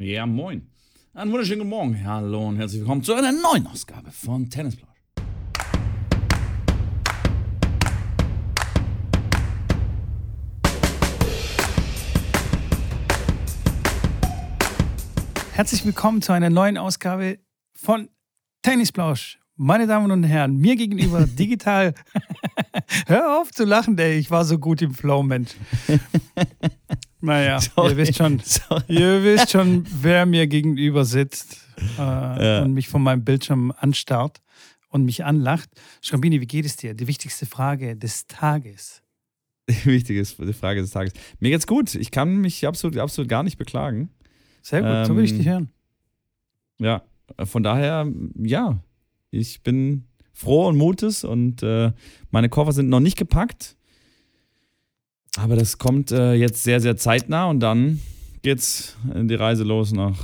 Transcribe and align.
Ja, 0.00 0.26
moin. 0.26 0.62
Einen 1.12 1.32
wunderschönen 1.32 1.58
guten 1.58 1.70
Morgen. 1.70 2.04
Hallo 2.04 2.46
und 2.46 2.56
herzlich 2.56 2.82
willkommen 2.82 3.02
zu 3.02 3.14
einer 3.14 3.32
neuen 3.32 3.66
Ausgabe 3.66 4.12
von 4.12 4.48
Tennisplausch. 4.48 4.94
Herzlich 15.50 15.84
willkommen 15.84 16.22
zu 16.22 16.30
einer 16.30 16.48
neuen 16.48 16.78
Ausgabe 16.78 17.40
von 17.74 18.08
Tennisplausch. 18.62 19.40
Meine 19.56 19.88
Damen 19.88 20.12
und 20.12 20.22
Herren, 20.22 20.58
mir 20.58 20.76
gegenüber 20.76 21.26
digital. 21.26 21.92
Hör 23.08 23.40
auf 23.40 23.50
zu 23.50 23.64
lachen, 23.64 23.98
ey. 23.98 24.16
Ich 24.16 24.30
war 24.30 24.44
so 24.44 24.60
gut 24.60 24.80
im 24.80 24.94
Flow, 24.94 25.24
Mensch. 25.24 25.56
Naja, 27.20 27.60
Sorry. 27.76 27.90
ihr 27.90 27.96
wisst 27.96 28.16
schon, 28.16 28.40
Sorry. 28.40 28.82
ihr 28.88 29.24
wisst 29.24 29.50
schon, 29.50 29.84
wer 30.00 30.26
mir 30.26 30.46
gegenüber 30.46 31.04
sitzt 31.04 31.60
äh, 31.98 32.00
ja. 32.00 32.62
und 32.62 32.74
mich 32.74 32.88
von 32.88 33.02
meinem 33.02 33.24
Bildschirm 33.24 33.72
anstarrt 33.76 34.40
und 34.88 35.04
mich 35.04 35.24
anlacht. 35.24 35.68
Schrambini, 36.00 36.40
wie 36.40 36.46
geht 36.46 36.64
es 36.64 36.76
dir? 36.76 36.94
Die 36.94 37.06
wichtigste 37.06 37.46
Frage 37.46 37.96
des 37.96 38.26
Tages. 38.26 39.02
Die 39.68 39.84
wichtigste 39.84 40.52
Frage 40.54 40.80
des 40.80 40.90
Tages. 40.90 41.12
Mir 41.40 41.50
geht's 41.50 41.66
gut. 41.66 41.94
Ich 41.94 42.10
kann 42.10 42.36
mich 42.36 42.66
absolut, 42.66 42.96
absolut 42.96 43.28
gar 43.28 43.42
nicht 43.42 43.58
beklagen. 43.58 44.10
Sehr 44.62 44.80
gut, 44.80 44.90
ähm, 44.90 45.04
so 45.04 45.16
will 45.16 45.24
ich 45.24 45.32
dich 45.32 45.46
ähm, 45.46 45.52
hören. 45.52 45.70
Ja, 46.80 47.02
von 47.44 47.62
daher, 47.62 48.10
ja, 48.36 48.82
ich 49.30 49.62
bin 49.62 50.04
froh 50.32 50.68
und 50.68 50.76
mutes 50.76 51.24
und 51.24 51.62
äh, 51.62 51.92
meine 52.30 52.48
Koffer 52.48 52.72
sind 52.72 52.88
noch 52.88 53.00
nicht 53.00 53.18
gepackt. 53.18 53.76
Aber 55.38 55.54
das 55.54 55.78
kommt 55.78 56.10
äh, 56.10 56.34
jetzt 56.34 56.64
sehr, 56.64 56.80
sehr 56.80 56.96
zeitnah 56.96 57.46
und 57.46 57.60
dann 57.60 58.00
geht's 58.42 58.96
die 59.04 59.34
Reise 59.34 59.62
los 59.62 59.92
nach 59.92 60.18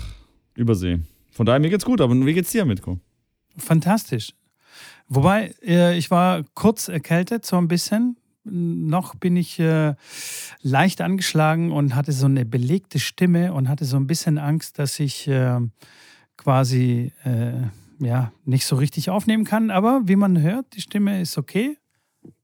Übersee. 0.57 0.99
Von 1.31 1.47
daher, 1.47 1.61
mir 1.61 1.71
geht's 1.71 1.85
gut, 1.85 2.01
aber 2.01 2.15
wie 2.15 2.35
geht's 2.35 2.51
dir, 2.51 2.65
Mitko? 2.65 2.99
Fantastisch. 3.57 4.35
Wobei, 5.09 5.55
äh, 5.65 5.97
ich 5.97 6.11
war 6.11 6.43
kurz 6.55 6.89
erkältet, 6.89 7.47
so 7.47 7.57
ein 7.57 7.69
bisschen. 7.69 8.17
Noch 8.45 9.15
bin 9.15 9.37
ich 9.37 9.59
äh, 9.59 9.95
leicht 10.63 11.01
angeschlagen 11.01 11.71
und 11.73 11.95
hatte 11.95 12.13
so 12.13 12.27
eine 12.27 12.45
belegte 12.45 12.99
Stimme 12.99 13.53
und 13.55 13.69
hatte 13.69 13.85
so 13.85 13.97
ein 13.97 14.07
bisschen 14.07 14.37
Angst, 14.37 14.79
dass 14.79 14.99
ich 14.99 15.29
äh, 15.29 15.61
quasi 16.37 17.13
äh, 17.25 17.53
ja, 18.05 18.33
nicht 18.45 18.67
so 18.67 18.77
richtig 18.77 19.11
aufnehmen 19.11 19.45
kann. 19.45 19.71
Aber 19.71 20.03
wie 20.05 20.17
man 20.17 20.43
hört, 20.43 20.75
die 20.75 20.81
Stimme 20.81 21.21
ist 21.21 21.39
okay. 21.39 21.79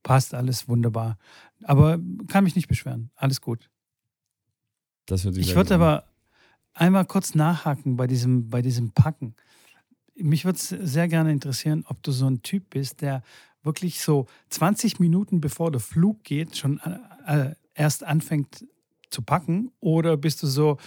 Passt 0.02 0.34
alles 0.34 0.68
wunderbar. 0.68 1.18
Aber 1.64 1.98
kann 2.28 2.44
mich 2.44 2.56
nicht 2.56 2.68
beschweren. 2.68 3.10
Alles 3.16 3.40
gut. 3.40 3.70
Das 5.06 5.22
sich 5.22 5.36
ich 5.36 5.54
würde 5.54 5.74
aber 5.74 6.04
einmal 6.72 7.04
kurz 7.04 7.34
nachhaken 7.34 7.96
bei 7.96 8.06
diesem, 8.06 8.48
bei 8.48 8.62
diesem 8.62 8.92
Packen. 8.92 9.34
Mich 10.14 10.44
würde 10.44 10.56
es 10.56 10.68
sehr 10.68 11.08
gerne 11.08 11.32
interessieren, 11.32 11.84
ob 11.88 12.02
du 12.02 12.12
so 12.12 12.26
ein 12.26 12.42
Typ 12.42 12.70
bist, 12.70 13.00
der 13.00 13.22
wirklich 13.62 14.00
so 14.00 14.26
20 14.50 15.00
Minuten 15.00 15.40
bevor 15.40 15.70
der 15.70 15.80
Flug 15.80 16.24
geht, 16.24 16.56
schon 16.56 16.80
äh, 17.26 17.54
erst 17.74 18.04
anfängt 18.04 18.64
zu 19.10 19.22
packen 19.22 19.72
oder 19.80 20.16
bist 20.16 20.42
du 20.42 20.46
so, 20.46 20.78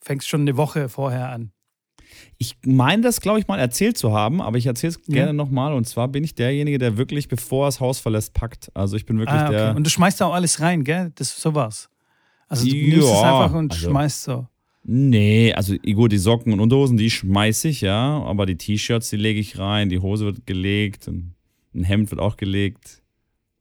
fängst 0.00 0.28
schon 0.28 0.48
eineChe 0.48 0.88
vorher 0.88 1.30
an? 1.30 1.52
Ich 2.38 2.56
meine 2.64 3.02
das, 3.02 3.20
glaube 3.20 3.38
ich, 3.38 3.48
mal 3.48 3.58
erzählt 3.58 3.98
zu 3.98 4.12
haben, 4.12 4.40
aber 4.40 4.58
ich 4.58 4.66
erzähle 4.66 4.92
es 4.92 5.00
ja. 5.06 5.14
gerne 5.14 5.34
nochmal. 5.34 5.72
Und 5.72 5.86
zwar 5.86 6.08
bin 6.08 6.24
ich 6.24 6.34
derjenige, 6.34 6.78
der 6.78 6.96
wirklich, 6.96 7.28
bevor 7.28 7.64
er 7.64 7.68
das 7.68 7.80
Haus 7.80 7.98
verlässt, 7.98 8.34
packt. 8.34 8.70
Also 8.74 8.96
ich 8.96 9.06
bin 9.06 9.18
wirklich 9.18 9.40
ah, 9.40 9.46
okay. 9.46 9.56
der. 9.56 9.76
Und 9.76 9.84
du 9.84 9.90
schmeißt 9.90 10.20
da 10.20 10.26
auch 10.26 10.34
alles 10.34 10.60
rein, 10.60 10.84
gell? 10.84 11.12
Das 11.14 11.40
so 11.40 11.54
war's. 11.54 11.88
Also 12.48 12.66
du 12.66 12.74
ja, 12.74 12.94
nimmst 12.94 13.08
es 13.08 13.22
einfach 13.22 13.54
und 13.54 13.72
also, 13.72 13.90
schmeißt 13.90 14.22
so. 14.22 14.46
Nee, 14.84 15.52
also 15.52 15.76
gut, 15.76 16.12
die 16.12 16.18
Socken 16.18 16.52
und 16.52 16.60
Unterhosen, 16.60 16.96
die 16.96 17.10
schmeiße 17.10 17.68
ich, 17.68 17.82
ja. 17.82 18.22
Aber 18.22 18.46
die 18.46 18.56
T-Shirts, 18.56 19.10
die 19.10 19.16
lege 19.16 19.40
ich 19.40 19.58
rein, 19.58 19.88
die 19.88 19.98
Hose 19.98 20.24
wird 20.24 20.46
gelegt, 20.46 21.08
ein 21.08 21.34
Hemd 21.84 22.10
wird 22.10 22.20
auch 22.20 22.36
gelegt. 22.36 23.02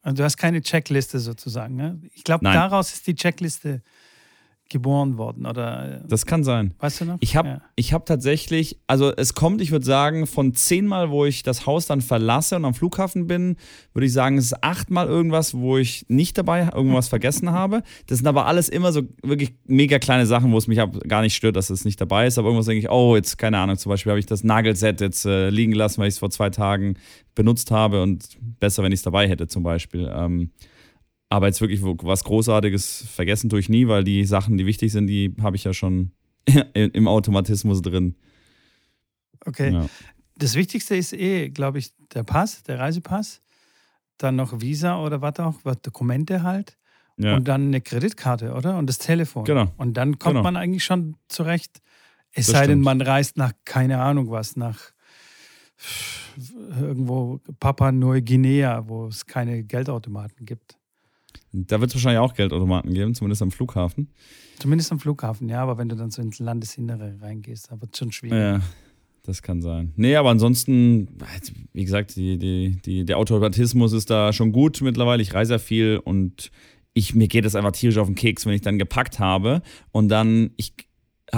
Also 0.02 0.18
du 0.18 0.24
hast 0.24 0.38
keine 0.38 0.62
Checkliste 0.62 1.20
sozusagen, 1.20 1.76
ne? 1.76 2.00
Ich 2.14 2.24
glaube, 2.24 2.46
daraus 2.46 2.94
ist 2.94 3.08
die 3.08 3.16
Checkliste 3.16 3.82
geboren 4.70 5.18
worden 5.18 5.46
oder 5.46 6.02
das 6.08 6.26
kann 6.26 6.44
sein. 6.44 6.74
Weißt 6.80 7.02
du 7.02 7.06
noch? 7.06 7.18
Ich 7.20 7.36
habe 7.36 7.62
ja. 7.80 7.92
hab 7.92 8.06
tatsächlich, 8.06 8.78
also 8.88 9.14
es 9.16 9.34
kommt, 9.34 9.62
ich 9.62 9.72
würde 9.72 9.86
sagen, 9.86 10.28
von 10.28 10.54
zehnmal, 10.54 11.10
wo 11.10 11.26
ich 11.26 11.44
das 11.44 11.66
Haus 11.66 11.86
dann 11.86 12.02
verlasse 12.02 12.56
und 12.56 12.66
am 12.66 12.74
Flughafen 12.74 13.28
bin, 13.28 13.56
würde 13.94 14.06
ich 14.06 14.14
sagen, 14.14 14.38
es 14.38 14.46
ist 14.46 14.64
achtmal 14.64 15.08
irgendwas, 15.08 15.54
wo 15.54 15.78
ich 15.78 16.06
nicht 16.10 16.38
dabei 16.38 16.70
irgendwas 16.74 17.08
vergessen 17.08 17.52
habe. 17.52 17.84
Das 18.08 18.18
sind 18.18 18.28
aber 18.28 18.46
alles 18.46 18.70
immer 18.70 18.92
so 18.92 19.04
wirklich 19.24 19.54
mega 19.66 20.00
kleine 20.00 20.26
Sachen, 20.26 20.52
wo 20.52 20.58
es 20.58 20.68
mich 20.68 20.80
gar 21.08 21.22
nicht 21.22 21.36
stört, 21.36 21.56
dass 21.56 21.70
es 21.70 21.86
nicht 21.86 22.00
dabei 22.00 22.28
ist. 22.28 22.38
Aber 22.38 22.48
irgendwas 22.48 22.68
denke 22.68 22.80
ich, 22.80 22.90
oh, 22.90 23.16
jetzt 23.16 23.38
keine 23.38 23.58
Ahnung, 23.60 23.78
zum 23.78 23.90
Beispiel 23.90 24.12
habe 24.12 24.20
ich 24.20 24.26
das 24.26 24.44
Nagelset 24.44 25.02
jetzt 25.02 25.26
äh, 25.26 25.50
liegen 25.50 25.74
lassen, 25.74 26.02
weil 26.02 26.08
ich 26.08 26.16
es 26.16 26.20
vor 26.20 26.30
zwei 26.30 26.50
Tagen 26.50 26.96
benutzt 27.36 27.72
habe 27.72 28.02
und 28.02 28.38
besser, 28.60 28.84
wenn 28.84 28.92
ich 28.92 29.00
es 29.00 29.04
dabei 29.04 29.28
hätte, 29.28 29.48
zum 29.48 29.64
Beispiel. 29.64 30.12
Ähm, 30.14 30.52
aber 31.30 31.48
jetzt 31.48 31.62
wirklich 31.62 31.82
was 31.84 32.24
Großartiges 32.24 33.06
vergessen 33.14 33.50
tue 33.50 33.60
ich 33.60 33.70
nie, 33.70 33.88
weil 33.88 34.04
die 34.04 34.24
Sachen, 34.26 34.58
die 34.58 34.66
wichtig 34.66 34.92
sind, 34.92 35.08
die 35.08 35.36
habe 35.42 35.56
ich 35.56 35.64
ja 35.64 35.74
schon 35.74 36.12
im 36.74 37.08
Automatismus 37.08 37.82
drin. 37.82 38.16
Okay. 39.46 39.74
Ja. 39.74 39.86
Das 40.36 40.56
Wichtigste 40.56 40.96
ist 40.96 41.14
eh, 41.14 41.50
glaube 41.50 41.80
ich, 41.80 41.94
der 42.14 42.24
Pass, 42.24 42.64
der 42.64 42.80
Reisepass. 42.80 43.42
Dann 44.18 44.36
noch 44.36 44.62
Visa 44.62 45.04
oder 45.04 45.22
was 45.22 45.40
auch, 45.40 45.56
was 45.64 45.82
Dokumente 45.82 46.44
halt. 46.44 46.78
Ja. 47.18 47.36
Und 47.36 47.48
dann 47.48 47.68
eine 47.68 47.82
Kreditkarte, 47.82 48.54
oder? 48.54 48.78
Und 48.78 48.88
das 48.88 49.00
Telefon. 49.00 49.44
Genau. 49.44 49.72
Und 49.78 49.96
dann 49.96 50.20
kommt 50.20 50.36
genau. 50.36 50.44
man 50.44 50.56
eigentlich 50.56 50.84
schon 50.84 51.16
zurecht. 51.28 51.82
Es 52.32 52.46
das 52.46 52.54
sei 52.54 52.64
stimmt. 52.64 52.70
denn, 52.70 52.82
man 52.82 53.02
reist 53.02 53.38
nach, 53.38 53.54
keine 53.66 54.00
Ahnung 54.00 54.30
was, 54.30 54.56
nach 54.56 54.92
irgendwo 56.80 57.40
Papua 57.60 57.92
Neuguinea, 57.92 58.88
wo 58.88 59.08
es 59.08 59.26
keine 59.26 59.64
Geldautomaten 59.64 60.46
gibt. 60.46 60.78
Da 61.66 61.82
wird 61.82 61.90
es 61.90 61.96
wahrscheinlich 61.96 62.20
auch 62.20 62.34
Geldautomaten 62.34 62.94
geben, 62.94 63.16
zumindest 63.16 63.42
am 63.42 63.52
Flughafen. 63.52 64.10
Zumindest 64.60 64.92
am 64.92 65.00
Flughafen, 65.00 65.50
ja, 65.50 65.62
aber 65.62 65.78
wenn 65.78 65.90
du 65.90 65.96
dann 65.96 66.12
so 66.12 66.22
ins 66.22 66.40
Landesinnere 66.40 67.18
reingehst, 67.22 67.72
da 67.72 67.80
wird 67.82 67.94
es 67.94 68.00
schon 68.00 68.12
schwierig. 68.12 68.38
Ja, 68.38 68.62
das 69.24 69.42
kann 69.42 69.62
sein. 69.62 69.94
Nee, 69.96 70.16
aber 70.16 70.30
ansonsten, 70.30 71.08
wie 71.74 71.84
gesagt, 71.84 72.16
die, 72.16 72.38
die, 72.38 72.78
die, 72.86 73.06
der 73.06 73.18
Automatismus 73.18 73.94
ist 73.94 74.10
da 74.10 74.34
schon 74.34 74.52
gut 74.52 74.82
mittlerweile. 74.82 75.22
Ich 75.22 75.34
reise 75.34 75.54
ja 75.54 75.60
viel 75.60 76.00
und 76.04 76.52
ich, 76.94 77.14
mir 77.14 77.28
geht 77.28 77.46
es 77.46 77.56
einfach 77.56 77.72
tierisch 77.72 77.98
auf 77.98 78.08
den 78.08 78.16
Keks, 78.16 78.46
wenn 78.46 78.54
ich 78.54 78.62
dann 78.62 78.80
gepackt 78.80 79.20
habe 79.20 79.62
und 79.92 80.10
dann, 80.10 80.52
ich 80.58 80.74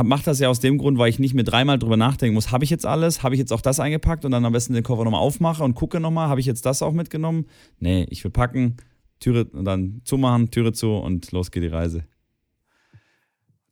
mache 0.04 0.24
das 0.24 0.40
ja 0.40 0.48
aus 0.50 0.60
dem 0.60 0.78
Grund, 0.78 0.98
weil 0.98 1.10
ich 1.10 1.20
nicht 1.20 1.34
mehr 1.34 1.44
dreimal 1.44 1.80
drüber 1.80 1.98
nachdenken 1.98 2.36
muss, 2.36 2.52
habe 2.52 2.64
ich 2.64 2.70
jetzt 2.70 2.86
alles, 2.86 3.24
habe 3.24 3.36
ich 3.36 3.40
jetzt 3.40 3.52
auch 3.52 3.62
das 3.62 3.80
eingepackt 3.80 4.24
und 4.24 4.32
dann 4.32 4.46
am 4.46 4.54
besten 4.54 4.74
den 4.74 4.84
Koffer 4.84 5.04
nochmal 5.04 5.22
aufmache 5.22 5.64
und 5.64 5.76
gucke 5.76 6.00
nochmal, 6.00 6.30
habe 6.30 6.40
ich 6.40 6.46
jetzt 6.46 6.66
das 6.66 6.82
auch 6.82 6.94
mitgenommen? 6.94 7.46
Nee, 7.80 8.06
ich 8.10 8.24
will 8.24 8.32
packen, 8.32 8.78
Türe 9.20 9.46
und 9.46 9.66
dann 9.66 10.02
zumachen, 10.06 10.52
Türe 10.52 10.74
zu 10.74 10.92
und 10.94 11.32
los 11.32 11.52
geht 11.52 11.64
die 11.64 11.68
Reise. 11.68 12.06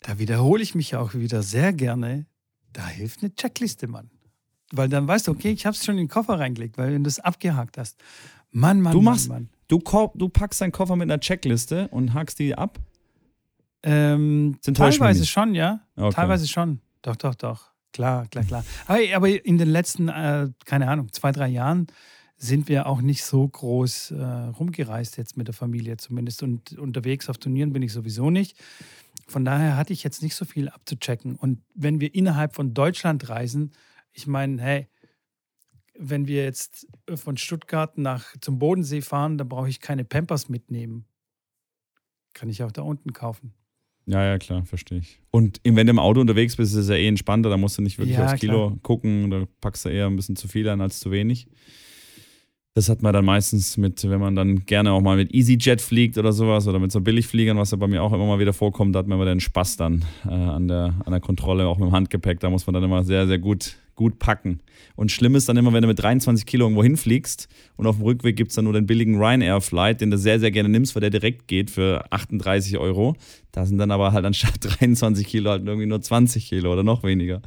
Da 0.02 0.19
wiederhole 0.19 0.63
ich 0.63 0.75
mich 0.75 0.96
auch 0.96 1.13
wieder 1.13 1.44
sehr 1.44 1.74
gerne. 1.74 2.25
Da 2.74 2.88
hilft 2.88 3.24
eine 3.24 3.34
Checkliste, 3.34 3.88
Mann. 3.88 4.09
Weil 4.72 4.90
dann 4.90 5.08
weißt 5.08 5.28
du, 5.28 5.31
okay, 5.31 5.52
ich 5.52 5.66
habe 5.66 5.75
es 5.75 5.84
schon 5.84 5.96
in 5.96 6.03
den 6.06 6.09
Koffer 6.09 6.40
reingelegt, 6.40 6.78
weil 6.78 6.97
du 6.97 7.03
das 7.03 7.19
abgehakt 7.19 7.78
hast. 7.78 7.97
Mann, 8.52 8.81
Mann, 8.81 8.94
du 8.94 9.02
machst, 9.02 9.30
Mann, 9.30 9.44
Mann. 9.44 9.50
Du, 9.68 10.12
du 10.16 10.30
packst 10.30 10.62
deinen 10.62 10.72
Koffer 10.72 10.96
mit 10.96 11.09
einer 11.09 11.19
Checkliste 11.19 11.88
und 11.90 12.14
hakst 12.14 12.40
die 12.40 12.56
ab? 12.56 12.79
Ähm, 13.84 14.58
teilweise 14.62 15.25
schon, 15.25 15.56
ja. 15.56 15.81
Okay. 15.96 16.16
Teilweise 16.16 16.47
schon. 16.47 16.81
Doch, 17.02 17.16
doch, 17.16 17.35
doch. 17.35 17.72
Klar, 17.94 18.28
klar, 18.28 18.44
klar. 18.44 18.66
Aber, 18.85 19.00
aber 19.14 19.46
in 19.46 19.58
den 19.58 19.69
letzten, 19.69 20.09
äh, 20.09 20.50
keine 20.66 20.90
Ahnung, 20.90 21.12
zwei, 21.12 21.31
drei 21.31 21.47
Jahren 21.47 21.88
sind 22.37 22.69
wir 22.69 22.85
auch 22.85 23.01
nicht 23.01 23.23
so 23.23 23.47
groß 23.47 24.11
äh, 24.11 24.23
rumgereist 24.23 25.17
jetzt 25.17 25.37
mit 25.37 25.47
der 25.47 25.55
Familie 25.55 25.97
zumindest. 25.97 26.43
Und 26.43 26.77
unterwegs 26.77 27.29
auf 27.29 27.37
Turnieren 27.37 27.73
bin 27.73 27.81
ich 27.81 27.91
sowieso 27.91 28.29
nicht. 28.29 28.57
Von 29.27 29.43
daher 29.43 29.75
hatte 29.75 29.91
ich 29.91 30.03
jetzt 30.03 30.21
nicht 30.21 30.35
so 30.35 30.45
viel 30.45 30.69
abzuchecken. 30.69 31.35
Und 31.35 31.61
wenn 31.73 31.99
wir 31.99 32.13
innerhalb 32.13 32.55
von 32.55 32.73
Deutschland 32.73 33.28
reisen, 33.28 33.72
ich 34.13 34.28
meine, 34.28 34.61
hey, 34.61 34.87
wenn 35.97 36.28
wir 36.28 36.43
jetzt 36.43 36.87
von 37.16 37.37
Stuttgart 37.37 37.97
nach 37.97 38.35
zum 38.40 38.59
Bodensee 38.59 39.01
fahren, 39.01 39.37
dann 39.40 39.49
brauche 39.49 39.69
ich 39.69 39.79
keine 39.79 40.05
Pampers 40.05 40.47
mitnehmen. 40.47 41.05
Kann 42.33 42.49
ich 42.49 42.61
auch 42.61 42.72
da 42.72 42.83
unten 42.83 43.13
kaufen. 43.13 43.53
Ja, 44.05 44.23
ja, 44.23 44.37
klar, 44.37 44.63
verstehe 44.63 44.99
ich. 44.99 45.19
Und 45.31 45.59
wenn 45.63 45.87
du 45.87 45.91
im 45.91 45.99
Auto 45.99 46.22
unterwegs 46.22 46.55
bist, 46.55 46.73
ist 46.73 46.81
es 46.81 46.90
ja 46.90 46.95
eh 46.95 47.07
entspannter, 47.07 47.49
da 47.49 47.57
musst 47.57 47.78
du 47.78 47.81
nicht 47.81 47.97
wirklich 47.97 48.17
ja, 48.17 48.25
aufs 48.25 48.40
Kilo 48.40 48.67
klar. 48.67 48.79
gucken, 48.83 49.31
da 49.31 49.45
packst 49.59 49.85
du 49.85 49.90
eher 49.90 50.05
ein 50.05 50.16
bisschen 50.16 50.37
zu 50.37 50.47
viel 50.47 50.69
an 50.69 50.79
als 50.79 50.99
zu 50.99 51.11
wenig. 51.11 51.47
Das 52.78 52.90
hat 52.90 53.02
man 53.02 53.12
dann 53.12 53.26
meistens 53.26 53.76
mit, 53.78 54.08
wenn 54.08 54.20
man 54.20 54.35
dann 54.35 54.68
gerne 54.68 54.91
auch 54.91 55.02
mal 55.02 55.18
mit 55.18 55.34
EasyJet 55.34 55.82
fliegt 55.82 56.20
oder 56.20 56.32
sowas 56.32 56.68
oder 56.68 56.78
mit 56.78 56.91
so 56.91 57.02
Billigfliegern, 57.02 57.58
was 57.58 57.72
ja 57.72 57.78
bei 57.78 57.88
mir 57.88 58.03
auch 58.03 58.14
immer 58.14 58.28
mal 58.28 58.38
wieder 58.38 58.53
vorkommt, 58.53 58.94
da 58.94 59.00
hat 59.00 59.08
man 59.08 59.18
immer 59.18 59.26
den 59.26 59.40
Spaß 59.40 59.78
dann 59.78 60.06
äh, 60.28 60.29
an, 60.29 60.68
der, 60.68 60.94
an 61.03 61.12
der 61.12 61.20
Kontrolle, 61.20 61.66
auch 61.66 61.79
mit 61.79 61.88
dem 61.88 61.91
Handgepäck. 61.91 62.40
Da 62.40 62.52
muss 62.52 62.68
man 62.68 62.76
dann 62.76 62.84
immer 62.84 63.03
sehr, 63.03 63.26
sehr 63.26 63.40
gut 63.40 63.78
gut 63.96 64.20
packen. 64.20 64.59
Und 64.96 65.12
schlimm 65.12 65.34
ist 65.34 65.50
dann 65.50 65.58
immer, 65.58 65.74
wenn 65.74 65.82
du 65.82 65.88
mit 65.88 65.97
23 65.97 66.46
Kilo 66.46 66.66
irgendwo 66.66 66.84
hinfliegst 66.84 67.50
und 67.78 67.88
auf 67.88 67.96
dem 67.96 68.03
Rückweg 68.03 68.35
gibt 68.35 68.52
es 68.52 68.56
dann 68.56 68.66
nur 68.66 68.74
den 68.74 68.85
billigen 68.85 69.18
Ryanair-Flight, 69.18 70.02
den 70.02 70.12
du 70.12 70.20
sehr, 70.20 70.40
sehr 70.40 70.52
gerne 70.52 70.70
nimmst, 70.70 70.96
weil 70.96 71.02
der 71.02 71.09
direkt 71.09 71.47
geht 71.47 71.72
für 71.72 72.06
38 72.12 72.78
Euro. 72.78 73.16
Da 73.52 73.66
sind 73.66 73.79
dann 73.79 73.90
aber 73.90 74.14
halt 74.14 74.24
anstatt 74.24 74.53
23 74.79 75.26
Kilo 75.26 75.50
halt 75.50 75.66
irgendwie 75.66 75.88
nur 75.88 76.00
20 76.00 76.47
Kilo 76.47 76.72
oder 76.72 76.84
noch 76.84 77.02
weniger. 77.02 77.41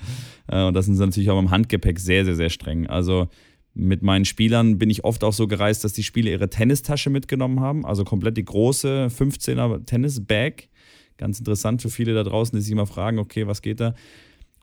Äh, 0.49 0.65
und 0.65 0.75
das 0.75 0.87
sind 0.87 0.99
natürlich 0.99 1.31
auch 1.31 1.39
im 1.39 1.53
Handgepäck 1.53 2.01
sehr, 2.01 2.25
sehr, 2.25 2.35
sehr 2.35 2.51
streng. 2.51 2.89
Also 2.89 3.29
mit 3.75 4.03
meinen 4.03 4.25
Spielern 4.25 4.79
bin 4.79 4.91
ich 4.91 5.05
oft 5.05 5.23
auch 5.23 5.33
so 5.33 5.47
gereist, 5.47 5.85
dass 5.85 5.93
die 5.93 6.03
Spieler 6.03 6.31
ihre 6.31 6.51
Tennistasche 6.51 7.11
mitgenommen 7.11 7.61
haben, 7.61 7.87
also 7.87 8.05
komplett 8.05 8.37
die 8.37 8.45
große 8.45 9.09
15er 9.17 9.85
Tennisbag. 9.85 10.69
Ganz 11.17 11.39
interessant 11.39 11.83
für 11.83 11.91
viele 11.91 12.15
da 12.15 12.25
draußen, 12.25 12.57
die 12.57 12.63
sich 12.63 12.73
immer 12.73 12.87
fragen, 12.87 13.19
okay, 13.19 13.47
was 13.47 13.63
geht 13.63 13.81
da 13.81 13.95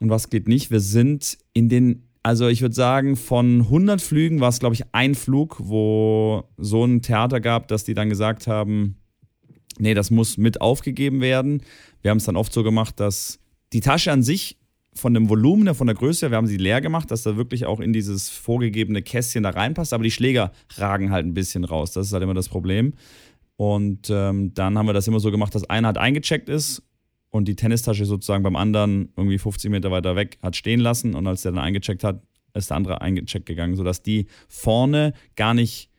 und 0.00 0.10
was 0.10 0.28
geht 0.28 0.48
nicht. 0.48 0.70
Wir 0.70 0.80
sind 0.80 1.38
in 1.52 1.68
den, 1.68 2.08
also 2.22 2.48
ich 2.48 2.60
würde 2.60 2.74
sagen, 2.74 3.16
von 3.16 3.62
100 3.62 4.02
Flügen 4.02 4.40
war 4.40 4.50
es, 4.50 4.58
glaube 4.58 4.74
ich, 4.74 4.84
ein 4.92 5.14
Flug, 5.14 5.56
wo 5.58 6.44
so 6.58 6.84
ein 6.84 7.00
Theater 7.00 7.40
gab, 7.40 7.68
dass 7.68 7.84
die 7.84 7.94
dann 7.94 8.08
gesagt 8.08 8.46
haben, 8.46 8.96
nee, 9.78 9.94
das 9.94 10.10
muss 10.10 10.36
mit 10.36 10.60
aufgegeben 10.60 11.20
werden. 11.20 11.62
Wir 12.02 12.10
haben 12.10 12.18
es 12.18 12.24
dann 12.24 12.36
oft 12.36 12.52
so 12.52 12.62
gemacht, 12.62 13.00
dass 13.00 13.38
die 13.72 13.80
Tasche 13.80 14.12
an 14.12 14.22
sich 14.22 14.57
von 14.98 15.14
dem 15.14 15.28
Volumen, 15.28 15.74
von 15.74 15.86
der 15.86 15.96
Größe, 15.96 16.30
wir 16.30 16.36
haben 16.36 16.46
sie 16.46 16.56
leer 16.56 16.80
gemacht, 16.80 17.10
dass 17.10 17.22
da 17.22 17.36
wirklich 17.36 17.66
auch 17.66 17.80
in 17.80 17.92
dieses 17.92 18.28
vorgegebene 18.28 19.02
Kästchen 19.02 19.42
da 19.42 19.50
reinpasst, 19.50 19.92
aber 19.92 20.04
die 20.04 20.10
Schläger 20.10 20.52
ragen 20.76 21.10
halt 21.10 21.26
ein 21.26 21.34
bisschen 21.34 21.64
raus. 21.64 21.92
Das 21.92 22.08
ist 22.08 22.12
halt 22.12 22.22
immer 22.22 22.34
das 22.34 22.48
Problem. 22.48 22.94
Und 23.56 24.10
ähm, 24.10 24.54
dann 24.54 24.78
haben 24.78 24.86
wir 24.86 24.92
das 24.92 25.08
immer 25.08 25.20
so 25.20 25.30
gemacht, 25.30 25.54
dass 25.54 25.68
einer 25.68 25.88
halt 25.88 25.98
eingecheckt 25.98 26.48
ist 26.48 26.82
und 27.30 27.48
die 27.48 27.56
Tennistasche 27.56 28.04
sozusagen 28.04 28.42
beim 28.42 28.56
anderen 28.56 29.12
irgendwie 29.16 29.38
50 29.38 29.70
Meter 29.70 29.90
weiter 29.90 30.16
weg 30.16 30.38
hat 30.42 30.56
stehen 30.56 30.80
lassen 30.80 31.14
und 31.14 31.26
als 31.26 31.42
der 31.42 31.52
dann 31.52 31.60
eingecheckt 31.60 32.04
hat, 32.04 32.22
ist 32.54 32.70
der 32.70 32.76
andere 32.76 33.00
eingecheckt 33.00 33.46
gegangen, 33.46 33.76
sodass 33.76 34.02
die 34.02 34.26
vorne 34.48 35.12
gar 35.36 35.54
nicht 35.54 35.90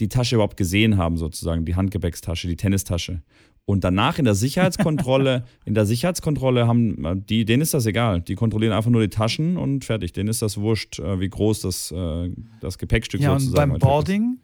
die 0.00 0.08
Tasche 0.08 0.36
überhaupt 0.36 0.56
gesehen 0.56 0.96
haben, 0.96 1.16
sozusagen, 1.16 1.64
die 1.64 1.76
Handgepäckstasche, 1.76 2.48
die 2.48 2.56
Tennistasche. 2.56 3.22
Und 3.66 3.82
danach 3.82 4.18
in 4.18 4.26
der 4.26 4.34
Sicherheitskontrolle, 4.34 5.44
in 5.64 5.74
der 5.74 5.86
Sicherheitskontrolle 5.86 6.66
haben 6.66 7.24
die, 7.28 7.44
denen 7.44 7.62
ist 7.62 7.72
das 7.72 7.86
egal. 7.86 8.20
Die 8.20 8.34
kontrollieren 8.34 8.74
einfach 8.74 8.90
nur 8.90 9.00
die 9.00 9.08
Taschen 9.08 9.56
und 9.56 9.84
fertig. 9.84 10.12
Denen 10.12 10.28
ist 10.28 10.42
das 10.42 10.58
wurscht, 10.58 10.98
äh, 10.98 11.18
wie 11.20 11.28
groß 11.28 11.62
das, 11.62 11.90
äh, 11.90 12.30
das 12.60 12.78
Gepäckstück 12.78 13.20
ja, 13.20 13.38
sozusagen 13.38 13.72
und 13.72 13.80
beim 13.80 13.88
Boarding? 13.88 14.38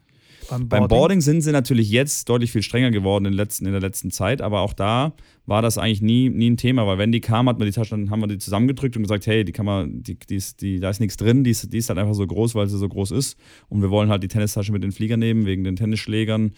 Beim 0.49 0.67
Boarding? 0.67 0.69
beim 0.69 0.87
Boarding 0.87 1.21
sind 1.21 1.41
sie 1.41 1.51
natürlich 1.51 1.91
jetzt 1.91 2.27
deutlich 2.29 2.51
viel 2.51 2.63
strenger 2.63 2.89
geworden 2.89 3.25
in, 3.25 3.33
letzten, 3.33 3.67
in 3.67 3.71
der 3.73 3.81
letzten 3.81 4.09
Zeit, 4.09 4.41
aber 4.41 4.61
auch 4.61 4.73
da 4.73 5.13
war 5.45 5.61
das 5.61 5.77
eigentlich 5.77 6.01
nie, 6.01 6.29
nie 6.29 6.49
ein 6.49 6.57
Thema, 6.57 6.87
weil 6.87 6.97
wenn 6.97 7.11
die 7.11 7.21
kam, 7.21 7.47
hat 7.47 7.59
man 7.59 7.67
die 7.67 7.73
Taschen, 7.73 8.05
dann 8.05 8.11
haben 8.11 8.21
wir 8.21 8.27
die 8.27 8.37
zusammengedrückt 8.37 8.95
und 8.95 9.03
gesagt, 9.03 9.27
hey, 9.27 9.43
die 9.43 9.51
kann 9.51 9.65
man, 9.65 10.01
die, 10.03 10.17
die 10.17 10.35
ist, 10.35 10.61
die, 10.61 10.79
da 10.79 10.89
ist 10.89 10.99
nichts 10.99 11.17
drin, 11.17 11.43
die 11.43 11.51
ist, 11.51 11.71
die 11.71 11.77
ist 11.77 11.89
halt 11.89 11.99
einfach 11.99 12.13
so 12.13 12.25
groß, 12.25 12.55
weil 12.55 12.67
sie 12.67 12.77
so 12.77 12.87
groß 12.87 13.11
ist. 13.11 13.37
Und 13.69 13.81
wir 13.81 13.89
wollen 13.89 14.09
halt 14.09 14.23
die 14.23 14.27
Tennistasche 14.27 14.71
mit 14.71 14.83
den 14.83 14.91
Flieger 14.91 15.17
nehmen, 15.17 15.45
wegen 15.45 15.63
den 15.63 15.75
Tennisschlägern 15.75 16.51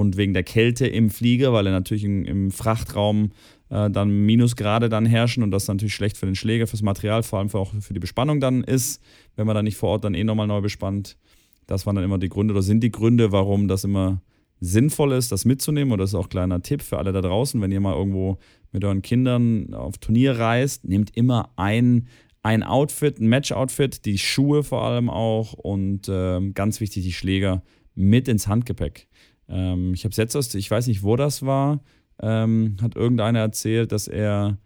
und 0.00 0.16
wegen 0.16 0.32
der 0.32 0.42
Kälte 0.42 0.86
im 0.86 1.10
Flieger, 1.10 1.52
weil 1.52 1.66
er 1.66 1.72
natürlich 1.72 2.04
im, 2.04 2.24
im 2.24 2.50
Frachtraum 2.50 3.32
äh, 3.68 3.90
dann 3.90 4.10
Minusgrade 4.24 4.88
dann 4.88 5.04
herrschen 5.04 5.42
und 5.42 5.50
das 5.50 5.68
natürlich 5.68 5.94
schlecht 5.94 6.16
für 6.16 6.24
den 6.26 6.34
Schläger, 6.34 6.66
fürs 6.66 6.80
Material, 6.80 7.22
vor 7.22 7.38
allem 7.38 7.50
für 7.50 7.58
auch 7.58 7.74
für 7.80 7.92
die 7.92 8.00
Bespannung 8.00 8.40
dann 8.40 8.64
ist, 8.64 9.02
wenn 9.36 9.46
man 9.46 9.54
dann 9.54 9.66
nicht 9.66 9.76
vor 9.76 9.90
Ort 9.90 10.04
dann 10.04 10.14
eh 10.14 10.24
nochmal 10.24 10.46
neu 10.46 10.62
bespannt. 10.62 11.18
Das 11.66 11.84
waren 11.84 11.96
dann 11.96 12.04
immer 12.04 12.18
die 12.18 12.30
Gründe 12.30 12.54
oder 12.54 12.62
sind 12.62 12.80
die 12.82 12.90
Gründe, 12.90 13.30
warum 13.30 13.68
das 13.68 13.84
immer 13.84 14.22
sinnvoll 14.58 15.12
ist, 15.12 15.32
das 15.32 15.44
mitzunehmen. 15.44 15.92
Und 15.92 15.98
das 15.98 16.10
ist 16.10 16.14
auch 16.14 16.26
ein 16.26 16.30
kleiner 16.30 16.62
Tipp 16.62 16.80
für 16.80 16.98
alle 16.98 17.12
da 17.12 17.20
draußen, 17.20 17.60
wenn 17.60 17.70
ihr 17.70 17.80
mal 17.80 17.94
irgendwo 17.94 18.38
mit 18.72 18.84
euren 18.84 19.02
Kindern 19.02 19.74
auf 19.74 19.98
Turnier 19.98 20.38
reist, 20.38 20.88
nehmt 20.88 21.14
immer 21.14 21.50
ein, 21.56 22.08
ein 22.42 22.62
Outfit, 22.62 23.20
ein 23.20 23.28
Match-Outfit, 23.28 24.06
die 24.06 24.16
Schuhe 24.16 24.62
vor 24.62 24.82
allem 24.82 25.10
auch 25.10 25.52
und 25.52 26.08
äh, 26.08 26.40
ganz 26.52 26.80
wichtig 26.80 27.04
die 27.04 27.12
Schläger 27.12 27.62
mit 27.94 28.28
ins 28.28 28.48
Handgepäck. 28.48 29.09
Ähm, 29.50 29.92
ich 29.94 30.04
habe 30.04 30.14
jetzt 30.14 30.36
aus, 30.36 30.54
ich 30.54 30.70
weiß 30.70 30.86
nicht, 30.86 31.02
wo 31.02 31.16
das 31.16 31.44
war, 31.44 31.80
ähm, 32.22 32.76
hat 32.80 32.96
irgendeiner 32.96 33.40
erzählt, 33.40 33.92
dass 33.92 34.08
er, 34.08 34.58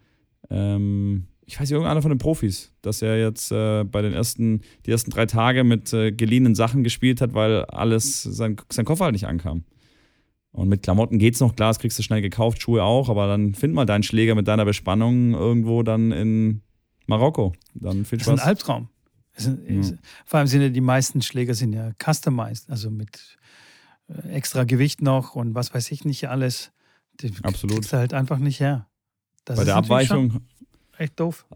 ähm, 0.50 1.26
ich 1.46 1.54
weiß 1.54 1.62
nicht, 1.62 1.72
irgendeiner 1.72 2.02
von 2.02 2.10
den 2.10 2.18
Profis, 2.18 2.72
dass 2.82 3.02
er 3.02 3.18
jetzt 3.18 3.50
äh, 3.50 3.84
bei 3.84 4.02
den 4.02 4.12
ersten, 4.12 4.60
die 4.86 4.90
ersten 4.90 5.10
drei 5.10 5.26
Tage 5.26 5.64
mit 5.64 5.92
äh, 5.92 6.12
geliehenen 6.12 6.54
Sachen 6.54 6.84
gespielt 6.84 7.20
hat, 7.20 7.34
weil 7.34 7.64
alles, 7.64 8.22
sein, 8.22 8.56
sein 8.70 8.84
Koffer 8.84 9.04
halt 9.04 9.12
nicht 9.12 9.26
ankam. 9.26 9.64
Und 10.52 10.68
mit 10.68 10.82
Klamotten 10.82 11.18
geht's 11.18 11.40
noch, 11.40 11.56
klar, 11.56 11.70
das 11.70 11.80
kriegst 11.80 11.98
du 11.98 12.02
schnell 12.02 12.22
gekauft, 12.22 12.62
Schuhe 12.62 12.84
auch, 12.84 13.08
aber 13.08 13.26
dann 13.26 13.54
find 13.54 13.74
mal 13.74 13.86
deinen 13.86 14.04
Schläger 14.04 14.36
mit 14.36 14.46
deiner 14.46 14.64
Bespannung 14.64 15.32
irgendwo 15.34 15.82
dann 15.82 16.12
in 16.12 16.62
Marokko. 17.06 17.54
Dann 17.74 18.04
viel 18.04 18.20
Spaß. 18.20 18.26
Das 18.26 18.34
ist 18.36 18.42
ein 18.42 18.48
Albtraum. 18.48 18.88
Ist 19.36 19.46
ein, 19.48 19.66
ist, 19.66 19.96
Vor 20.24 20.38
allem 20.38 20.46
sind 20.46 20.62
ja 20.62 20.68
die 20.68 20.80
meisten 20.80 21.22
Schläger 21.22 21.54
sind 21.54 21.72
ja 21.72 21.90
customized, 22.00 22.70
also 22.70 22.88
mit 22.90 23.36
extra 24.30 24.64
Gewicht 24.64 25.02
noch 25.02 25.34
und 25.34 25.54
was 25.54 25.74
weiß 25.74 25.90
ich 25.90 26.04
nicht 26.04 26.28
alles. 26.28 26.72
Die 27.20 27.32
Absolut. 27.42 27.76
kriegst 27.76 27.92
du 27.92 27.96
halt 27.96 28.14
einfach 28.14 28.38
nicht 28.38 28.60
her. 28.60 28.88
Das 29.44 29.58
bei 29.58 29.64
der 29.64 29.76
Abweichung 29.76 30.40
echt 30.98 31.18
doof. 31.20 31.46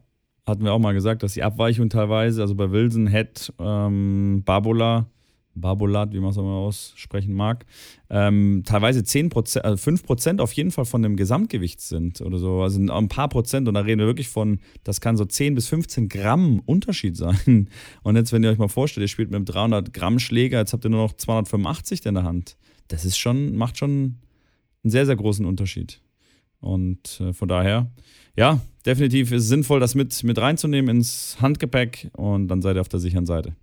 Hatten 0.47 0.65
wir 0.65 0.73
auch 0.73 0.79
mal 0.79 0.95
gesagt, 0.95 1.23
dass 1.23 1.35
die 1.35 1.43
Abweichung 1.43 1.91
teilweise, 1.91 2.41
also 2.41 2.55
bei 2.55 2.71
Wilson, 2.71 3.07
Head, 3.07 3.53
ähm, 3.59 4.43
Barbola, 4.45 5.07
Barbolat, 5.61 6.13
wie 6.13 6.21
man 6.21 6.31
es 6.31 6.39
auch 6.39 6.43
mal 6.43 6.57
aussprechen 6.57 7.35
mag, 7.35 7.67
ähm, 8.11 8.63
teilweise 8.65 9.01
10%, 9.01 9.59
also 9.61 9.91
5% 9.91 10.41
auf 10.41 10.53
jeden 10.53 10.71
Fall 10.71 10.85
von 10.85 11.03
dem 11.03 11.17
Gesamtgewicht 11.17 11.81
sind 11.81 12.21
oder 12.21 12.39
so. 12.39 12.63
Also 12.63 12.81
ein 12.81 13.09
paar 13.09 13.29
Prozent. 13.29 13.69
Und 13.69 13.75
da 13.75 13.81
reden 13.81 14.01
wir 14.01 14.07
wirklich 14.07 14.29
von, 14.29 14.61
das 14.85 15.01
kann 15.01 15.17
so 15.17 15.25
10 15.25 15.55
bis 15.55 15.69
15 15.69 16.09
Gramm 16.09 16.61
Unterschied 16.67 17.17
sein. 17.17 17.69
Und 18.03 18.17
jetzt, 18.17 18.33
wenn 18.33 18.43
ihr 18.43 18.51
euch 18.51 18.59
mal 18.59 18.69
vorstellt, 18.69 19.05
ihr 19.05 19.09
spielt 19.09 19.31
mit 19.31 19.37
einem 19.37 19.45
300 19.45 19.93
Gramm 19.93 20.19
Schläger, 20.19 20.59
jetzt 20.59 20.73
habt 20.73 20.85
ihr 20.85 20.91
nur 20.91 21.03
noch 21.03 21.13
285 21.15 22.07
in 22.07 22.15
der 22.15 22.25
Hand. 22.25 22.57
Das 22.89 23.05
ist 23.05 23.19
schon, 23.19 23.57
macht 23.57 23.79
schon 23.79 24.19
einen 24.83 24.91
sehr, 24.91 25.07
sehr 25.07 25.17
großen 25.17 25.45
Unterschied. 25.45 26.01
Und 26.61 27.21
äh, 27.21 27.33
von 27.33 27.49
daher, 27.49 27.91
ja, 28.37 28.61
definitiv 28.85 29.33
ist 29.33 29.45
es 29.45 29.49
sinnvoll, 29.49 29.81
das 29.81 29.95
mit, 29.95 30.25
mit 30.25 30.39
reinzunehmen 30.39 30.97
ins 30.97 31.37
Handgepäck 31.41 32.11
und 32.17 32.49
dann 32.49 32.63
seid 32.63 32.77
ihr 32.77 32.81
auf 32.81 32.89
der 32.89 33.01
sicheren 33.01 33.27
Seite. 33.27 33.55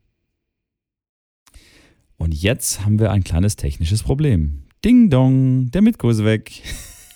Und 2.17 2.33
jetzt 2.33 2.85
haben 2.85 2.99
wir 2.99 3.11
ein 3.11 3.23
kleines 3.23 3.55
technisches 3.55 4.03
Problem. 4.03 4.63
Ding 4.83 5.09
dong, 5.09 5.71
der 5.71 5.81
Mitko 5.81 6.09
ist 6.09 6.23
weg. 6.23 6.61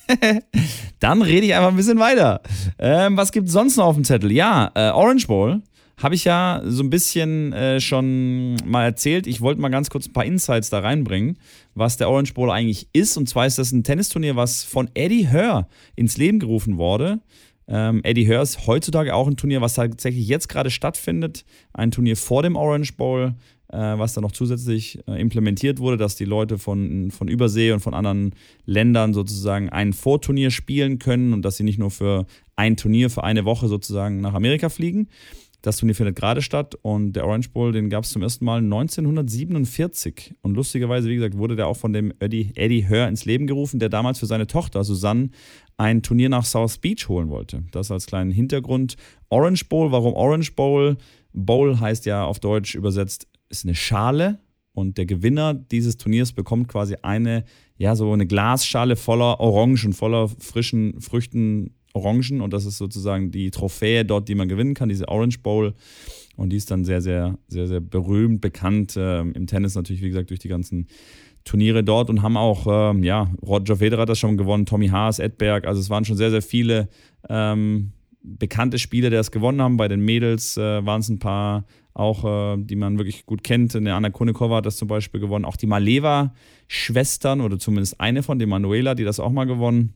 Dann 0.99 1.21
rede 1.21 1.45
ich 1.45 1.53
einfach 1.53 1.69
ein 1.69 1.75
bisschen 1.75 1.99
weiter. 1.99 2.41
Ähm, 2.77 3.15
was 3.15 3.31
gibt 3.31 3.47
es 3.47 3.53
sonst 3.53 3.77
noch 3.77 3.85
auf 3.85 3.95
dem 3.95 4.03
Zettel? 4.03 4.31
Ja, 4.31 4.71
äh, 4.75 4.89
Orange 4.89 5.27
Bowl 5.27 5.61
habe 6.01 6.15
ich 6.15 6.23
ja 6.23 6.61
so 6.65 6.81
ein 6.81 6.89
bisschen 6.89 7.53
äh, 7.53 7.79
schon 7.79 8.55
mal 8.65 8.85
erzählt. 8.85 9.27
Ich 9.27 9.41
wollte 9.41 9.61
mal 9.61 9.69
ganz 9.69 9.89
kurz 9.89 10.07
ein 10.07 10.13
paar 10.13 10.25
Insights 10.25 10.69
da 10.69 10.79
reinbringen, 10.79 11.37
was 11.75 11.97
der 11.97 12.09
Orange 12.09 12.33
Bowl 12.33 12.49
eigentlich 12.49 12.87
ist. 12.93 13.17
Und 13.17 13.27
zwar 13.27 13.45
ist 13.45 13.57
das 13.57 13.71
ein 13.71 13.83
Tennisturnier, 13.83 14.35
was 14.35 14.63
von 14.63 14.89
Eddie 14.93 15.29
Hör 15.29 15.67
ins 15.95 16.17
Leben 16.17 16.39
gerufen 16.39 16.77
wurde. 16.77 17.19
Ähm, 17.67 18.01
Eddie 18.03 18.27
Hör 18.27 18.41
ist 18.41 18.65
heutzutage 18.65 19.13
auch 19.13 19.27
ein 19.27 19.37
Turnier, 19.37 19.61
was 19.61 19.75
tatsächlich 19.75 20.27
jetzt 20.27 20.49
gerade 20.49 20.71
stattfindet. 20.71 21.45
Ein 21.73 21.91
Turnier 21.91 22.17
vor 22.17 22.43
dem 22.43 22.55
Orange 22.55 22.93
Bowl 22.95 23.35
was 23.77 24.13
da 24.13 24.21
noch 24.21 24.31
zusätzlich 24.31 24.99
äh, 25.07 25.21
implementiert 25.21 25.79
wurde, 25.79 25.97
dass 25.97 26.15
die 26.15 26.25
Leute 26.25 26.57
von, 26.57 27.11
von 27.11 27.27
Übersee 27.27 27.71
und 27.71 27.81
von 27.81 27.93
anderen 27.93 28.33
Ländern 28.65 29.13
sozusagen 29.13 29.69
ein 29.69 29.93
Vorturnier 29.93 30.51
spielen 30.51 30.99
können 30.99 31.33
und 31.33 31.43
dass 31.43 31.57
sie 31.57 31.63
nicht 31.63 31.79
nur 31.79 31.91
für 31.91 32.25
ein 32.55 32.77
Turnier 32.77 33.09
für 33.09 33.23
eine 33.23 33.45
Woche 33.45 33.67
sozusagen 33.67 34.21
nach 34.21 34.33
Amerika 34.33 34.69
fliegen. 34.69 35.07
Das 35.61 35.75
Turnier 35.75 35.93
findet 35.93 36.15
gerade 36.15 36.41
statt 36.41 36.75
und 36.83 37.13
der 37.13 37.25
Orange 37.25 37.49
Bowl, 37.49 37.73
den 37.73 37.89
gab 37.89 38.05
es 38.05 38.11
zum 38.11 38.21
ersten 38.21 38.45
Mal 38.45 38.59
1947. 38.59 40.35
Und 40.41 40.55
lustigerweise, 40.55 41.09
wie 41.09 41.15
gesagt, 41.15 41.37
wurde 41.37 41.57
der 41.57 41.67
auch 41.67 41.75
von 41.75 41.91
dem 41.91 42.13
Eddie, 42.19 42.53
Eddie 42.55 42.87
Hör 42.87 43.09
ins 43.09 43.25
Leben 43.25 43.45
gerufen, 43.45 43.79
der 43.79 43.89
damals 43.89 44.19
für 44.19 44.25
seine 44.25 44.47
Tochter 44.47 44.85
Susanne 44.85 45.31
ein 45.75 46.01
Turnier 46.01 46.29
nach 46.29 46.45
South 46.45 46.77
Beach 46.77 47.09
holen 47.09 47.29
wollte. 47.29 47.63
Das 47.71 47.91
als 47.91 48.05
kleinen 48.05 48.31
Hintergrund. 48.31 48.95
Orange 49.27 49.67
Bowl, 49.67 49.91
warum 49.91 50.13
Orange 50.13 50.55
Bowl? 50.55 50.97
Bowl 51.33 51.79
heißt 51.79 52.05
ja 52.05 52.23
auf 52.23 52.39
Deutsch 52.39 52.75
übersetzt 52.75 53.27
ist 53.49 53.65
eine 53.65 53.75
Schale 53.75 54.39
und 54.73 54.97
der 54.97 55.05
Gewinner 55.05 55.53
dieses 55.53 55.97
Turniers 55.97 56.31
bekommt 56.31 56.67
quasi 56.67 56.95
eine, 57.01 57.43
ja, 57.77 57.95
so 57.95 58.11
eine 58.11 58.27
Glasschale 58.27 58.95
voller 58.95 59.39
Orangen, 59.39 59.93
voller 59.93 60.29
frischen 60.39 60.99
Früchten, 61.01 61.75
Orangen 61.93 62.41
und 62.41 62.53
das 62.53 62.65
ist 62.65 62.77
sozusagen 62.77 63.31
die 63.31 63.51
Trophäe 63.51 64.05
dort, 64.05 64.29
die 64.29 64.35
man 64.35 64.47
gewinnen 64.47 64.75
kann, 64.75 64.89
diese 64.89 65.07
Orange 65.07 65.39
Bowl. 65.39 65.73
Und 66.35 66.51
die 66.51 66.57
ist 66.57 66.71
dann 66.71 66.85
sehr, 66.85 67.01
sehr, 67.01 67.37
sehr, 67.47 67.67
sehr 67.67 67.81
berühmt, 67.81 68.41
bekannt 68.41 68.95
äh, 68.95 69.21
im 69.21 69.47
Tennis 69.47 69.75
natürlich, 69.75 70.01
wie 70.01 70.07
gesagt, 70.07 70.29
durch 70.29 70.39
die 70.39 70.47
ganzen 70.47 70.87
Turniere 71.43 71.83
dort 71.83 72.09
und 72.09 72.21
haben 72.21 72.37
auch, 72.37 72.67
äh, 72.67 72.99
ja, 73.05 73.33
Roger 73.41 73.77
Federer 73.77 74.03
hat 74.03 74.09
das 74.09 74.19
schon 74.19 74.37
gewonnen, 74.37 74.65
Tommy 74.65 74.87
Haas, 74.87 75.19
Edberg, 75.19 75.65
also 75.65 75.81
es 75.81 75.89
waren 75.89 76.05
schon 76.05 76.15
sehr, 76.15 76.29
sehr 76.29 76.41
viele 76.41 76.89
ähm, 77.27 77.91
bekannte 78.21 78.77
Spieler, 78.79 79.09
die 79.09 79.15
das 79.15 79.31
gewonnen 79.31 79.61
haben. 79.61 79.77
Bei 79.77 79.87
den 79.87 80.01
Mädels 80.01 80.57
äh, 80.57 80.85
waren 80.85 81.01
es 81.01 81.09
ein 81.09 81.19
paar 81.19 81.65
auch, 81.99 82.23
äh, 82.23 82.57
die 82.57 82.75
man 82.75 82.97
wirklich 82.97 83.25
gut 83.25 83.43
kennt. 83.43 83.75
Eine 83.75 83.93
Anna 83.93 84.09
Konikova 84.09 84.57
hat 84.57 84.65
das 84.65 84.77
zum 84.77 84.87
Beispiel 84.87 85.19
gewonnen. 85.19 85.45
Auch 85.45 85.57
die 85.57 85.67
Maleva-Schwestern 85.67 87.41
oder 87.41 87.59
zumindest 87.59 87.99
eine 87.99 88.23
von, 88.23 88.39
den 88.39 88.49
Manuela, 88.49 88.95
die 88.95 89.03
das 89.03 89.19
auch 89.19 89.31
mal 89.31 89.45
gewonnen. 89.45 89.93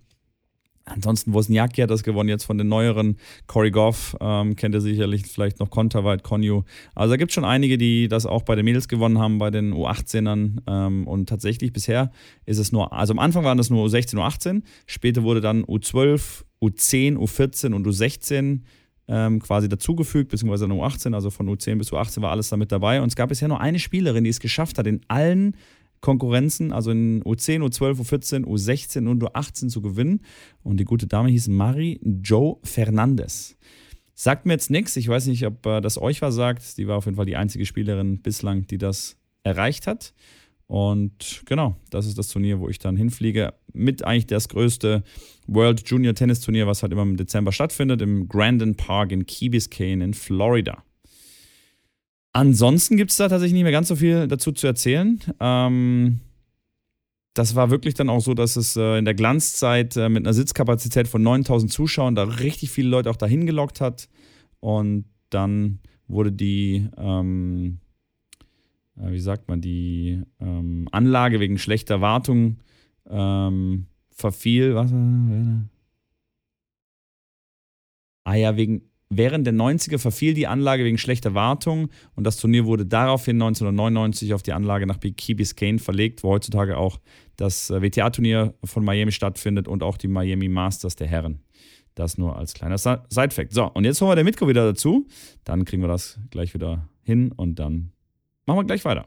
Ansonsten 0.85 1.33
Wozniacki 1.33 1.81
hat 1.81 1.89
das 1.89 2.03
gewonnen, 2.03 2.27
jetzt 2.27 2.43
von 2.43 2.57
den 2.57 2.67
neueren. 2.67 3.15
Corey 3.47 3.71
Goff 3.71 4.17
ähm, 4.19 4.57
kennt 4.57 4.75
ihr 4.75 4.81
sicherlich, 4.81 5.25
vielleicht 5.25 5.59
noch 5.61 5.69
Konterweit, 5.69 6.23
Konyu. 6.23 6.63
Also 6.93 7.13
da 7.13 7.17
gibt 7.17 7.31
es 7.31 7.35
schon 7.35 7.45
einige, 7.45 7.77
die 7.77 8.09
das 8.09 8.25
auch 8.25 8.41
bei 8.43 8.55
den 8.55 8.65
Mädels 8.65 8.89
gewonnen 8.89 9.17
haben, 9.17 9.37
bei 9.37 9.49
den 9.49 9.73
U18ern. 9.73 10.57
Ähm, 10.67 11.07
und 11.07 11.29
tatsächlich 11.29 11.71
bisher 11.71 12.11
ist 12.45 12.57
es 12.57 12.73
nur, 12.73 12.91
also 12.91 13.13
am 13.13 13.19
Anfang 13.19 13.45
waren 13.45 13.57
das 13.57 13.69
nur 13.69 13.85
U16, 13.85 14.15
U18. 14.15 14.63
Später 14.85 15.23
wurde 15.23 15.39
dann 15.39 15.63
U12, 15.63 16.43
U10, 16.61 17.15
U14 17.15 17.73
und 17.73 17.87
U16 17.87 18.59
ähm, 19.07 19.39
quasi 19.39 19.67
dazugefügt, 19.67 20.29
beziehungsweise 20.29 20.67
dann 20.67 20.77
U18, 20.77 21.13
also 21.13 21.29
von 21.29 21.47
U10 21.49 21.77
bis 21.77 21.91
U18 21.91 22.21
war 22.21 22.31
alles 22.31 22.49
damit 22.49 22.71
dabei. 22.71 23.01
Und 23.01 23.09
es 23.09 23.15
gab 23.15 23.29
bisher 23.29 23.47
nur 23.47 23.59
eine 23.59 23.79
Spielerin, 23.79 24.23
die 24.23 24.29
es 24.29 24.39
geschafft 24.39 24.77
hat, 24.77 24.87
in 24.87 25.01
allen 25.07 25.55
Konkurrenzen, 26.01 26.71
also 26.71 26.91
in 26.91 27.23
U10, 27.23 27.61
U12, 27.61 28.01
U14, 28.01 28.45
U16 28.45 29.07
und 29.07 29.23
U18 29.23 29.69
zu 29.69 29.81
gewinnen. 29.81 30.21
Und 30.61 30.77
die 30.77 30.85
gute 30.85 31.07
Dame 31.07 31.29
hieß 31.29 31.47
Marie 31.47 31.99
Jo 32.23 32.59
Fernandez. 32.63 33.57
Sagt 34.13 34.45
mir 34.45 34.53
jetzt 34.53 34.69
nichts, 34.69 34.95
ich 34.95 35.07
weiß 35.07 35.27
nicht, 35.27 35.45
ob 35.45 35.65
äh, 35.65 35.81
das 35.81 35.97
euch 35.97 36.21
was 36.21 36.35
sagt. 36.35 36.77
Die 36.77 36.87
war 36.87 36.97
auf 36.97 37.05
jeden 37.05 37.15
Fall 37.15 37.25
die 37.25 37.35
einzige 37.35 37.65
Spielerin 37.65 38.21
bislang, 38.21 38.67
die 38.67 38.77
das 38.77 39.17
erreicht 39.43 39.87
hat. 39.87 40.13
Und 40.73 41.43
genau, 41.45 41.75
das 41.91 42.07
ist 42.07 42.17
das 42.17 42.29
Turnier, 42.29 42.59
wo 42.59 42.67
ich 42.67 42.79
dann 42.79 42.97
hinfliege. 42.97 43.53
Mit 43.73 44.03
eigentlich 44.03 44.25
das 44.25 44.49
größte 44.49 45.03
World 45.45 45.87
Junior 45.87 46.15
Tennis 46.15 46.39
Turnier, 46.39 46.65
was 46.65 46.81
halt 46.81 46.91
immer 46.91 47.03
im 47.03 47.15
Dezember 47.15 47.51
stattfindet, 47.51 48.01
im 48.01 48.27
Grandin 48.27 48.73
Park 48.73 49.11
in 49.11 49.27
Key 49.27 49.49
Biscayne 49.49 50.03
in 50.03 50.15
Florida. 50.15 50.83
Ansonsten 52.31 52.97
gibt 52.97 53.11
es 53.11 53.17
da 53.17 53.29
tatsächlich 53.29 53.53
nicht 53.53 53.61
mehr 53.61 53.71
ganz 53.71 53.87
so 53.87 53.95
viel 53.95 54.27
dazu 54.27 54.51
zu 54.51 54.65
erzählen. 54.65 55.19
Ähm, 55.39 56.21
das 57.35 57.53
war 57.53 57.69
wirklich 57.69 57.93
dann 57.93 58.09
auch 58.09 58.21
so, 58.21 58.33
dass 58.33 58.55
es 58.55 58.75
äh, 58.75 58.97
in 58.97 59.05
der 59.05 59.13
Glanzzeit 59.13 59.95
äh, 59.95 60.09
mit 60.09 60.25
einer 60.25 60.33
Sitzkapazität 60.33 61.07
von 61.07 61.21
9000 61.21 61.71
Zuschauern 61.71 62.15
da 62.15 62.23
richtig 62.23 62.71
viele 62.71 62.89
Leute 62.89 63.11
auch 63.11 63.17
dahin 63.17 63.45
gelockt 63.45 63.79
hat. 63.79 64.09
Und 64.59 65.05
dann 65.29 65.81
wurde 66.07 66.31
die, 66.31 66.89
ähm, 66.97 67.77
äh, 68.97 69.11
wie 69.11 69.19
sagt 69.19 69.47
man, 69.47 69.61
die 69.61 70.21
ähm, 70.39 70.87
Anlage 70.91 71.39
wegen 71.39 71.57
schlechter 71.57 72.01
Wartung 72.01 72.57
ähm, 73.09 73.87
verfiel. 74.09 74.75
Was? 74.75 74.91
Ah 78.25 78.35
ja, 78.35 78.55
wegen, 78.55 78.83
Während 79.15 79.45
der 79.45 79.53
90er 79.53 79.99
verfiel 79.99 80.33
die 80.33 80.47
Anlage 80.47 80.83
wegen 80.83 80.97
schlechter 80.97 81.35
Wartung 81.35 81.89
und 82.15 82.23
das 82.25 82.37
Turnier 82.37 82.65
wurde 82.65 82.85
daraufhin 82.85 83.35
1999 83.35 84.33
auf 84.33 84.41
die 84.41 84.53
Anlage 84.53 84.87
nach 84.87 84.99
Key 84.99 85.35
Biscayne 85.35 85.77
verlegt, 85.77 86.23
wo 86.23 86.29
heutzutage 86.29 86.77
auch 86.77 86.99
das 87.35 87.69
äh, 87.69 87.81
WTA-Turnier 87.81 88.55
von 88.63 88.83
Miami 88.83 89.11
stattfindet 89.11 89.67
und 89.67 89.83
auch 89.83 89.97
die 89.97 90.07
Miami 90.07 90.49
Masters 90.49 90.95
der 90.95 91.07
Herren. 91.07 91.43
Das 91.95 92.17
nur 92.17 92.37
als 92.37 92.55
kleiner 92.55 92.79
Side-Fact. 92.79 93.53
So, 93.53 93.65
und 93.65 93.85
jetzt 93.85 94.01
holen 94.01 94.11
wir 94.11 94.15
den 94.15 94.25
Mitko 94.25 94.47
wieder 94.47 94.65
dazu. 94.65 95.05
Dann 95.43 95.63
kriegen 95.63 95.83
wir 95.83 95.89
das 95.89 96.19
gleich 96.31 96.55
wieder 96.55 96.89
hin 97.03 97.31
und 97.31 97.59
dann 97.59 97.92
machen 98.45 98.59
wir 98.59 98.65
gleich 98.65 98.85
weiter. 98.85 99.05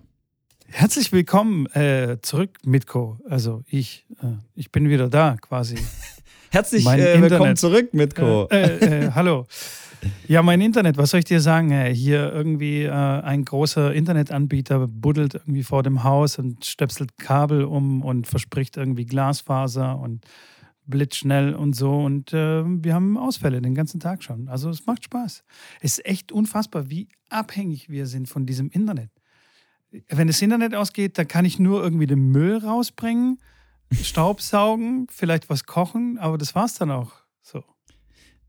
Herzlich 0.69 1.13
willkommen 1.13 1.67
äh, 1.67 2.19
zurück, 2.23 2.59
Mitko. 2.65 3.19
Also 3.29 3.63
ich, 3.67 4.07
äh, 4.23 4.37
ich 4.55 4.73
bin 4.73 4.89
wieder 4.89 5.09
da 5.09 5.37
quasi. 5.41 5.79
Herzlich 6.51 6.87
äh, 6.87 7.21
willkommen 7.21 7.57
zurück, 7.57 7.93
Mitko. 7.93 8.49
Äh, 8.51 9.05
äh, 9.05 9.11
hallo. 9.13 9.47
Ja, 10.27 10.43
mein 10.43 10.61
Internet, 10.61 10.97
was 10.97 11.11
soll 11.11 11.19
ich 11.19 11.25
dir 11.25 11.41
sagen? 11.41 11.71
Hier 11.93 12.33
irgendwie 12.33 12.83
äh, 12.83 12.91
ein 12.91 13.45
großer 13.45 13.93
Internetanbieter 13.95 14.87
buddelt 14.89 15.35
irgendwie 15.35 15.63
vor 15.63 15.83
dem 15.83 16.05
Haus 16.05 16.39
und 16.39 16.65
stöpselt 16.65 17.17
Kabel 17.19 17.65
um 17.65 18.03
und 18.03 18.27
verspricht 18.27 18.77
irgendwie 18.77 19.07
Glasfaser 19.07 19.99
und 19.99 20.25
blitzschnell 20.87 21.55
und 21.55 21.75
so. 21.75 21.93
Und 21.93 22.33
äh, 22.33 22.65
wir 22.65 22.95
haben 22.95 23.17
Ausfälle 23.17 23.61
den 23.61 23.75
ganzen 23.75 24.01
Tag 24.01 24.23
schon. 24.23 24.49
Also 24.49 24.71
es 24.71 24.87
macht 24.87 25.05
Spaß. 25.05 25.45
Es 25.81 25.99
ist 25.99 26.07
echt 26.07 26.33
unfassbar, 26.33 26.91
wie 26.91 27.09
abhängig 27.29 27.89
wir 27.89 28.07
sind 28.07 28.29
von 28.29 28.47
diesem 28.47 28.71
Internet. 28.71 29.11
Wenn 30.09 30.27
das 30.27 30.43
Internet 30.43 30.75
ausgeht, 30.75 31.19
dann 31.19 31.29
kann 31.29 31.45
ich 31.45 31.59
nur 31.59 31.83
irgendwie 31.83 32.07
den 32.07 32.31
Müll 32.31 32.59
rausbringen, 32.59 33.39
Staubsaugen, 33.93 35.07
vielleicht 35.11 35.49
was 35.49 35.65
kochen, 35.65 36.19
aber 36.19 36.39
das 36.39 36.55
war's 36.55 36.75
dann 36.75 36.91
auch. 36.91 37.13
So. 37.41 37.63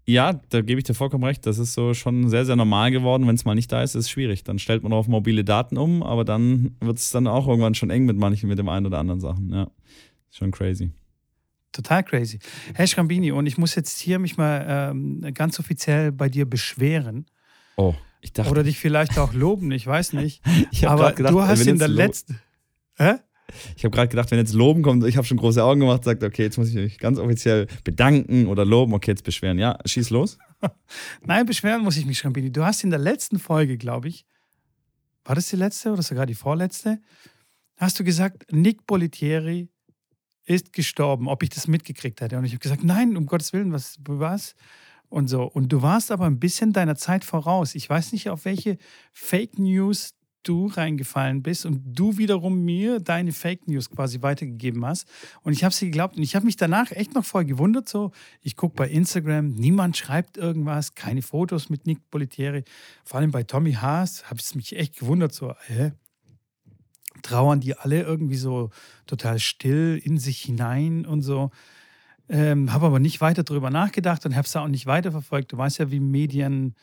Ja, 0.06 0.34
da 0.50 0.62
gebe 0.62 0.80
ich 0.80 0.86
dir 0.86 0.94
vollkommen 0.94 1.26
recht. 1.26 1.46
Das 1.46 1.58
ist 1.58 1.74
so 1.74 1.94
schon 1.94 2.30
sehr, 2.30 2.46
sehr 2.46 2.56
normal 2.56 2.92
geworden. 2.92 3.28
Wenn 3.28 3.36
es 3.36 3.44
mal 3.44 3.56
nicht 3.56 3.72
da 3.72 3.84
ist, 3.84 3.94
ist 3.94 4.06
es 4.06 4.10
schwierig. 4.10 4.44
Dann 4.46 4.58
stellt 4.58 4.82
man 4.82 4.94
auf 4.94 5.08
mobile 5.08 5.44
Daten 5.44 5.78
um, 5.78 6.02
aber 6.02 6.24
dann 6.24 6.78
wird 6.80 6.98
es 6.98 7.12
dann 7.12 7.28
auch 7.28 7.48
irgendwann 7.48 7.76
schon 7.76 7.90
eng 7.90 8.06
mit 8.06 8.18
manchen, 8.18 8.48
mit 8.48 8.58
dem 8.58 8.70
einen 8.70 8.86
oder 8.86 9.00
anderen 9.00 9.20
Sachen. 9.20 9.52
Ja, 9.52 9.70
schon 10.32 10.52
crazy. 10.52 10.92
Total 11.74 12.04
crazy. 12.04 12.40
Herr 12.74 12.88
Schrambini, 12.88 13.32
und 13.32 13.46
ich 13.48 13.58
muss 13.58 13.76
jetzt 13.76 14.00
hier 14.00 14.18
mich 14.18 14.38
mal 14.38 14.66
ähm, 14.68 15.34
ganz 15.34 15.60
offiziell 15.60 16.14
bei 16.14 16.30
dir 16.30 16.50
beschweren. 16.50 17.26
Oh, 17.76 17.94
dachte. 18.34 18.50
Oder 18.50 18.64
dich 18.64 18.80
vielleicht 18.80 19.18
auch 19.18 19.34
loben, 19.34 19.72
ich 19.72 19.86
weiß 19.86 20.14
nicht. 20.14 20.42
ich 20.72 20.88
aber 20.88 21.14
gedacht, 21.14 21.34
du 21.34 21.42
hast 21.42 21.66
in 21.66 21.80
der 21.80 21.88
letzten. 21.88 22.40
Hä? 22.96 23.16
Ich 23.76 23.86
habe 23.86 23.96
gerade 23.96 24.10
gedacht, 24.10 24.30
wenn 24.32 24.40
jetzt 24.40 24.54
Loben 24.54 24.82
kommt, 24.82 25.06
ich 25.06 25.16
habe 25.16 25.26
schon 25.26 25.38
große 25.38 25.64
Augen 25.64 25.80
gemacht, 25.80 26.04
sagt, 26.04 26.22
okay, 26.24 26.44
jetzt 26.44 26.58
muss 26.58 26.70
ich 26.70 26.76
mich 26.76 27.00
ganz 27.00 27.18
offiziell 27.18 27.68
bedanken 27.84 28.48
oder 28.48 28.66
loben, 28.66 28.94
okay, 28.94 29.12
jetzt 29.12 29.24
beschweren. 29.24 29.58
Ja, 29.58 29.80
schieß 29.86 30.10
los. 30.10 30.38
Nein, 31.26 31.46
beschweren 31.46 31.82
muss 31.82 31.96
ich 31.96 32.06
mich 32.06 32.18
schon, 32.18 32.34
Bini. 32.34 32.52
Du 32.52 32.66
hast 32.66 32.84
in 32.84 32.90
der 32.90 33.00
letzten 33.00 33.40
Folge, 33.40 33.78
glaube 33.78 34.10
ich, 34.10 34.26
war 35.24 35.36
das 35.36 35.48
die 35.48 35.56
letzte 35.56 35.92
oder 35.92 36.02
sogar 36.02 36.26
die 36.26 36.36
vorletzte, 36.36 37.00
hast 37.78 38.00
du 38.00 38.04
gesagt, 38.04 38.52
Nick 38.52 38.86
Bolitieri 38.86 39.70
ist 40.46 40.74
gestorben, 40.74 41.28
ob 41.28 41.44
ich 41.44 41.50
das 41.50 41.68
mitgekriegt 41.68 42.22
hätte. 42.22 42.38
Und 42.38 42.46
ich 42.46 42.52
habe 42.52 42.60
gesagt, 42.60 42.84
nein, 42.84 43.18
um 43.18 43.26
Gottes 43.26 43.54
Willen, 43.54 43.72
was, 43.72 43.98
was? 44.06 44.56
Und 45.10 45.28
so. 45.28 45.44
Und 45.44 45.70
du 45.70 45.82
warst 45.82 46.12
aber 46.12 46.26
ein 46.26 46.40
bisschen 46.40 46.74
deiner 46.74 46.96
Zeit 46.96 47.24
voraus. 47.24 47.76
Ich 47.76 47.90
weiß 47.90 48.12
nicht, 48.12 48.30
auf 48.30 48.46
welche 48.46 48.78
Fake 49.14 49.58
News 49.58 50.18
du 50.48 50.68
reingefallen 50.68 51.44
bist 51.44 51.66
und 51.66 51.82
du 51.86 52.18
wiederum 52.18 52.64
mir 52.64 53.00
deine 53.00 53.34
Fake 53.34 53.68
News 53.68 53.90
quasi 53.90 54.22
weitergegeben 54.22 54.86
hast. 54.86 55.08
Und 55.44 55.54
ich 55.54 55.64
habe 55.64 55.74
sie 55.74 55.86
geglaubt 55.86 56.16
und 56.16 56.24
ich 56.24 56.36
habe 56.36 56.46
mich 56.46 56.56
danach 56.56 56.92
echt 56.92 57.14
noch 57.16 57.26
voll 57.26 57.46
gewundert. 57.46 57.90
So, 57.90 58.12
ich 58.42 58.56
gucke 58.56 58.76
bei 58.76 58.90
Instagram, 58.90 59.50
niemand 59.50 59.98
schreibt 59.98 60.38
irgendwas, 60.38 60.96
keine 60.96 61.22
Fotos 61.22 61.70
mit 61.70 61.86
Nick 61.86 62.10
Bolitieri. 62.10 62.64
Vor 63.04 63.20
allem 63.20 63.32
bei 63.32 63.44
Tommy 63.44 63.74
Haas 63.74 64.30
habe 64.30 64.40
ich 64.40 64.56
mich 64.56 64.76
echt 64.78 64.98
gewundert. 64.98 65.34
So, 65.34 65.54
hä? 65.66 65.92
Trauern 67.24 67.60
die 67.60 67.76
alle 67.76 68.04
irgendwie 68.04 68.38
so 68.38 68.70
total 69.06 69.40
still 69.40 70.00
in 70.02 70.18
sich 70.18 70.42
hinein 70.42 71.06
und 71.06 71.24
so. 71.24 71.52
Ähm, 72.30 72.74
habe 72.74 72.88
aber 72.88 73.00
nicht 73.00 73.22
weiter 73.22 73.44
darüber 73.44 73.70
nachgedacht 73.70 74.26
und 74.26 74.36
habe 74.36 74.46
es 74.46 74.56
auch 74.56 74.68
nicht 74.68 74.86
weiterverfolgt. 74.86 75.52
Du 75.54 75.58
weißt 75.58 75.78
ja, 75.80 75.92
wie 75.92 76.00
Medien, 76.00 76.76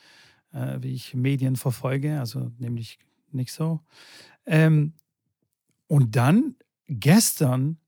äh, 0.53 0.79
wie 0.81 0.95
ich 0.95 1.15
Medien 1.15 1.57
verfolge, 1.57 2.19
also 2.19 2.51
nämlich 2.59 2.99
nicht 3.31 3.53
so. 3.53 3.81
Ähm, 4.47 4.95
und 5.87 6.17
dann 6.17 6.57
gestern 6.87 7.79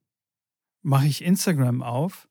mache 0.83 1.07
ich 1.07 1.25
Instagram 1.25 1.83
auf 1.83 2.29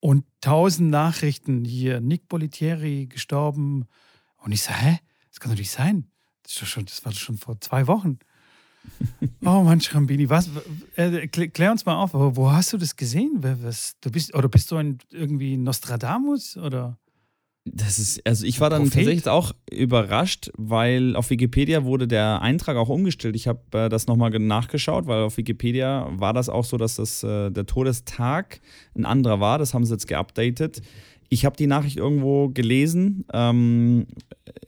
und 0.00 0.24
tausend 0.40 0.90
Nachrichten 0.90 1.64
hier. 1.64 2.00
Nick 2.00 2.28
Bolitieri 2.28 3.06
gestorben. 3.06 3.86
Und 4.36 4.52
ich 4.52 4.62
sage, 4.62 4.78
hä? 4.78 4.98
Das 5.30 5.40
kann 5.40 5.50
doch 5.50 5.58
nicht 5.58 5.70
sein. 5.70 6.06
Das, 6.42 6.52
schon, 6.52 6.84
das 6.84 7.04
war 7.04 7.12
schon 7.12 7.38
vor 7.38 7.60
zwei 7.60 7.86
Wochen. 7.86 8.18
oh 9.44 9.62
Mann, 9.62 9.80
Schrambini, 9.80 10.28
was? 10.28 10.50
Äh, 10.96 11.28
klär 11.28 11.72
uns 11.72 11.86
mal 11.86 11.96
auf, 11.96 12.14
wo 12.14 12.52
hast 12.52 12.72
du 12.72 12.78
das 12.78 12.96
gesehen? 12.96 13.38
Was, 13.40 13.96
du 14.00 14.10
bist, 14.10 14.34
oder 14.34 14.48
bist 14.48 14.70
du 14.70 14.76
ein, 14.76 14.98
irgendwie 15.10 15.56
Nostradamus? 15.56 16.56
Oder? 16.56 16.98
Das 17.68 17.98
ist, 17.98 18.24
also 18.24 18.46
ich 18.46 18.60
war 18.60 18.70
dann 18.70 18.82
Prophet? 18.82 18.98
tatsächlich 18.98 19.28
auch 19.28 19.52
überrascht, 19.72 20.50
weil 20.56 21.16
auf 21.16 21.30
Wikipedia 21.30 21.84
wurde 21.84 22.06
der 22.06 22.40
Eintrag 22.40 22.76
auch 22.76 22.88
umgestellt. 22.88 23.34
Ich 23.34 23.48
habe 23.48 23.60
äh, 23.72 23.88
das 23.88 24.06
nochmal 24.06 24.30
nachgeschaut, 24.30 25.08
weil 25.08 25.22
auf 25.22 25.36
Wikipedia 25.36 26.08
war 26.12 26.32
das 26.32 26.48
auch 26.48 26.64
so, 26.64 26.76
dass 26.76 26.96
das, 26.96 27.24
äh, 27.24 27.50
der 27.50 27.66
Todestag 27.66 28.60
ein 28.94 29.04
anderer 29.04 29.40
war. 29.40 29.58
Das 29.58 29.74
haben 29.74 29.84
sie 29.84 29.92
jetzt 29.92 30.06
geupdatet. 30.06 30.80
Ich 31.28 31.44
habe 31.44 31.56
die 31.56 31.66
Nachricht 31.66 31.96
irgendwo 31.96 32.50
gelesen 32.50 33.24
ähm, 33.32 34.06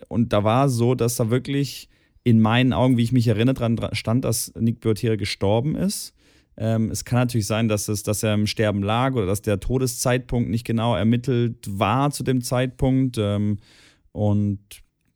und 0.09 0.33
da 0.33 0.43
war 0.43 0.69
so, 0.69 0.97
dass 0.97 1.15
da 1.15 1.31
wirklich 1.31 1.89
in 2.29 2.41
meinen 2.41 2.73
Augen, 2.73 2.97
wie 2.97 3.03
ich 3.03 3.13
mich 3.13 3.27
erinnere, 3.29 3.55
dran 3.55 3.79
stand, 3.93 4.25
dass 4.25 4.53
Nick 4.59 4.81
Biotiere 4.81 5.17
gestorben 5.17 5.75
ist. 5.77 6.15
Ähm, 6.57 6.91
es 6.91 7.05
kann 7.05 7.21
natürlich 7.21 7.47
sein, 7.47 7.69
dass, 7.69 7.89
es, 7.89 8.03
dass 8.03 8.23
er 8.23 8.35
im 8.35 8.47
Sterben 8.47 8.83
lag 8.83 9.15
oder 9.15 9.27
dass 9.27 9.43
der 9.43 9.61
Todeszeitpunkt 9.61 10.51
nicht 10.51 10.67
genau 10.67 10.97
ermittelt 10.97 11.67
war 11.69 12.11
zu 12.11 12.25
dem 12.25 12.43
Zeitpunkt. 12.43 13.17
Ähm, 13.19 13.59
und 14.13 14.59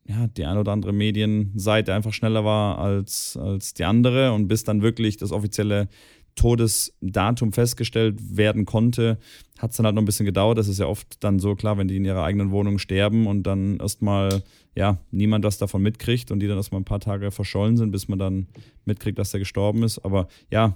ja, 0.07 0.27
die 0.27 0.45
eine 0.45 0.59
oder 0.59 0.71
andere 0.71 0.93
Medienseite 0.93 1.93
einfach 1.93 2.13
schneller 2.13 2.45
war 2.45 2.79
als, 2.79 3.37
als 3.37 3.73
die 3.73 3.83
andere. 3.83 4.31
Und 4.31 4.47
bis 4.47 4.63
dann 4.63 4.81
wirklich 4.81 5.17
das 5.17 5.31
offizielle 5.31 5.89
Todesdatum 6.35 7.53
festgestellt 7.53 8.37
werden 8.37 8.65
konnte, 8.65 9.17
hat 9.59 9.71
es 9.71 9.77
dann 9.77 9.85
halt 9.85 9.95
noch 9.95 10.01
ein 10.01 10.05
bisschen 10.05 10.25
gedauert. 10.25 10.57
Das 10.57 10.67
ist 10.67 10.79
ja 10.79 10.87
oft 10.87 11.23
dann 11.23 11.39
so 11.39 11.55
klar, 11.55 11.77
wenn 11.77 11.87
die 11.87 11.97
in 11.97 12.05
ihrer 12.05 12.23
eigenen 12.23 12.51
Wohnung 12.51 12.79
sterben 12.79 13.27
und 13.27 13.43
dann 13.43 13.77
erstmal 13.77 14.43
ja, 14.75 14.97
niemand 15.11 15.45
was 15.45 15.57
davon 15.57 15.81
mitkriegt 15.81 16.31
und 16.31 16.39
die 16.39 16.47
dann 16.47 16.57
erstmal 16.57 16.81
ein 16.81 16.85
paar 16.85 16.99
Tage 16.99 17.31
verschollen 17.31 17.77
sind, 17.77 17.91
bis 17.91 18.07
man 18.07 18.19
dann 18.19 18.47
mitkriegt, 18.85 19.19
dass 19.19 19.33
er 19.33 19.39
gestorben 19.39 19.83
ist. 19.83 19.99
Aber 19.99 20.27
ja, 20.49 20.75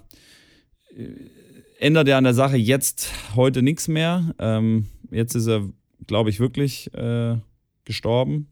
ändert 1.78 2.08
ja 2.08 2.18
an 2.18 2.24
der 2.24 2.34
Sache 2.34 2.56
jetzt 2.56 3.10
heute 3.34 3.62
nichts 3.62 3.88
mehr. 3.88 4.34
Ähm, 4.38 4.86
jetzt 5.10 5.34
ist 5.34 5.46
er, 5.46 5.68
glaube 6.06 6.30
ich, 6.30 6.38
wirklich 6.40 6.92
äh, 6.94 7.36
gestorben. 7.84 8.48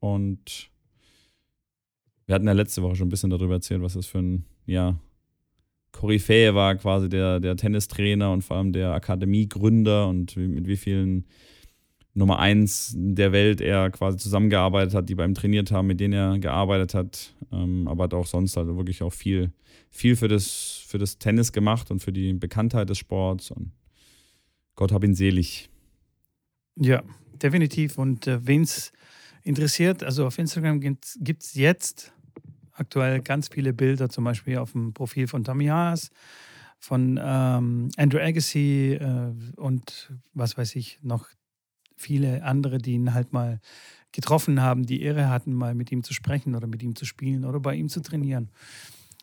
Und 0.00 0.70
wir 2.26 2.34
hatten 2.34 2.46
ja 2.46 2.52
letzte 2.52 2.82
Woche 2.82 2.96
schon 2.96 3.06
ein 3.06 3.10
bisschen 3.10 3.30
darüber 3.30 3.54
erzählt, 3.54 3.82
was 3.82 3.94
das 3.94 4.06
für 4.06 4.18
ein, 4.18 4.44
ja, 4.66 4.98
Koryphäe 5.92 6.54
war, 6.54 6.74
quasi 6.76 7.08
der, 7.08 7.38
der 7.38 7.56
Tennistrainer 7.56 8.32
und 8.32 8.42
vor 8.42 8.56
allem 8.56 8.72
der 8.72 8.92
Akademiegründer 8.92 10.08
und 10.08 10.36
mit 10.36 10.66
wie 10.66 10.76
vielen 10.76 11.26
Nummer 12.14 12.38
eins 12.38 12.94
der 12.96 13.32
Welt 13.32 13.60
er 13.60 13.90
quasi 13.90 14.18
zusammengearbeitet 14.18 14.94
hat, 14.94 15.08
die 15.08 15.14
bei 15.14 15.24
ihm 15.24 15.34
trainiert 15.34 15.70
haben, 15.70 15.86
mit 15.86 16.00
denen 16.00 16.12
er 16.12 16.38
gearbeitet 16.38 16.94
hat. 16.94 17.34
Ähm, 17.50 17.88
aber 17.88 18.04
hat 18.04 18.14
auch 18.14 18.26
sonst 18.26 18.56
halt 18.56 18.68
wirklich 18.68 19.02
auch 19.02 19.12
viel, 19.12 19.52
viel 19.90 20.16
für 20.16 20.28
das, 20.28 20.84
für 20.86 20.98
das 20.98 21.18
Tennis 21.18 21.52
gemacht 21.52 21.90
und 21.90 22.00
für 22.00 22.12
die 22.12 22.34
Bekanntheit 22.34 22.90
des 22.90 22.98
Sports. 22.98 23.50
Und 23.50 23.72
Gott 24.74 24.92
hab 24.92 25.04
ihn 25.04 25.14
selig. 25.14 25.70
Ja, 26.76 27.02
definitiv. 27.42 27.96
Und 27.96 28.26
äh, 28.26 28.46
wen 28.46 28.62
es 28.62 28.92
interessiert, 29.42 30.02
also 30.02 30.26
auf 30.26 30.38
Instagram 30.38 30.80
gibt 30.80 31.04
es 31.42 31.54
jetzt 31.54 32.12
aktuell 32.72 33.20
ganz 33.20 33.48
viele 33.48 33.72
Bilder, 33.72 34.08
zum 34.08 34.24
Beispiel 34.24 34.58
auf 34.58 34.72
dem 34.72 34.92
Profil 34.92 35.26
von 35.26 35.44
Tommy 35.44 35.66
Haas, 35.66 36.10
von 36.78 37.18
ähm, 37.22 37.90
Andrew 37.96 38.18
Agassi 38.18 38.98
äh, 39.00 39.32
und 39.56 40.12
was 40.34 40.56
weiß 40.56 40.74
ich, 40.76 40.98
noch 41.02 41.28
viele 41.96 42.42
andere, 42.42 42.78
die 42.78 42.94
ihn 42.94 43.14
halt 43.14 43.32
mal 43.32 43.60
getroffen 44.10 44.60
haben, 44.60 44.84
die 44.84 45.02
Ehre 45.02 45.28
hatten, 45.28 45.54
mal 45.54 45.74
mit 45.74 45.90
ihm 45.92 46.02
zu 46.02 46.12
sprechen 46.12 46.54
oder 46.54 46.66
mit 46.66 46.82
ihm 46.82 46.96
zu 46.96 47.04
spielen 47.04 47.44
oder 47.44 47.60
bei 47.60 47.74
ihm 47.74 47.88
zu 47.88 48.00
trainieren. 48.00 48.50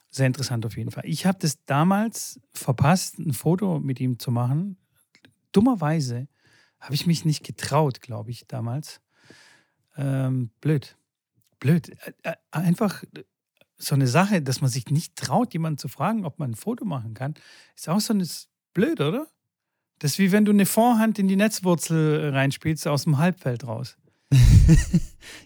Sehr 0.10 0.26
interessant 0.26 0.66
auf 0.66 0.78
jeden 0.78 0.90
Fall. 0.90 1.04
Ich 1.06 1.26
habe 1.26 1.38
das 1.40 1.64
damals 1.66 2.40
verpasst, 2.54 3.20
ein 3.20 3.34
Foto 3.34 3.80
mit 3.80 4.00
ihm 4.00 4.18
zu 4.18 4.32
machen. 4.32 4.78
Dummerweise 5.52 6.28
habe 6.80 6.96
ich 6.96 7.06
mich 7.06 7.26
nicht 7.26 7.44
getraut, 7.44 8.02
glaube 8.02 8.32
ich, 8.32 8.48
damals. 8.48 9.02
Ähm, 9.98 10.50
blöd. 10.62 10.98
Blöd. 11.60 11.92
Einfach 12.52 13.04
so 13.80 13.96
eine 13.96 14.08
Sache, 14.08 14.42
dass 14.42 14.62
man 14.62 14.70
sich 14.70 14.88
nicht 14.88 15.16
traut, 15.16 15.54
jemanden 15.54 15.78
zu 15.78 15.88
fragen, 15.88 16.26
ob 16.26 16.38
man 16.38 16.52
ein 16.52 16.56
Foto 16.56 16.86
machen 16.86 17.14
kann, 17.14 17.34
ist 17.76 17.90
auch 17.90 18.00
so 18.00 18.14
ein 18.14 18.28
blöd, 18.74 19.00
oder? 19.02 19.28
Das 20.00 20.12
ist 20.12 20.20
wie 20.20 20.32
wenn 20.32 20.46
du 20.46 20.52
eine 20.52 20.66
Vorhand 20.66 21.18
in 21.18 21.28
die 21.28 21.36
Netzwurzel 21.36 22.30
reinspielst 22.30 22.88
aus 22.88 23.06
dem 23.06 23.18
Halbfeld 23.18 23.66
raus. 23.66 23.98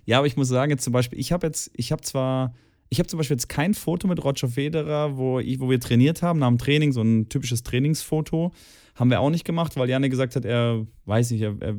ja, 0.06 0.18
aber 0.18 0.28
ich 0.28 0.36
muss 0.36 0.50
sagen, 0.50 0.72
jetzt 0.72 0.84
zum 0.84 0.94
Beispiel, 0.94 1.20
ich 1.20 1.32
habe 1.32 1.48
jetzt, 1.48 1.72
ich 1.76 1.92
habe 1.92 2.02
zwar, 2.02 2.54
ich 2.90 3.00
habe 3.00 3.08
zum 3.08 3.18
Beispiel 3.18 3.36
jetzt 3.36 3.50
kein 3.50 3.74
Foto 3.74 4.08
mit 4.08 4.24
Roger 4.24 4.48
Federer, 4.48 5.18
wo, 5.18 5.40
ich, 5.40 5.60
wo 5.60 5.70
wir 5.70 5.80
trainiert 5.80 6.22
haben, 6.22 6.40
nach 6.40 6.50
dem 6.50 6.58
Training, 6.58 6.92
so 6.92 7.02
ein 7.02 7.30
typisches 7.30 7.64
Trainingsfoto. 7.64 8.52
Haben 8.96 9.10
wir 9.10 9.22
auch 9.22 9.32
nicht 9.32 9.46
gemacht, 9.46 9.76
weil 9.76 9.90
Janne 9.90 10.10
gesagt 10.10 10.36
hat, 10.36 10.46
er 10.46 10.86
weiß 11.06 11.32
nicht, 11.32 11.42
er, 11.42 11.56
er 11.60 11.78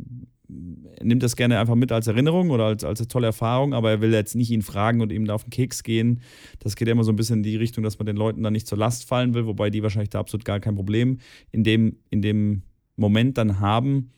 nimmt 1.02 1.23
das 1.23 1.37
gerne 1.37 1.58
einfach 1.58 1.75
mit 1.75 1.92
als 1.92 2.06
Erinnerung 2.06 2.50
oder 2.50 2.64
als, 2.64 2.84
als 2.84 3.00
eine 3.00 3.08
tolle 3.08 3.26
Erfahrung, 3.26 3.75
aber 3.75 3.90
er 3.90 4.00
will 4.00 4.12
jetzt 4.12 4.34
nicht 4.34 4.50
ihn 4.50 4.62
fragen 4.62 5.00
und 5.00 5.12
ihm 5.12 5.25
da 5.25 5.34
auf 5.34 5.44
den 5.44 5.50
Keks 5.50 5.82
gehen. 5.82 6.20
Das 6.61 6.76
geht 6.76 6.88
ja 6.88 6.92
immer 6.92 7.04
so 7.04 7.12
ein 7.12 7.16
bisschen 7.16 7.38
in 7.38 7.42
die 7.42 7.56
Richtung, 7.56 7.84
dass 7.84 7.99
man 7.99 8.06
den 8.06 8.16
Leuten 8.16 8.42
dann 8.42 8.52
nicht 8.52 8.66
zur 8.66 8.78
Last 8.78 9.06
fallen 9.08 9.34
will, 9.34 9.46
wobei 9.46 9.70
die 9.70 9.82
wahrscheinlich 9.82 10.11
da 10.11 10.20
absolut 10.20 10.44
gar 10.44 10.61
kein 10.61 10.75
Problem 10.75 11.18
in 11.52 11.64
dem, 11.64 11.96
in 12.11 12.23
dem 12.23 12.62
Moment 12.96 13.38
dann 13.38 13.61
haben. 13.61 14.11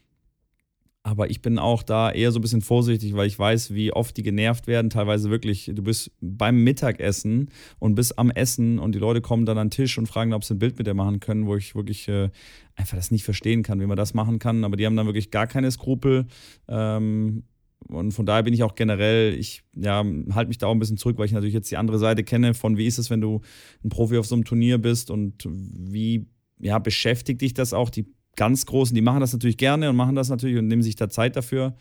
Aber 1.07 1.31
ich 1.31 1.41
bin 1.41 1.61
auch 1.61 1.85
da 1.85 2.11
eher 2.11 2.33
so 2.33 2.41
ein 2.41 2.43
bisschen 2.43 2.63
vorsichtig, 2.63 3.15
weil 3.15 3.29
ich 3.29 3.39
weiß, 3.39 3.73
wie 3.73 3.93
oft 3.93 4.17
die 4.17 4.25
genervt 4.25 4.67
werden. 4.67 4.91
Teilweise 4.91 5.31
wirklich, 5.31 5.71
du 5.73 5.81
bist 5.81 6.11
beim 6.21 6.65
Mittagessen 6.65 7.51
und 7.79 7.95
bist 7.95 8.19
am 8.19 8.29
Essen 8.33 8.81
und 8.81 8.93
die 8.93 8.99
Leute 8.99 9.21
kommen 9.21 9.47
dann 9.47 9.57
an 9.57 9.69
den 9.69 9.71
Tisch 9.71 9.99
und 9.99 10.09
fragen, 10.09 10.33
ob 10.33 10.43
sie 10.43 10.55
ein 10.55 10.59
Bild 10.59 10.77
mit 10.79 10.89
dir 10.89 10.95
machen 10.95 11.21
können, 11.21 11.47
wo 11.47 11.55
ich 11.55 11.77
wirklich 11.77 12.09
äh, 12.09 12.29
einfach 12.75 12.97
das 12.97 13.13
nicht 13.13 13.23
verstehen 13.23 13.63
kann, 13.63 13.81
wie 13.81 13.87
man 13.87 13.97
das 13.97 14.15
machen 14.15 14.41
kann. 14.41 14.65
Aber 14.65 14.77
die 14.77 14.85
haben 14.85 14.97
dann 14.97 15.07
wirklich 15.07 15.31
gar 15.31 15.47
keine 15.47 15.71
Skrupel. 15.71 16.27
Ähm, 16.67 17.45
und 17.87 18.11
von 18.11 18.27
daher 18.27 18.43
bin 18.43 18.53
ich 18.53 18.65
auch 18.65 18.75
generell, 18.75 19.33
ich 19.33 19.63
ja, 19.77 20.05
halte 20.33 20.49
mich 20.49 20.59
da 20.59 20.67
auch 20.67 20.73
ein 20.73 20.81
bisschen 20.81 20.97
zurück, 20.97 21.19
weil 21.19 21.27
ich 21.27 21.33
natürlich 21.33 21.55
jetzt 21.55 21.71
die 21.71 21.77
andere 21.77 22.01
Seite 22.01 22.25
kenne 22.25 22.53
von 22.53 22.79
wie 22.79 22.87
ist 22.87 22.99
es, 22.99 23.11
wenn 23.11 23.21
du 23.21 23.43
ein 23.85 23.91
Profi 23.91 24.19
auf 24.19 24.27
so 24.27 24.35
einem 24.35 24.45
Turnier 24.45 24.79
bist 24.79 25.13
und 25.13 25.47
wie 25.49 26.27
ja, 26.59 26.81
beschäftigt 26.81 27.43
dich 27.43 27.55
das 27.55 27.73
auch, 27.73 27.91
die 27.91 28.07
ganz 28.37 28.67
Großen, 28.67 28.95
die 28.95 29.03
machen 29.03 29.21
das 29.21 29.33
natürlich 29.33 29.57
gerne 29.57 29.91
und 29.91 29.97
machen 29.97 30.15
das 30.15 30.29
natürlich 30.29 30.59
und 30.59 30.69
nehmen 30.69 30.83
sich 30.83 30.97
da 30.97 31.09
Zeit 31.09 31.37
dafür. 31.37 31.75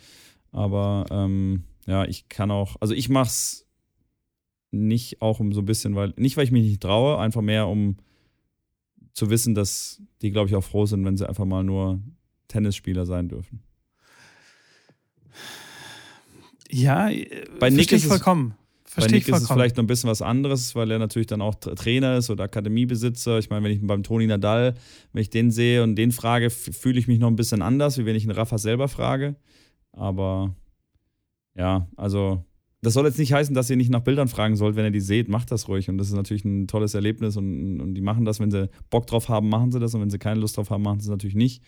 Aber 0.51 1.05
ähm, 1.12 1.63
ja, 1.85 2.05
ich 2.05 2.29
kann 2.29 2.51
auch, 2.51 2.77
also 2.79 2.93
ich 2.93 3.09
mache 3.09 3.27
es 3.27 3.67
nicht 4.71 5.21
auch 5.21 5.39
um 5.39 5.53
so 5.53 5.62
ein 5.62 5.65
bisschen, 5.65 5.95
weil, 5.95 6.13
nicht 6.18 6.37
weil 6.37 6.46
ich 6.46 6.51
mich 6.51 6.63
nicht 6.63 6.81
traue, 6.81 7.20
einfach 7.20 7.41
mehr 7.41 7.68
um 7.68 7.98
zu 9.13 9.29
wissen, 9.29 9.55
dass 9.55 10.01
die, 10.22 10.31
glaube 10.31 10.50
ich, 10.50 10.55
auch 10.55 10.63
froh 10.63 10.85
sind, 10.85 11.05
wenn 11.05 11.18
sie 11.18 11.27
einfach 11.27 11.46
mal 11.46 11.63
nur 11.63 12.01
Tennisspieler 12.48 13.05
sein 13.05 13.29
dürfen. 13.29 13.61
Ja, 16.70 17.09
bei 17.59 17.70
Nick 17.70 17.91
ist 17.91 18.05
vollkommen. 18.05 18.55
Verstehe 18.96 19.20
Bei 19.20 19.25
Nick 19.25 19.27
ist 19.27 19.42
es 19.42 19.51
vielleicht 19.51 19.75
noch 19.75 19.84
ein 19.84 19.88
bisschen 19.88 20.10
was 20.10 20.22
anderes, 20.22 20.74
weil 20.74 20.90
er 20.90 21.00
natürlich 21.00 21.27
dann 21.27 21.42
auch 21.42 21.55
Trainer 21.55 22.16
ist 22.16 22.29
oder 22.29 22.46
Akademiebesitzer. 22.46 23.40
Ich 23.40 23.50
meine, 23.50 23.66
wenn 23.66 23.74
ich 23.74 23.86
beim 23.86 24.03
Toni 24.03 24.25
Nadal, 24.25 24.75
wenn 25.12 25.22
ich 25.22 25.29
den 25.29 25.51
sehe 25.51 25.84
und 25.84 25.98
den 25.98 26.14
frage, 26.14 26.50
fühle 26.50 26.98
ich 26.98 27.10
mich 27.10 27.20
noch 27.20 27.27
ein 27.27 27.36
bisschen 27.36 27.62
anders, 27.62 27.98
wie 27.98 28.05
wenn 28.05 28.16
ich 28.16 28.24
einen 28.24 28.31
Rafa 28.31 28.58
selber 28.58 28.88
frage. 28.88 29.36
Aber 29.92 30.55
ja, 31.58 31.90
also 31.98 32.46
das 32.81 32.94
soll 32.94 33.05
jetzt 33.05 33.20
nicht 33.20 33.34
heißen, 33.34 33.53
dass 33.53 33.70
ihr 33.70 33.75
nicht 33.75 33.92
nach 33.92 34.00
Bildern 34.00 34.29
fragen 34.29 34.55
sollt, 34.55 34.77
wenn 34.77 34.86
ihr 34.86 34.92
die 34.92 35.01
seht, 35.01 35.27
macht 35.27 35.51
das 35.51 35.68
ruhig. 35.68 35.90
Und 35.90 35.98
das 35.98 36.08
ist 36.08 36.14
natürlich 36.14 36.46
ein 36.46 36.68
tolles 36.68 36.94
Erlebnis 36.94 37.36
und, 37.36 37.81
und 37.81 37.96
die 37.96 38.01
machen 38.01 38.24
das, 38.24 38.40
wenn 38.40 38.50
sie 38.50 38.70
Bock 38.90 39.08
drauf 39.08 39.27
haben, 39.27 39.50
machen 39.50 39.74
sie 39.74 39.79
das 39.81 39.94
und 39.94 40.00
wenn 40.00 40.10
sie 40.10 40.20
keine 40.20 40.40
Lust 40.40 40.55
drauf 40.55 40.70
haben, 40.70 40.84
machen 40.84 41.01
sie 41.01 41.08
es 41.08 41.12
natürlich 41.12 41.36
nicht. 41.36 41.62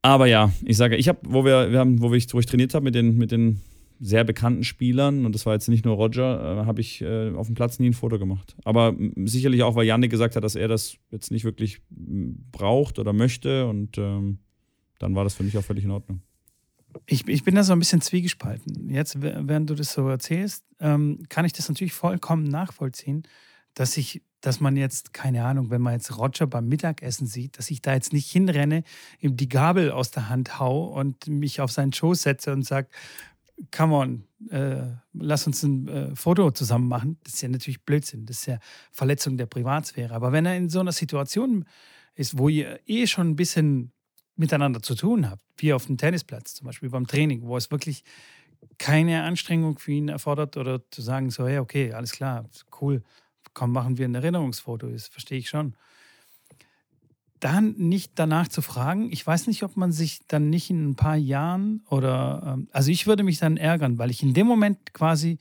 Aber 0.00 0.26
ja, 0.26 0.52
ich 0.64 0.76
sage, 0.76 0.94
ich 0.94 1.08
habe, 1.08 1.18
wo 1.24 1.44
wir, 1.44 1.72
wir 1.72 1.80
haben, 1.80 2.00
wo 2.00 2.14
ich, 2.14 2.32
wo 2.32 2.38
ich 2.38 2.46
trainiert 2.46 2.74
habe 2.74 2.84
mit 2.84 2.94
den, 2.94 3.16
mit 3.16 3.32
den 3.32 3.62
sehr 4.04 4.24
bekannten 4.24 4.64
Spielern, 4.64 5.24
und 5.24 5.32
das 5.32 5.46
war 5.46 5.54
jetzt 5.54 5.68
nicht 5.68 5.84
nur 5.84 5.94
Roger, 5.94 6.62
äh, 6.62 6.66
habe 6.66 6.80
ich 6.80 7.00
äh, 7.02 7.30
auf 7.34 7.46
dem 7.46 7.54
Platz 7.54 7.78
nie 7.78 7.86
ein 7.86 7.94
Foto 7.94 8.18
gemacht. 8.18 8.56
Aber 8.64 8.96
sicherlich 9.24 9.62
auch, 9.62 9.76
weil 9.76 9.86
Janik 9.86 10.10
gesagt 10.10 10.34
hat, 10.34 10.42
dass 10.42 10.56
er 10.56 10.66
das 10.66 10.96
jetzt 11.12 11.30
nicht 11.30 11.44
wirklich 11.44 11.80
braucht 11.88 12.98
oder 12.98 13.12
möchte. 13.12 13.68
Und 13.68 13.98
ähm, 13.98 14.40
dann 14.98 15.14
war 15.14 15.22
das 15.22 15.34
für 15.34 15.44
mich 15.44 15.56
auch 15.56 15.62
völlig 15.62 15.84
in 15.84 15.92
Ordnung. 15.92 16.20
Ich, 17.06 17.28
ich 17.28 17.44
bin 17.44 17.54
da 17.54 17.62
so 17.62 17.72
ein 17.72 17.78
bisschen 17.78 18.00
zwiegespalten. 18.00 18.90
Jetzt, 18.90 19.22
während 19.22 19.70
du 19.70 19.76
das 19.76 19.92
so 19.92 20.08
erzählst, 20.08 20.64
ähm, 20.80 21.20
kann 21.28 21.44
ich 21.44 21.52
das 21.52 21.68
natürlich 21.68 21.92
vollkommen 21.92 22.42
nachvollziehen, 22.42 23.22
dass 23.74 23.96
ich, 23.96 24.20
dass 24.40 24.58
man 24.58 24.76
jetzt, 24.76 25.14
keine 25.14 25.44
Ahnung, 25.44 25.70
wenn 25.70 25.80
man 25.80 25.94
jetzt 25.94 26.18
Roger 26.18 26.48
beim 26.48 26.66
Mittagessen 26.66 27.28
sieht, 27.28 27.56
dass 27.56 27.70
ich 27.70 27.82
da 27.82 27.94
jetzt 27.94 28.12
nicht 28.12 28.30
hinrenne, 28.30 28.82
ihm 29.20 29.36
die 29.36 29.48
Gabel 29.48 29.92
aus 29.92 30.10
der 30.10 30.28
Hand 30.28 30.58
hau 30.58 30.86
und 30.86 31.28
mich 31.28 31.60
auf 31.60 31.70
seinen 31.70 31.92
Schoß 31.92 32.22
setze 32.22 32.52
und 32.52 32.66
sage, 32.66 32.88
come 33.70 33.94
on, 33.94 34.24
äh, 34.50 34.96
lass 35.12 35.46
uns 35.46 35.62
ein 35.62 35.88
äh, 35.88 36.16
Foto 36.16 36.50
zusammen 36.50 36.88
machen. 36.88 37.18
Das 37.24 37.34
ist 37.34 37.42
ja 37.42 37.48
natürlich 37.48 37.82
Blödsinn. 37.84 38.26
Das 38.26 38.40
ist 38.40 38.46
ja 38.46 38.58
Verletzung 38.90 39.36
der 39.36 39.46
Privatsphäre. 39.46 40.14
Aber 40.14 40.32
wenn 40.32 40.46
er 40.46 40.56
in 40.56 40.68
so 40.68 40.80
einer 40.80 40.92
Situation 40.92 41.64
ist, 42.14 42.38
wo 42.38 42.48
ihr 42.48 42.80
eh 42.86 43.06
schon 43.06 43.30
ein 43.30 43.36
bisschen 43.36 43.92
miteinander 44.36 44.82
zu 44.82 44.94
tun 44.94 45.30
habt, 45.30 45.42
wie 45.56 45.72
auf 45.72 45.86
dem 45.86 45.96
Tennisplatz 45.96 46.54
zum 46.54 46.66
Beispiel 46.66 46.90
beim 46.90 47.06
Training, 47.06 47.42
wo 47.42 47.56
es 47.56 47.70
wirklich 47.70 48.02
keine 48.78 49.22
Anstrengung 49.24 49.78
für 49.78 49.92
ihn 49.92 50.08
erfordert 50.08 50.56
oder 50.56 50.80
zu 50.90 51.02
sagen, 51.02 51.30
so, 51.30 51.46
hey, 51.46 51.58
okay, 51.58 51.92
alles 51.92 52.12
klar, 52.12 52.48
cool, 52.80 53.02
komm, 53.54 53.72
machen 53.72 53.98
wir 53.98 54.06
ein 54.06 54.14
Erinnerungsfoto, 54.14 54.88
das 54.88 55.08
verstehe 55.08 55.38
ich 55.38 55.48
schon 55.48 55.74
dann 57.42 57.74
nicht 57.76 58.12
danach 58.14 58.46
zu 58.46 58.62
fragen. 58.62 59.10
Ich 59.10 59.26
weiß 59.26 59.48
nicht, 59.48 59.64
ob 59.64 59.76
man 59.76 59.90
sich 59.90 60.20
dann 60.28 60.48
nicht 60.48 60.70
in 60.70 60.90
ein 60.90 60.94
paar 60.94 61.16
Jahren 61.16 61.82
oder, 61.90 62.54
ähm, 62.54 62.68
also 62.70 62.90
ich 62.92 63.08
würde 63.08 63.24
mich 63.24 63.38
dann 63.38 63.56
ärgern, 63.56 63.98
weil 63.98 64.10
ich 64.12 64.22
in 64.22 64.32
dem 64.32 64.46
Moment 64.46 64.94
quasi 64.94 65.38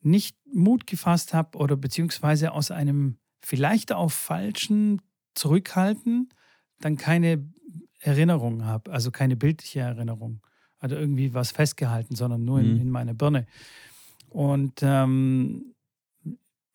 nicht 0.00 0.36
Mut 0.50 0.86
gefasst 0.86 1.34
habe 1.34 1.58
oder 1.58 1.76
beziehungsweise 1.76 2.52
aus 2.52 2.70
einem 2.70 3.18
vielleicht 3.42 3.92
auch 3.92 4.10
falschen 4.10 5.02
Zurückhalten 5.34 6.30
dann 6.80 6.96
keine 6.96 7.46
Erinnerung 8.00 8.64
habe, 8.64 8.90
also 8.90 9.10
keine 9.10 9.36
bildliche 9.36 9.80
Erinnerung. 9.80 10.40
Also 10.78 10.96
irgendwie 10.96 11.34
was 11.34 11.50
festgehalten, 11.50 12.16
sondern 12.16 12.44
nur 12.44 12.60
in, 12.60 12.74
mhm. 12.74 12.80
in 12.80 12.90
meiner 12.90 13.12
Birne. 13.12 13.46
Und 14.30 14.80
ähm, 14.82 15.74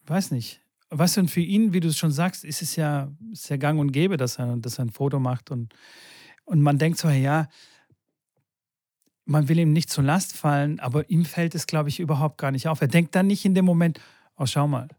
weiß 0.05 0.31
nicht, 0.31 0.62
was 0.97 1.13
denn 1.13 1.27
für 1.27 1.41
ihn, 1.41 1.73
wie 1.73 1.79
du 1.79 1.87
es 1.87 1.97
schon 1.97 2.11
sagst, 2.11 2.43
ist 2.43 2.61
es 2.61 2.75
ja 2.75 3.11
sehr 3.33 3.57
gang 3.57 3.79
und 3.79 3.91
gäbe, 3.91 4.17
dass 4.17 4.37
er, 4.37 4.57
dass 4.57 4.77
er 4.79 4.85
ein 4.85 4.91
Foto 4.91 5.19
macht 5.19 5.51
und, 5.51 5.73
und 6.45 6.61
man 6.61 6.77
denkt 6.77 6.99
so, 6.99 7.09
ja, 7.09 7.47
man 9.25 9.47
will 9.47 9.59
ihm 9.59 9.73
nicht 9.73 9.89
zur 9.89 10.03
Last 10.03 10.33
fallen, 10.33 10.79
aber 10.79 11.09
ihm 11.09 11.25
fällt 11.25 11.55
es, 11.55 11.67
glaube 11.67 11.89
ich, 11.89 11.99
überhaupt 11.99 12.37
gar 12.37 12.51
nicht 12.51 12.67
auf. 12.67 12.81
Er 12.81 12.87
denkt 12.87 13.15
dann 13.15 13.27
nicht 13.27 13.45
in 13.45 13.55
dem 13.55 13.65
Moment, 13.65 13.99
oh, 14.37 14.45
schau 14.45 14.67
mal, 14.67 14.89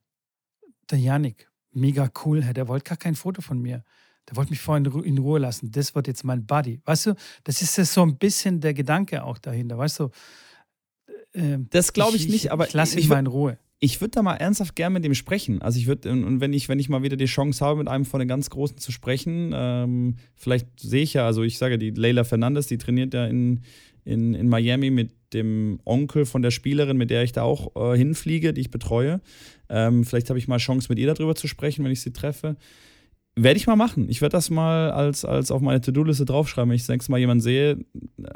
der 0.90 0.98
Janik, 0.98 1.50
mega 1.72 2.10
cool, 2.24 2.40
der 2.40 2.68
wollte 2.68 2.88
gar 2.88 2.98
kein 2.98 3.14
Foto 3.14 3.42
von 3.42 3.60
mir. 3.60 3.84
Der 4.28 4.36
wollte 4.36 4.50
mich 4.50 4.60
vorhin 4.60 4.86
in 4.86 5.18
Ruhe 5.18 5.38
lassen. 5.38 5.70
Das 5.70 5.94
wird 5.94 6.06
jetzt 6.06 6.24
mein 6.24 6.46
Buddy. 6.46 6.80
Weißt 6.86 7.06
du, 7.06 7.14
das 7.44 7.60
ist 7.60 7.92
so 7.92 8.00
ein 8.00 8.16
bisschen 8.16 8.60
der 8.60 8.72
Gedanke 8.72 9.22
auch 9.22 9.36
dahinter. 9.36 9.76
Weißt 9.76 10.00
du, 10.00 10.10
äh, 11.32 11.58
das 11.68 11.92
glaube 11.92 12.16
ich, 12.16 12.24
ich, 12.24 12.32
nicht, 12.32 12.50
aber 12.50 12.66
ich 12.66 12.72
lasse 12.72 12.98
ihn 12.98 13.08
mal 13.08 13.18
in 13.18 13.26
Ruhe 13.26 13.58
ich 13.84 14.00
würde 14.00 14.12
da 14.12 14.22
mal 14.22 14.36
ernsthaft 14.36 14.76
gern 14.76 14.94
mit 14.94 15.04
dem 15.04 15.14
sprechen. 15.14 15.60
Also 15.60 15.78
ich 15.78 15.86
würde, 15.86 16.10
und 16.10 16.40
wenn 16.40 16.54
ich, 16.54 16.70
wenn 16.70 16.78
ich 16.78 16.88
mal 16.88 17.02
wieder 17.02 17.16
die 17.16 17.26
Chance 17.26 17.62
habe, 17.62 17.80
mit 17.80 17.88
einem 17.88 18.06
von 18.06 18.18
den 18.18 18.28
ganz 18.28 18.48
Großen 18.48 18.78
zu 18.78 18.92
sprechen, 18.92 19.52
ähm, 19.54 20.16
vielleicht 20.34 20.80
sehe 20.80 21.02
ich 21.02 21.12
ja, 21.12 21.26
also 21.26 21.42
ich 21.42 21.58
sage, 21.58 21.76
die 21.76 21.90
Leila 21.90 22.24
Fernandes, 22.24 22.66
die 22.66 22.78
trainiert 22.78 23.12
ja 23.12 23.26
in, 23.26 23.60
in, 24.06 24.32
in 24.32 24.48
Miami 24.48 24.90
mit 24.90 25.12
dem 25.34 25.80
Onkel 25.84 26.24
von 26.24 26.40
der 26.40 26.50
Spielerin, 26.50 26.96
mit 26.96 27.10
der 27.10 27.24
ich 27.24 27.32
da 27.32 27.42
auch 27.42 27.76
äh, 27.76 27.98
hinfliege, 27.98 28.54
die 28.54 28.62
ich 28.62 28.70
betreue. 28.70 29.20
Ähm, 29.68 30.04
vielleicht 30.04 30.30
habe 30.30 30.38
ich 30.38 30.48
mal 30.48 30.56
Chance, 30.56 30.86
mit 30.88 30.98
ihr 30.98 31.12
darüber 31.12 31.34
zu 31.34 31.46
sprechen, 31.46 31.84
wenn 31.84 31.92
ich 31.92 32.00
sie 32.00 32.12
treffe. 32.14 32.56
Werde 33.36 33.58
ich 33.58 33.66
mal 33.66 33.76
machen. 33.76 34.08
Ich 34.08 34.22
werde 34.22 34.32
das 34.32 34.48
mal 34.48 34.92
als, 34.92 35.26
als 35.26 35.50
auf 35.50 35.60
meine 35.60 35.82
To-Do-Liste 35.82 36.24
draufschreiben, 36.24 36.70
wenn 36.70 36.76
ich 36.76 36.82
das 36.82 36.88
nächste 36.88 37.10
Mal 37.10 37.18
jemanden 37.18 37.42
sehe, 37.42 37.72
äh, 38.22 38.28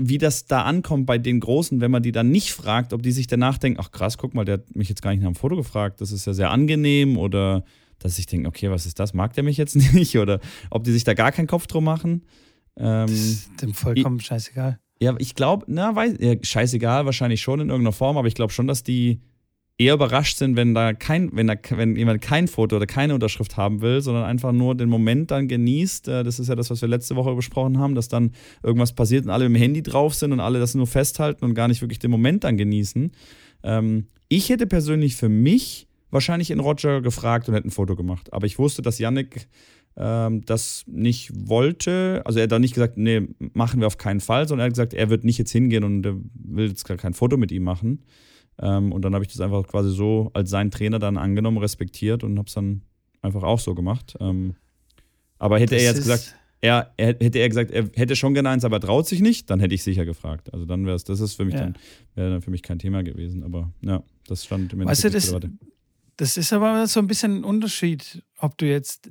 wie 0.00 0.18
das 0.18 0.46
da 0.46 0.62
ankommt 0.62 1.04
bei 1.04 1.18
den 1.18 1.40
Großen, 1.40 1.80
wenn 1.80 1.90
man 1.90 2.02
die 2.02 2.12
dann 2.12 2.30
nicht 2.30 2.52
fragt, 2.52 2.92
ob 2.92 3.02
die 3.02 3.12
sich 3.12 3.26
danach 3.26 3.58
denken, 3.58 3.78
ach 3.80 3.90
krass, 3.90 4.16
guck 4.16 4.34
mal, 4.34 4.44
der 4.44 4.54
hat 4.54 4.74
mich 4.74 4.88
jetzt 4.88 5.02
gar 5.02 5.10
nicht 5.10 5.20
nach 5.20 5.30
dem 5.30 5.34
Foto 5.34 5.56
gefragt, 5.56 6.00
das 6.00 6.10
ist 6.10 6.26
ja 6.26 6.32
sehr 6.32 6.50
angenehm 6.50 7.18
oder 7.18 7.64
dass 7.98 8.18
ich 8.18 8.26
denke, 8.26 8.48
okay, 8.48 8.70
was 8.70 8.86
ist 8.86 8.98
das, 8.98 9.12
mag 9.12 9.34
der 9.34 9.44
mich 9.44 9.58
jetzt 9.58 9.76
nicht 9.94 10.16
oder 10.16 10.40
ob 10.70 10.84
die 10.84 10.92
sich 10.92 11.04
da 11.04 11.12
gar 11.12 11.32
keinen 11.32 11.46
Kopf 11.46 11.66
drum 11.66 11.84
machen. 11.84 12.22
Ähm, 12.76 13.06
das 13.06 13.12
ist 13.12 13.62
dem 13.62 13.74
vollkommen 13.74 14.18
ich, 14.18 14.26
scheißegal. 14.26 14.80
Ja, 15.02 15.14
ich 15.18 15.34
glaube, 15.34 15.66
na, 15.68 15.94
weiß, 15.94 16.14
ja, 16.18 16.34
scheißegal, 16.40 17.04
wahrscheinlich 17.04 17.42
schon 17.42 17.60
in 17.60 17.68
irgendeiner 17.68 17.92
Form, 17.92 18.16
aber 18.16 18.28
ich 18.28 18.34
glaube 18.34 18.52
schon, 18.52 18.66
dass 18.66 18.82
die 18.82 19.20
eher 19.80 19.94
überrascht 19.94 20.36
sind, 20.36 20.56
wenn 20.56 20.74
da 20.74 20.92
kein, 20.92 21.30
wenn 21.32 21.46
da, 21.46 21.54
wenn 21.70 21.96
jemand 21.96 22.20
kein 22.20 22.48
Foto 22.48 22.76
oder 22.76 22.86
keine 22.86 23.14
Unterschrift 23.14 23.56
haben 23.56 23.80
will, 23.80 24.02
sondern 24.02 24.24
einfach 24.24 24.52
nur 24.52 24.74
den 24.74 24.90
Moment 24.90 25.30
dann 25.30 25.48
genießt. 25.48 26.06
Äh, 26.08 26.22
das 26.22 26.38
ist 26.38 26.48
ja 26.48 26.54
das, 26.54 26.68
was 26.68 26.82
wir 26.82 26.88
letzte 26.88 27.16
Woche 27.16 27.34
besprochen 27.34 27.78
haben, 27.78 27.94
dass 27.94 28.08
dann 28.08 28.32
irgendwas 28.62 28.92
passiert 28.92 29.24
und 29.24 29.30
alle 29.30 29.46
im 29.46 29.54
Handy 29.54 29.82
drauf 29.82 30.14
sind 30.14 30.32
und 30.32 30.40
alle 30.40 30.60
das 30.60 30.74
nur 30.74 30.86
festhalten 30.86 31.46
und 31.46 31.54
gar 31.54 31.66
nicht 31.66 31.80
wirklich 31.80 31.98
den 31.98 32.10
Moment 32.10 32.44
dann 32.44 32.58
genießen. 32.58 33.10
Ähm, 33.62 34.08
ich 34.28 34.50
hätte 34.50 34.66
persönlich 34.66 35.16
für 35.16 35.30
mich 35.30 35.88
wahrscheinlich 36.10 36.50
in 36.50 36.60
Roger 36.60 37.00
gefragt 37.00 37.48
und 37.48 37.54
hätte 37.54 37.68
ein 37.68 37.72
Foto 37.72 37.96
gemacht. 37.96 38.34
Aber 38.34 38.44
ich 38.44 38.58
wusste, 38.58 38.82
dass 38.82 38.98
Yannick 38.98 39.48
ähm, 39.96 40.42
das 40.44 40.84
nicht 40.88 41.32
wollte. 41.34 42.20
Also 42.26 42.38
er 42.38 42.42
hat 42.42 42.52
da 42.52 42.58
nicht 42.58 42.74
gesagt, 42.74 42.98
nee, 42.98 43.22
machen 43.54 43.80
wir 43.80 43.86
auf 43.86 43.96
keinen 43.96 44.20
Fall, 44.20 44.46
sondern 44.46 44.64
er 44.64 44.66
hat 44.66 44.74
gesagt, 44.74 44.92
er 44.92 45.08
wird 45.08 45.24
nicht 45.24 45.38
jetzt 45.38 45.52
hingehen 45.52 45.84
und 45.84 46.04
will 46.34 46.68
jetzt 46.68 46.84
gar 46.84 46.98
kein 46.98 47.14
Foto 47.14 47.38
mit 47.38 47.50
ihm 47.50 47.62
machen. 47.62 48.02
Ähm, 48.58 48.92
und 48.92 49.02
dann 49.04 49.14
habe 49.14 49.24
ich 49.24 49.30
das 49.32 49.40
einfach 49.40 49.66
quasi 49.66 49.90
so 49.90 50.30
als 50.34 50.50
sein 50.50 50.70
Trainer 50.70 50.98
dann 50.98 51.16
angenommen, 51.16 51.58
respektiert 51.58 52.24
und 52.24 52.38
habe 52.38 52.48
es 52.48 52.54
dann 52.54 52.82
einfach 53.22 53.42
auch 53.42 53.58
so 53.58 53.74
gemacht. 53.74 54.16
Ähm, 54.20 54.54
aber 55.38 55.58
hätte 55.58 55.74
das 55.74 55.82
er 55.82 55.90
jetzt 55.90 55.98
gesagt, 55.98 56.34
er, 56.60 56.92
er, 56.96 57.08
hätte 57.18 57.38
er 57.38 57.48
gesagt, 57.48 57.70
er 57.70 57.88
hätte 57.94 58.16
schon 58.16 58.34
gerne 58.34 58.50
eins, 58.50 58.64
aber 58.64 58.80
traut 58.80 59.06
sich 59.06 59.20
nicht, 59.20 59.48
dann 59.48 59.60
hätte 59.60 59.74
ich 59.74 59.82
sicher 59.82 60.04
gefragt. 60.04 60.52
Also 60.52 60.66
dann 60.66 60.84
wäre 60.84 60.96
es, 60.96 61.04
das 61.04 61.20
ist 61.20 61.34
für 61.34 61.44
mich 61.44 61.54
ja. 61.54 61.60
dann, 61.60 61.74
wäre 62.14 62.30
dann 62.30 62.42
für 62.42 62.50
mich 62.50 62.62
kein 62.62 62.78
Thema 62.78 63.02
gewesen. 63.02 63.42
Aber 63.42 63.72
ja, 63.80 64.02
das 64.26 64.44
stand 64.44 64.72
im 64.72 64.84
Weißt 64.84 65.04
du, 65.04 65.10
das, 65.10 65.34
das 66.16 66.36
ist 66.36 66.52
aber 66.52 66.86
so 66.86 67.00
ein 67.00 67.06
bisschen 67.06 67.38
ein 67.38 67.44
Unterschied, 67.44 68.22
ob 68.38 68.58
du 68.58 68.66
jetzt 68.66 69.10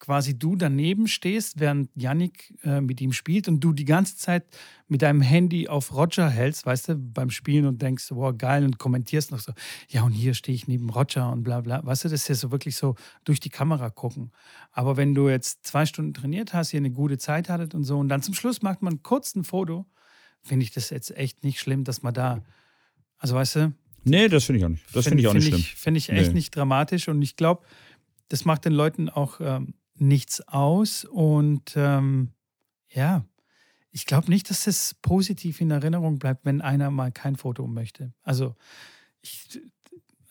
quasi 0.00 0.36
du 0.36 0.56
daneben 0.56 1.06
stehst, 1.06 1.60
während 1.60 1.90
Yannick 1.94 2.54
äh, 2.64 2.80
mit 2.80 3.00
ihm 3.00 3.12
spielt 3.12 3.46
und 3.48 3.60
du 3.60 3.72
die 3.72 3.84
ganze 3.84 4.16
Zeit 4.16 4.44
mit 4.88 5.02
deinem 5.02 5.20
Handy 5.20 5.68
auf 5.68 5.94
Roger 5.94 6.28
hältst, 6.28 6.66
weißt 6.66 6.88
du, 6.88 6.96
beim 6.96 7.30
Spielen 7.30 7.66
und 7.66 7.80
denkst, 7.80 8.06
wow, 8.10 8.36
geil, 8.36 8.64
und 8.64 8.78
kommentierst 8.78 9.30
noch 9.30 9.38
so, 9.38 9.52
ja, 9.88 10.02
und 10.02 10.12
hier 10.12 10.34
stehe 10.34 10.56
ich 10.56 10.66
neben 10.66 10.88
Roger 10.88 11.30
und 11.30 11.44
bla 11.44 11.60
bla. 11.60 11.84
Weißt 11.84 12.04
du, 12.04 12.08
das 12.08 12.22
ist 12.22 12.28
ja 12.28 12.34
so 12.34 12.50
wirklich 12.50 12.76
so 12.76 12.96
durch 13.24 13.38
die 13.38 13.50
Kamera 13.50 13.90
gucken. 13.90 14.32
Aber 14.72 14.96
wenn 14.96 15.14
du 15.14 15.28
jetzt 15.28 15.66
zwei 15.66 15.84
Stunden 15.86 16.14
trainiert 16.14 16.54
hast, 16.54 16.70
hier 16.70 16.78
eine 16.78 16.90
gute 16.90 17.18
Zeit 17.18 17.48
hattet 17.48 17.74
und 17.74 17.84
so, 17.84 17.98
und 17.98 18.08
dann 18.08 18.22
zum 18.22 18.34
Schluss 18.34 18.62
macht 18.62 18.82
man 18.82 19.02
kurz 19.02 19.34
ein 19.36 19.44
Foto, 19.44 19.86
finde 20.42 20.64
ich 20.64 20.72
das 20.72 20.88
jetzt 20.90 21.14
echt 21.16 21.44
nicht 21.44 21.60
schlimm, 21.60 21.84
dass 21.84 22.02
man 22.02 22.14
da, 22.14 22.42
also 23.18 23.34
weißt 23.34 23.56
du. 23.56 23.72
Nee, 24.04 24.28
das 24.28 24.44
finde 24.44 24.60
ich 24.60 24.64
auch 24.64 24.70
nicht. 24.70 24.84
Das 24.94 25.04
finde 25.04 25.08
find 25.08 25.20
ich 25.20 25.28
auch 25.28 25.34
nicht 25.34 25.46
schlimm. 25.46 25.60
Finde 25.60 25.98
ich 25.98 26.08
echt 26.08 26.28
nee. 26.28 26.34
nicht 26.34 26.56
dramatisch 26.56 27.06
und 27.08 27.20
ich 27.20 27.36
glaube, 27.36 27.62
das 28.28 28.46
macht 28.46 28.64
den 28.64 28.72
Leuten 28.72 29.10
auch 29.10 29.40
ähm, 29.40 29.74
nichts 30.00 30.40
aus. 30.48 31.04
Und 31.04 31.74
ähm, 31.76 32.30
ja, 32.88 33.24
ich 33.90 34.06
glaube 34.06 34.30
nicht, 34.30 34.50
dass 34.50 34.66
es 34.66 34.94
positiv 35.02 35.60
in 35.60 35.70
Erinnerung 35.70 36.18
bleibt, 36.18 36.44
wenn 36.44 36.60
einer 36.60 36.90
mal 36.90 37.12
kein 37.12 37.36
Foto 37.36 37.66
möchte. 37.66 38.12
Also 38.22 38.54
ich, 39.20 39.60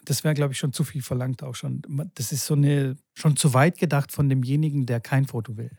das 0.05 0.23
wäre, 0.23 0.33
glaube 0.33 0.53
ich, 0.53 0.59
schon 0.59 0.73
zu 0.73 0.83
viel 0.83 1.01
verlangt 1.01 1.43
auch 1.43 1.55
schon. 1.55 1.81
Das 2.15 2.31
ist 2.31 2.45
so 2.45 2.55
eine, 2.55 2.95
schon 3.13 3.35
zu 3.35 3.53
weit 3.53 3.77
gedacht 3.77 4.11
von 4.11 4.29
demjenigen, 4.29 4.85
der 4.85 4.99
kein 4.99 5.25
Foto 5.25 5.57
will. 5.57 5.71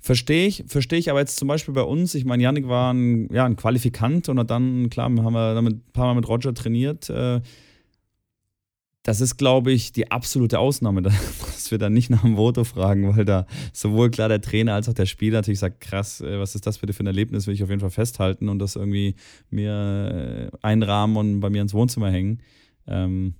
Verstehe 0.00 0.46
ich, 0.48 0.64
verstehe 0.66 0.98
ich, 0.98 1.10
aber 1.10 1.20
jetzt 1.20 1.36
zum 1.36 1.46
Beispiel 1.46 1.74
bei 1.74 1.82
uns, 1.82 2.14
ich 2.14 2.24
meine, 2.24 2.42
Janik 2.42 2.66
war 2.66 2.92
ein, 2.92 3.32
ja, 3.32 3.44
ein 3.44 3.56
Qualifikant 3.56 4.28
und 4.28 4.50
dann, 4.50 4.90
klar, 4.90 5.04
haben 5.04 5.32
wir 5.32 5.54
damit 5.54 5.74
ein 5.74 5.92
paar 5.92 6.06
Mal 6.06 6.14
mit 6.14 6.28
Roger 6.28 6.54
trainiert. 6.54 7.08
Äh, 7.10 7.40
das 9.08 9.22
ist, 9.22 9.38
glaube 9.38 9.72
ich, 9.72 9.92
die 9.92 10.10
absolute 10.10 10.58
Ausnahme, 10.58 11.00
dass 11.02 11.70
wir 11.70 11.78
dann 11.78 11.94
nicht 11.94 12.10
nach 12.10 12.20
dem 12.20 12.36
Voto 12.36 12.64
fragen, 12.64 13.16
weil 13.16 13.24
da 13.24 13.46
sowohl 13.72 14.10
klar 14.10 14.28
der 14.28 14.42
Trainer 14.42 14.74
als 14.74 14.86
auch 14.86 14.92
der 14.92 15.06
Spieler 15.06 15.38
natürlich 15.38 15.60
sagt, 15.60 15.80
krass, 15.80 16.20
äh, 16.20 16.38
was 16.38 16.54
ist 16.54 16.66
das 16.66 16.76
bitte 16.76 16.92
für 16.92 17.04
ein 17.04 17.06
Erlebnis, 17.06 17.46
will 17.46 17.54
ich 17.54 17.62
auf 17.62 17.70
jeden 17.70 17.80
Fall 17.80 17.88
festhalten 17.88 18.50
und 18.50 18.58
das 18.58 18.76
irgendwie 18.76 19.14
mir 19.48 20.50
äh, 20.52 20.56
einrahmen 20.60 21.16
und 21.16 21.40
bei 21.40 21.48
mir 21.48 21.62
ins 21.62 21.72
Wohnzimmer 21.72 22.10
hängen. 22.10 22.42
Ähm, 22.86 23.32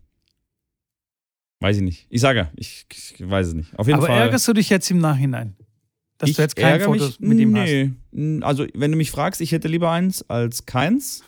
weiß 1.60 1.76
ich 1.76 1.82
nicht. 1.82 2.06
Ich 2.08 2.22
sage, 2.22 2.48
ich, 2.56 2.86
ich 2.90 3.28
weiß 3.28 3.48
es 3.48 3.54
nicht. 3.54 3.78
Auf 3.78 3.88
jeden 3.88 3.98
Aber 3.98 4.06
Fall. 4.06 4.20
ärgerst 4.20 4.48
du 4.48 4.54
dich 4.54 4.70
jetzt 4.70 4.90
im 4.90 5.00
Nachhinein? 5.00 5.54
Dass 6.18 6.30
ich 6.30 6.36
du 6.36 6.42
jetzt 6.42 6.56
kein 6.56 6.80
Foto 6.80 7.04
mich, 7.04 7.20
mit 7.20 7.38
ihm 7.38 7.52
nee. 7.52 7.90
hast. 8.12 8.42
Also, 8.42 8.66
wenn 8.74 8.90
du 8.90 8.96
mich 8.96 9.12
fragst, 9.12 9.40
ich 9.40 9.52
hätte 9.52 9.68
lieber 9.68 9.90
eins 9.90 10.28
als 10.28 10.66
keins. 10.66 11.22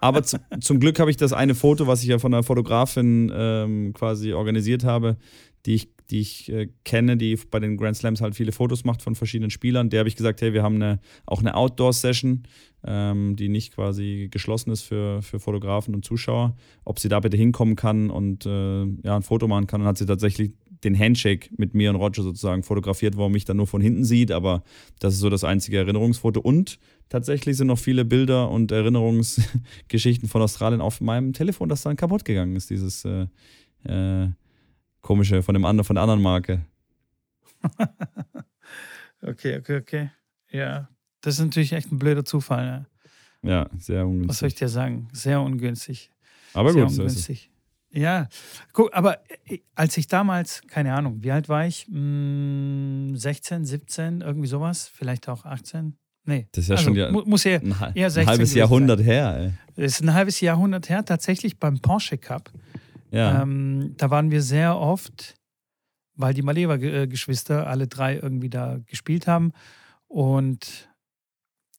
Aber 0.00 0.22
zu, 0.22 0.38
zum 0.60 0.80
Glück 0.80 1.00
habe 1.00 1.10
ich 1.10 1.16
das 1.16 1.32
eine 1.32 1.54
Foto, 1.54 1.86
was 1.86 2.02
ich 2.02 2.08
ja 2.08 2.18
von 2.18 2.34
einer 2.34 2.42
Fotografin 2.42 3.32
ähm, 3.34 3.94
quasi 3.94 4.34
organisiert 4.34 4.84
habe, 4.84 5.16
die 5.64 5.74
ich, 5.76 5.88
die 6.10 6.20
ich 6.20 6.52
äh, 6.52 6.68
kenne, 6.84 7.16
die 7.16 7.38
bei 7.50 7.58
den 7.58 7.78
Grand 7.78 7.96
Slams 7.96 8.20
halt 8.20 8.34
viele 8.34 8.52
Fotos 8.52 8.84
macht 8.84 9.00
von 9.00 9.14
verschiedenen 9.14 9.50
Spielern. 9.50 9.88
Der 9.88 10.00
habe 10.00 10.10
ich 10.10 10.16
gesagt, 10.16 10.42
hey, 10.42 10.52
wir 10.52 10.62
haben 10.62 10.74
eine, 10.74 11.00
auch 11.24 11.40
eine 11.40 11.54
Outdoor-Session, 11.54 12.42
ähm, 12.86 13.36
die 13.36 13.48
nicht 13.48 13.74
quasi 13.74 14.28
geschlossen 14.30 14.70
ist 14.72 14.82
für, 14.82 15.22
für 15.22 15.40
Fotografen 15.40 15.94
und 15.94 16.04
Zuschauer, 16.04 16.54
ob 16.84 16.98
sie 16.98 17.08
da 17.08 17.20
bitte 17.20 17.38
hinkommen 17.38 17.76
kann 17.76 18.10
und 18.10 18.44
äh, 18.44 18.84
ja, 19.04 19.16
ein 19.16 19.22
Foto 19.22 19.48
machen 19.48 19.66
kann. 19.66 19.80
Und 19.80 19.86
hat 19.86 19.96
sie 19.96 20.04
tatsächlich 20.04 20.52
den 20.84 20.98
Handshake 20.98 21.48
mit 21.56 21.74
mir 21.74 21.90
und 21.90 21.96
Roger 21.96 22.22
sozusagen 22.22 22.62
fotografiert, 22.62 23.16
wo 23.16 23.24
er 23.24 23.30
mich 23.30 23.44
dann 23.44 23.56
nur 23.56 23.66
von 23.66 23.80
hinten 23.80 24.04
sieht, 24.04 24.30
aber 24.30 24.62
das 25.00 25.14
ist 25.14 25.20
so 25.20 25.30
das 25.30 25.44
einzige 25.44 25.78
Erinnerungsfoto. 25.78 26.40
Und 26.40 26.78
tatsächlich 27.08 27.56
sind 27.56 27.68
noch 27.68 27.78
viele 27.78 28.04
Bilder 28.04 28.50
und 28.50 28.72
Erinnerungsgeschichten 28.72 30.28
von 30.28 30.42
Australien 30.42 30.80
auf 30.80 31.00
meinem 31.00 31.32
Telefon, 31.32 31.68
das 31.68 31.82
dann 31.82 31.96
kaputt 31.96 32.24
gegangen 32.24 32.56
ist, 32.56 32.70
dieses 32.70 33.04
äh, 33.04 33.26
äh, 33.84 34.28
komische 35.00 35.42
von 35.42 35.54
dem 35.54 35.64
anderen, 35.64 35.84
von 35.84 35.94
der 35.94 36.02
anderen 36.02 36.22
Marke. 36.22 36.64
okay, 39.22 39.58
okay, 39.58 39.76
okay. 39.78 40.10
Ja, 40.50 40.88
das 41.20 41.38
ist 41.38 41.44
natürlich 41.44 41.72
echt 41.72 41.90
ein 41.90 41.98
blöder 41.98 42.24
Zufall. 42.24 42.66
Ne? 42.66 42.86
Ja, 43.50 43.70
sehr 43.78 44.06
ungünstig. 44.06 44.28
Was 44.28 44.38
soll 44.38 44.48
ich 44.48 44.54
dir 44.54 44.68
sagen? 44.68 45.08
Sehr 45.12 45.40
ungünstig. 45.40 46.10
Aber 46.52 46.72
sehr 46.72 46.84
gut, 46.84 46.92
ungünstig. 46.92 47.50
Ja, 47.94 48.28
guck, 48.72 48.92
aber 48.92 49.20
äh, 49.46 49.58
als 49.74 49.96
ich 49.96 50.08
damals, 50.08 50.62
keine 50.66 50.94
Ahnung, 50.94 51.22
wie 51.22 51.30
alt 51.30 51.48
war 51.48 51.66
ich? 51.66 51.86
16, 51.86 53.64
17, 53.64 54.20
irgendwie 54.20 54.48
sowas, 54.48 54.90
vielleicht 54.92 55.28
auch 55.28 55.44
18. 55.44 55.96
Nee, 56.26 56.48
das 56.52 56.64
ist 56.64 56.68
ja 56.70 56.76
also, 56.76 56.86
schon 56.86 56.96
ja, 56.96 57.10
muss 57.10 57.44
eher, 57.44 57.60
ein, 57.60 57.94
eher 57.94 58.10
16 58.10 58.20
ein 58.22 58.26
halbes 58.26 58.54
Jahrhundert 58.54 58.98
sein. 58.98 59.06
her. 59.06 59.36
Ey. 59.38 59.52
Das 59.76 59.92
ist 59.92 60.00
ein 60.02 60.14
halbes 60.14 60.40
Jahrhundert 60.40 60.88
her, 60.88 61.04
tatsächlich 61.04 61.58
beim 61.58 61.78
Porsche 61.80 62.18
Cup. 62.18 62.50
Ja. 63.10 63.42
Ähm, 63.42 63.94
da 63.96 64.10
waren 64.10 64.30
wir 64.30 64.42
sehr 64.42 64.76
oft, 64.76 65.34
weil 66.16 66.34
die 66.34 66.42
Maleva-Geschwister 66.42 67.66
alle 67.66 67.86
drei 67.86 68.16
irgendwie 68.16 68.50
da 68.50 68.78
gespielt 68.86 69.26
haben. 69.26 69.52
Und 70.08 70.88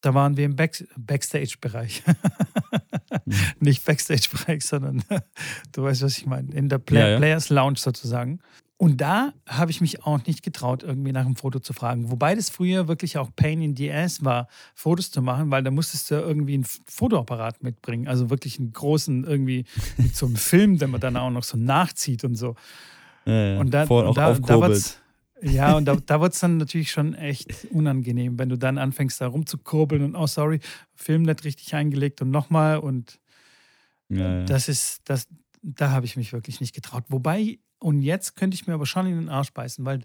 da 0.01 0.13
waren 0.13 0.37
wir 0.37 0.45
im 0.45 0.55
Back 0.55 0.87
Backstage-Bereich. 0.95 2.03
Nicht 3.59 3.85
Backstage-Bereich, 3.85 4.63
sondern 4.63 5.03
du 5.71 5.83
weißt, 5.83 6.01
was 6.03 6.17
ich 6.17 6.25
meine, 6.25 6.53
in 6.53 6.69
der 6.69 6.77
Play 6.77 6.99
ja, 6.99 7.09
ja. 7.09 7.17
Players 7.17 7.49
Lounge 7.49 7.77
sozusagen. 7.77 8.39
Und 8.77 8.99
da 8.99 9.31
habe 9.47 9.71
ich 9.71 9.79
mich 9.79 10.03
auch 10.03 10.25
nicht 10.25 10.43
getraut, 10.43 10.83
irgendwie 10.83 11.13
nach 11.13 11.25
einem 11.25 11.37
Foto 11.37 11.59
zu 11.59 11.71
fragen. 11.71 12.11
Wobei 12.11 12.35
das 12.35 12.49
früher 12.49 12.89
wirklich 12.89 13.17
auch 13.17 13.29
Pain 13.33 13.61
in 13.61 13.75
the 13.77 13.89
Ass 13.89 14.25
war, 14.25 14.49
Fotos 14.73 15.11
zu 15.11 15.21
machen, 15.21 15.49
weil 15.49 15.63
da 15.63 15.71
musstest 15.71 16.11
du 16.11 16.15
irgendwie 16.15 16.55
einen 16.55 16.65
Fotoapparat 16.65 17.63
mitbringen. 17.63 18.09
Also 18.09 18.29
wirklich 18.29 18.59
einen 18.59 18.73
großen, 18.73 19.23
irgendwie 19.23 19.63
mit 19.95 20.15
so 20.15 20.25
einem 20.25 20.35
Film, 20.35 20.77
den 20.77 20.89
man 20.89 20.99
dann 20.99 21.15
auch 21.15 21.29
noch 21.29 21.43
so 21.43 21.57
nachzieht 21.57 22.25
und 22.25 22.35
so. 22.35 22.55
Ja, 23.25 23.59
und 23.59 23.73
da, 23.73 23.83
und 23.85 24.17
da, 24.17 24.33
da 24.33 24.77
ja, 25.41 25.75
und 25.75 25.85
da, 25.85 25.95
da 25.95 26.21
wird 26.21 26.33
es 26.33 26.39
dann 26.39 26.57
natürlich 26.57 26.91
schon 26.91 27.13
echt 27.13 27.65
unangenehm, 27.71 28.39
wenn 28.39 28.49
du 28.49 28.57
dann 28.57 28.77
anfängst, 28.77 29.19
da 29.19 29.27
rumzukurbeln 29.27 30.03
und, 30.03 30.15
oh, 30.15 30.27
sorry, 30.27 30.59
Film 30.93 31.23
nicht 31.23 31.43
richtig 31.43 31.75
eingelegt 31.75 32.21
und 32.21 32.31
nochmal. 32.31 32.79
Und 32.79 33.19
ja, 34.09 34.39
ja. 34.39 34.45
das 34.45 34.69
ist, 34.69 35.01
das, 35.05 35.27
da 35.61 35.91
habe 35.91 36.05
ich 36.05 36.15
mich 36.15 36.31
wirklich 36.31 36.61
nicht 36.61 36.73
getraut. 36.73 37.03
Wobei, 37.09 37.59
und 37.79 38.01
jetzt 38.01 38.35
könnte 38.35 38.55
ich 38.55 38.65
mir 38.65 38.73
aber 38.73 38.85
schon 38.85 39.07
in 39.07 39.15
den 39.15 39.29
Arsch 39.29 39.51
beißen, 39.51 39.83
weil 39.85 40.03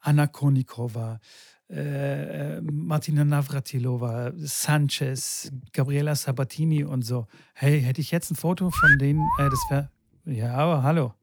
Anna 0.00 0.26
Konikova, 0.26 1.20
äh, 1.68 2.60
Martina 2.62 3.24
Navratilova, 3.24 4.32
Sanchez, 4.36 5.52
Gabriela 5.72 6.14
Sabatini 6.14 6.84
und 6.84 7.02
so. 7.02 7.26
Hey, 7.54 7.80
hätte 7.82 8.00
ich 8.00 8.10
jetzt 8.10 8.30
ein 8.30 8.36
Foto 8.36 8.70
von 8.70 8.98
denen, 8.98 9.20
äh, 9.38 9.50
das 9.50 9.60
wäre 9.70 9.90
Ja, 10.24 10.54
aber 10.54 10.82
hallo. 10.82 11.14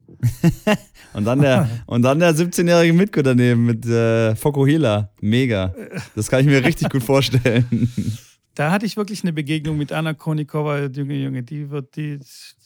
und, 1.14 1.24
dann 1.24 1.40
der, 1.40 1.68
und 1.86 2.02
dann 2.02 2.18
der 2.18 2.34
17-jährige 2.34 2.92
Mitko 2.92 3.22
daneben 3.22 3.64
mit 3.64 3.86
äh, 3.86 4.34
Fokuhila. 4.36 5.10
Mega. 5.20 5.74
Das 6.14 6.28
kann 6.28 6.40
ich 6.40 6.46
mir 6.46 6.64
richtig 6.64 6.90
gut 6.90 7.02
vorstellen. 7.02 7.66
Da 8.54 8.72
hatte 8.72 8.84
ich 8.84 8.96
wirklich 8.96 9.22
eine 9.22 9.32
Begegnung 9.32 9.78
mit 9.78 9.92
Anna 9.92 10.12
Konikova, 10.12 10.86
Junge, 10.86 11.14
Junge, 11.14 11.42
die 11.44 11.70
wird, 11.70 11.96
die, 11.96 12.18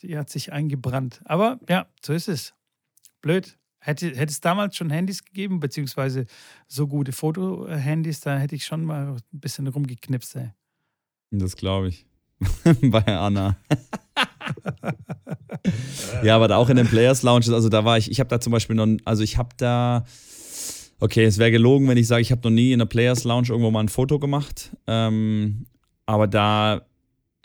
die 0.02 0.16
hat 0.16 0.30
sich 0.30 0.50
eingebrannt. 0.50 1.20
Aber 1.24 1.60
ja, 1.68 1.86
so 2.02 2.14
ist 2.14 2.26
es. 2.26 2.54
Blöd. 3.20 3.56
Hätte, 3.78 4.08
hätte 4.08 4.32
es 4.32 4.40
damals 4.40 4.76
schon 4.76 4.88
Handys 4.88 5.24
gegeben, 5.24 5.60
beziehungsweise 5.60 6.24
so 6.66 6.88
gute 6.88 7.12
Foto-Handys, 7.12 8.20
da 8.20 8.38
hätte 8.38 8.56
ich 8.56 8.64
schon 8.64 8.82
mal 8.82 9.12
ein 9.12 9.20
bisschen 9.30 9.66
rumgeknipst. 9.66 10.36
Ey. 10.36 10.50
Das 11.30 11.54
glaube 11.54 11.88
ich. 11.88 12.06
Bei 12.80 13.04
Anna. 13.04 13.56
Ja, 16.22 16.36
aber 16.36 16.48
da 16.48 16.56
auch 16.56 16.68
in 16.68 16.76
den 16.76 16.86
Players 16.86 17.22
Lounges, 17.22 17.50
also 17.50 17.68
da 17.68 17.84
war 17.84 17.98
ich, 17.98 18.10
ich 18.10 18.20
habe 18.20 18.28
da 18.28 18.40
zum 18.40 18.52
Beispiel 18.52 18.76
noch, 18.76 18.86
also 19.04 19.22
ich 19.22 19.38
habe 19.38 19.50
da, 19.56 20.04
okay, 21.00 21.24
es 21.24 21.38
wäre 21.38 21.50
gelogen, 21.50 21.88
wenn 21.88 21.96
ich 21.96 22.06
sage, 22.06 22.22
ich 22.22 22.30
habe 22.30 22.42
noch 22.44 22.54
nie 22.54 22.72
in 22.72 22.78
der 22.78 22.86
Players 22.86 23.24
Lounge 23.24 23.48
irgendwo 23.48 23.70
mal 23.70 23.80
ein 23.80 23.88
Foto 23.88 24.18
gemacht. 24.18 24.76
Ähm, 24.86 25.66
aber 26.06 26.26
da 26.26 26.82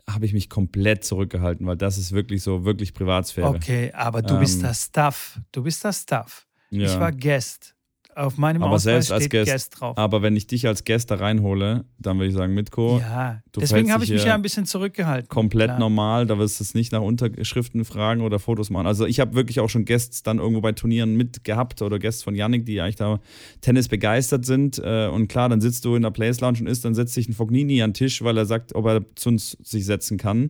habe 0.08 0.26
ich 0.26 0.34
mich 0.34 0.50
komplett 0.50 1.04
zurückgehalten, 1.04 1.66
weil 1.68 1.78
das 1.78 1.98
ist 1.98 2.12
wirklich 2.12 2.42
so, 2.42 2.66
wirklich 2.66 2.94
Privatsphäre. 2.94 3.48
Okay, 3.48 3.92
aber 3.94 4.22
du 4.22 4.36
ähm, 4.36 4.40
bist 4.40 4.64
das 4.64 4.86
Stuff. 4.86 5.40
Du 5.52 5.64
bist 5.64 5.84
das 5.86 6.02
Stuff. 6.02 6.48
Ja. 6.72 6.86
Ich 6.88 7.00
war 7.00 7.12
Guest. 7.12 7.76
Auf 8.20 8.38
meinem 8.38 8.62
aber 8.62 8.74
Ausweis 8.74 9.08
selbst 9.08 9.12
als 9.14 9.30
Guest, 9.30 9.52
Guest, 9.52 9.80
drauf. 9.80 9.98
Aber 9.98 10.22
wenn 10.22 10.36
ich 10.36 10.46
dich 10.46 10.68
als 10.68 10.84
Guest 10.84 11.10
da 11.10 11.16
reinhole, 11.16 11.86
dann 12.00 12.18
würde 12.18 12.28
ich 12.28 12.34
sagen, 12.34 12.54
Mitko. 12.54 13.00
Ja, 13.00 13.42
deswegen 13.56 13.94
habe 13.94 14.04
ich 14.04 14.10
mich 14.10 14.26
ja 14.26 14.36
ein 14.36 14.42
bisschen 14.42 14.66
zurückgehalten. 14.66 15.30
Komplett 15.30 15.68
klar. 15.68 15.80
normal, 15.80 16.26
da 16.26 16.38
wirst 16.38 16.60
du 16.60 16.66
es 16.66 16.74
nicht 16.74 16.92
nach 16.92 17.02
Unterschriften 17.02 17.86
fragen 17.86 18.20
oder 18.20 18.38
Fotos 18.38 18.70
machen. 18.72 18.88
Also 18.88 19.06
ich 19.06 19.22
habe 19.22 19.36
wirklich 19.36 19.62
auch 19.62 19.70
schon 19.70 19.86
Guests 19.86 20.22
dann 20.22 20.40
irgendwo 20.40 20.60
bei 20.60 20.74
Turnieren 20.74 21.16
mitgehabt 21.16 21.82
oder 21.82 21.98
Guests 21.98 22.22
von 22.22 22.36
Yannick, 22.36 22.66
die 22.66 22.82
eigentlich 22.82 22.98
da 22.98 23.22
Tennis 23.62 23.88
begeistert 23.88 24.46
sind. 24.46 24.80
Äh, 24.80 25.08
und 25.08 25.30
klar, 25.30 25.48
dann 25.48 25.62
sitzt 25.62 25.86
du 25.86 25.96
in 25.96 26.02
der 26.02 26.12
Players 26.12 26.42
Lounge 26.42 26.60
und 26.60 26.68
isst, 26.68 26.84
dann 26.84 26.96
setzt 26.96 27.14
sich 27.14 27.30
ein 27.30 27.34
Fognini 27.34 27.82
an 27.82 27.92
den 27.92 27.94
Tisch, 27.94 28.22
weil 28.22 28.38
er 28.38 28.46
sagt, 28.46 28.76
ob 28.76 28.86
er 28.86 29.02
zu 29.16 29.30
uns 29.30 29.58
sich 29.64 29.86
setzen 29.86 30.18
kann. 30.18 30.50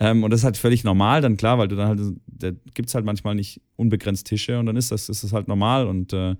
Ähm, 0.00 0.24
und 0.24 0.30
das 0.30 0.40
ist 0.40 0.44
halt 0.44 0.56
völlig 0.56 0.82
normal, 0.82 1.20
dann 1.20 1.36
klar, 1.36 1.58
weil 1.58 1.68
du 1.68 1.76
dann 1.76 1.88
halt, 1.88 2.00
da 2.26 2.50
gibt 2.72 2.88
es 2.88 2.94
halt 2.94 3.04
manchmal 3.04 3.34
nicht 3.34 3.60
unbegrenzt 3.76 4.26
Tische 4.26 4.58
und 4.58 4.66
dann 4.66 4.76
ist 4.76 4.90
das, 4.90 5.08
ist 5.08 5.22
das 5.22 5.32
halt 5.32 5.46
normal 5.46 5.86
und 5.86 6.12
äh, 6.12 6.36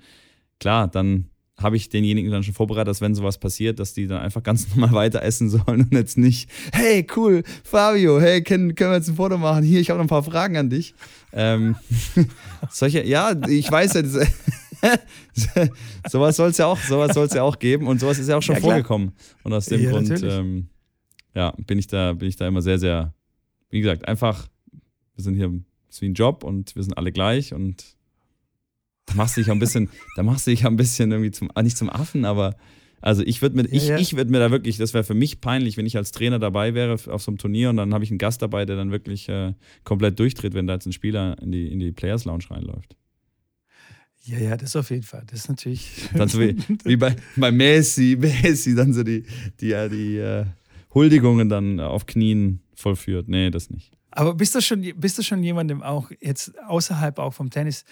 klar, 0.62 0.87
dann 0.87 1.29
habe 1.59 1.77
ich 1.77 1.88
denjenigen 1.88 2.31
dann 2.31 2.44
schon 2.44 2.55
vorbereitet, 2.55 2.88
dass 2.88 3.01
wenn 3.01 3.16
sowas 3.16 3.38
passiert, 3.38 3.81
dass 3.81 3.94
die 3.94 4.07
dann 4.07 4.22
einfach 4.22 4.44
ganz 4.44 4.68
normal 4.77 4.92
weiter 4.92 5.22
essen 5.22 5.51
sollen 5.51 5.83
und 5.83 5.92
jetzt 5.92 6.16
nicht, 6.16 6.48
hey, 6.72 7.05
cool, 7.16 7.42
Fabio, 7.64 8.20
hey, 8.20 8.42
können, 8.42 8.77
können 8.77 8.92
wir 8.92 8.96
jetzt 8.96 9.09
ein 9.09 9.16
Foto 9.16 9.38
machen? 9.38 9.64
Hier, 9.64 9.81
ich 9.81 9.90
habe 9.90 9.98
noch 9.98 10.05
ein 10.05 10.09
paar 10.09 10.22
Fragen 10.22 10.57
an 10.57 10.70
dich. 10.70 10.94
Ähm, 11.33 11.75
solche, 12.70 13.05
ja, 13.05 13.35
ich 13.48 13.70
weiß 13.70 13.94
ja, 13.94 14.03
sowas 16.09 16.37
soll 16.37 16.51
es 16.51 16.59
ja 16.59 16.66
auch, 16.66 16.79
sowas 16.79 17.12
soll 17.12 17.27
es 17.27 17.35
ja 17.35 17.42
auch 17.42 17.59
geben 17.59 17.88
und 17.88 17.98
sowas 17.98 18.20
ist 18.20 18.29
ja 18.29 18.37
auch 18.37 18.42
schon 18.42 18.57
ja, 18.57 18.61
vorgekommen. 18.61 19.12
Und 19.42 19.53
aus 19.53 19.66
dem 19.66 19.83
ja, 19.83 19.90
Grund, 19.90 20.22
ähm, 20.22 20.68
ja, 21.35 21.53
bin 21.66 21.79
ich 21.79 21.88
da, 21.88 22.12
bin 22.12 22.29
ich 22.29 22.37
da 22.37 22.46
immer 22.46 22.62
sehr, 22.62 22.79
sehr, 22.79 23.14
wie 23.68 23.81
gesagt, 23.81 24.07
einfach, 24.07 24.46
wir 25.16 25.25
sind 25.25 25.35
hier, 25.35 25.53
es 25.88 25.96
ist 25.96 26.03
wie 26.03 26.09
ein 26.09 26.14
Job 26.14 26.44
und 26.44 26.77
wir 26.77 26.85
sind 26.85 26.96
alle 26.96 27.11
gleich 27.11 27.53
und 27.53 27.96
da 29.12 29.16
machst 29.16 29.37
du 29.37 29.40
dich 29.40 29.51
ein 29.51 29.59
bisschen, 29.59 29.88
da 30.16 30.22
machst 30.22 30.46
du 30.46 30.51
dich 30.51 30.66
ein 30.66 30.77
bisschen 30.77 31.11
irgendwie 31.12 31.31
zum, 31.31 31.51
ah, 31.55 31.62
nicht 31.62 31.77
zum 31.77 31.90
Affen, 31.90 32.25
aber 32.25 32.57
also 33.01 33.22
ich 33.25 33.42
würde 33.42 33.57
mir, 33.57 33.64
ich, 33.64 33.88
ja. 33.88 33.98
ich 33.98 34.16
würde 34.16 34.31
mir 34.31 34.38
da 34.38 34.51
wirklich, 34.51 34.77
das 34.77 34.94
wäre 34.94 35.05
für 35.05 35.14
mich 35.14 35.40
peinlich, 35.40 35.77
wenn 35.77 35.87
ich 35.87 35.96
als 35.96 36.12
Trainer 36.12 36.38
dabei 36.38 36.75
wäre 36.75 36.92
auf 36.92 37.22
so 37.22 37.31
einem 37.31 37.38
Turnier 37.38 37.70
und 37.70 37.77
dann 37.77 37.92
habe 37.92 38.05
ich 38.05 38.11
einen 38.11 38.18
Gast 38.18 38.40
dabei, 38.42 38.64
der 38.64 38.77
dann 38.77 38.92
wirklich 38.92 39.29
äh, 39.29 39.55
komplett 39.85 40.18
durchdreht, 40.18 40.55
wenn 40.55 40.66
da 40.66 40.75
jetzt 40.75 40.87
ein 40.87 40.92
Spieler 40.92 41.37
in 41.42 41.51
die, 41.51 41.70
in 41.70 41.81
die 41.81 41.90
Players 41.92 42.25
Lounge 42.25 42.44
reinläuft. 42.48 42.96
Ja, 44.25 44.38
ja, 44.38 44.57
das 44.57 44.77
auf 44.77 44.90
jeden 44.90 45.03
Fall. 45.03 45.25
Das 45.27 45.40
ist 45.40 45.48
natürlich. 45.48 45.90
Dann 46.14 46.29
so 46.29 46.38
wie, 46.38 46.57
wie 46.85 46.96
bei, 46.96 47.16
bei 47.35 47.51
Messi, 47.51 48.16
Messi 48.20 48.77
dann 48.77 48.94
so 48.94 49.03
die, 49.03 49.25
die, 49.61 49.75
die, 49.75 49.88
die 49.90 50.18
uh, 50.20 50.44
Huldigungen 50.94 51.48
dann 51.48 51.81
auf 51.81 52.07
Knien 52.07 52.61
vollführt. 52.77 53.29
Nee, 53.29 53.51
das 53.51 53.68
nicht. 53.68 53.90
Aber 54.12 54.35
bist 54.35 54.55
du 54.55 54.61
schon, 54.61 54.81
bist 54.96 55.18
du 55.18 55.22
schon 55.22 55.42
jemandem 55.42 55.83
auch 55.83 56.11
jetzt 56.20 56.57
außerhalb 56.68 57.18
auch 57.18 57.35
vom 57.35 57.51
Tennis 57.51 57.85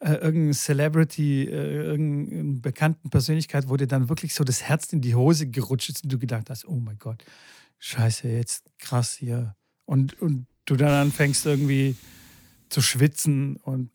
äh, 0.00 0.14
irgendein 0.14 0.54
Celebrity, 0.54 1.44
äh, 1.44 1.82
irgendeine 1.84 2.60
bekannten 2.60 3.10
Persönlichkeit, 3.10 3.68
wo 3.68 3.76
dir 3.76 3.86
dann 3.86 4.08
wirklich 4.08 4.34
so 4.34 4.44
das 4.44 4.62
Herz 4.62 4.92
in 4.92 5.00
die 5.00 5.14
Hose 5.14 5.48
gerutscht 5.48 5.88
ist 5.88 6.04
und 6.04 6.12
du 6.12 6.18
gedacht 6.18 6.50
hast, 6.50 6.66
oh 6.66 6.78
mein 6.78 6.98
Gott, 6.98 7.24
scheiße, 7.78 8.28
jetzt 8.28 8.64
krass 8.78 9.14
hier. 9.14 9.56
Und, 9.86 10.20
und 10.20 10.46
du 10.66 10.76
dann 10.76 10.90
anfängst 10.90 11.46
irgendwie 11.46 11.96
zu 12.68 12.80
schwitzen 12.80 13.56
und 13.56 13.90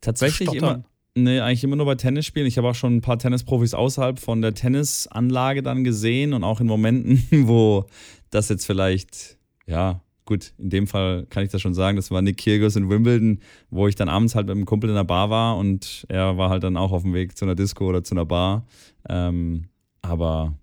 tatsächlich 0.00 0.48
zu 0.48 0.56
immer. 0.56 0.84
Nee, 1.16 1.38
eigentlich 1.40 1.62
immer 1.62 1.76
nur 1.76 1.86
bei 1.86 1.94
Tennisspielen. 1.94 2.48
Ich 2.48 2.58
habe 2.58 2.68
auch 2.68 2.74
schon 2.74 2.96
ein 2.96 3.00
paar 3.00 3.18
Tennisprofis 3.18 3.72
außerhalb 3.74 4.18
von 4.18 4.42
der 4.42 4.54
Tennisanlage 4.54 5.62
dann 5.62 5.84
gesehen 5.84 6.32
und 6.32 6.42
auch 6.42 6.60
in 6.60 6.66
Momenten, 6.66 7.22
wo 7.48 7.86
das 8.30 8.48
jetzt 8.48 8.66
vielleicht, 8.66 9.38
ja, 9.66 10.00
gut, 10.24 10.52
in 10.58 10.70
dem 10.70 10.86
Fall 10.86 11.26
kann 11.28 11.44
ich 11.44 11.50
das 11.50 11.60
schon 11.60 11.74
sagen, 11.74 11.96
das 11.96 12.10
war 12.10 12.22
Nick 12.22 12.38
Kyrgios 12.38 12.76
in 12.76 12.88
Wimbledon, 12.88 13.40
wo 13.70 13.88
ich 13.88 13.94
dann 13.94 14.08
abends 14.08 14.34
halt 14.34 14.46
mit 14.46 14.56
einem 14.56 14.64
Kumpel 14.64 14.90
in 14.90 14.96
der 14.96 15.04
Bar 15.04 15.30
war 15.30 15.56
und 15.56 16.06
er 16.08 16.36
war 16.38 16.50
halt 16.50 16.62
dann 16.62 16.76
auch 16.76 16.92
auf 16.92 17.02
dem 17.02 17.14
Weg 17.14 17.36
zu 17.36 17.44
einer 17.44 17.54
Disco 17.54 17.86
oder 17.86 18.02
zu 18.02 18.14
einer 18.14 18.24
Bar. 18.24 18.66
Ähm, 19.08 19.64
aber 20.02 20.54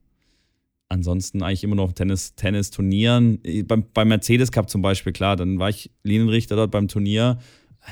ansonsten 0.90 1.42
eigentlich 1.42 1.64
immer 1.64 1.76
noch 1.76 1.94
Tennis, 1.94 2.36
Tennis-Turnieren. 2.36 3.40
Beim, 3.66 3.86
beim 3.94 4.08
Mercedes 4.10 4.52
Cup 4.52 4.70
zum 4.70 4.82
Beispiel, 4.82 5.14
klar, 5.14 5.36
dann 5.36 5.58
war 5.60 5.70
ich 5.70 5.92
Linienrichter 6.04 6.56
dort 6.56 6.72
beim 6.72 6.88
Turnier, 6.88 7.38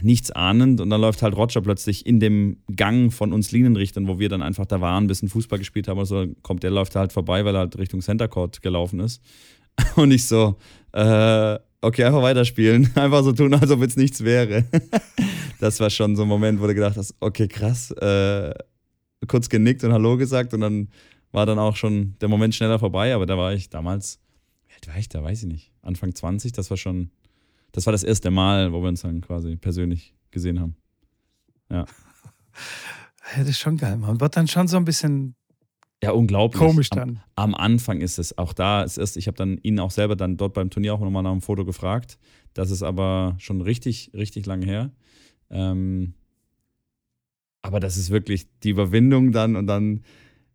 nichts 0.04 0.32
ahnend 0.32 0.82
und 0.82 0.90
dann 0.90 1.02
läuft 1.02 1.24
halt 1.24 1.36
Roger 1.36 1.62
plötzlich 1.62 2.06
in 2.06 2.20
dem 2.20 2.58
Gang 2.76 3.12
von 3.12 3.34
uns 3.34 3.52
Linienrichtern, 3.52 4.08
wo 4.08 4.20
wir 4.20 4.30
dann 4.30 4.42
einfach 4.42 4.66
da 4.66 4.82
waren, 4.82 5.06
ein 5.06 5.08
bisschen 5.08 5.30
Fußball 5.30 5.58
gespielt 5.58 5.88
haben 5.88 5.98
oder 5.98 6.06
so, 6.06 6.26
kommt 6.44 6.64
der 6.64 6.72
läuft 6.72 6.96
halt 6.96 7.12
vorbei, 7.12 7.44
weil 7.46 7.56
er 7.56 7.60
halt 7.60 7.78
Richtung 7.78 8.02
Center 8.02 8.28
Court 8.28 8.62
gelaufen 8.62 9.00
ist. 9.00 9.22
Und 9.96 10.12
ich 10.12 10.26
so, 10.26 10.58
äh, 10.94 11.58
okay, 11.82 12.04
einfach 12.04 12.22
weiterspielen. 12.22 12.92
Einfach 12.96 13.24
so 13.24 13.32
tun, 13.32 13.54
als 13.54 13.72
ob 13.72 13.82
jetzt 13.82 13.98
nichts 13.98 14.24
wäre. 14.24 14.66
das 15.60 15.80
war 15.80 15.90
schon 15.90 16.16
so 16.16 16.24
ein 16.24 16.28
Moment, 16.28 16.62
wo 16.62 16.68
du 16.68 16.74
gedacht 16.74 16.98
hast, 16.98 17.16
okay, 17.20 17.48
krass. 17.48 17.92
Äh, 17.92 18.54
kurz 19.28 19.50
genickt 19.50 19.84
und 19.84 19.94
Hallo 19.94 20.18
gesagt 20.18 20.54
und 20.54 20.62
dann 20.62 20.90
war 21.32 21.46
dann 21.46 21.60
auch 21.60 21.76
schon 21.76 22.16
der 22.22 22.30
Moment 22.30 22.56
schneller 22.56 22.80
vorbei. 22.80 23.14
Aber 23.14 23.26
da 23.26 23.38
war 23.38 23.54
ich 23.54 23.70
damals, 23.70 24.20
wie 24.68 24.74
alt 24.74 24.88
war 24.88 24.98
ich 24.98 25.10
da? 25.10 25.24
Weiß 25.24 25.44
ich 25.44 25.48
nicht. 25.48 25.72
Anfang 25.82 26.14
20, 26.14 26.52
das 26.52 26.70
war 26.70 26.78
schon, 26.78 27.12
das 27.72 27.86
war 27.86 27.92
das 27.92 28.04
erste 28.04 28.32
Mal, 28.32 28.74
wo 28.74 28.82
wir 28.82 28.90
uns 28.90 29.02
dann 29.02 29.22
quasi 29.22 29.56
persönlich 29.56 30.16
gesehen 30.32 30.60
haben. 30.60 30.76
Ja. 31.70 31.86
Ja, 33.32 33.40
das 33.40 33.50
ist 33.50 33.60
schon 33.60 33.78
geil. 33.78 33.98
Man 33.98 34.20
wird 34.20 34.36
dann 34.36 34.48
schon 34.48 34.68
so 34.68 34.78
ein 34.78 34.86
bisschen 34.86 35.36
ja, 36.04 36.12
unglaublich. 36.12 36.60
Komisch 36.60 36.90
dann. 36.90 37.22
Am, 37.36 37.54
am 37.54 37.56
Anfang 37.56 38.02
ist 38.02 38.20
es 38.20 38.38
auch 38.38 38.54
da. 38.54 38.84
Es 38.84 38.98
ist, 38.98 39.18
ich 39.18 39.28
habe 39.28 39.38
dann 39.38 39.58
ihn 39.64 39.80
auch 39.80 39.92
selber 39.92 40.16
dann 40.16 40.38
dort 40.38 40.54
beim 40.54 40.70
Turnier 40.70 40.94
auch 40.94 41.02
nochmal 41.02 41.24
nach 41.24 41.32
einem 41.32 41.42
Foto 41.42 41.66
gefragt. 41.66 42.18
Das 42.54 42.72
ist 42.72 42.84
aber 42.84 43.36
schon 43.40 43.62
richtig, 43.62 44.12
richtig 44.14 44.46
lang 44.46 44.62
her. 44.62 44.92
Ähm, 45.50 46.14
aber 47.62 47.80
das 47.80 47.98
ist 47.98 48.10
wirklich 48.10 48.48
die 48.64 48.70
Überwindung 48.70 49.32
dann 49.32 49.56
und 49.56 49.68
dann 49.68 50.02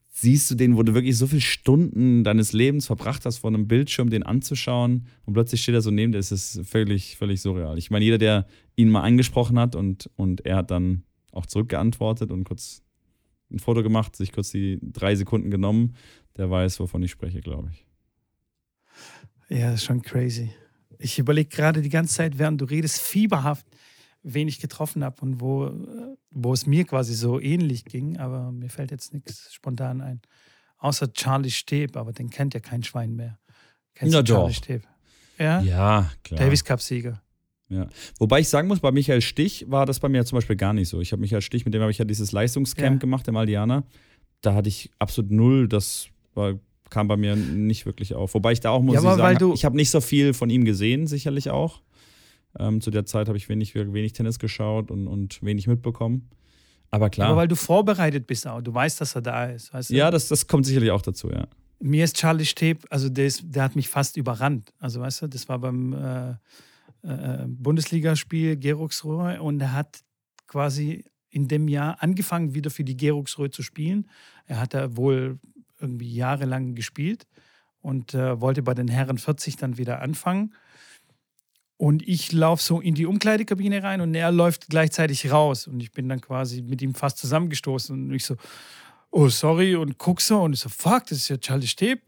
siehst 0.09 0.51
du 0.51 0.55
den, 0.55 0.77
wo 0.77 0.83
du 0.85 0.95
wirklich 0.95 1.19
so 1.19 1.27
viele 1.27 1.41
Stunden 1.41 2.23
deines 2.23 2.53
Lebens 2.53 2.87
verbracht 2.87 3.27
hast, 3.27 3.39
vor 3.39 3.51
einem 3.51 3.67
Bildschirm 3.67 4.11
den 4.11 4.23
anzuschauen 4.23 5.07
und 5.25 5.35
plötzlich 5.35 5.61
steht 5.61 5.75
er 5.75 5.83
so 5.83 5.91
neben 5.91 6.13
dir, 6.13 6.19
ist 6.19 6.31
es 6.31 6.61
völlig, 6.65 7.17
völlig 7.17 7.43
surreal. 7.43 7.77
Ich 7.79 7.91
meine, 7.91 8.05
jeder, 8.05 8.19
der 8.19 8.47
ihn 8.77 8.91
mal 8.91 9.03
angesprochen 9.03 9.59
hat 9.59 9.75
und, 9.75 10.09
und 10.17 10.47
er 10.47 10.57
hat 10.57 10.71
dann 10.71 11.03
auch 11.33 11.47
zurückgeantwortet 11.47 12.31
und 12.31 12.45
kurz 12.45 12.84
ein 13.51 13.59
Foto 13.59 13.83
gemacht, 13.83 14.17
sich 14.17 14.33
kurz 14.33 14.51
die 14.51 14.79
drei 14.83 15.15
Sekunden 15.15 15.51
genommen. 15.51 15.97
Der 16.37 16.51
weiß, 16.51 16.81
wovon 16.81 17.03
ich 17.03 17.11
spreche, 17.11 17.41
glaube 17.41 17.71
ich. 17.73 17.87
Ja, 19.49 19.71
das 19.71 19.81
ist 19.81 19.85
schon 19.85 20.03
crazy. 20.03 20.51
Ich 20.99 21.19
überlege 21.19 21.49
gerade 21.49 21.83
die 21.83 21.91
ganze 21.91 22.15
Zeit, 22.15 22.39
während 22.39 22.61
du 22.61 22.65
redest, 22.65 23.01
fieberhaft, 23.01 23.67
wen 24.23 24.49
ich 24.49 24.61
getroffen 24.61 25.05
habe 25.05 25.21
und 25.21 25.41
wo, 25.41 25.71
wo 26.31 26.53
es 26.53 26.67
mir 26.67 26.85
quasi 26.85 27.15
so 27.15 27.39
ähnlich 27.41 27.85
ging, 27.85 28.17
aber 28.17 28.53
mir 28.53 28.71
fällt 28.71 28.91
jetzt 28.91 29.13
nichts 29.13 29.53
spontan 29.53 30.01
ein. 30.01 30.23
Außer 30.79 31.13
Charlie 31.13 31.51
Steb, 31.51 31.97
aber 31.97 32.13
den 32.13 32.31
kennt 32.31 32.55
ja 32.55 32.61
kein 32.61 32.83
Schwein 32.83 33.15
mehr. 33.15 33.39
Kennst 33.95 34.15
ja, 34.15 34.23
du 34.23 34.33
Charlie 34.33 34.53
doch. 34.53 34.57
Steb? 34.57 34.89
Ja? 35.39 35.61
Ja, 35.61 36.11
klar. 36.23 36.41
Davis 36.41 36.65
Cup-Sieger. 36.65 37.23
Ja. 37.69 37.87
Wobei 38.19 38.41
ich 38.41 38.49
sagen 38.49 38.69
muss, 38.69 38.81
bei 38.81 38.93
Michael 38.93 39.21
Stich 39.21 39.67
war 39.69 39.87
das 39.87 40.01
bei 40.01 40.09
mir 40.09 40.25
zum 40.25 40.37
Beispiel 40.37 40.57
gar 40.57 40.73
nicht 40.73 40.89
so. 40.89 41.01
Ich 41.01 41.13
habe 41.13 41.21
Michael 41.21 41.43
Stich, 41.43 41.65
mit 41.65 41.75
dem 41.75 41.81
habe 41.81 41.91
ich 41.91 41.99
ja 41.99 42.05
dieses 42.05 42.33
Leistungscamp 42.33 42.97
ja. 42.97 42.99
gemacht 42.99 43.27
im 43.29 43.37
Aldiana. 43.37 43.85
Da 44.43 44.55
hatte 44.55 44.69
ich 44.69 44.91
absolut 44.99 45.31
null, 45.31 45.69
das 45.69 46.09
war, 46.35 46.59
kam 46.91 47.09
bei 47.09 47.17
mir 47.17 47.37
nicht 47.37 47.87
wirklich 47.87 48.15
auf. 48.15 48.35
Wobei 48.35 48.53
ich 48.53 48.61
da 48.61 48.71
auch 48.71 48.83
muss 48.83 48.95
ja, 48.95 49.01
ich 49.01 49.17
sagen, 49.17 49.53
ich 49.55 49.65
habe 49.65 49.77
nicht 49.77 49.91
so 49.91 50.01
viel 50.01 50.35
von 50.35 50.51
ihm 50.51 50.65
gesehen, 50.65 51.07
sicherlich 51.07 51.51
auch. 51.51 51.81
Ähm, 52.59 52.81
zu 52.81 52.91
der 52.91 53.07
Zeit 53.07 53.29
habe 53.29 53.39
ich 53.39 53.49
wenig, 53.49 53.75
wenig 53.75 54.13
Tennis 54.13 54.39
geschaut 54.39 54.91
und, 54.91 55.09
und 55.09 55.43
wenig 55.43 55.67
mitbekommen. 55.67 56.29
Aber 56.91 57.11
klar. 57.11 57.29
Aber 57.29 57.39
weil 57.39 57.49
du 57.49 57.57
vorbereitet 57.57 58.27
bist 58.27 58.47
auch, 58.47 58.61
du 58.63 58.73
weißt, 58.73 59.01
dass 59.01 59.17
er 59.17 59.23
da 59.23 59.47
ist. 59.47 59.73
Weißt 59.75 59.91
du? 59.91 59.95
Ja, 59.95 60.11
das, 60.11 60.29
das 60.29 60.47
kommt 60.47 60.67
sicherlich 60.67 60.93
auch 60.93 61.03
dazu, 61.03 61.31
ja. 61.31 61.49
Mir 61.81 62.05
ist 62.05 62.17
Charlie 62.17 62.45
Steb, 62.45 62.85
also 62.89 63.09
der, 63.09 63.27
ist, 63.27 63.43
der 63.45 63.65
hat 63.65 63.75
mich 63.75 63.89
fast 63.89 64.17
überrannt. 64.17 64.73
Also 64.79 65.01
weißt 65.01 65.23
du, 65.23 65.27
das 65.27 65.49
war 65.49 65.59
beim 65.59 65.93
äh, 65.93 66.35
äh, 67.05 67.45
Bundesligaspiel 67.47 68.57
Geruchsruhe 68.57 69.41
und 69.43 69.61
er 69.61 69.73
hat 69.73 70.01
quasi 70.47 71.05
in 71.31 71.49
dem 71.49 71.69
Jahr 71.69 72.03
angefangen, 72.03 72.55
wieder 72.55 72.71
für 72.71 72.85
die 72.85 72.97
Geruchsruhe 72.97 73.51
zu 73.51 73.63
spielen. 73.63 74.09
Er 74.47 74.61
hat 74.61 74.73
da 74.73 74.97
wohl 74.97 75.39
irgendwie 75.81 76.15
jahrelang 76.15 76.75
gespielt 76.75 77.27
und 77.81 78.15
äh, 78.15 78.41
wollte 78.41 78.63
bei 78.63 78.75
den 78.75 78.89
Herren 78.89 79.19
40 79.19 79.57
dann 79.57 79.77
wieder 79.77 80.01
anfangen. 80.01 80.55
Und 81.77 82.07
ich 82.07 82.33
laufe 82.33 82.63
so 82.63 82.81
in 82.81 82.95
die 82.95 83.05
Umkleidekabine 83.05 83.83
rein 83.83 84.01
und 84.01 84.15
er 84.15 84.31
läuft 84.31 84.69
gleichzeitig 84.69 85.31
raus. 85.31 85.67
Und 85.67 85.81
ich 85.81 85.91
bin 85.91 86.09
dann 86.09 86.21
quasi 86.21 86.63
mit 86.63 86.81
ihm 86.81 86.95
fast 86.95 87.19
zusammengestoßen. 87.19 87.95
Und 87.95 88.15
ich 88.15 88.25
so, 88.25 88.37
oh, 89.15 89.29
sorry, 89.29 89.77
und 89.77 89.97
guck 89.99 90.21
so. 90.21 90.43
Und 90.43 90.55
ich 90.55 90.61
so, 90.61 90.69
fuck, 90.69 91.07
das 91.07 91.19
ist 91.19 91.29
ja 91.29 91.37
Charlie 91.37 91.67
Steb. 91.67 92.03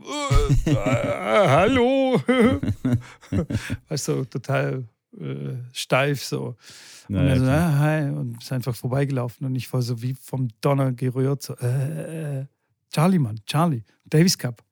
äh, 0.67 0.75
hallo. 0.75 2.21
weißt 3.89 4.09
du, 4.09 4.25
total 4.25 4.85
äh, 5.19 5.55
steif 5.73 6.25
so. 6.25 6.57
Na, 7.09 7.21
und 7.21 7.27
er 7.27 7.39
so, 7.39 7.47
ah, 7.47 7.79
hi, 7.79 8.11
und 8.11 8.43
ist 8.43 8.53
einfach 8.53 8.75
vorbeigelaufen. 8.75 9.47
Und 9.47 9.55
ich 9.55 9.73
war 9.73 9.81
so 9.83 10.03
wie 10.03 10.15
vom 10.15 10.49
Donner 10.61 10.93
gerührt. 10.93 11.43
So, 11.43 11.55
äh, 11.57 12.41
äh 12.41 12.47
Charlie, 12.93 13.19
Mann, 13.19 13.41
Charlie, 13.47 13.83
Davis 14.05 14.37
Cup. 14.37 14.63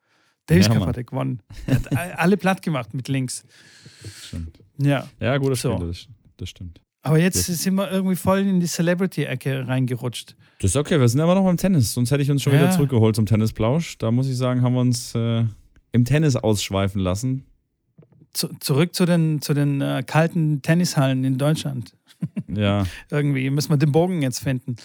Davis 0.46 0.66
ja, 0.66 0.72
Cup 0.72 0.80
Mann. 0.80 0.88
hat 0.88 0.96
er 0.96 1.04
gewonnen. 1.04 1.42
Er 1.66 1.76
hat 1.76 2.18
alle 2.18 2.36
platt 2.36 2.62
gemacht 2.62 2.94
mit 2.94 3.08
links. 3.08 3.44
Stimmt. 4.26 4.58
Ja. 4.78 5.08
Ja, 5.20 5.36
gut, 5.38 5.52
das, 5.52 5.60
so. 5.60 5.78
das, 5.78 6.08
das 6.36 6.48
stimmt. 6.48 6.80
Aber 7.04 7.18
jetzt 7.18 7.48
das 7.48 7.62
sind 7.62 7.74
wir 7.74 7.90
irgendwie 7.90 8.16
voll 8.16 8.40
in 8.40 8.60
die 8.60 8.66
Celebrity-Ecke 8.66 9.68
reingerutscht. 9.68 10.36
Das 10.58 10.70
ist 10.70 10.76
okay, 10.76 10.98
wir 10.98 11.08
sind 11.08 11.20
aber 11.20 11.34
noch 11.34 11.44
beim 11.44 11.58
Tennis. 11.58 11.92
Sonst 11.92 12.10
hätte 12.10 12.22
ich 12.22 12.30
uns 12.30 12.42
schon 12.42 12.54
ja. 12.54 12.60
wieder 12.60 12.70
zurückgeholt 12.70 13.14
zum 13.14 13.26
Tennisplausch. 13.26 13.98
Da 13.98 14.10
muss 14.10 14.26
ich 14.26 14.36
sagen, 14.38 14.62
haben 14.62 14.72
wir 14.72 14.80
uns 14.80 15.14
äh, 15.14 15.44
im 15.92 16.04
Tennis 16.06 16.34
ausschweifen 16.34 17.02
lassen. 17.02 17.44
Zu, 18.32 18.48
zurück 18.58 18.94
zu 18.94 19.04
den, 19.04 19.42
zu 19.42 19.52
den 19.52 19.82
äh, 19.82 20.02
kalten 20.04 20.62
Tennishallen 20.62 21.24
in 21.24 21.38
Deutschland. 21.38 21.94
Ja. 22.48 22.86
irgendwie 23.10 23.50
müssen 23.50 23.68
wir 23.68 23.76
den 23.76 23.92
Bogen 23.92 24.22
jetzt 24.22 24.38
finden. 24.38 24.76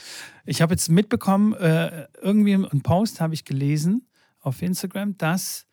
Ich 0.45 0.62
habe 0.62 0.73
jetzt 0.73 0.89
mitbekommen, 0.89 1.53
äh, 1.53 2.08
irgendwie 2.21 2.53
einen 2.53 2.82
Post 2.82 3.21
habe 3.21 3.34
ich 3.34 3.45
gelesen 3.45 4.10
auf 4.41 4.62
Instagram, 4.62 5.17
dass 5.17 5.67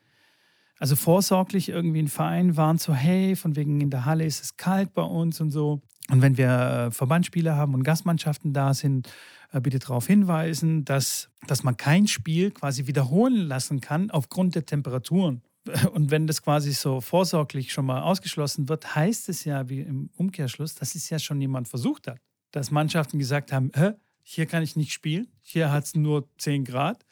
also 0.78 0.94
vorsorglich 0.94 1.70
irgendwie 1.70 2.02
ein 2.02 2.08
Verein 2.08 2.56
waren 2.56 2.78
so, 2.78 2.94
hey, 2.94 3.34
von 3.34 3.56
wegen 3.56 3.80
in 3.80 3.90
der 3.90 4.04
Halle 4.04 4.26
ist 4.26 4.44
es 4.44 4.56
kalt 4.56 4.92
bei 4.92 5.02
uns 5.02 5.40
und 5.40 5.50
so. 5.50 5.80
Und 6.10 6.22
wenn 6.22 6.36
wir 6.36 6.48
äh, 6.48 6.90
Verbandsspiele 6.90 7.56
haben 7.56 7.74
und 7.74 7.82
Gastmannschaften 7.82 8.52
da 8.52 8.74
sind, 8.74 9.08
äh, 9.52 9.60
bitte 9.60 9.78
darauf 9.78 10.06
hinweisen, 10.06 10.84
dass, 10.84 11.30
dass 11.46 11.62
man 11.62 11.76
kein 11.76 12.06
Spiel 12.06 12.50
quasi 12.50 12.86
wiederholen 12.86 13.48
lassen 13.48 13.80
kann 13.80 14.10
aufgrund 14.10 14.54
der 14.54 14.66
Temperaturen. 14.66 15.42
Und 15.92 16.12
wenn 16.12 16.28
das 16.28 16.42
quasi 16.42 16.72
so 16.72 17.00
vorsorglich 17.00 17.72
schon 17.72 17.86
mal 17.86 18.02
ausgeschlossen 18.02 18.68
wird, 18.68 18.94
heißt 18.94 19.28
es 19.28 19.44
ja 19.44 19.68
wie 19.68 19.80
im 19.80 20.10
Umkehrschluss, 20.16 20.76
dass 20.76 20.94
es 20.94 21.10
ja 21.10 21.18
schon 21.18 21.40
jemand 21.40 21.66
versucht 21.66 22.06
hat. 22.06 22.20
Dass 22.52 22.70
Mannschaften 22.70 23.18
gesagt 23.18 23.50
haben, 23.50 23.72
Hä, 23.74 23.92
hier 24.22 24.46
kann 24.46 24.62
ich 24.62 24.76
nicht 24.76 24.92
spielen, 24.92 25.28
hier 25.42 25.70
hat 25.70 25.84
es 25.84 25.94
nur 25.94 26.28
10 26.38 26.64
Grad, 26.64 27.04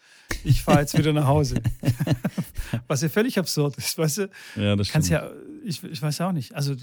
ich 0.42 0.62
fahre 0.62 0.80
jetzt 0.80 0.96
wieder 0.98 1.12
nach 1.12 1.26
Hause. 1.26 1.62
Was 2.88 3.02
ja 3.02 3.08
völlig 3.08 3.38
absurd 3.38 3.76
ist, 3.76 3.96
weißt 3.96 4.18
du? 4.18 4.30
Ja, 4.56 4.74
das 4.74 4.88
stimmt. 4.88 5.08
Ja, 5.08 5.30
ich, 5.64 5.82
ich 5.84 6.02
weiß 6.02 6.20
auch 6.22 6.32
nicht. 6.32 6.54
Also 6.54 6.74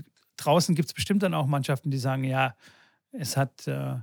draußen 0.43 0.75
gibt 0.75 0.89
es 0.89 0.93
bestimmt 0.93 1.23
dann 1.23 1.34
auch 1.34 1.47
Mannschaften, 1.47 1.91
die 1.91 1.97
sagen, 1.97 2.23
ja, 2.23 2.56
es 3.12 3.38
hat 3.38 3.67
äh, 3.67 3.95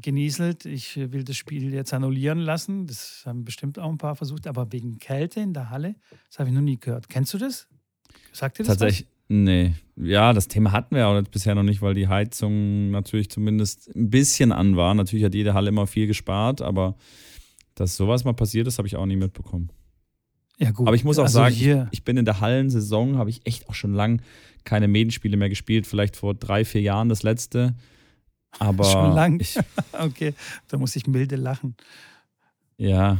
genieselt, 0.00 0.64
ich 0.64 0.96
will 0.96 1.24
das 1.24 1.36
Spiel 1.36 1.72
jetzt 1.72 1.92
annullieren 1.92 2.38
lassen. 2.38 2.86
Das 2.86 3.22
haben 3.26 3.44
bestimmt 3.44 3.78
auch 3.78 3.88
ein 3.88 3.98
paar 3.98 4.16
versucht, 4.16 4.46
aber 4.46 4.72
wegen 4.72 4.98
Kälte 4.98 5.40
in 5.40 5.52
der 5.52 5.70
Halle, 5.70 5.94
das 6.28 6.38
habe 6.38 6.48
ich 6.48 6.54
noch 6.54 6.62
nie 6.62 6.78
gehört. 6.78 7.08
Kennst 7.08 7.34
du 7.34 7.38
das? 7.38 7.68
Sagt 8.32 8.58
dir 8.58 8.62
das 8.64 8.78
Tatsächlich, 8.78 9.08
was? 9.08 9.26
nee. 9.28 9.74
Ja, 9.96 10.32
das 10.32 10.48
Thema 10.48 10.72
hatten 10.72 10.94
wir 10.94 11.06
auch 11.06 11.22
bisher 11.22 11.54
noch 11.54 11.62
nicht, 11.62 11.82
weil 11.82 11.94
die 11.94 12.08
Heizung 12.08 12.90
natürlich 12.90 13.30
zumindest 13.30 13.94
ein 13.94 14.10
bisschen 14.10 14.52
an 14.52 14.76
war. 14.76 14.94
Natürlich 14.94 15.24
hat 15.24 15.34
jede 15.34 15.54
Halle 15.54 15.68
immer 15.68 15.86
viel 15.86 16.06
gespart, 16.06 16.62
aber 16.62 16.96
dass 17.74 17.96
sowas 17.96 18.24
mal 18.24 18.34
passiert 18.34 18.66
ist, 18.66 18.78
habe 18.78 18.88
ich 18.88 18.96
auch 18.96 19.06
nie 19.06 19.16
mitbekommen. 19.16 19.70
Ja, 20.60 20.70
gut. 20.72 20.86
Aber 20.86 20.94
ich 20.94 21.04
muss 21.04 21.18
auch 21.18 21.24
also 21.24 21.38
sagen, 21.38 21.54
hier. 21.54 21.88
ich 21.90 22.04
bin 22.04 22.16
in 22.16 22.24
der 22.24 22.40
Hallensaison, 22.40 23.16
habe 23.16 23.30
ich 23.30 23.46
echt 23.46 23.68
auch 23.68 23.74
schon 23.74 23.94
lang 23.94 24.20
keine 24.64 24.88
Medenspiele 24.88 25.36
mehr 25.36 25.48
gespielt. 25.48 25.86
Vielleicht 25.86 26.16
vor 26.16 26.34
drei, 26.34 26.64
vier 26.64 26.82
Jahren 26.82 27.08
das 27.08 27.22
letzte. 27.22 27.74
Aber 28.58 28.84
schon 28.92 29.14
lang. 29.14 29.40
Ich, 29.40 29.58
okay, 29.92 30.34
da 30.68 30.76
muss 30.76 30.94
ich 30.96 31.06
milde 31.06 31.36
lachen. 31.36 31.76
Ja, 32.76 33.18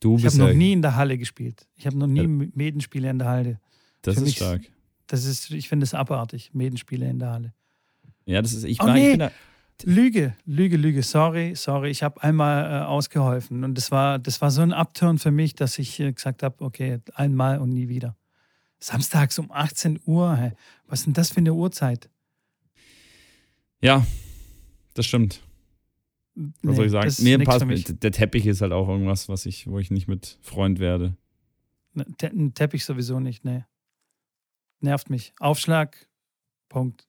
du 0.00 0.16
ich 0.16 0.22
bist. 0.22 0.36
Ich 0.36 0.40
habe 0.40 0.52
noch 0.52 0.56
nie 0.56 0.72
in 0.72 0.82
der 0.82 0.96
Halle 0.96 1.16
gespielt. 1.16 1.66
Ich 1.76 1.86
habe 1.86 1.96
noch 1.96 2.06
nie 2.06 2.20
ja. 2.20 2.48
Medenspiele 2.54 3.08
in 3.08 3.18
der 3.18 3.28
Halle. 3.28 3.60
Das 4.02 4.16
Für 4.16 4.24
ist 4.24 4.36
stark. 4.36 4.62
Das 5.06 5.24
ist, 5.24 5.50
ich 5.50 5.68
finde 5.68 5.84
es 5.84 5.94
abartig, 5.94 6.50
Medenspiele 6.52 7.08
in 7.08 7.18
der 7.18 7.30
Halle. 7.30 7.54
Ja, 8.26 8.42
das 8.42 8.52
ist, 8.52 8.64
ich, 8.64 8.82
oh, 8.82 8.86
nee. 8.86 9.04
ich 9.04 9.10
bin 9.12 9.20
da, 9.20 9.30
Lüge, 9.84 10.36
Lüge, 10.44 10.76
Lüge. 10.76 11.02
Sorry, 11.02 11.54
sorry. 11.54 11.90
Ich 11.90 12.02
habe 12.02 12.22
einmal 12.22 12.64
äh, 12.64 12.84
ausgeholfen 12.84 13.64
und 13.64 13.74
das 13.74 13.90
war, 13.90 14.18
das 14.18 14.40
war 14.40 14.50
so 14.50 14.62
ein 14.62 14.72
Upturn 14.72 15.18
für 15.18 15.30
mich, 15.30 15.54
dass 15.54 15.78
ich 15.78 16.00
äh, 16.00 16.12
gesagt 16.12 16.42
habe, 16.42 16.64
okay, 16.64 17.00
einmal 17.14 17.58
und 17.58 17.70
nie 17.70 17.88
wieder. 17.88 18.16
Samstags 18.78 19.38
um 19.38 19.50
18 19.50 20.00
Uhr. 20.06 20.36
Hey. 20.36 20.52
Was 20.86 21.00
ist 21.00 21.06
denn 21.06 21.14
das 21.14 21.30
für 21.30 21.38
eine 21.38 21.54
Uhrzeit? 21.54 22.10
Ja, 23.80 24.06
das 24.94 25.06
stimmt. 25.06 25.42
Was 26.34 26.52
nee, 26.62 26.74
soll 26.74 26.86
ich 26.86 26.92
sagen? 26.92 27.14
Nee, 27.20 27.38
passt, 27.38 28.02
der 28.02 28.12
Teppich 28.12 28.46
ist 28.46 28.60
halt 28.60 28.72
auch 28.72 28.88
irgendwas, 28.88 29.28
was 29.28 29.46
ich, 29.46 29.66
wo 29.66 29.78
ich 29.78 29.90
nicht 29.90 30.08
mit 30.08 30.38
Freund 30.42 30.78
werde. 30.78 31.16
Ne, 31.94 32.04
ein 32.22 32.52
Teppich 32.52 32.84
sowieso 32.84 33.20
nicht, 33.20 33.44
nee. 33.44 33.64
Nervt 34.80 35.08
mich. 35.08 35.32
Aufschlag, 35.38 36.08
Punkt. 36.68 37.05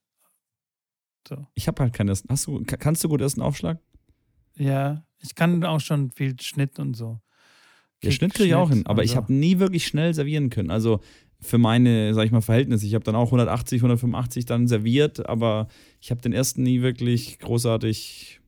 So. 1.28 1.46
Ich 1.56 1.68
habe 1.68 1.84
halt 1.84 1.94
keinen 1.94 2.10
ersten. 2.10 2.30
Hast 2.30 2.48
du, 2.48 2.64
kannst 2.64 3.04
du 3.04 3.10
gut 3.10 3.22
ersten 3.22 3.42
Aufschlag? 3.42 3.80
Ja, 4.56 5.06
ich 5.20 5.36
kann 5.36 5.64
auch 5.64 5.80
schon 5.80 6.12
viel 6.12 6.40
Schnitt 6.40 6.80
und 6.80 6.96
so. 6.96 7.20
Ja, 8.04 8.12
Schnitt 8.12 8.34
kriege 8.34 8.50
ich 8.50 8.56
auch 8.56 8.70
hin, 8.70 8.86
aber 8.86 9.02
so. 9.02 9.06
ich 9.06 9.16
habe 9.16 9.34
nie 9.34 9.60
wirklich 9.60 9.88
schnell 9.88 10.14
servieren 10.14 10.50
können. 10.50 10.70
Also 10.70 11.00
für 11.40 11.58
meine, 11.58 12.14
sag 12.14 12.26
ich 12.26 12.32
mal, 12.32 12.42
Verhältnisse. 12.42 12.86
Ich 12.86 12.94
habe 12.94 13.04
dann 13.04 13.16
auch 13.16 13.28
180, 13.28 13.80
185 13.80 14.46
dann 14.46 14.68
serviert, 14.68 15.28
aber 15.28 15.68
ich 16.02 16.12
habe 16.12 16.22
den 16.22 16.34
ersten 16.34 16.64
nie 16.64 16.82
wirklich 16.82 17.40
großartig 17.40 18.40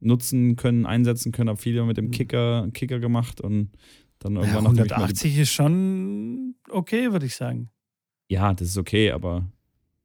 nutzen 0.00 0.56
können, 0.56 0.86
einsetzen 0.86 1.32
können. 1.32 1.48
Habe 1.48 1.60
viel 1.60 1.82
mit 1.84 1.96
dem 1.96 2.06
hm. 2.06 2.10
Kicker, 2.12 2.68
Kicker 2.72 2.98
gemacht 2.98 3.40
und 3.40 3.70
dann 4.18 4.36
irgendwann 4.36 4.64
ja, 4.64 4.84
180 4.84 5.38
ist 5.38 5.52
schon 5.52 6.54
okay, 6.70 7.12
würde 7.12 7.26
ich 7.26 7.34
sagen. 7.34 7.70
Ja, 8.28 8.54
das 8.54 8.68
ist 8.68 8.78
okay, 8.78 9.10
aber 9.10 9.46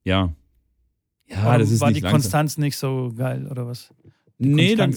ja, 0.03 0.34
ja, 1.30 1.46
Warum 1.46 1.60
das 1.60 1.72
ist 1.72 1.82
war 1.82 1.89
nicht 1.89 1.98
die 1.98 2.02
langsam. 2.02 2.22
Konstanz 2.22 2.58
nicht 2.58 2.78
so 2.78 3.12
geil 3.15 3.48
oder 3.50 3.68
was? 3.68 3.94
Die 4.39 4.48
nee, 4.48 4.76
dann 4.76 4.96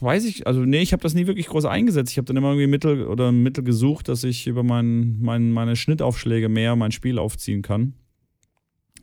weiß 0.00 0.24
ich, 0.24 0.46
also 0.46 0.60
nee, 0.60 0.80
ich 0.80 0.92
habe 0.92 1.02
das 1.02 1.14
nie 1.14 1.26
wirklich 1.26 1.46
groß 1.46 1.64
eingesetzt. 1.64 2.12
Ich 2.12 2.18
habe 2.18 2.26
dann 2.26 2.36
immer 2.36 2.48
irgendwie 2.50 2.66
Mittel 2.68 3.06
oder 3.06 3.32
Mittel 3.32 3.64
gesucht, 3.64 4.08
dass 4.08 4.24
ich 4.24 4.46
über 4.46 4.62
mein, 4.62 5.18
mein, 5.20 5.50
meine 5.50 5.76
Schnittaufschläge 5.76 6.48
mehr 6.48 6.76
mein 6.76 6.92
Spiel 6.92 7.18
aufziehen 7.18 7.62
kann. 7.62 7.94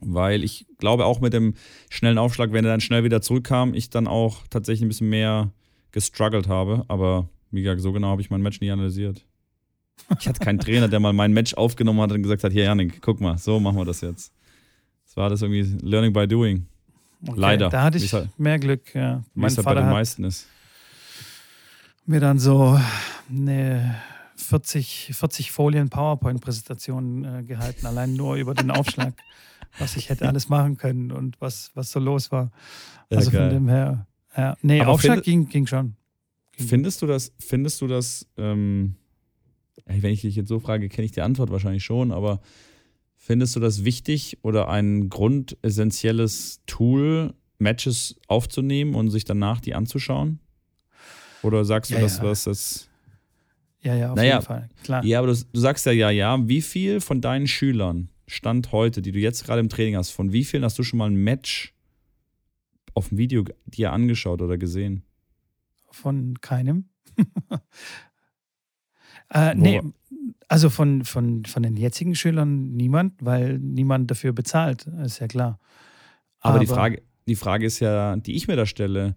Weil 0.01 0.43
ich 0.43 0.65
glaube 0.77 1.05
auch 1.05 1.19
mit 1.19 1.33
dem 1.33 1.55
schnellen 1.89 2.17
Aufschlag, 2.17 2.53
wenn 2.53 2.63
er 2.63 2.71
dann 2.71 2.79
schnell 2.81 3.03
wieder 3.03 3.21
zurückkam, 3.21 3.73
ich 3.73 3.89
dann 3.89 4.07
auch 4.07 4.47
tatsächlich 4.49 4.85
ein 4.85 4.87
bisschen 4.87 5.09
mehr 5.09 5.51
gestruggelt 5.91 6.47
habe. 6.47 6.85
Aber 6.87 7.29
wie 7.51 7.61
gesagt, 7.61 7.81
so 7.81 7.91
genau 7.91 8.07
habe 8.07 8.21
ich 8.21 8.29
mein 8.29 8.41
Match 8.41 8.61
nie 8.61 8.71
analysiert. 8.71 9.25
Ich 10.19 10.27
hatte 10.27 10.39
keinen 10.39 10.59
Trainer, 10.59 10.87
der 10.87 11.01
mal 11.01 11.11
mein 11.11 11.33
Match 11.33 11.53
aufgenommen 11.55 11.99
hat 11.99 12.13
und 12.13 12.23
gesagt 12.23 12.45
hat, 12.45 12.53
hier 12.53 12.63
Janik, 12.63 13.01
guck 13.01 13.19
mal, 13.19 13.37
so 13.37 13.59
machen 13.59 13.77
wir 13.77 13.85
das 13.85 13.99
jetzt. 13.99 14.33
Das 15.09 15.17
war 15.17 15.29
das 15.29 15.41
irgendwie 15.41 15.63
Learning 15.81 16.13
by 16.13 16.27
Doing. 16.27 16.67
Okay, 17.27 17.39
Leider. 17.39 17.69
Da 17.69 17.81
hatte 17.81 17.97
ich 17.97 18.13
halt, 18.13 18.29
mehr 18.37 18.59
Glück, 18.59 18.93
ja. 18.93 19.23
Mein 19.33 19.49
Vater 19.49 19.63
bei 19.63 19.81
den 19.81 19.89
meisten 19.89 20.23
ist. 20.23 20.47
Mir 22.05 22.19
dann 22.19 22.37
so 22.37 22.79
eine 23.27 23.95
40, 24.35 25.09
40 25.13 25.51
Folien 25.51 25.89
PowerPoint-Präsentation 25.89 27.25
äh, 27.25 27.43
gehalten, 27.43 27.87
allein 27.87 28.13
nur 28.13 28.35
über 28.35 28.53
den 28.53 28.69
Aufschlag, 28.69 29.15
was 29.79 29.97
ich 29.97 30.09
hätte 30.09 30.27
alles 30.27 30.47
machen 30.47 30.77
können 30.77 31.11
und 31.11 31.41
was, 31.41 31.71
was 31.73 31.91
so 31.91 31.99
los 31.99 32.31
war. 32.31 32.51
Also 33.09 33.31
ja, 33.31 33.39
von 33.39 33.49
dem 33.49 33.67
her. 33.67 34.05
Ja. 34.37 34.55
Nee, 34.61 34.81
Aber 34.81 34.91
Aufschlag 34.91 35.23
ging, 35.23 35.49
ging 35.49 35.65
schon. 35.65 35.95
Ging 36.55 36.67
findest 36.67 37.01
du 37.01 37.07
das, 37.07 37.33
findest 37.39 37.81
du 37.81 37.87
das, 37.87 38.27
ähm, 38.37 38.93
wenn 39.85 40.13
ich 40.13 40.21
dich 40.21 40.35
jetzt 40.35 40.49
so 40.49 40.59
frage, 40.59 40.87
kenne 40.87 41.05
ich 41.05 41.13
die 41.13 41.21
Antwort 41.21 41.49
wahrscheinlich 41.49 41.83
schon, 41.83 42.11
aber 42.11 42.41
Findest 43.29 43.55
du 43.55 43.59
das 43.59 43.85
wichtig 43.85 44.39
oder 44.41 44.69
ein 44.69 45.07
grundessentielles 45.07 46.63
Tool, 46.65 47.35
Matches 47.59 48.19
aufzunehmen 48.27 48.95
und 48.95 49.11
sich 49.11 49.23
danach 49.23 49.61
die 49.61 49.75
anzuschauen? 49.75 50.39
Oder 51.43 51.63
sagst 51.63 51.91
du, 51.91 51.95
ja, 51.95 52.01
dass 52.01 52.17
ja. 52.17 52.23
was 52.23 52.45
das. 52.45 52.89
Ja, 53.81 53.93
ja, 53.93 54.09
auf 54.09 54.15
naja, 54.15 54.33
jeden 54.33 54.45
Fall, 54.47 54.69
klar. 54.83 55.05
Ja, 55.05 55.19
aber 55.19 55.27
du, 55.27 55.35
du 55.35 55.59
sagst 55.59 55.85
ja, 55.85 55.91
ja, 55.91 56.09
ja. 56.09 56.39
Wie 56.47 56.63
viel 56.63 57.01
von 57.01 57.21
deinen 57.21 57.45
Schülern, 57.45 58.09
Stand 58.25 58.71
heute, 58.71 59.03
die 59.03 59.11
du 59.11 59.19
jetzt 59.19 59.45
gerade 59.45 59.59
im 59.59 59.69
Training 59.69 59.95
hast, 59.95 60.09
von 60.09 60.33
wie 60.33 60.43
vielen 60.43 60.63
hast 60.63 60.79
du 60.79 60.83
schon 60.83 60.97
mal 60.97 61.11
ein 61.11 61.23
Match 61.23 61.75
auf 62.95 63.09
dem 63.09 63.19
Video 63.19 63.45
dir 63.67 63.93
angeschaut 63.93 64.41
oder 64.41 64.57
gesehen? 64.57 65.03
Von 65.91 66.41
keinem. 66.41 66.89
Äh, 69.29 69.55
nee, 69.55 69.81
also 70.47 70.69
von, 70.69 71.05
von, 71.05 71.45
von 71.45 71.63
den 71.63 71.77
jetzigen 71.77 72.15
Schülern 72.15 72.75
niemand, 72.75 73.13
weil 73.21 73.59
niemand 73.59 74.09
dafür 74.09 74.33
bezahlt, 74.33 74.87
ist 75.03 75.19
ja 75.19 75.27
klar. 75.27 75.59
Aber, 76.39 76.55
Aber 76.55 76.59
die, 76.59 76.67
Frage, 76.67 77.01
die 77.27 77.35
Frage 77.35 77.65
ist 77.65 77.79
ja, 77.79 78.15
die 78.15 78.35
ich 78.35 78.47
mir 78.47 78.55
da 78.55 78.65
stelle, 78.65 79.15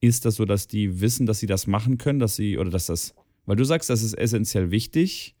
ist 0.00 0.24
das 0.24 0.36
so, 0.36 0.44
dass 0.44 0.68
die 0.68 1.00
wissen, 1.00 1.26
dass 1.26 1.40
sie 1.40 1.46
das 1.46 1.66
machen 1.66 1.98
können, 1.98 2.20
dass 2.20 2.36
sie, 2.36 2.56
oder 2.56 2.70
dass 2.70 2.86
das, 2.86 3.14
weil 3.46 3.56
du 3.56 3.64
sagst, 3.64 3.90
das 3.90 4.02
ist 4.02 4.14
essentiell 4.14 4.70
wichtig. 4.70 5.34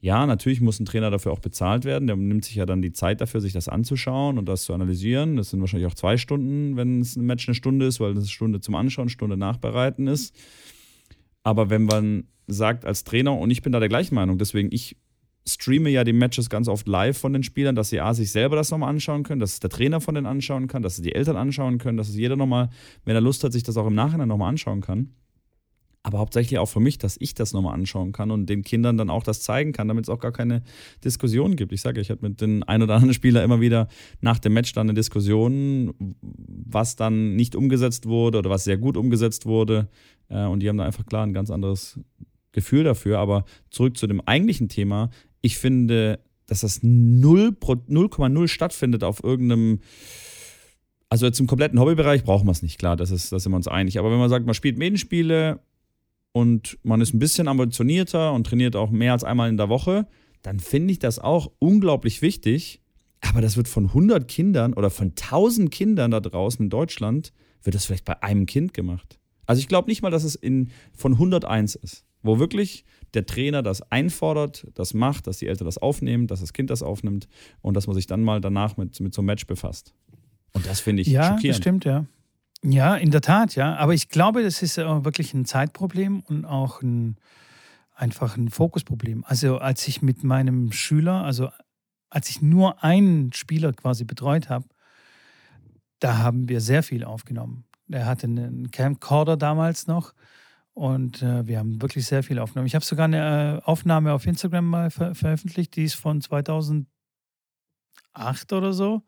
Ja, 0.00 0.26
natürlich 0.26 0.60
muss 0.60 0.78
ein 0.78 0.84
Trainer 0.84 1.10
dafür 1.10 1.32
auch 1.32 1.38
bezahlt 1.38 1.86
werden. 1.86 2.06
Der 2.06 2.16
nimmt 2.16 2.44
sich 2.44 2.56
ja 2.56 2.66
dann 2.66 2.82
die 2.82 2.92
Zeit 2.92 3.22
dafür, 3.22 3.40
sich 3.40 3.54
das 3.54 3.68
anzuschauen 3.68 4.36
und 4.36 4.46
das 4.46 4.64
zu 4.64 4.74
analysieren. 4.74 5.36
Das 5.36 5.48
sind 5.48 5.60
wahrscheinlich 5.60 5.90
auch 5.90 5.94
zwei 5.94 6.18
Stunden, 6.18 6.76
wenn 6.76 7.00
es 7.00 7.16
ein 7.16 7.24
Match 7.24 7.48
eine 7.48 7.54
Stunde 7.54 7.86
ist, 7.86 8.00
weil 8.00 8.12
das 8.12 8.24
eine 8.24 8.30
Stunde 8.30 8.60
zum 8.60 8.74
Anschauen, 8.74 9.08
Stunde 9.08 9.38
nachbereiten 9.38 10.06
ist. 10.06 10.36
Aber 11.44 11.70
wenn 11.70 11.84
man 11.84 12.24
sagt 12.48 12.84
als 12.84 13.04
Trainer, 13.04 13.38
und 13.38 13.50
ich 13.50 13.62
bin 13.62 13.72
da 13.72 13.78
der 13.78 13.88
gleichen 13.88 14.16
Meinung, 14.16 14.38
deswegen 14.38 14.70
ich 14.72 14.96
streame 15.46 15.90
ja 15.90 16.04
die 16.04 16.12
Matches 16.12 16.48
ganz 16.48 16.68
oft 16.68 16.88
live 16.88 17.18
von 17.18 17.32
den 17.32 17.42
Spielern, 17.42 17.76
dass 17.76 17.90
sie 17.90 18.00
A, 18.00 18.14
sich 18.14 18.32
selber 18.32 18.56
das 18.56 18.70
nochmal 18.70 18.88
anschauen 18.88 19.22
können, 19.22 19.40
dass 19.40 19.52
es 19.52 19.60
der 19.60 19.70
Trainer 19.70 20.00
von 20.00 20.14
denen 20.14 20.26
anschauen 20.26 20.68
kann, 20.68 20.82
dass 20.82 20.96
es 20.96 21.02
die 21.02 21.14
Eltern 21.14 21.36
anschauen 21.36 21.78
können, 21.78 21.98
dass 21.98 22.08
es 22.08 22.16
jeder 22.16 22.36
nochmal, 22.36 22.70
wenn 23.04 23.14
er 23.14 23.20
Lust 23.20 23.44
hat, 23.44 23.52
sich 23.52 23.62
das 23.62 23.76
auch 23.76 23.86
im 23.86 23.94
Nachhinein 23.94 24.28
nochmal 24.28 24.48
anschauen 24.48 24.80
kann. 24.80 25.10
Aber 26.06 26.18
hauptsächlich 26.18 26.58
auch 26.58 26.66
für 26.66 26.80
mich, 26.80 26.98
dass 26.98 27.16
ich 27.18 27.32
das 27.32 27.54
nochmal 27.54 27.72
anschauen 27.72 28.12
kann 28.12 28.30
und 28.30 28.44
den 28.46 28.62
Kindern 28.62 28.98
dann 28.98 29.08
auch 29.08 29.22
das 29.22 29.40
zeigen 29.40 29.72
kann, 29.72 29.88
damit 29.88 30.04
es 30.04 30.10
auch 30.10 30.18
gar 30.18 30.32
keine 30.32 30.62
Diskussion 31.02 31.56
gibt. 31.56 31.72
Ich 31.72 31.80
sage, 31.80 31.98
ich 31.98 32.10
hatte 32.10 32.22
mit 32.22 32.42
den 32.42 32.62
ein 32.62 32.82
oder 32.82 32.94
anderen 32.94 33.14
Spieler 33.14 33.42
immer 33.42 33.62
wieder 33.62 33.88
nach 34.20 34.38
dem 34.38 34.52
Match 34.52 34.74
dann 34.74 34.88
eine 34.88 34.94
Diskussion, 34.94 35.94
was 36.20 36.96
dann 36.96 37.36
nicht 37.36 37.56
umgesetzt 37.56 38.04
wurde 38.04 38.38
oder 38.38 38.50
was 38.50 38.64
sehr 38.64 38.76
gut 38.76 38.98
umgesetzt 38.98 39.46
wurde. 39.46 39.88
Äh, 40.34 40.44
und 40.44 40.60
die 40.60 40.68
haben 40.68 40.76
da 40.76 40.84
einfach 40.84 41.06
klar 41.06 41.24
ein 41.24 41.32
ganz 41.32 41.50
anderes 41.50 42.00
Gefühl 42.52 42.84
dafür. 42.84 43.18
Aber 43.18 43.44
zurück 43.70 43.96
zu 43.96 44.06
dem 44.06 44.20
eigentlichen 44.20 44.68
Thema. 44.68 45.10
Ich 45.40 45.56
finde, 45.56 46.20
dass 46.46 46.60
das 46.60 46.82
0,0 46.82 48.48
stattfindet 48.48 49.04
auf 49.04 49.22
irgendeinem. 49.22 49.80
Also 51.08 51.26
jetzt 51.26 51.38
im 51.38 51.46
kompletten 51.46 51.78
Hobbybereich 51.78 52.24
brauchen 52.24 52.46
wir 52.46 52.52
es 52.52 52.62
nicht, 52.62 52.78
klar, 52.78 52.96
das 52.96 53.12
ist, 53.12 53.30
da 53.30 53.38
sind 53.38 53.52
wir 53.52 53.56
uns 53.56 53.68
einig. 53.68 53.98
Aber 53.98 54.10
wenn 54.10 54.18
man 54.18 54.30
sagt, 54.30 54.46
man 54.46 54.54
spielt 54.54 54.78
Medienspiele 54.78 55.60
und 56.32 56.76
man 56.82 57.00
ist 57.00 57.14
ein 57.14 57.20
bisschen 57.20 57.46
ambitionierter 57.46 58.32
und 58.32 58.46
trainiert 58.46 58.74
auch 58.74 58.90
mehr 58.90 59.12
als 59.12 59.22
einmal 59.22 59.48
in 59.48 59.56
der 59.56 59.68
Woche, 59.68 60.08
dann 60.42 60.58
finde 60.58 60.92
ich 60.92 60.98
das 60.98 61.20
auch 61.20 61.52
unglaublich 61.60 62.20
wichtig. 62.20 62.80
Aber 63.20 63.40
das 63.40 63.56
wird 63.56 63.68
von 63.68 63.86
100 63.86 64.26
Kindern 64.26 64.74
oder 64.74 64.90
von 64.90 65.10
1000 65.10 65.70
Kindern 65.70 66.10
da 66.10 66.18
draußen 66.18 66.64
in 66.64 66.70
Deutschland, 66.70 67.32
wird 67.62 67.76
das 67.76 67.84
vielleicht 67.84 68.04
bei 68.04 68.20
einem 68.22 68.46
Kind 68.46 68.74
gemacht. 68.74 69.20
Also 69.46 69.60
ich 69.60 69.68
glaube 69.68 69.88
nicht 69.88 70.02
mal, 70.02 70.10
dass 70.10 70.24
es 70.24 70.34
in, 70.34 70.70
von 70.92 71.12
101 71.12 71.74
ist, 71.76 72.04
wo 72.22 72.38
wirklich 72.38 72.84
der 73.14 73.26
Trainer 73.26 73.62
das 73.62 73.82
einfordert, 73.92 74.66
das 74.74 74.94
macht, 74.94 75.26
dass 75.26 75.38
die 75.38 75.46
Eltern 75.46 75.66
das 75.66 75.78
aufnehmen, 75.78 76.26
dass 76.26 76.40
das 76.40 76.52
Kind 76.52 76.70
das 76.70 76.82
aufnimmt 76.82 77.28
und 77.60 77.74
dass 77.74 77.86
man 77.86 77.94
sich 77.94 78.06
dann 78.06 78.22
mal 78.22 78.40
danach 78.40 78.76
mit, 78.76 78.98
mit 79.00 79.14
so 79.14 79.20
einem 79.20 79.26
Match 79.26 79.46
befasst. 79.46 79.94
Und 80.52 80.66
das 80.66 80.80
finde 80.80 81.02
ich 81.02 81.08
ja, 81.08 81.24
schockierend. 81.24 81.44
Ja, 81.44 81.50
das 81.50 81.56
stimmt, 81.56 81.84
ja. 81.84 82.06
Ja, 82.62 82.96
in 82.96 83.10
der 83.10 83.20
Tat, 83.20 83.56
ja. 83.56 83.76
Aber 83.76 83.92
ich 83.92 84.08
glaube, 84.08 84.42
das 84.42 84.62
ist 84.62 84.78
wirklich 84.78 85.34
ein 85.34 85.44
Zeitproblem 85.44 86.20
und 86.20 86.46
auch 86.46 86.80
ein, 86.80 87.16
einfach 87.94 88.36
ein 88.36 88.48
Fokusproblem. 88.48 89.24
Also 89.26 89.58
als 89.58 89.86
ich 89.86 90.00
mit 90.00 90.24
meinem 90.24 90.72
Schüler, 90.72 91.24
also 91.24 91.50
als 92.08 92.30
ich 92.30 92.40
nur 92.40 92.82
einen 92.82 93.32
Spieler 93.32 93.72
quasi 93.72 94.04
betreut 94.04 94.48
habe, 94.48 94.66
da 95.98 96.18
haben 96.18 96.48
wir 96.48 96.60
sehr 96.60 96.82
viel 96.82 97.04
aufgenommen. 97.04 97.64
Er 97.90 98.06
hatte 98.06 98.26
einen 98.26 98.70
Camcorder 98.70 99.36
damals 99.36 99.86
noch 99.86 100.14
und 100.72 101.22
äh, 101.22 101.46
wir 101.46 101.58
haben 101.58 101.80
wirklich 101.82 102.06
sehr 102.06 102.22
viel 102.22 102.38
aufgenommen. 102.38 102.66
Ich 102.66 102.74
habe 102.74 102.84
sogar 102.84 103.04
eine 103.04 103.60
äh, 103.62 103.64
Aufnahme 103.64 104.12
auf 104.12 104.26
Instagram 104.26 104.66
mal 104.66 104.90
ver 104.90 105.14
veröffentlicht, 105.14 105.76
die 105.76 105.84
ist 105.84 105.94
von 105.94 106.20
2008 106.20 106.86
oder 108.52 108.72
so, 108.72 109.02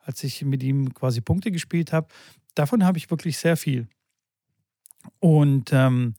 als 0.00 0.24
ich 0.24 0.44
mit 0.44 0.62
ihm 0.62 0.94
quasi 0.94 1.20
Punkte 1.20 1.52
gespielt 1.52 1.92
habe. 1.92 2.08
Davon 2.54 2.84
habe 2.84 2.98
ich 2.98 3.10
wirklich 3.10 3.38
sehr 3.38 3.56
viel. 3.56 3.88
Und 5.18 5.72
ähm, 5.72 6.14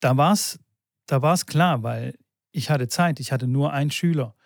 da 0.00 0.16
war 0.16 0.32
es 0.32 0.58
da 1.10 1.22
war's 1.22 1.46
klar, 1.46 1.82
weil 1.82 2.14
ich 2.52 2.70
hatte 2.70 2.86
Zeit, 2.86 3.18
ich 3.18 3.32
hatte 3.32 3.48
nur 3.48 3.72
einen 3.72 3.90
Schüler. 3.90 4.36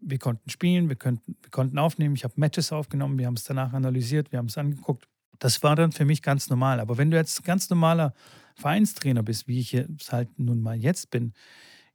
Wir 0.00 0.18
konnten 0.18 0.48
spielen, 0.48 0.88
wir, 0.88 0.96
könnten, 0.96 1.36
wir 1.42 1.50
konnten 1.50 1.78
aufnehmen, 1.78 2.14
ich 2.14 2.24
habe 2.24 2.34
Matches 2.36 2.72
aufgenommen, 2.72 3.18
wir 3.18 3.26
haben 3.26 3.34
es 3.34 3.44
danach 3.44 3.74
analysiert, 3.74 4.32
wir 4.32 4.38
haben 4.38 4.46
es 4.46 4.56
angeguckt. 4.56 5.09
Das 5.40 5.64
war 5.64 5.74
dann 5.74 5.90
für 5.90 6.04
mich 6.04 6.22
ganz 6.22 6.48
normal. 6.48 6.78
Aber 6.78 6.96
wenn 6.98 7.10
du 7.10 7.16
jetzt 7.16 7.42
ganz 7.44 7.68
normaler 7.68 8.14
Vereinstrainer 8.54 9.24
bist, 9.24 9.48
wie 9.48 9.58
ich 9.58 9.74
es 9.74 10.12
halt 10.12 10.38
nun 10.38 10.60
mal 10.60 10.76
jetzt 10.76 11.10
bin, 11.10 11.32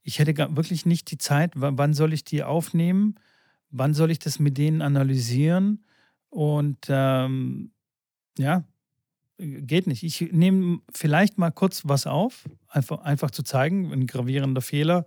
ich 0.04 0.20
hätte 0.20 0.36
wirklich 0.56 0.86
nicht 0.86 1.10
die 1.10 1.18
Zeit, 1.18 1.54
wann 1.56 1.93
soll 1.93 2.14
ich 2.14 2.24
die 2.24 2.43
aufnehmen, 2.43 3.16
wann 3.72 3.93
soll 3.93 4.12
ich 4.12 4.20
das 4.20 4.39
mit 4.39 4.58
denen 4.58 4.82
analysieren 4.82 5.84
und 6.30 6.86
ähm, 6.89 7.72
ja, 8.38 8.66
geht 9.38 9.88
nicht. 9.88 10.04
Ich 10.04 10.32
nehme 10.32 10.80
vielleicht 10.93 11.38
mal 11.38 11.52
kurz 11.52 11.84
was 11.86 12.08
auf, 12.08 12.48
einfach, 12.68 13.00
einfach 13.00 13.32
zu 13.32 13.43
zeigen, 13.43 13.91
ein 13.91 14.08
gravierender 14.08 14.62
Fehler 14.62 15.06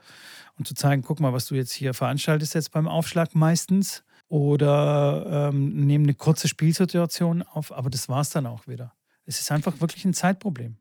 und 0.58 0.66
zu 0.66 0.74
zeigen, 0.74 1.02
guck 1.02 1.20
mal, 1.20 1.32
was 1.32 1.46
du 1.46 1.54
jetzt 1.54 1.72
hier 1.72 1.94
veranstaltest 1.94 2.54
jetzt 2.54 2.72
beim 2.72 2.88
Aufschlag 2.88 3.34
meistens 3.34 4.04
oder 4.28 5.50
ähm, 5.52 5.86
nehmen 5.86 6.04
eine 6.04 6.14
kurze 6.14 6.48
Spielsituation 6.48 7.42
auf, 7.42 7.72
aber 7.72 7.90
das 7.90 8.08
war 8.08 8.20
es 8.20 8.30
dann 8.30 8.46
auch 8.46 8.66
wieder. 8.66 8.92
Es 9.24 9.40
ist 9.40 9.50
einfach 9.50 9.80
wirklich 9.80 10.04
ein 10.04 10.14
Zeitproblem. 10.14 10.76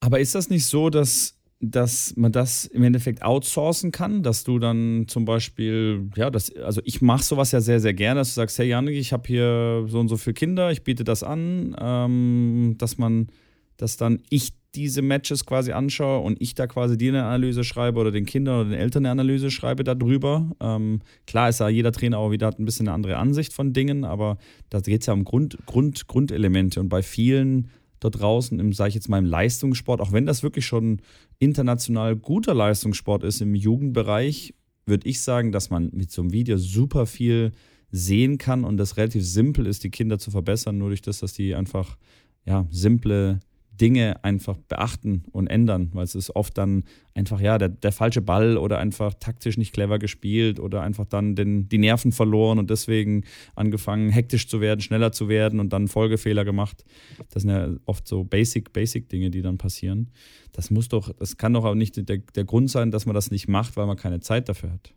Aber 0.00 0.20
ist 0.20 0.34
das 0.34 0.48
nicht 0.48 0.66
so, 0.66 0.90
dass, 0.90 1.38
dass 1.60 2.14
man 2.16 2.32
das 2.32 2.64
im 2.66 2.82
Endeffekt 2.82 3.22
outsourcen 3.22 3.92
kann, 3.92 4.22
dass 4.22 4.44
du 4.44 4.58
dann 4.58 5.06
zum 5.08 5.24
Beispiel, 5.24 6.10
ja, 6.16 6.30
das, 6.30 6.54
also 6.56 6.80
ich 6.84 7.02
mache 7.02 7.24
sowas 7.24 7.52
ja 7.52 7.60
sehr, 7.60 7.80
sehr 7.80 7.94
gerne, 7.94 8.20
dass 8.20 8.28
du 8.30 8.34
sagst, 8.34 8.58
hey 8.58 8.68
Janik, 8.68 8.96
ich 8.96 9.12
habe 9.12 9.26
hier 9.26 9.84
so 9.88 10.00
und 10.00 10.08
so 10.08 10.16
viele 10.16 10.34
Kinder, 10.34 10.70
ich 10.70 10.82
biete 10.82 11.04
das 11.04 11.22
an, 11.22 11.76
ähm, 11.78 12.76
dass 12.78 12.96
man, 12.96 13.28
dass 13.76 13.96
dann 13.96 14.22
ich 14.30 14.52
diese 14.78 15.02
Matches 15.02 15.44
quasi 15.44 15.72
anschaue 15.72 16.20
und 16.20 16.40
ich 16.40 16.54
da 16.54 16.66
quasi 16.66 16.96
dir 16.96 17.12
eine 17.12 17.24
Analyse 17.24 17.64
schreibe 17.64 17.98
oder 17.98 18.10
den 18.10 18.26
Kindern 18.26 18.60
oder 18.60 18.70
den 18.70 18.78
Eltern 18.78 19.04
eine 19.04 19.10
Analyse 19.10 19.50
schreibe 19.50 19.82
darüber. 19.82 20.50
Ähm, 20.60 21.00
klar 21.26 21.48
ist 21.48 21.60
ja 21.60 21.68
jeder 21.68 21.92
Trainer 21.92 22.18
auch 22.18 22.30
wieder 22.30 22.46
hat 22.46 22.58
ein 22.58 22.64
bisschen 22.64 22.86
eine 22.86 22.94
andere 22.94 23.16
Ansicht 23.16 23.52
von 23.52 23.72
Dingen, 23.72 24.04
aber 24.04 24.38
da 24.70 24.80
geht 24.80 25.00
es 25.00 25.06
ja 25.06 25.12
um 25.12 25.24
Grund, 25.24 25.58
Grund, 25.66 26.06
Grundelemente 26.06 26.80
und 26.80 26.88
bei 26.88 27.02
vielen 27.02 27.70
dort 28.00 28.20
draußen 28.20 28.60
im, 28.60 28.72
sage 28.72 28.90
ich 28.90 28.94
jetzt 28.94 29.08
mal, 29.08 29.18
im 29.18 29.24
Leistungssport, 29.24 30.00
auch 30.00 30.12
wenn 30.12 30.26
das 30.26 30.42
wirklich 30.42 30.66
schon 30.66 31.00
international 31.40 32.14
guter 32.14 32.54
Leistungssport 32.54 33.24
ist 33.24 33.40
im 33.40 33.54
Jugendbereich, 33.54 34.54
würde 34.86 35.08
ich 35.08 35.20
sagen, 35.20 35.50
dass 35.52 35.70
man 35.70 35.90
mit 35.92 36.10
so 36.10 36.22
einem 36.22 36.32
Video 36.32 36.56
super 36.56 37.06
viel 37.06 37.52
sehen 37.90 38.38
kann 38.38 38.64
und 38.64 38.76
das 38.76 38.96
relativ 38.96 39.26
simpel 39.26 39.66
ist, 39.66 39.82
die 39.82 39.90
Kinder 39.90 40.18
zu 40.18 40.30
verbessern, 40.30 40.78
nur 40.78 40.88
durch 40.88 41.02
das, 41.02 41.18
dass 41.18 41.32
die 41.32 41.54
einfach 41.54 41.96
ja, 42.44 42.66
simple 42.70 43.40
Dinge 43.80 44.22
einfach 44.24 44.56
beachten 44.56 45.24
und 45.32 45.46
ändern, 45.46 45.90
weil 45.92 46.04
es 46.04 46.14
ist 46.14 46.34
oft 46.34 46.58
dann 46.58 46.84
einfach, 47.14 47.40
ja, 47.40 47.58
der, 47.58 47.68
der 47.68 47.92
falsche 47.92 48.20
Ball 48.20 48.56
oder 48.56 48.78
einfach 48.78 49.14
taktisch 49.14 49.56
nicht 49.56 49.72
clever 49.72 49.98
gespielt 49.98 50.60
oder 50.60 50.82
einfach 50.82 51.04
dann 51.04 51.34
den, 51.34 51.68
die 51.68 51.78
Nerven 51.78 52.12
verloren 52.12 52.58
und 52.58 52.70
deswegen 52.70 53.24
angefangen, 53.54 54.10
hektisch 54.10 54.48
zu 54.48 54.60
werden, 54.60 54.80
schneller 54.80 55.12
zu 55.12 55.28
werden 55.28 55.60
und 55.60 55.72
dann 55.72 55.88
Folgefehler 55.88 56.44
gemacht. 56.44 56.84
Das 57.30 57.42
sind 57.42 57.50
ja 57.50 57.70
oft 57.86 58.06
so 58.06 58.24
Basic, 58.24 58.72
Basic-Dinge, 58.72 59.30
die 59.30 59.42
dann 59.42 59.58
passieren. 59.58 60.10
Das 60.52 60.70
muss 60.70 60.88
doch, 60.88 61.12
das 61.12 61.36
kann 61.36 61.52
doch 61.52 61.64
auch 61.64 61.74
nicht 61.74 62.08
der, 62.08 62.18
der 62.18 62.44
Grund 62.44 62.70
sein, 62.70 62.90
dass 62.90 63.06
man 63.06 63.14
das 63.14 63.30
nicht 63.30 63.48
macht, 63.48 63.76
weil 63.76 63.86
man 63.86 63.96
keine 63.96 64.20
Zeit 64.20 64.48
dafür 64.48 64.72
hat. 64.72 64.92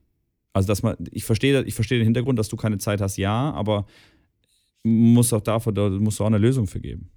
Also, 0.53 0.67
dass 0.67 0.83
man, 0.83 0.97
ich 1.11 1.23
verstehe, 1.23 1.63
ich 1.63 1.75
verstehe 1.75 1.99
den 1.99 2.05
Hintergrund, 2.05 2.37
dass 2.37 2.49
du 2.49 2.57
keine 2.57 2.77
Zeit 2.77 2.99
hast, 2.99 3.17
ja, 3.17 3.51
aber 3.51 3.85
muss 4.83 5.31
auch 5.31 5.41
dafür, 5.41 5.71
da 5.71 5.89
musst 5.89 6.19
du 6.19 6.23
auch 6.23 6.27
eine 6.27 6.37
Lösung 6.37 6.67
für 6.67 6.81
geben. 6.81 7.09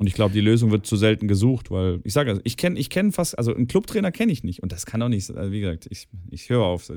Und 0.00 0.06
ich 0.06 0.14
glaube, 0.14 0.32
die 0.32 0.40
Lösung 0.40 0.70
wird 0.70 0.86
zu 0.86 0.96
selten 0.96 1.26
gesucht, 1.26 1.72
weil 1.72 2.00
ich 2.04 2.12
sage, 2.12 2.40
ich 2.44 2.56
kenne 2.56 2.78
ich 2.78 2.88
kenn 2.88 3.10
fast, 3.10 3.36
also 3.36 3.52
einen 3.52 3.66
Clubtrainer 3.66 4.12
kenne 4.12 4.30
ich 4.30 4.44
nicht. 4.44 4.62
Und 4.62 4.70
das 4.70 4.86
kann 4.86 5.02
auch 5.02 5.08
nicht, 5.08 5.28
also 5.28 5.50
wie 5.50 5.60
gesagt, 5.60 5.88
ich, 5.90 6.06
ich 6.30 6.48
höre 6.48 6.62
auf. 6.62 6.88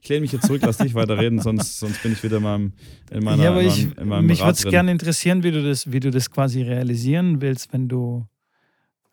Ich 0.00 0.08
lehne 0.08 0.20
mich 0.20 0.30
jetzt 0.30 0.46
zurück, 0.46 0.62
lass 0.64 0.78
dich 0.78 0.94
weiterreden, 0.94 1.40
sonst, 1.40 1.80
sonst 1.80 2.00
bin 2.04 2.12
ich 2.12 2.22
wieder 2.22 2.36
in 2.36 2.42
meinem, 2.44 2.72
in 3.10 3.24
meiner, 3.24 3.42
ja, 3.42 3.50
aber 3.50 3.62
ich, 3.62 3.88
in 3.98 4.06
meinem 4.06 4.26
Mich 4.26 4.38
würde 4.38 4.52
es 4.52 4.64
gerne 4.64 4.92
interessieren, 4.92 5.42
wie 5.42 5.50
du, 5.50 5.64
das, 5.64 5.90
wie 5.90 5.98
du 5.98 6.12
das 6.12 6.30
quasi 6.30 6.62
realisieren 6.62 7.40
willst, 7.40 7.72
wenn 7.72 7.88
du 7.88 8.24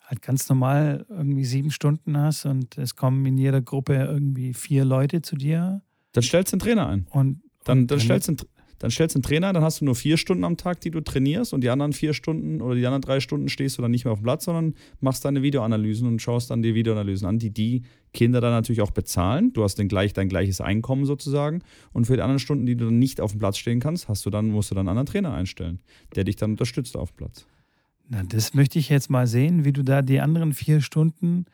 halt 0.02 0.22
ganz 0.22 0.48
normal 0.48 1.04
irgendwie 1.08 1.44
sieben 1.44 1.72
Stunden 1.72 2.16
hast 2.16 2.46
und 2.46 2.78
es 2.78 2.94
kommen 2.94 3.26
in 3.26 3.38
jeder 3.38 3.60
Gruppe 3.60 3.94
irgendwie 3.94 4.54
vier 4.54 4.84
Leute 4.84 5.20
zu 5.20 5.34
dir. 5.34 5.82
Dann 6.12 6.22
stellst 6.22 6.52
du 6.52 6.56
einen 6.56 6.60
Trainer 6.60 6.86
ein. 6.86 7.06
Und, 7.10 7.42
dann, 7.64 7.80
und 7.80 7.90
dann 7.90 7.98
stellst 7.98 8.28
du 8.28 8.32
einen, 8.32 8.40
dann 8.82 8.90
stellst 8.90 9.14
du 9.14 9.18
einen 9.18 9.22
Trainer, 9.22 9.52
dann 9.52 9.62
hast 9.62 9.80
du 9.80 9.84
nur 9.84 9.94
vier 9.94 10.16
Stunden 10.16 10.42
am 10.42 10.56
Tag, 10.56 10.80
die 10.80 10.90
du 10.90 11.00
trainierst 11.00 11.54
und 11.54 11.62
die 11.62 11.70
anderen 11.70 11.92
vier 11.92 12.14
Stunden 12.14 12.60
oder 12.60 12.74
die 12.74 12.84
anderen 12.84 13.00
drei 13.00 13.20
Stunden 13.20 13.48
stehst 13.48 13.78
du 13.78 13.82
dann 13.82 13.92
nicht 13.92 14.04
mehr 14.04 14.10
auf 14.10 14.18
dem 14.18 14.24
Platz, 14.24 14.44
sondern 14.46 14.74
machst 14.98 15.24
deine 15.24 15.40
Videoanalysen 15.40 16.08
und 16.08 16.20
schaust 16.20 16.50
dann 16.50 16.62
die 16.62 16.74
Videoanalysen 16.74 17.28
an, 17.28 17.38
die 17.38 17.50
die 17.50 17.82
Kinder 18.12 18.40
dann 18.40 18.50
natürlich 18.50 18.82
auch 18.82 18.90
bezahlen. 18.90 19.52
Du 19.52 19.62
hast 19.62 19.78
dann 19.78 19.86
gleich 19.86 20.14
dein 20.14 20.28
gleiches 20.28 20.60
Einkommen 20.60 21.04
sozusagen 21.04 21.62
und 21.92 22.06
für 22.06 22.16
die 22.16 22.22
anderen 22.22 22.40
Stunden, 22.40 22.66
die 22.66 22.74
du 22.74 22.86
dann 22.86 22.98
nicht 22.98 23.20
auf 23.20 23.30
dem 23.30 23.38
Platz 23.38 23.56
stehen 23.56 23.78
kannst, 23.78 24.08
hast 24.08 24.26
du 24.26 24.30
dann, 24.30 24.48
musst 24.48 24.72
du 24.72 24.74
dann 24.74 24.88
einen 24.88 24.98
anderen 24.98 25.06
Trainer 25.06 25.32
einstellen, 25.32 25.78
der 26.16 26.24
dich 26.24 26.34
dann 26.34 26.50
unterstützt 26.50 26.96
auf 26.96 27.12
dem 27.12 27.18
Platz. 27.18 27.46
Na, 28.08 28.24
das 28.24 28.52
möchte 28.52 28.80
ich 28.80 28.88
jetzt 28.88 29.10
mal 29.10 29.28
sehen, 29.28 29.64
wie 29.64 29.72
du 29.72 29.84
da 29.84 30.02
die 30.02 30.20
anderen 30.20 30.54
vier 30.54 30.80
Stunden 30.80 31.46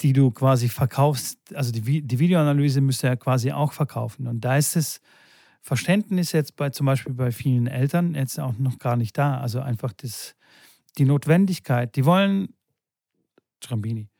die 0.00 0.12
du 0.12 0.30
quasi 0.30 0.68
verkaufst. 0.68 1.38
Also 1.54 1.72
die, 1.72 2.02
die 2.02 2.18
Videoanalyse 2.18 2.80
müsst 2.80 3.04
ihr 3.04 3.10
ja 3.10 3.16
quasi 3.16 3.52
auch 3.52 3.72
verkaufen. 3.72 4.26
Und 4.26 4.44
da 4.44 4.56
ist 4.56 4.76
das 4.76 5.00
Verständnis 5.64 6.32
jetzt 6.32 6.56
bei 6.56 6.68
zum 6.68 6.84
Beispiel 6.84 7.14
bei 7.14 7.32
vielen 7.32 7.66
Eltern 7.66 8.14
jetzt 8.14 8.38
auch 8.38 8.58
noch 8.58 8.78
gar 8.78 8.96
nicht 8.96 9.16
da. 9.16 9.38
Also 9.38 9.60
einfach 9.60 9.94
das, 9.94 10.36
die 10.98 11.06
Notwendigkeit. 11.06 11.96
Die 11.96 12.04
wollen, 12.04 12.50
Trambini, 13.60 14.10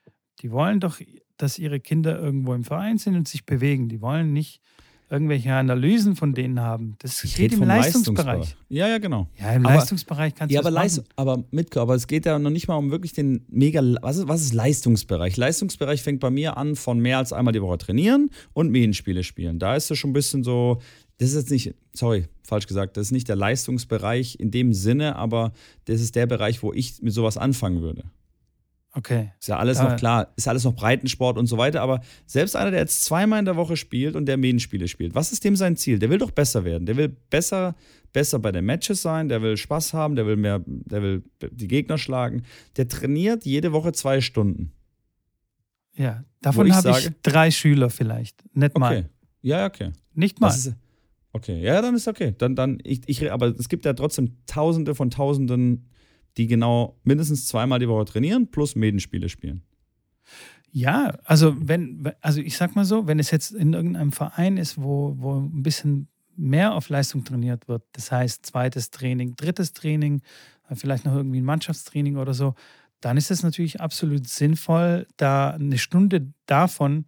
die 0.41 0.51
wollen 0.51 0.81
doch, 0.81 1.01
dass 1.37 1.59
ihre 1.59 1.81
Kinder 1.81 2.19
irgendwo 2.19 2.55
im 2.55 2.65
Verein 2.65 2.97
sind 2.97 3.15
und 3.15 3.29
sich 3.29 3.45
bewegen. 3.45 3.91
Die 3.91 4.01
wollen 4.01 4.33
nicht 4.33 4.63
irgendwelche 5.11 5.53
Analysen 5.53 6.17
von 6.17 6.35
denen 6.35 6.61
haben. 6.61 6.97
Das 7.01 7.23
ich 7.23 7.37
geht 7.37 7.53
im 7.53 7.63
Leistungsbereich. 7.63 8.27
Leistungsbereich. 8.27 8.57
Ja, 8.71 8.89
ja, 8.89 8.99
genau. 8.99 9.29
Ja, 9.39 9.53
im 9.53 9.67
aber, 9.67 9.77
Leistungsbereich 9.77 10.35
kannst 10.35 10.53
ja, 10.53 10.63
du 10.63 10.69
aber 10.69 10.81
das 10.83 10.97
machen. 10.97 11.09
aber 11.17 11.45
Mitko, 11.51 11.81
aber 11.81 11.95
es 11.95 12.07
geht 12.07 12.25
ja 12.25 12.39
noch 12.39 12.51
nicht 12.51 12.69
mal 12.69 12.77
um 12.77 12.91
wirklich 12.91 13.13
den 13.13 13.45
mega 13.49 13.83
was 14.01 14.17
ist, 14.17 14.29
was 14.29 14.41
ist 14.41 14.55
Leistungsbereich? 14.55 15.37
Leistungsbereich 15.37 16.03
fängt 16.03 16.21
bei 16.21 16.31
mir 16.31 16.57
an 16.57 16.75
von 16.75 16.99
mehr 16.99 17.19
als 17.19 17.33
einmal 17.35 17.53
die 17.53 17.61
Woche 17.61 17.79
trainieren 17.79 18.31
und 18.55 18.71
Medienspiele 18.71 19.23
spielen. 19.23 19.59
Da 19.59 19.77
ist 19.77 19.91
es 19.91 19.99
schon 19.99 20.11
ein 20.11 20.15
bisschen 20.15 20.43
so, 20.43 20.81
das 21.19 21.31
ist 21.31 21.37
jetzt 21.37 21.51
nicht, 21.51 21.75
sorry, 21.93 22.27
falsch 22.43 22.67
gesagt, 22.67 22.97
das 22.97 23.07
ist 23.09 23.13
nicht 23.13 23.29
der 23.29 23.37
Leistungsbereich 23.37 24.39
in 24.41 24.51
dem 24.51 24.73
Sinne, 24.73 25.17
aber 25.17 25.53
das 25.85 26.01
ist 26.01 26.17
der 26.17 26.27
Bereich, 26.27 26.63
wo 26.63 26.73
ich 26.73 27.01
mit 27.03 27.13
sowas 27.13 27.37
anfangen 27.37 27.83
würde. 27.83 28.05
Okay. 28.97 29.33
Ist 29.41 29.49
ja 29.49 29.59
alles 29.59 29.81
noch 29.81 29.97
klar, 29.97 30.33
ist 30.37 30.47
alles 30.47 30.63
noch 30.63 30.75
Breitensport 30.75 31.37
und 31.37 31.47
so 31.47 31.59
weiter, 31.59 31.83
aber 31.83 32.01
selbst 32.27 32.55
einer, 32.55 32.71
der 32.71 32.81
jetzt 32.81 33.05
zweimal 33.05 33.41
in 33.41 33.45
der 33.45 33.57
Woche 33.57 33.77
spielt 33.77 34.15
und 34.15 34.27
der 34.27 34.37
Medienspiele 34.37 34.87
spielt, 34.87 35.17
was 35.17 35.33
ist 35.33 35.43
dem 35.43 35.57
sein 35.57 35.77
Ziel? 35.77 35.99
Der 35.99 36.11
will 36.11 36.19
doch 36.19 36.31
besser 36.31 36.65
werden. 36.65 36.87
Der 36.87 36.97
will 36.97 37.09
besser, 37.09 37.75
besser 38.13 38.39
bei 38.39 38.53
den 38.53 38.65
Matches 38.65 39.03
sein, 39.03 39.29
der 39.29 39.43
will 39.43 39.57
Spaß 39.57 39.95
haben, 39.95 40.15
der 40.15 40.27
will 40.27 40.37
mehr, 40.37 40.63
der 40.67 41.03
will 41.03 41.25
die 41.41 41.67
Gegner 41.67 41.99
schlagen. 41.99 42.45
Der 42.77 42.87
trainiert 42.87 43.45
jede 43.45 43.73
Woche 43.73 43.91
zwei 43.93 44.21
Stunden. 44.21 44.71
Ja, 45.97 46.25
davon 46.41 46.73
habe 46.73 46.91
ich 46.91 47.11
drei 47.23 47.51
Schüler 47.51 47.91
vielleicht. 47.91 48.45
Nicht 48.55 48.79
mal. 48.79 48.99
Okay. 48.99 49.07
Ja, 49.43 49.67
okay. 49.67 49.93
Nicht 50.15 50.41
mal. 50.41 50.49
Ist, 50.49 50.73
okay, 51.35 51.63
ja, 51.63 51.83
dann 51.83 51.95
ist 51.95 52.09
okay. 52.09 52.35
Dann, 52.39 52.57
dann, 52.57 52.79
ich, 52.83 53.03
ich, 53.07 53.31
aber 53.31 53.49
es 53.49 53.69
gibt 53.69 53.85
ja 53.85 53.93
trotzdem 53.93 54.39
Tausende 54.47 54.95
von 54.95 55.11
Tausenden 55.11 55.91
die 56.37 56.47
genau 56.47 56.99
mindestens 57.05 57.47
zweimal 57.47 57.79
die 57.79 57.89
Woche 57.89 58.05
trainieren 58.05 58.51
plus 58.51 58.75
Medenspiele 58.75 59.29
spielen. 59.29 59.63
Ja, 60.71 61.17
also 61.25 61.55
wenn, 61.57 62.11
also 62.21 62.41
ich 62.41 62.57
sag 62.57 62.75
mal 62.75 62.85
so, 62.85 63.07
wenn 63.07 63.21
es 63.21 63.31
jetzt 63.31 63.53
in 63.53 63.75
irgendeinem 63.75 64.11
Verein 64.11 64.57
ist, 64.57 64.83
wo, 64.83 65.15
wo 65.19 65.39
ein 65.39 65.63
bisschen 65.63 66.09
mehr 66.37 66.75
auf 66.75 66.89
Leistung 66.89 67.25
trainiert 67.25 67.69
wird, 67.69 67.85
das 67.93 68.11
heißt 68.11 68.45
zweites 68.45 68.91
Training, 68.91 69.37
drittes 69.37 69.73
Training, 69.73 70.23
vielleicht 70.73 71.05
noch 71.05 71.15
irgendwie 71.15 71.41
ein 71.41 71.45
Mannschaftstraining 71.45 72.17
oder 72.17 72.35
so, 72.35 72.55
dann 73.01 73.17
ist 73.17 73.31
es 73.31 73.45
natürlich 73.45 73.81
absolut 73.81 74.27
sinnvoll, 74.27 75.07
da 75.17 75.51
eine 75.51 75.79
Stunde 75.79 76.33
davon 76.47 77.05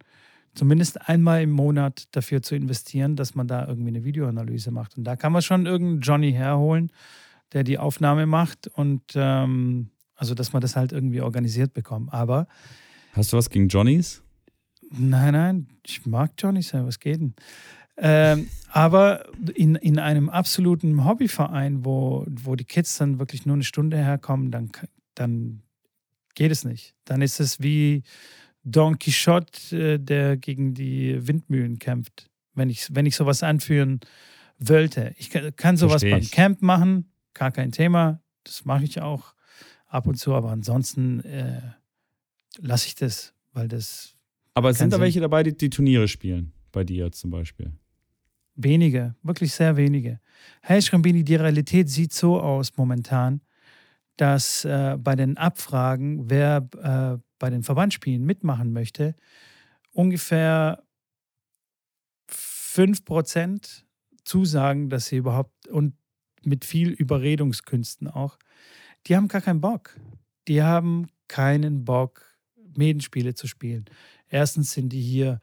zumindest 0.57 1.07
einmal 1.07 1.43
im 1.43 1.51
Monat 1.51 2.07
dafür 2.11 2.41
zu 2.41 2.55
investieren, 2.55 3.15
dass 3.15 3.35
man 3.35 3.47
da 3.47 3.67
irgendwie 3.67 3.89
eine 3.89 4.03
Videoanalyse 4.03 4.71
macht. 4.71 4.97
Und 4.97 5.03
da 5.03 5.15
kann 5.15 5.31
man 5.31 5.41
schon 5.41 5.65
irgendeinen 5.65 6.01
Johnny 6.01 6.31
herholen, 6.31 6.91
der 7.53 7.63
die 7.63 7.77
Aufnahme 7.77 8.25
macht 8.25 8.67
und 8.67 9.03
ähm, 9.15 9.91
also, 10.15 10.33
dass 10.33 10.51
man 10.51 10.61
das 10.61 10.75
halt 10.75 10.91
irgendwie 10.91 11.21
organisiert 11.21 11.73
bekommt. 11.73 12.11
Aber. 12.11 12.47
Hast 13.13 13.31
du 13.31 13.37
was 13.37 13.49
gegen 13.49 13.67
Johnnies? 13.67 14.23
Nein, 14.89 15.33
nein, 15.33 15.67
ich 15.85 16.05
mag 16.05 16.31
Johnnies, 16.39 16.73
was 16.73 16.99
geht 16.99 17.21
denn? 17.21 17.35
Ähm, 17.97 18.47
aber 18.71 19.25
in, 19.53 19.75
in 19.75 19.99
einem 19.99 20.29
absoluten 20.29 21.05
Hobbyverein, 21.05 21.83
wo, 21.83 22.25
wo 22.27 22.55
die 22.55 22.63
Kids 22.63 22.97
dann 22.97 23.19
wirklich 23.19 23.45
nur 23.45 23.55
eine 23.55 23.63
Stunde 23.63 23.97
herkommen, 23.97 24.51
dann, 24.51 24.71
dann 25.15 25.63
geht 26.35 26.51
es 26.51 26.63
nicht. 26.63 26.95
Dann 27.05 27.21
ist 27.21 27.39
es 27.39 27.59
wie 27.59 28.03
Don 28.69 28.99
Quixote, 28.99 29.93
äh, 29.93 29.97
der 29.97 30.35
gegen 30.35 30.73
die 30.73 31.25
Windmühlen 31.25 31.79
kämpft, 31.79 32.29
wenn 32.53 32.69
ich, 32.69 32.87
wenn 32.93 33.05
ich 33.05 33.15
sowas 33.15 33.41
anführen 33.41 34.01
wollte. 34.59 35.13
Ich 35.17 35.29
kann 35.55 35.77
sowas 35.77 36.01
beim 36.01 36.29
Camp 36.29 36.61
machen, 36.61 37.09
gar 37.33 37.51
kein 37.51 37.71
Thema. 37.71 38.21
Das 38.43 38.65
mache 38.65 38.83
ich 38.83 39.01
auch 39.01 39.33
ab 39.87 40.07
und 40.07 40.15
zu, 40.15 40.33
aber 40.33 40.51
ansonsten 40.51 41.21
äh, 41.21 41.61
lasse 42.59 42.87
ich 42.87 42.95
das, 42.95 43.33
weil 43.53 43.69
das. 43.69 44.15
Aber 44.53 44.73
sind 44.73 44.91
da 44.91 44.99
welche 44.99 45.21
dabei, 45.21 45.43
die, 45.43 45.55
die 45.55 45.69
Turniere 45.69 46.07
spielen? 46.07 46.51
Bei 46.71 46.83
dir 46.83 47.11
zum 47.11 47.31
Beispiel? 47.31 47.71
Wenige, 48.55 49.15
wirklich 49.23 49.53
sehr 49.53 49.77
wenige. 49.77 50.19
Hey 50.61 50.81
Schrambini, 50.81 51.23
die 51.23 51.35
Realität 51.35 51.89
sieht 51.89 52.11
so 52.11 52.41
aus 52.41 52.75
momentan, 52.75 53.41
dass 54.17 54.65
äh, 54.65 54.97
bei 54.99 55.15
den 55.15 55.37
Abfragen, 55.37 56.29
wer 56.29 56.67
äh, 56.81 57.26
bei 57.39 57.49
den 57.49 57.63
Verbandsspielen 57.63 58.23
mitmachen 58.23 58.73
möchte, 58.73 59.15
ungefähr 59.91 60.83
5% 62.29 63.83
zusagen, 64.23 64.89
dass 64.89 65.07
sie 65.07 65.17
überhaupt 65.17 65.67
und 65.67 65.95
mit 66.43 66.65
viel 66.65 66.89
Überredungskünsten 66.89 68.07
auch, 68.07 68.37
die 69.07 69.15
haben 69.15 69.27
gar 69.27 69.41
keinen 69.41 69.61
Bock. 69.61 69.95
Die 70.47 70.61
haben 70.63 71.07
keinen 71.27 71.85
Bock, 71.85 72.23
Medenspiele 72.75 73.33
zu 73.33 73.47
spielen. 73.47 73.85
Erstens 74.29 74.71
sind 74.71 74.89
die 74.89 75.01
hier, 75.01 75.39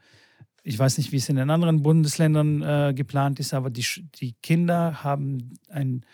ich 0.63 0.77
weiß 0.79 0.97
nicht, 0.97 1.11
wie 1.11 1.17
es 1.17 1.29
in 1.29 1.35
den 1.35 1.49
anderen 1.49 1.83
Bundesländern 1.83 2.61
äh, 2.61 2.93
geplant 2.95 3.39
ist, 3.39 3.53
aber 3.53 3.69
die, 3.69 3.85
die 4.15 4.33
Kinder 4.41 5.03
haben 5.03 5.53
ein 5.69 6.05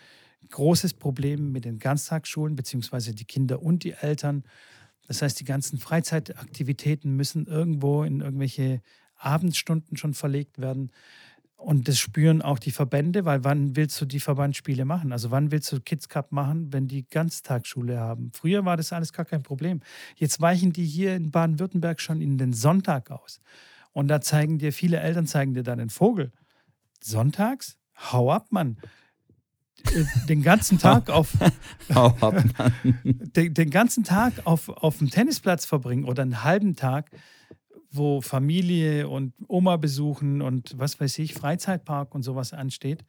großes 0.50 0.94
Problem 0.94 1.52
mit 1.52 1.64
den 1.64 1.78
Ganztagsschulen, 1.78 2.56
beziehungsweise 2.56 3.14
die 3.14 3.24
Kinder 3.24 3.62
und 3.62 3.84
die 3.84 3.92
Eltern. 3.92 4.44
Das 5.12 5.20
heißt, 5.20 5.40
die 5.40 5.44
ganzen 5.44 5.78
Freizeitaktivitäten 5.78 7.14
müssen 7.14 7.46
irgendwo 7.46 8.02
in 8.02 8.22
irgendwelche 8.22 8.80
Abendstunden 9.18 9.98
schon 9.98 10.14
verlegt 10.14 10.58
werden. 10.58 10.90
Und 11.54 11.86
das 11.86 11.98
spüren 11.98 12.40
auch 12.40 12.58
die 12.58 12.70
Verbände, 12.70 13.26
weil 13.26 13.44
wann 13.44 13.76
willst 13.76 14.00
du 14.00 14.06
die 14.06 14.20
Verbandsspiele 14.20 14.86
machen? 14.86 15.12
Also 15.12 15.30
wann 15.30 15.50
willst 15.52 15.70
du 15.70 15.80
Kids 15.80 16.08
Cup 16.08 16.32
machen, 16.32 16.72
wenn 16.72 16.88
die 16.88 17.06
Ganztagsschule 17.06 18.00
haben? 18.00 18.30
Früher 18.32 18.64
war 18.64 18.78
das 18.78 18.94
alles 18.94 19.12
gar 19.12 19.26
kein 19.26 19.42
Problem. 19.42 19.80
Jetzt 20.16 20.40
weichen 20.40 20.72
die 20.72 20.86
hier 20.86 21.14
in 21.14 21.30
Baden-Württemberg 21.30 22.00
schon 22.00 22.22
in 22.22 22.38
den 22.38 22.54
Sonntag 22.54 23.10
aus. 23.10 23.42
Und 23.92 24.08
da 24.08 24.22
zeigen 24.22 24.56
dir, 24.56 24.72
viele 24.72 24.98
Eltern 24.98 25.26
zeigen 25.26 25.52
dir 25.52 25.62
dann 25.62 25.76
den 25.76 25.90
Vogel. 25.90 26.32
Sonntags? 27.02 27.76
Hau 27.98 28.32
ab, 28.32 28.46
Mann. 28.48 28.78
Äh, 29.94 30.04
den 30.28 30.42
ganzen 30.42 30.78
Tag 30.78 31.10
auf. 31.10 31.32
Den, 33.34 33.54
den 33.54 33.70
ganzen 33.70 34.04
Tag 34.04 34.46
auf, 34.46 34.68
auf 34.68 34.98
dem 34.98 35.10
Tennisplatz 35.10 35.66
verbringen 35.66 36.04
oder 36.04 36.22
einen 36.22 36.42
halben 36.44 36.76
Tag 36.76 37.10
wo 37.92 38.22
Familie 38.22 39.08
und 39.08 39.34
Oma 39.48 39.76
besuchen 39.76 40.40
und 40.40 40.78
was 40.78 40.98
weiß 40.98 41.18
ich, 41.18 41.34
Freizeitpark 41.34 42.14
und 42.14 42.22
sowas 42.22 42.54
ansteht, 42.54 43.04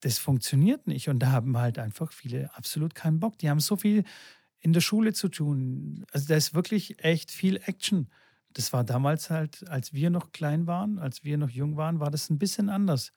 das 0.00 0.18
funktioniert 0.18 0.86
nicht. 0.86 1.08
Und 1.08 1.18
da 1.20 1.32
haben 1.32 1.56
halt 1.56 1.78
einfach 1.78 2.12
viele 2.12 2.54
absolut 2.54 2.94
keinen 2.94 3.20
Bock. 3.20 3.38
Die 3.38 3.48
haben 3.48 3.60
so 3.60 3.76
viel 3.76 4.04
in 4.60 4.72
der 4.72 4.82
Schule 4.82 5.14
zu 5.14 5.28
tun. 5.28 6.04
Also 6.12 6.28
da 6.28 6.36
ist 6.36 6.54
wirklich 6.54 7.02
echt 7.02 7.30
viel 7.30 7.56
Action. 7.64 8.08
Das 8.52 8.72
war 8.72 8.84
damals 8.84 9.30
halt, 9.30 9.66
als 9.68 9.94
wir 9.94 10.10
noch 10.10 10.32
klein 10.32 10.66
waren, 10.66 10.98
als 10.98 11.24
wir 11.24 11.38
noch 11.38 11.50
jung 11.50 11.76
waren, 11.76 12.00
war 12.00 12.10
das 12.10 12.28
ein 12.28 12.38
bisschen 12.38 12.68
anders. 12.68 13.12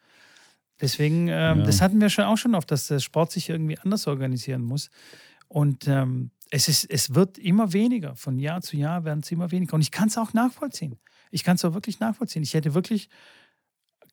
Deswegen, 0.82 1.28
ähm, 1.28 1.60
ja. 1.60 1.64
das 1.64 1.82
hatten 1.82 2.02
wir 2.02 2.10
schon 2.10 2.26
auch 2.26 2.38
schon 2.38 2.56
oft, 2.56 2.70
dass 2.72 2.88
der 2.88 3.00
Sport 3.00 3.32
sich 3.32 3.50
irgendwie 3.50 3.78
anders 3.78 4.08
organisieren 4.08 4.64
muss. 4.64 4.90
Und 5.48 5.88
ähm, 5.88 6.32
es, 6.50 6.68
ist, 6.68 6.86
es 6.90 7.14
wird 7.14 7.38
immer 7.38 7.74
weniger. 7.74 8.16
Von 8.16 8.40
Jahr 8.40 8.62
zu 8.62 8.76
Jahr 8.76 9.06
werden 9.06 9.22
es 9.22 9.32
immer 9.32 9.52
weniger. 9.52 9.76
Und 9.76 9.82
ich 9.82 9.92
kann 9.92 10.08
es 10.08 10.18
auch 10.18 10.34
nachvollziehen. 10.34 10.98
Ich 11.32 11.44
kann 11.44 11.56
es 11.56 11.66
auch 11.66 11.74
wirklich 11.74 12.00
nachvollziehen. 12.00 12.44
Ich 12.44 12.54
hätte 12.54 12.74
wirklich 12.74 13.10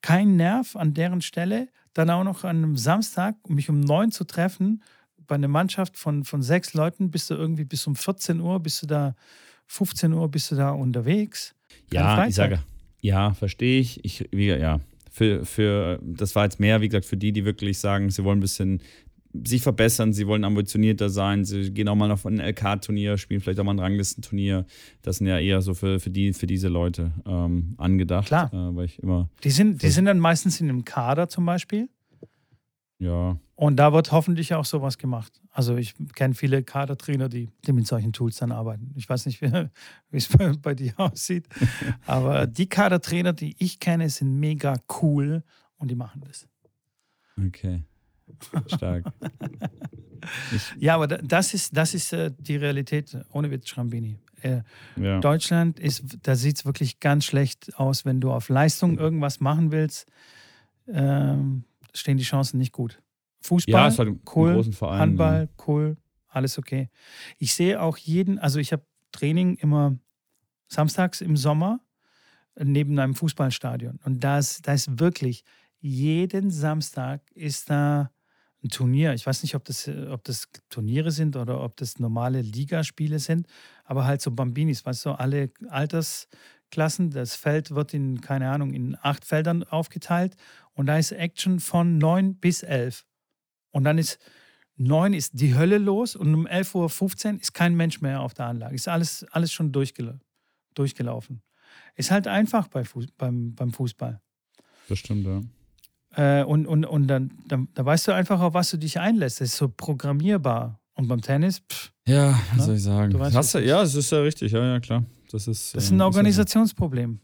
keinen 0.01 0.35
Nerv 0.35 0.75
an 0.75 0.93
deren 0.93 1.21
Stelle, 1.21 1.69
dann 1.93 2.09
auch 2.09 2.23
noch 2.23 2.43
an 2.43 2.57
einem 2.57 2.77
Samstag, 2.77 3.35
um 3.43 3.55
mich 3.55 3.69
um 3.69 3.79
neun 3.79 4.11
zu 4.11 4.23
treffen, 4.23 4.83
bei 5.27 5.35
einer 5.35 5.47
Mannschaft 5.47 5.97
von, 5.97 6.25
von 6.25 6.41
sechs 6.41 6.73
Leuten, 6.73 7.11
bist 7.11 7.29
du 7.29 7.35
irgendwie 7.35 7.63
bis 7.63 7.87
um 7.87 7.95
14 7.95 8.39
Uhr, 8.39 8.59
bist 8.59 8.81
du 8.81 8.87
da, 8.87 9.15
15 9.67 10.11
Uhr 10.13 10.29
bist 10.29 10.51
du 10.51 10.55
da 10.55 10.71
unterwegs. 10.71 11.55
Keine 11.89 12.03
ja, 12.03 12.15
Freizeit. 12.15 12.29
ich 12.29 12.35
sage, 12.35 12.63
ja, 13.01 13.33
verstehe 13.33 13.79
ich. 13.79 14.03
Ich, 14.03 14.27
wie, 14.31 14.47
ja, 14.47 14.79
für, 15.11 15.45
für, 15.45 15.99
das 16.01 16.35
war 16.35 16.45
jetzt 16.45 16.59
mehr, 16.59 16.81
wie 16.81 16.87
gesagt, 16.87 17.05
für 17.05 17.17
die, 17.17 17.33
die 17.33 17.43
wirklich 17.45 17.77
sagen, 17.77 18.09
sie 18.09 18.23
wollen 18.23 18.39
ein 18.39 18.41
bisschen 18.41 18.81
sich 19.45 19.61
verbessern, 19.61 20.13
sie 20.13 20.27
wollen 20.27 20.43
ambitionierter 20.43 21.09
sein, 21.09 21.45
sie 21.45 21.71
gehen 21.71 21.87
auch 21.87 21.95
mal 21.95 22.11
auf 22.11 22.25
ein 22.25 22.39
LK-Turnier, 22.39 23.17
spielen 23.17 23.39
vielleicht 23.39 23.59
auch 23.59 23.63
mal 23.63 23.73
ein 23.73 23.79
Ranglistenturnier. 23.79 24.65
Das 25.01 25.17
sind 25.17 25.27
ja 25.27 25.39
eher 25.39 25.61
so 25.61 25.73
für, 25.73 25.99
für, 25.99 26.09
die, 26.09 26.33
für 26.33 26.47
diese 26.47 26.67
Leute 26.67 27.11
ähm, 27.25 27.75
angedacht. 27.77 28.27
Klar. 28.27 28.53
Äh, 28.53 28.75
weil 28.75 28.85
ich 28.85 28.99
immer 28.99 29.29
die 29.43 29.51
sind, 29.51 29.83
die 29.83 29.89
sind 29.89 30.05
dann 30.05 30.19
meistens 30.19 30.59
in 30.59 30.69
einem 30.69 30.85
Kader 30.85 31.29
zum 31.29 31.45
Beispiel. 31.45 31.89
Ja. 33.01 33.39
Und 33.55 33.77
da 33.77 33.93
wird 33.93 34.11
hoffentlich 34.11 34.53
auch 34.53 34.65
sowas 34.65 34.99
gemacht. 34.99 35.41
Also 35.49 35.75
ich 35.75 35.95
kenne 36.13 36.35
viele 36.35 36.61
Kadertrainer, 36.61 37.29
die, 37.29 37.49
die 37.65 37.73
mit 37.73 37.87
solchen 37.87 38.13
Tools 38.13 38.37
dann 38.37 38.51
arbeiten. 38.51 38.93
Ich 38.95 39.09
weiß 39.09 39.25
nicht, 39.25 39.41
wie, 39.41 39.69
es 40.11 40.27
bei, 40.27 40.53
bei 40.61 40.75
dir 40.75 40.93
aussieht. 40.97 41.47
Aber 42.05 42.45
die 42.45 42.69
Kadertrainer, 42.69 43.33
die 43.33 43.55
ich 43.57 43.79
kenne, 43.79 44.07
sind 44.07 44.39
mega 44.39 44.75
cool 45.01 45.43
und 45.77 45.89
die 45.89 45.95
machen 45.95 46.21
das. 46.21 46.47
Okay. 47.43 47.83
Stark. 48.67 49.05
ja, 50.77 50.93
aber 50.93 51.07
das 51.07 51.55
ist, 51.55 51.75
das 51.75 51.95
ist 51.95 52.13
äh, 52.13 52.31
die 52.37 52.55
Realität 52.55 53.17
ohne 53.31 53.49
Witz, 53.49 53.67
Schrambini. 53.67 54.19
Äh, 54.43 54.61
ja. 54.95 55.19
Deutschland 55.19 55.79
ist, 55.79 56.19
da 56.21 56.35
sieht 56.35 56.57
es 56.57 56.65
wirklich 56.65 56.99
ganz 56.99 57.25
schlecht 57.25 57.75
aus, 57.77 58.05
wenn 58.05 58.21
du 58.21 58.31
auf 58.31 58.49
Leistung 58.49 58.99
irgendwas 58.99 59.39
machen 59.39 59.71
willst, 59.71 60.07
ähm, 60.87 61.63
stehen 61.93 62.17
die 62.17 62.23
Chancen 62.23 62.57
nicht 62.57 62.71
gut. 62.71 63.01
Fußball, 63.41 63.73
ja, 63.73 63.87
ist 63.87 63.99
halt 63.99 64.19
cool, 64.35 64.63
Verein, 64.71 64.99
Handball, 64.99 65.49
ja. 65.49 65.63
cool, 65.67 65.97
alles 66.27 66.57
okay. 66.57 66.89
Ich 67.37 67.53
sehe 67.53 67.81
auch 67.81 67.97
jeden, 67.97 68.37
also 68.39 68.59
ich 68.59 68.71
habe 68.71 68.85
Training 69.11 69.55
immer 69.55 69.97
samstags 70.67 71.21
im 71.21 71.35
Sommer 71.35 71.81
neben 72.57 72.97
einem 72.99 73.15
Fußballstadion. 73.15 73.99
Und 74.03 74.23
da 74.23 74.39
ist, 74.39 74.67
da 74.67 74.73
ist 74.73 74.99
wirklich, 74.99 75.43
jeden 75.79 76.51
Samstag 76.51 77.21
ist 77.33 77.69
da 77.69 78.11
ein 78.63 78.69
Turnier. 78.69 79.13
Ich 79.13 79.25
weiß 79.25 79.41
nicht, 79.43 79.55
ob 79.55 79.63
das, 79.63 79.87
ob 79.87 80.23
das 80.23 80.47
Turniere 80.69 81.11
sind 81.11 81.35
oder 81.35 81.63
ob 81.63 81.75
das 81.77 81.99
normale 81.99 82.41
Ligaspiele 82.41 83.19
sind, 83.19 83.47
aber 83.83 84.05
halt 84.05 84.21
so 84.21 84.31
Bambinis, 84.31 84.85
weißt 84.85 85.05
du, 85.05 85.11
alle 85.11 85.51
Altersklassen. 85.69 87.09
Das 87.09 87.35
Feld 87.35 87.71
wird 87.71 87.93
in, 87.93 88.21
keine 88.21 88.49
Ahnung, 88.49 88.73
in 88.73 88.95
acht 89.01 89.25
Feldern 89.25 89.63
aufgeteilt 89.63 90.35
und 90.73 90.85
da 90.87 90.97
ist 90.97 91.11
Action 91.11 91.59
von 91.59 91.97
neun 91.97 92.35
bis 92.35 92.63
elf. 92.63 93.05
Und 93.71 93.83
dann 93.83 93.97
ist 93.97 94.19
neun 94.75 95.13
ist 95.13 95.39
die 95.39 95.55
Hölle 95.55 95.77
los 95.77 96.15
und 96.15 96.33
um 96.33 96.47
11.15 96.47 97.33
Uhr 97.35 97.41
ist 97.41 97.53
kein 97.53 97.75
Mensch 97.75 98.01
mehr 98.01 98.21
auf 98.21 98.33
der 98.33 98.47
Anlage. 98.47 98.75
Ist 98.75 98.87
alles, 98.87 99.25
alles 99.31 99.51
schon 99.51 99.71
durchgel 99.71 100.19
durchgelaufen. 100.73 101.41
Ist 101.95 102.11
halt 102.11 102.27
einfach 102.27 102.67
bei 102.67 102.83
Fuß 102.83 103.07
beim, 103.17 103.53
beim 103.55 103.71
Fußball. 103.71 104.21
Das 104.87 104.99
stimmt, 104.99 105.25
ja. 105.25 105.41
Äh, 106.41 106.43
und 106.43 106.65
und, 106.65 106.85
und 106.85 107.07
dann, 107.07 107.31
dann, 107.47 107.67
da 107.73 107.85
weißt 107.85 108.07
du 108.07 108.13
einfach, 108.13 108.39
auf 108.41 108.53
was 108.53 108.71
du 108.71 108.77
dich 108.77 108.99
einlässt. 108.99 109.41
Das 109.41 109.49
ist 109.49 109.57
so 109.57 109.69
programmierbar. 109.69 110.79
Und 110.93 111.07
beim 111.07 111.21
Tennis, 111.21 111.59
pff, 111.59 111.91
Ja, 112.07 112.39
was 112.49 112.57
ne? 112.57 112.63
soll 112.63 112.75
ich 112.75 112.83
sagen? 112.83 113.11
Du 113.11 113.19
weißt, 113.19 113.35
Hast 113.35 113.55
du, 113.55 113.59
ja, 113.59 113.81
es 113.81 113.95
ist 113.95 114.11
ja 114.11 114.19
richtig, 114.19 114.51
ja, 114.51 114.65
ja, 114.65 114.79
klar. 114.79 115.05
Das 115.31 115.47
ist, 115.47 115.73
das 115.75 115.85
ist 115.85 115.91
ein 115.91 115.95
ähm, 115.95 116.01
Organisationsproblem. 116.01 117.19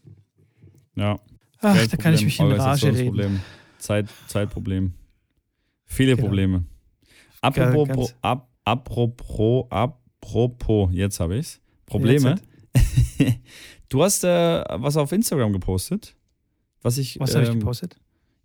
Ja. 0.94 1.18
Ach, 1.60 1.86
da 1.86 1.96
kann 1.96 2.14
ich 2.14 2.24
mich 2.24 2.38
in 2.38 2.52
Rage 2.52 2.94
reden. 2.94 3.42
Zeit, 3.78 4.06
Zeitproblem. 4.26 4.92
Viele 5.86 6.14
genau. 6.14 6.26
Probleme. 6.26 6.64
Apropos, 7.40 7.88
pro, 7.88 8.10
ab, 8.22 8.48
apropos, 8.64 9.66
apropos, 9.70 10.90
jetzt 10.92 11.20
habe 11.20 11.38
ich's. 11.38 11.60
Probleme. 11.86 12.36
du 13.88 14.02
hast 14.02 14.24
äh, 14.24 14.64
was 14.68 14.96
auf 14.96 15.12
Instagram 15.12 15.52
gepostet. 15.52 16.14
Was 16.82 16.98
ich. 16.98 17.18
Was 17.18 17.34
ähm, 17.34 17.40
habe 17.40 17.52
ich 17.52 17.58
gepostet? 17.58 17.96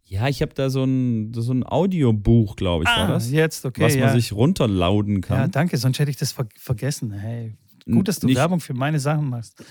Ja, 0.06 0.28
ich 0.28 0.42
habe 0.42 0.54
da 0.54 0.70
so 0.70 0.84
ein, 0.84 1.34
so 1.34 1.54
ein 1.54 1.66
Audiobuch, 1.66 2.56
glaube 2.56 2.84
ich, 2.84 2.90
ah, 2.90 3.00
war 3.00 3.08
das. 3.08 3.32
Jetzt, 3.32 3.66
okay. 3.66 3.82
Was 3.82 3.94
man 3.94 4.04
ja. 4.04 4.14
sich 4.14 4.32
runterlauden 4.34 5.22
kann. 5.22 5.38
Ja, 5.40 5.48
danke, 5.48 5.78
sonst 5.78 5.98
hätte 5.98 6.12
ich 6.12 6.18
das 6.18 6.32
ver 6.32 6.48
vergessen. 6.56 7.12
Hey, 7.12 7.56
gut, 7.86 8.08
dass 8.08 8.20
du 8.20 8.28
Nicht, 8.28 8.38
Werbung 8.38 8.60
für 8.60 8.74
meine 8.74 9.00
Sachen 9.00 9.30
machst. 9.30 9.64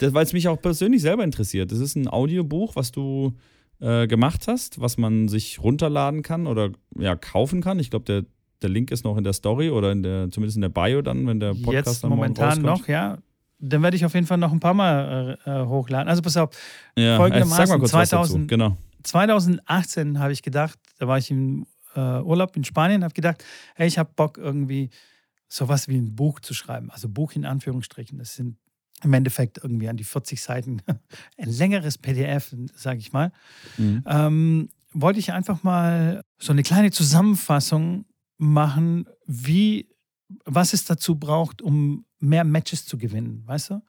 Weil 0.00 0.24
es 0.24 0.32
mich 0.32 0.48
auch 0.48 0.60
persönlich 0.60 1.02
selber 1.02 1.24
interessiert. 1.24 1.72
Das 1.72 1.78
ist 1.78 1.96
ein 1.96 2.08
Audiobuch, 2.08 2.76
was 2.76 2.92
du 2.92 3.32
äh, 3.80 4.06
gemacht 4.06 4.48
hast, 4.48 4.80
was 4.80 4.96
man 4.96 5.28
sich 5.28 5.62
runterladen 5.62 6.22
kann 6.22 6.46
oder 6.46 6.70
ja, 6.98 7.16
kaufen 7.16 7.60
kann. 7.60 7.78
Ich 7.78 7.90
glaube, 7.90 8.04
der, 8.04 8.24
der 8.62 8.70
Link 8.70 8.90
ist 8.90 9.04
noch 9.04 9.16
in 9.16 9.24
der 9.24 9.32
Story 9.32 9.70
oder 9.70 9.92
in 9.92 10.02
der, 10.02 10.30
zumindest 10.30 10.56
in 10.56 10.62
der 10.62 10.68
Bio 10.70 11.02
dann, 11.02 11.26
wenn 11.26 11.40
der 11.40 11.52
Podcast 11.52 11.86
Jetzt 11.86 12.04
dann 12.04 12.10
momentan 12.10 12.62
noch, 12.62 12.88
ja. 12.88 13.18
Dann 13.58 13.82
werde 13.82 13.96
ich 13.96 14.04
auf 14.04 14.12
jeden 14.14 14.26
Fall 14.26 14.38
noch 14.38 14.52
ein 14.52 14.60
paar 14.60 14.74
Mal 14.74 15.38
äh, 15.46 15.50
äh 15.50 15.66
hochladen. 15.66 16.08
Also 16.08 16.20
pass 16.20 16.36
auf, 16.36 16.50
ja, 16.96 17.16
folgendermaßen, 17.16 17.66
sag 17.66 17.68
mal 17.68 17.78
kurz 17.78 17.90
2000, 17.90 18.48
genau. 18.48 18.76
2018 19.02 20.18
habe 20.18 20.32
ich 20.32 20.42
gedacht, 20.42 20.78
da 20.98 21.08
war 21.08 21.16
ich 21.16 21.30
im 21.30 21.66
äh, 21.94 22.20
Urlaub 22.20 22.56
in 22.56 22.64
Spanien, 22.64 23.02
habe 23.02 23.14
gedacht, 23.14 23.44
hey, 23.74 23.88
ich 23.88 23.98
habe 23.98 24.10
Bock 24.14 24.36
irgendwie 24.36 24.90
sowas 25.48 25.88
wie 25.88 25.96
ein 25.96 26.14
Buch 26.14 26.40
zu 26.40 26.54
schreiben. 26.54 26.90
Also 26.90 27.08
Buch 27.08 27.32
in 27.32 27.44
Anführungsstrichen. 27.44 28.18
Das 28.18 28.34
sind 28.34 28.56
im 29.02 29.12
Endeffekt 29.12 29.58
irgendwie 29.58 29.88
an 29.88 29.96
die 29.96 30.04
40 30.04 30.40
Seiten 30.40 30.82
ein 31.38 31.50
längeres 31.50 31.98
PDF, 31.98 32.54
sage 32.74 32.98
ich 32.98 33.12
mal. 33.12 33.32
Mhm. 33.76 34.02
Ähm, 34.06 34.68
wollte 34.92 35.18
ich 35.18 35.32
einfach 35.32 35.62
mal 35.62 36.22
so 36.38 36.52
eine 36.52 36.62
kleine 36.62 36.90
Zusammenfassung 36.90 38.06
machen, 38.38 39.06
wie, 39.26 39.88
was 40.44 40.72
es 40.72 40.84
dazu 40.84 41.16
braucht, 41.16 41.60
um 41.60 42.06
mehr 42.18 42.44
Matches 42.44 42.86
zu 42.86 42.96
gewinnen, 42.96 43.42
weißt 43.46 43.70
du? 43.70 43.82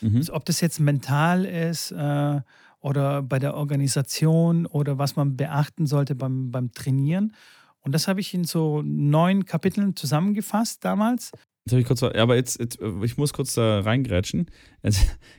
Mhm. 0.00 0.16
Also, 0.16 0.34
ob 0.34 0.44
das 0.44 0.60
jetzt 0.60 0.80
mental 0.80 1.44
ist 1.44 1.90
äh, 1.90 2.40
oder 2.80 3.22
bei 3.22 3.38
der 3.38 3.54
Organisation 3.54 4.66
oder 4.66 4.98
was 4.98 5.16
man 5.16 5.36
beachten 5.36 5.86
sollte 5.86 6.14
beim, 6.14 6.50
beim 6.50 6.72
Trainieren. 6.72 7.34
Und 7.82 7.92
das 7.92 8.08
habe 8.08 8.20
ich 8.20 8.32
in 8.32 8.44
so 8.44 8.82
neun 8.84 9.44
Kapiteln 9.44 9.96
zusammengefasst 9.96 10.84
damals. 10.84 11.32
Jetzt 11.64 11.78
ich 11.78 11.86
kurz, 11.86 12.02
aber 12.02 12.34
jetzt, 12.34 12.58
jetzt, 12.58 12.80
ich 13.02 13.16
muss 13.16 13.32
kurz 13.32 13.54
da 13.54 13.80
reingrätschen. 13.80 14.46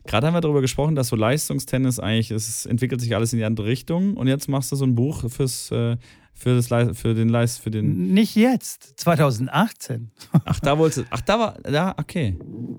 Gerade 0.06 0.28
haben 0.28 0.34
wir 0.34 0.41
darüber 0.41 0.62
gesprochen, 0.62 0.96
dass 0.96 1.10
so 1.10 1.18
Leistungstennis 1.18 2.00
eigentlich, 2.00 2.32
es 2.32 2.66
entwickelt 2.66 3.02
sich 3.02 3.14
alles 3.14 3.34
in 3.34 3.39
die 3.39 3.46
andere 3.46 3.68
Richtung 3.68 4.16
und 4.16 4.28
jetzt 4.28 4.48
machst 4.48 4.72
du 4.72 4.78
so 4.78 4.86
ein 4.86 4.96
Buch 4.96 5.30
fürs, 5.30 5.70
äh, 5.72 5.98
für, 6.34 6.56
das, 6.56 6.68
für 6.98 7.14
den 7.14 7.28
Leist, 7.28 7.62
für 7.62 7.72
den. 7.72 8.14
Nicht 8.14 8.36
jetzt, 8.36 8.94
2018. 9.02 10.12
Ach, 10.46 10.60
da 10.62 10.78
wollte, 10.78 11.06
ach, 11.10 11.22
da 11.22 11.39
war, 11.39 11.54
da, 11.62 11.94
okay. 11.98 12.38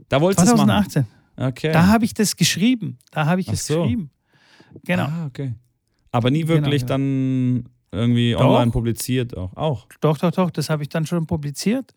Da 0.09 0.21
wolltest 0.21 0.47
du 0.47 0.57
2018. 0.57 1.07
Okay. 1.37 1.73
Da 1.73 1.87
habe 1.89 2.05
ich 2.05 2.15
das 2.15 2.37
geschrieben. 2.37 2.99
Da 3.11 3.27
habe 3.27 3.41
ich 3.41 3.49
ach 3.49 3.55
es 3.55 3.67
so. 3.67 3.83
geschrieben. 3.83 4.11
Genau. 4.85 5.05
Ah, 5.05 5.27
okay. 5.27 5.55
Aber 6.13 6.31
nie 6.31 6.43
genau, 6.43 6.65
wirklich 6.65 6.87
genau, 6.87 6.97
genau. 6.97 7.63
dann 7.63 7.69
irgendwie 7.95 8.33
doch. 8.33 8.41
online 8.41 8.71
publiziert 8.71 9.37
auch. 9.37 9.57
auch. 9.57 9.87
Doch, 10.01 10.19
doch, 10.19 10.31
doch. 10.31 10.51
Das 10.51 10.71
habe 10.71 10.83
ich 10.83 10.89
dann 10.89 11.07
schon 11.07 11.27
publiziert 11.27 11.95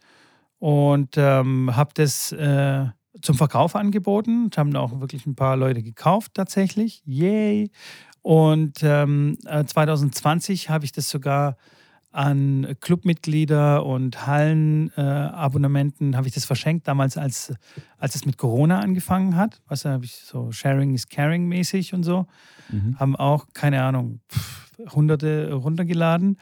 und 0.60 1.16
ähm, 1.18 1.76
habe 1.76 1.92
das 1.94 2.32
äh, 2.32 2.86
zum 3.22 3.36
Verkauf 3.36 3.76
angeboten. 3.76 4.50
Das 4.50 4.58
haben 4.58 4.76
auch 4.76 5.00
wirklich 5.00 5.26
ein 5.26 5.36
paar 5.36 5.58
Leute 5.58 5.84
gekauft 5.84 6.34
tatsächlich. 6.36 7.02
Yay! 7.06 7.72
Und 8.22 8.80
ähm, 8.84 9.38
2020 9.42 10.66
äh, 10.66 10.70
habe 10.70 10.86
ich 10.86 10.92
das 10.92 11.10
sogar 11.10 11.56
an 12.18 12.76
Clubmitglieder 12.82 13.86
und 13.86 14.26
Hallenabonnenten 14.26 16.14
äh, 16.14 16.16
habe 16.16 16.28
ich 16.28 16.34
das 16.34 16.46
verschenkt, 16.46 16.88
damals 16.88 17.16
als, 17.16 17.54
als 18.00 18.16
es 18.16 18.26
mit 18.26 18.38
Corona 18.38 18.80
angefangen 18.80 19.36
hat. 19.36 19.62
Was 19.68 19.86
habe 19.86 20.04
ich 20.06 20.16
so 20.16 20.52
Sharing 20.52 20.96
is 20.96 21.10
Caring 21.10 21.48
mäßig 21.48 21.94
und 21.94 22.02
so. 22.02 22.26
Mhm. 22.70 23.00
Haben 23.00 23.16
auch, 23.16 23.46
keine 23.54 23.84
Ahnung, 23.84 24.22
pff, 24.32 24.96
hunderte 24.96 25.54
runtergeladen. 25.54 26.40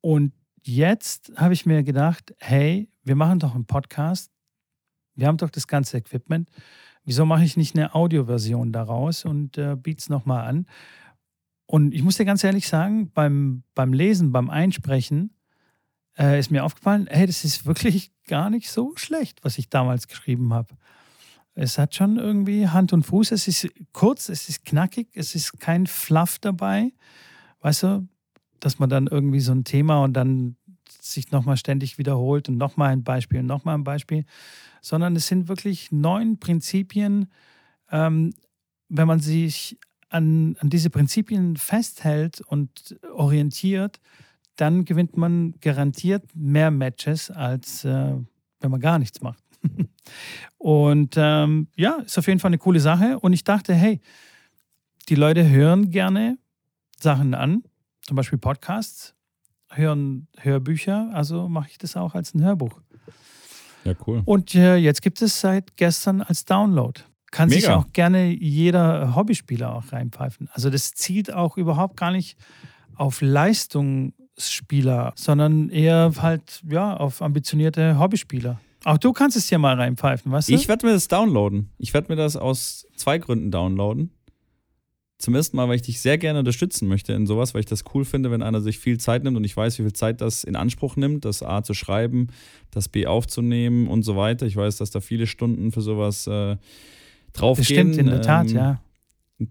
Und 0.00 0.32
jetzt 0.62 1.32
habe 1.34 1.54
ich 1.54 1.66
mir 1.66 1.82
gedacht, 1.82 2.32
hey, 2.38 2.88
wir 3.02 3.16
machen 3.16 3.40
doch 3.40 3.56
einen 3.56 3.66
Podcast. 3.66 4.30
Wir 5.16 5.26
haben 5.26 5.38
doch 5.38 5.50
das 5.50 5.66
ganze 5.66 5.96
Equipment. 5.96 6.48
Wieso 7.04 7.26
mache 7.26 7.42
ich 7.42 7.56
nicht 7.56 7.74
eine 7.74 7.96
Audioversion 7.96 8.70
daraus 8.70 9.24
und 9.24 9.58
äh, 9.58 9.74
biete 9.74 10.02
es 10.02 10.08
nochmal 10.08 10.46
an? 10.46 10.66
Und 11.70 11.94
ich 11.94 12.02
muss 12.02 12.16
dir 12.16 12.24
ganz 12.24 12.42
ehrlich 12.42 12.66
sagen, 12.66 13.12
beim, 13.12 13.62
beim 13.76 13.92
Lesen, 13.92 14.32
beim 14.32 14.50
Einsprechen, 14.50 15.36
äh, 16.18 16.36
ist 16.36 16.50
mir 16.50 16.64
aufgefallen, 16.64 17.06
hey, 17.08 17.28
das 17.28 17.44
ist 17.44 17.64
wirklich 17.64 18.10
gar 18.26 18.50
nicht 18.50 18.68
so 18.68 18.96
schlecht, 18.96 19.44
was 19.44 19.56
ich 19.56 19.70
damals 19.70 20.08
geschrieben 20.08 20.52
habe. 20.52 20.74
Es 21.54 21.78
hat 21.78 21.94
schon 21.94 22.16
irgendwie 22.16 22.66
Hand 22.66 22.92
und 22.92 23.04
Fuß. 23.04 23.30
Es 23.30 23.46
ist 23.46 23.68
kurz, 23.92 24.28
es 24.28 24.48
ist 24.48 24.64
knackig, 24.64 25.10
es 25.14 25.36
ist 25.36 25.60
kein 25.60 25.86
Fluff 25.86 26.40
dabei. 26.40 26.92
Weißt 27.60 27.84
du, 27.84 28.08
dass 28.58 28.80
man 28.80 28.90
dann 28.90 29.06
irgendwie 29.06 29.38
so 29.38 29.52
ein 29.52 29.62
Thema 29.62 30.02
und 30.02 30.14
dann 30.14 30.56
sich 31.00 31.30
nochmal 31.30 31.56
ständig 31.56 31.98
wiederholt 31.98 32.48
und 32.48 32.56
nochmal 32.56 32.90
ein 32.90 33.04
Beispiel 33.04 33.38
und 33.38 33.46
nochmal 33.46 33.76
ein 33.76 33.84
Beispiel, 33.84 34.24
sondern 34.80 35.14
es 35.14 35.28
sind 35.28 35.46
wirklich 35.46 35.92
neun 35.92 36.40
Prinzipien. 36.40 37.30
Ähm, 37.92 38.34
wenn 38.88 39.06
man 39.06 39.20
sich 39.20 39.78
an, 40.10 40.56
an 40.60 40.68
diese 40.68 40.90
Prinzipien 40.90 41.56
festhält 41.56 42.40
und 42.42 42.96
orientiert, 43.14 44.00
dann 44.56 44.84
gewinnt 44.84 45.16
man 45.16 45.54
garantiert 45.60 46.24
mehr 46.34 46.70
Matches, 46.70 47.30
als 47.30 47.84
äh, 47.84 48.14
wenn 48.60 48.70
man 48.70 48.80
gar 48.80 48.98
nichts 48.98 49.22
macht. 49.22 49.42
und 50.58 51.14
ähm, 51.16 51.68
ja, 51.76 52.00
ist 52.04 52.18
auf 52.18 52.26
jeden 52.26 52.40
Fall 52.40 52.50
eine 52.50 52.58
coole 52.58 52.80
Sache. 52.80 53.18
Und 53.20 53.32
ich 53.32 53.44
dachte, 53.44 53.72
hey, 53.72 54.00
die 55.08 55.14
Leute 55.14 55.48
hören 55.48 55.90
gerne 55.90 56.38
Sachen 56.98 57.34
an, 57.34 57.62
zum 58.02 58.16
Beispiel 58.16 58.38
Podcasts, 58.38 59.14
hören 59.70 60.28
Hörbücher, 60.38 61.10
also 61.14 61.48
mache 61.48 61.70
ich 61.70 61.78
das 61.78 61.96
auch 61.96 62.14
als 62.14 62.34
ein 62.34 62.42
Hörbuch. 62.42 62.80
Ja, 63.84 63.94
cool. 64.06 64.22
Und 64.24 64.54
äh, 64.54 64.76
jetzt 64.76 65.00
gibt 65.00 65.22
es 65.22 65.40
seit 65.40 65.76
gestern 65.76 66.20
als 66.20 66.44
Download. 66.44 67.00
Kann 67.30 67.48
Mega. 67.48 67.60
sich 67.60 67.70
auch 67.70 67.92
gerne 67.92 68.26
jeder 68.26 69.14
Hobbyspieler 69.14 69.74
auch 69.74 69.92
reinpfeifen. 69.92 70.48
Also 70.52 70.68
das 70.70 70.92
zielt 70.92 71.32
auch 71.32 71.56
überhaupt 71.56 71.96
gar 71.96 72.10
nicht 72.10 72.36
auf 72.96 73.20
Leistungsspieler, 73.20 75.12
sondern 75.16 75.68
eher 75.68 76.12
halt 76.20 76.62
ja 76.68 76.96
auf 76.96 77.22
ambitionierte 77.22 77.98
Hobbyspieler. 77.98 78.60
Auch 78.84 78.98
du 78.98 79.12
kannst 79.12 79.36
es 79.36 79.48
hier 79.48 79.58
mal 79.58 79.76
reinpfeifen, 79.76 80.32
weißt 80.32 80.48
du? 80.48 80.54
Ich 80.54 80.66
werde 80.66 80.86
mir 80.86 80.92
das 80.92 81.06
downloaden. 81.08 81.70
Ich 81.78 81.92
werde 81.94 82.10
mir 82.10 82.16
das 82.16 82.36
aus 82.36 82.86
zwei 82.96 83.18
Gründen 83.18 83.50
downloaden. 83.50 84.10
zum 85.18 85.34
ersten 85.34 85.56
Mal, 85.56 85.68
weil 85.68 85.76
ich 85.76 85.82
dich 85.82 86.00
sehr 86.00 86.16
gerne 86.16 86.38
unterstützen 86.38 86.88
möchte 86.88 87.12
in 87.12 87.26
sowas, 87.26 87.52
weil 87.52 87.60
ich 87.60 87.66
das 87.66 87.84
cool 87.94 88.06
finde, 88.06 88.30
wenn 88.30 88.42
einer 88.42 88.62
sich 88.62 88.78
viel 88.78 88.98
Zeit 88.98 89.22
nimmt 89.22 89.36
und 89.36 89.44
ich 89.44 89.54
weiß, 89.54 89.78
wie 89.78 89.82
viel 89.82 89.92
Zeit 89.92 90.22
das 90.22 90.44
in 90.44 90.56
Anspruch 90.56 90.96
nimmt, 90.96 91.26
das 91.26 91.42
A 91.42 91.62
zu 91.62 91.74
schreiben, 91.74 92.28
das 92.70 92.88
B 92.88 93.06
aufzunehmen 93.06 93.86
und 93.86 94.02
so 94.02 94.16
weiter. 94.16 94.46
Ich 94.46 94.56
weiß, 94.56 94.78
dass 94.78 94.90
da 94.90 95.00
viele 95.00 95.26
Stunden 95.26 95.72
für 95.72 95.82
sowas 95.82 96.26
äh, 96.26 96.56
draufgehen. 97.32 97.92
Stimmt, 97.92 97.96
in 97.96 98.06
der 98.06 98.22
Tat, 98.22 98.50
ähm, 98.50 98.56
ja 98.56 98.80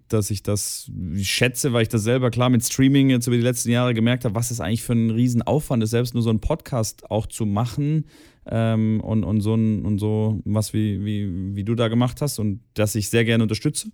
dass 0.08 0.30
ich 0.30 0.44
das 0.44 0.92
schätze, 1.22 1.74
weil 1.74 1.82
ich 1.82 1.90
das 1.90 2.04
selber 2.04 2.30
klar 2.30 2.50
mit 2.50 2.64
Streaming 2.64 3.10
jetzt 3.10 3.28
über 3.28 3.36
die 3.36 3.44
letzten 3.44 3.72
Jahre 3.72 3.94
gemerkt 3.94 4.24
habe, 4.24 4.36
was 4.36 4.50
das 4.50 4.60
eigentlich 4.60 4.84
für 4.84 4.94
ein 4.94 5.10
Riesenaufwand 5.10 5.84
ist, 5.84 5.90
selbst 5.90 6.14
nur 6.14 6.22
so 6.22 6.30
einen 6.30 6.42
Podcast 6.42 7.10
auch 7.10 7.26
zu 7.26 7.46
machen 7.46 8.06
ähm, 8.46 9.02
und, 9.02 9.24
und 9.24 9.42
so 9.42 9.56
ein, 9.56 9.86
und 9.86 9.98
so 9.98 10.42
was 10.46 10.74
wie, 10.74 11.04
wie, 11.04 11.56
wie 11.56 11.64
du 11.64 11.74
da 11.74 11.88
gemacht 11.88 12.22
hast 12.22 12.38
und 12.40 12.62
dass 12.76 12.94
ich 12.94 13.10
sehr 13.10 13.26
gerne 13.26 13.44
unterstütze. 13.44 13.92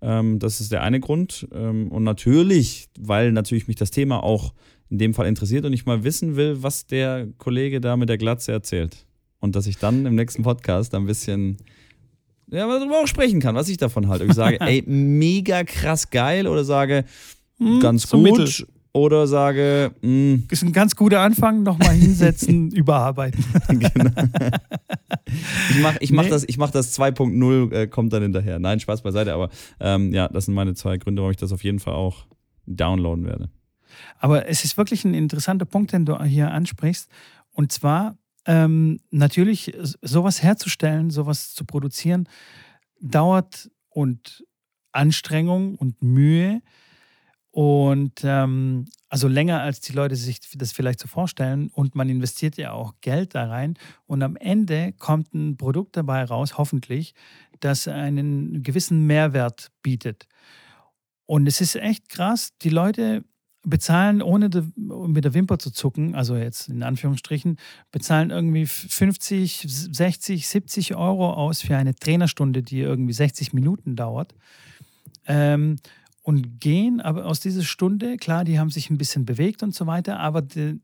Ähm, 0.00 0.38
das 0.38 0.60
ist 0.60 0.72
der 0.72 0.82
eine 0.82 1.00
Grund. 1.00 1.46
Ähm, 1.52 1.92
und 1.92 2.04
natürlich, 2.04 2.88
weil 2.98 3.30
natürlich 3.32 3.68
mich 3.68 3.76
das 3.76 3.90
Thema 3.90 4.22
auch 4.22 4.54
in 4.88 4.98
dem 4.98 5.12
Fall 5.12 5.26
interessiert 5.26 5.66
und 5.66 5.74
ich 5.74 5.84
mal 5.84 6.04
wissen 6.04 6.36
will, 6.36 6.62
was 6.62 6.86
der 6.86 7.28
Kollege 7.36 7.80
da 7.80 7.96
mit 7.96 8.08
der 8.08 8.18
Glatze 8.18 8.52
erzählt. 8.52 9.06
Und 9.40 9.56
dass 9.56 9.66
ich 9.66 9.76
dann 9.76 10.06
im 10.06 10.14
nächsten 10.14 10.42
Podcast 10.42 10.94
ein 10.94 11.04
bisschen 11.04 11.58
ja, 12.54 12.66
darüber 12.66 13.00
auch 13.00 13.06
sprechen 13.06 13.40
kann, 13.40 13.54
was 13.54 13.68
ich 13.68 13.76
davon 13.76 14.08
halte. 14.08 14.24
Ich 14.24 14.34
sage, 14.34 14.60
ey, 14.60 14.82
mega 14.86 15.64
krass 15.64 16.10
geil 16.10 16.46
oder 16.46 16.64
sage, 16.64 17.04
hm, 17.58 17.80
ganz 17.80 18.08
gut. 18.08 18.22
Mittel. 18.22 18.48
Oder 18.96 19.26
sage, 19.26 19.90
mh. 20.02 20.08
Hm. 20.08 20.46
ist 20.52 20.62
ein 20.62 20.72
ganz 20.72 20.94
guter 20.94 21.18
Anfang, 21.18 21.64
nochmal 21.64 21.94
hinsetzen, 21.94 22.70
überarbeiten. 22.72 23.44
genau. 23.68 24.10
Ich 25.70 25.80
mache 25.82 25.96
ich 25.98 26.12
mach 26.12 26.22
nee. 26.22 26.30
das, 26.30 26.46
mach 26.56 26.70
das 26.70 26.96
2.0, 26.96 27.72
äh, 27.72 27.86
kommt 27.88 28.12
dann 28.12 28.22
hinterher. 28.22 28.60
Nein, 28.60 28.78
Spaß 28.78 29.02
beiseite, 29.02 29.34
aber 29.34 29.50
ähm, 29.80 30.12
ja, 30.12 30.28
das 30.28 30.44
sind 30.44 30.54
meine 30.54 30.74
zwei 30.74 30.96
Gründe, 30.98 31.22
warum 31.22 31.32
ich 31.32 31.36
das 31.36 31.50
auf 31.50 31.64
jeden 31.64 31.80
Fall 31.80 31.94
auch 31.94 32.24
downloaden 32.66 33.26
werde. 33.26 33.50
Aber 34.20 34.48
es 34.48 34.64
ist 34.64 34.76
wirklich 34.76 35.04
ein 35.04 35.14
interessanter 35.14 35.64
Punkt, 35.64 35.92
den 35.92 36.04
du 36.04 36.22
hier 36.22 36.52
ansprichst. 36.52 37.10
Und 37.50 37.72
zwar, 37.72 38.16
ähm, 38.46 39.00
natürlich, 39.10 39.74
sowas 40.02 40.42
herzustellen, 40.42 41.10
sowas 41.10 41.54
zu 41.54 41.64
produzieren, 41.64 42.28
dauert 43.00 43.70
und 43.88 44.44
Anstrengung 44.92 45.76
und 45.76 46.02
Mühe. 46.02 46.62
Und 47.50 48.22
ähm, 48.24 48.86
also 49.08 49.28
länger, 49.28 49.60
als 49.60 49.80
die 49.80 49.92
Leute 49.92 50.16
sich 50.16 50.40
das 50.56 50.72
vielleicht 50.72 50.98
so 50.98 51.06
vorstellen. 51.06 51.68
Und 51.72 51.94
man 51.94 52.08
investiert 52.08 52.56
ja 52.56 52.72
auch 52.72 52.94
Geld 53.00 53.34
da 53.36 53.46
rein. 53.48 53.74
Und 54.06 54.22
am 54.22 54.34
Ende 54.36 54.92
kommt 54.98 55.32
ein 55.34 55.56
Produkt 55.56 55.96
dabei 55.96 56.24
raus, 56.24 56.58
hoffentlich, 56.58 57.14
das 57.60 57.86
einen 57.86 58.64
gewissen 58.64 59.06
Mehrwert 59.06 59.70
bietet. 59.82 60.26
Und 61.26 61.46
es 61.46 61.60
ist 61.60 61.76
echt 61.76 62.08
krass. 62.08 62.50
Die 62.62 62.70
Leute 62.70 63.24
bezahlen, 63.64 64.22
ohne 64.22 64.50
de, 64.50 64.64
mit 64.76 65.24
der 65.24 65.34
Wimper 65.34 65.58
zu 65.58 65.70
zucken, 65.70 66.14
also 66.14 66.36
jetzt 66.36 66.68
in 66.68 66.82
Anführungsstrichen, 66.82 67.58
bezahlen 67.90 68.30
irgendwie 68.30 68.66
50, 68.66 69.64
60, 69.66 70.46
70 70.46 70.94
Euro 70.94 71.32
aus 71.32 71.62
für 71.62 71.76
eine 71.76 71.94
Trainerstunde, 71.94 72.62
die 72.62 72.80
irgendwie 72.80 73.12
60 73.12 73.52
Minuten 73.52 73.96
dauert. 73.96 74.34
Ähm, 75.26 75.76
und 76.22 76.58
gehen 76.58 77.02
aber 77.02 77.26
aus 77.26 77.40
dieser 77.40 77.62
Stunde, 77.62 78.16
klar, 78.16 78.44
die 78.44 78.58
haben 78.58 78.70
sich 78.70 78.88
ein 78.88 78.96
bisschen 78.96 79.26
bewegt 79.26 79.62
und 79.62 79.74
so 79.74 79.86
weiter, 79.86 80.20
aber 80.20 80.40
die, 80.40 80.80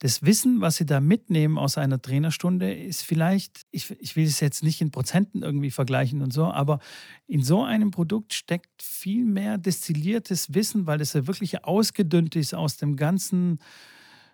das 0.00 0.22
Wissen, 0.22 0.62
was 0.62 0.76
sie 0.76 0.86
da 0.86 0.98
mitnehmen 0.98 1.58
aus 1.58 1.76
einer 1.76 2.00
Trainerstunde, 2.00 2.72
ist 2.72 3.02
vielleicht, 3.02 3.66
ich, 3.70 3.90
ich 4.00 4.16
will 4.16 4.24
es 4.24 4.40
jetzt 4.40 4.62
nicht 4.62 4.80
in 4.80 4.90
Prozenten 4.90 5.42
irgendwie 5.42 5.70
vergleichen 5.70 6.22
und 6.22 6.32
so, 6.32 6.46
aber 6.46 6.80
in 7.26 7.42
so 7.42 7.62
einem 7.62 7.90
Produkt 7.90 8.32
steckt 8.32 8.82
viel 8.82 9.26
mehr 9.26 9.58
destilliertes 9.58 10.54
Wissen, 10.54 10.86
weil 10.86 11.02
es 11.02 11.12
ja 11.12 11.26
wirklich 11.26 11.64
ausgedünnt 11.64 12.34
ist 12.34 12.54
aus 12.54 12.78
dem 12.78 12.96
ganzen, 12.96 13.58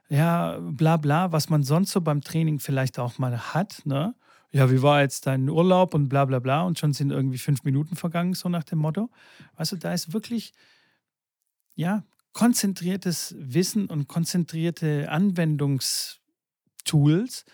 ja, 0.09 0.61
bla 0.61 0.99
bla, 0.99 1.33
was 1.33 1.49
man 1.49 1.65
sonst 1.65 1.91
so 1.91 2.01
beim 2.01 2.21
Training 2.21 2.61
vielleicht 2.61 3.01
auch 3.01 3.19
mal 3.19 3.37
hat. 3.53 3.83
Ne? 3.85 4.15
Ja, 4.53 4.71
wie 4.71 4.83
war 4.83 5.01
jetzt 5.01 5.27
dein 5.27 5.49
Urlaub 5.49 5.95
und 5.95 6.09
bla 6.09 6.27
bla 6.27 6.39
bla 6.39 6.63
und 6.63 6.79
schon 6.79 6.93
sind 6.93 7.11
irgendwie 7.11 7.39
fünf 7.39 7.65
Minuten 7.65 7.97
vergangen, 7.97 8.35
so 8.35 8.49
nach 8.49 8.63
dem 8.63 8.79
Motto. 8.79 9.11
Du, 9.59 9.77
da 9.77 9.93
ist 9.93 10.13
wirklich, 10.13 10.53
ja, 11.75 12.05
konzentriertes 12.37 13.35
Wissen 13.39 13.87
und 13.87 14.09
konzentrierte 14.09 15.11
Anwendungstools, 15.11 17.47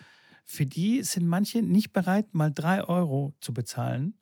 für 0.44 0.66
die 0.66 1.04
sind 1.04 1.28
manche 1.28 1.62
nicht 1.62 1.92
bereit, 1.92 2.34
mal 2.34 2.50
drei 2.52 2.82
Euro 2.82 3.32
zu 3.40 3.54
bezahlen. 3.54 4.14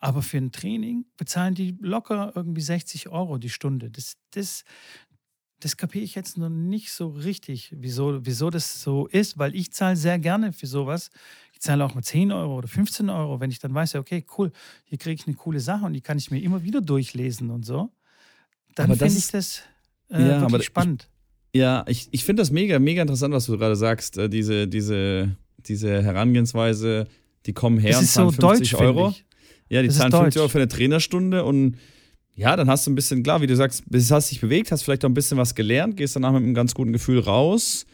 Aber 0.00 0.20
für 0.20 0.36
ein 0.36 0.52
Training 0.52 1.06
bezahlen 1.16 1.54
die 1.54 1.78
locker 1.80 2.32
irgendwie 2.34 2.60
60 2.60 3.08
Euro 3.08 3.38
die 3.38 3.48
Stunde. 3.48 3.90
Das, 3.90 4.18
das, 4.32 4.64
das 5.60 5.78
kapiere 5.78 6.04
ich 6.04 6.14
jetzt 6.14 6.36
noch 6.36 6.50
nicht 6.50 6.92
so 6.92 7.08
richtig, 7.08 7.74
wieso, 7.78 8.26
wieso 8.26 8.50
das 8.50 8.82
so 8.82 9.06
ist, 9.06 9.38
weil 9.38 9.56
ich 9.56 9.72
zahle 9.72 9.96
sehr 9.96 10.18
gerne 10.18 10.52
für 10.52 10.66
sowas. 10.66 11.08
Ich 11.54 11.62
zahle 11.62 11.86
auch 11.86 11.94
mal 11.94 12.02
10 12.02 12.32
Euro 12.32 12.58
oder 12.58 12.68
15 12.68 13.08
Euro, 13.08 13.40
wenn 13.40 13.50
ich 13.50 13.60
dann 13.60 13.72
weiß, 13.72 13.94
okay, 13.94 14.26
cool, 14.36 14.52
hier 14.84 14.98
kriege 14.98 15.22
ich 15.22 15.26
eine 15.26 15.36
coole 15.36 15.60
Sache 15.60 15.86
und 15.86 15.94
die 15.94 16.02
kann 16.02 16.18
ich 16.18 16.30
mir 16.30 16.42
immer 16.42 16.62
wieder 16.62 16.82
durchlesen 16.82 17.48
und 17.48 17.64
so. 17.64 17.90
Dann 18.74 18.94
finde 18.94 19.16
ich 19.16 19.28
das 19.28 19.62
äh, 20.12 20.28
ja, 20.28 20.42
aber 20.42 20.62
spannend. 20.62 21.08
Ich, 21.52 21.60
ja, 21.60 21.84
ich, 21.86 22.08
ich 22.10 22.24
finde 22.24 22.42
das 22.42 22.50
mega, 22.50 22.78
mega 22.78 23.02
interessant, 23.02 23.34
was 23.34 23.46
du 23.46 23.58
gerade 23.58 23.76
sagst. 23.76 24.18
Äh, 24.18 24.28
diese, 24.28 24.68
diese, 24.68 25.36
diese 25.58 26.02
Herangehensweise, 26.02 27.06
die 27.46 27.52
kommen 27.52 27.78
her 27.78 27.92
das 27.92 28.00
und 28.00 28.08
zahlen 28.08 28.30
so 28.30 28.40
50 28.40 28.70
deutsch, 28.70 28.80
Euro. 28.80 29.14
Ja, 29.68 29.82
die 29.82 29.88
das 29.88 29.98
zahlen 29.98 30.12
50 30.12 30.40
Euro 30.40 30.48
für 30.48 30.58
eine 30.58 30.68
Trainerstunde 30.68 31.44
und 31.44 31.76
ja, 32.34 32.56
dann 32.56 32.68
hast 32.68 32.86
du 32.86 32.90
ein 32.90 32.94
bisschen, 32.94 33.22
klar, 33.22 33.42
wie 33.42 33.46
du 33.46 33.56
sagst, 33.56 33.84
hast 34.10 34.30
dich 34.30 34.40
bewegt, 34.40 34.72
hast 34.72 34.82
vielleicht 34.82 35.04
auch 35.04 35.10
ein 35.10 35.14
bisschen 35.14 35.36
was 35.36 35.54
gelernt, 35.54 35.96
gehst 35.96 36.16
danach 36.16 36.32
mit 36.32 36.42
einem 36.42 36.54
ganz 36.54 36.74
guten 36.74 36.92
Gefühl 36.92 37.18
raus, 37.18 37.84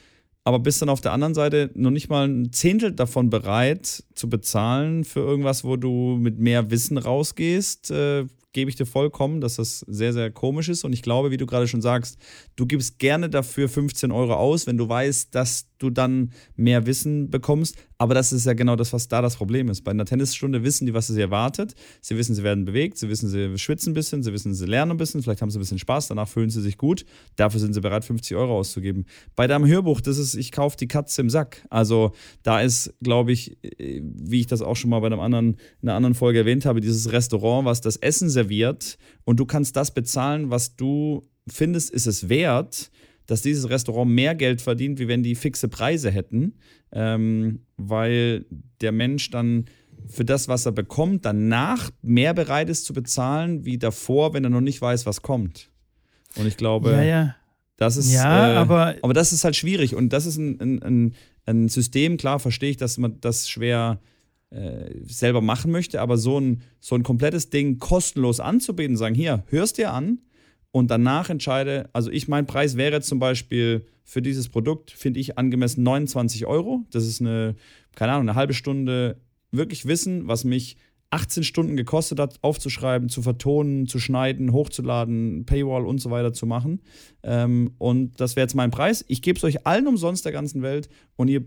aber 0.45 0.61
bist 0.61 0.81
dann 0.81 0.89
auf 0.89 1.01
der 1.01 1.13
anderen 1.13 1.35
Seite 1.35 1.71
noch 1.75 1.91
nicht 1.91 2.09
mal 2.09 2.29
ein 2.29 2.53
Zehntel 2.53 2.93
davon 2.93 3.31
bereit 3.31 4.05
zu 4.15 4.29
bezahlen 4.29 5.05
für 5.05 5.21
irgendwas, 5.21 5.65
wo 5.65 5.77
du 5.77 6.17
mit 6.21 6.39
mehr 6.39 6.71
Wissen 6.71 6.99
rausgehst. 6.99 7.91
Äh, 7.91 8.27
gebe 8.53 8.71
ich 8.71 8.77
dir 8.77 8.87
vollkommen, 8.87 9.41
dass 9.41 9.57
das 9.57 9.81
sehr, 9.89 10.13
sehr 10.13 10.31
komisch 10.31 10.69
ist. 10.69 10.85
Und 10.85 10.93
ich 10.93 11.03
glaube, 11.03 11.31
wie 11.31 11.37
du 11.37 11.47
gerade 11.47 11.69
schon 11.69 11.83
sagst, 11.83 12.19
du 12.57 12.67
gibst 12.67 12.99
gerne 12.99 13.29
dafür 13.29 13.69
15 13.69 14.11
Euro 14.11 14.35
aus, 14.35 14.67
wenn 14.67 14.79
du 14.79 14.89
weißt, 14.89 15.35
dass 15.35 15.69
du 15.79 15.91
dann 15.91 16.33
mehr 16.57 16.87
Wissen 16.87 17.31
bekommst. 17.31 17.77
Aber 18.01 18.15
das 18.15 18.33
ist 18.33 18.47
ja 18.47 18.53
genau 18.53 18.77
das, 18.77 18.93
was 18.93 19.09
da 19.09 19.21
das 19.21 19.35
Problem 19.35 19.69
ist. 19.69 19.83
Bei 19.83 19.91
einer 19.91 20.05
Tennisstunde 20.05 20.63
wissen 20.63 20.87
die, 20.87 20.95
was 20.95 21.09
sie 21.09 21.21
erwartet. 21.21 21.75
Sie 22.01 22.17
wissen, 22.17 22.37
sie 22.37 22.45
werden 22.45 22.65
bewegt, 22.65 22.97
sie 22.97 23.09
wissen, 23.09 23.29
sie 23.29 23.59
schwitzen 23.59 23.91
ein 23.91 23.95
bisschen, 23.95 24.23
sie 24.23 24.33
wissen, 24.33 24.55
sie 24.55 24.67
lernen 24.67 24.93
ein 24.93 24.97
bisschen, 24.97 25.21
vielleicht 25.21 25.43
haben 25.43 25.51
sie 25.51 25.59
ein 25.59 25.63
bisschen 25.63 25.81
Spaß, 25.81 26.07
danach 26.07 26.29
fühlen 26.29 26.49
sie 26.49 26.63
sich 26.63 26.79
gut. 26.79 27.05
Dafür 27.35 27.59
sind 27.59 27.73
sie 27.73 27.81
bereit, 27.81 28.05
50 28.05 28.37
Euro 28.37 28.57
auszugeben. 28.57 29.05
Bei 29.35 29.49
deinem 29.49 29.67
Hörbuch, 29.67 30.01
das 30.01 30.17
ist, 30.17 30.37
ich 30.37 30.53
kaufe 30.53 30.77
die 30.77 30.87
Katze 30.87 31.23
im 31.23 31.29
Sack. 31.29 31.67
Also 31.71 32.13
da 32.45 32.61
ist, 32.61 32.95
glaube 33.03 33.33
ich, 33.33 33.59
wie 33.63 34.41
ich 34.41 34.47
das 34.47 34.63
auch 34.63 34.77
schon 34.77 34.91
mal 34.91 35.01
bei 35.01 35.09
einem 35.09 35.21
anderen, 35.21 35.57
in 35.83 35.89
einer 35.89 35.97
anderen 35.97 36.15
Folge 36.15 36.39
erwähnt 36.39 36.67
habe, 36.67 36.81
dieses 36.81 37.11
Restaurant, 37.11 37.65
was 37.65 37.81
das 37.81 37.97
Essen 37.97 38.31
serviert 38.31 38.97
und 39.25 39.41
du 39.41 39.45
kannst 39.45 39.75
das 39.75 39.93
bezahlen, 39.93 40.51
was 40.51 40.77
du 40.77 41.29
findest, 41.49 41.91
ist 41.91 42.07
es 42.07 42.29
wert 42.29 42.93
dass 43.29 43.43
dieses 43.43 43.69
Restaurant 43.69 44.11
mehr 44.11 44.35
Geld 44.35 44.63
verdient, 44.63 44.99
wie 44.99 45.07
wenn 45.07 45.23
die 45.23 45.35
fixe 45.35 45.69
Preise 45.69 46.11
hätten, 46.11 46.55
ähm, 46.93 47.61
weil 47.77 48.47
der 48.81 48.91
Mensch 48.91 49.31
dann 49.31 49.67
für 50.07 50.25
das, 50.25 50.49
was 50.49 50.65
er 50.65 50.73
bekommt, 50.73 51.27
danach 51.27 51.91
mehr 52.01 52.33
bereit 52.33 52.71
ist 52.71 52.87
zu 52.87 52.95
bezahlen, 52.95 53.67
wie 53.67 53.77
davor, 53.77 54.33
wenn 54.33 54.45
er 54.45 54.51
noch 54.51 54.63
nicht 54.63 54.81
weiß, 54.81 55.05
was 55.05 55.21
kommt. 55.21 55.71
Und 56.37 56.47
ich 56.47 56.57
glaube, 56.57 56.93
ja, 56.93 57.03
ja. 57.03 57.37
das 57.77 57.99
ist, 57.99 58.13
ja, 58.13 58.55
äh, 58.55 58.57
aber, 58.57 58.97
aber 59.03 59.13
das 59.13 59.35
ist 59.35 59.45
halt 59.45 59.57
schwierig. 59.57 59.95
Und 59.95 60.15
das 60.15 60.25
ist 60.25 60.39
ein, 60.39 60.59
ein, 60.59 60.83
ein, 60.83 61.15
ein 61.45 61.69
System, 61.69 62.17
klar 62.17 62.39
verstehe 62.39 62.71
ich, 62.71 62.77
dass 62.79 62.97
man 62.97 63.21
das 63.21 63.51
schwer 63.51 64.01
äh, 64.49 64.91
selber 65.05 65.43
machen 65.43 65.71
möchte, 65.71 66.01
aber 66.01 66.17
so 66.17 66.41
ein, 66.41 66.63
so 66.81 66.95
ein 66.95 67.03
komplettes 67.03 67.51
Ding 67.51 67.79
kostenlos 67.79 68.41
anzubieten, 68.41 68.97
sagen, 68.97 69.15
hier, 69.15 69.45
hörst 69.49 69.77
dir 69.77 69.93
an, 69.93 70.21
und 70.71 70.91
danach 70.91 71.31
entscheide, 71.31 71.89
also 71.93 72.11
ich, 72.11 72.29
mein 72.29 72.47
Preis 72.47 72.77
wäre 72.77 73.01
zum 73.01 73.19
Beispiel 73.19 73.87
für 74.05 74.23
dieses 74.23 74.49
Produkt, 74.49 74.91
finde 74.91 75.21
ich 75.21 75.39
angemessen 75.39 75.83
29 75.83 76.47
Euro. 76.47 76.85
Das 76.91 77.07
ist 77.07 77.21
eine, 77.21 77.57
keine 77.95 78.13
Ahnung, 78.13 78.29
eine 78.29 78.37
halbe 78.37 78.55
Stunde 78.55 79.21
wirklich 79.51 79.87
Wissen, 79.87 80.29
was 80.29 80.45
mich 80.45 80.77
18 81.11 81.43
Stunden 81.43 81.77
gekostet 81.77 82.21
hat, 82.21 82.39
aufzuschreiben, 82.43 83.09
zu 83.09 83.23
vertonen, 83.23 83.87
zu 83.87 83.99
schneiden, 83.99 84.53
hochzuladen, 84.53 85.47
Paywall 85.47 85.87
und 85.87 86.01
so 86.01 86.11
weiter 86.11 86.35
zu 86.35 86.47
machen. 86.47 86.83
Ähm, 87.23 87.73
und 87.79 88.21
das 88.21 88.37
wäre 88.37 88.45
jetzt 88.45 88.55
mein 88.55 88.71
Preis. 88.71 89.05
Ich 89.09 89.23
gebe 89.23 89.39
es 89.39 89.45
euch 89.45 89.67
allen 89.67 89.87
umsonst 89.87 90.27
der 90.27 90.33
ganzen 90.33 90.61
Welt 90.61 90.89
und 91.17 91.29
ihr 91.29 91.45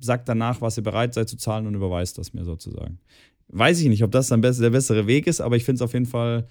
sagt 0.00 0.28
danach, 0.28 0.60
was 0.60 0.76
ihr 0.76 0.84
bereit 0.84 1.14
seid 1.14 1.28
zu 1.28 1.36
zahlen 1.36 1.66
und 1.66 1.74
überweist 1.74 2.18
das 2.18 2.34
mir 2.34 2.44
sozusagen. 2.44 3.00
Weiß 3.48 3.80
ich 3.80 3.88
nicht, 3.88 4.04
ob 4.04 4.12
das 4.12 4.28
dann 4.28 4.42
der 4.42 4.70
bessere 4.70 5.06
Weg 5.06 5.26
ist, 5.26 5.40
aber 5.40 5.56
ich 5.56 5.64
finde 5.64 5.76
es 5.76 5.82
auf 5.82 5.92
jeden 5.92 6.06
Fall 6.06 6.46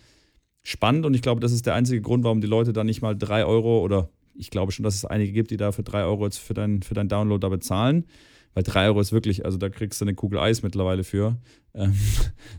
spannend 0.64 1.06
und 1.06 1.14
ich 1.14 1.22
glaube, 1.22 1.42
das 1.42 1.52
ist 1.52 1.66
der 1.66 1.76
einzige 1.76 2.02
Grund, 2.02 2.24
warum 2.24 2.42
die 2.42 2.48
Leute 2.48 2.74
da 2.74 2.84
nicht 2.84 3.02
mal 3.02 3.16
drei 3.16 3.46
Euro 3.46 3.82
oder 3.82 4.10
ich 4.36 4.50
glaube 4.50 4.72
schon, 4.72 4.84
dass 4.84 4.96
es 4.96 5.06
einige 5.06 5.32
gibt, 5.32 5.52
die 5.52 5.58
da 5.58 5.72
für 5.72 5.84
drei 5.84 6.04
Euro 6.04 6.26
jetzt 6.26 6.38
für, 6.38 6.54
dein, 6.54 6.82
für 6.82 6.94
deinen 6.94 7.10
Download 7.10 7.40
da 7.40 7.50
bezahlen. 7.50 8.06
Weil 8.54 8.64
drei 8.64 8.86
Euro 8.86 9.02
ist 9.02 9.12
wirklich, 9.12 9.46
also 9.46 9.58
da 9.58 9.70
kriegst 9.70 10.00
du 10.00 10.06
eine 10.06 10.14
Kugel 10.16 10.40
Eis 10.40 10.64
mittlerweile 10.64 11.04
für. 11.04 11.38
Ähm, 11.76 11.96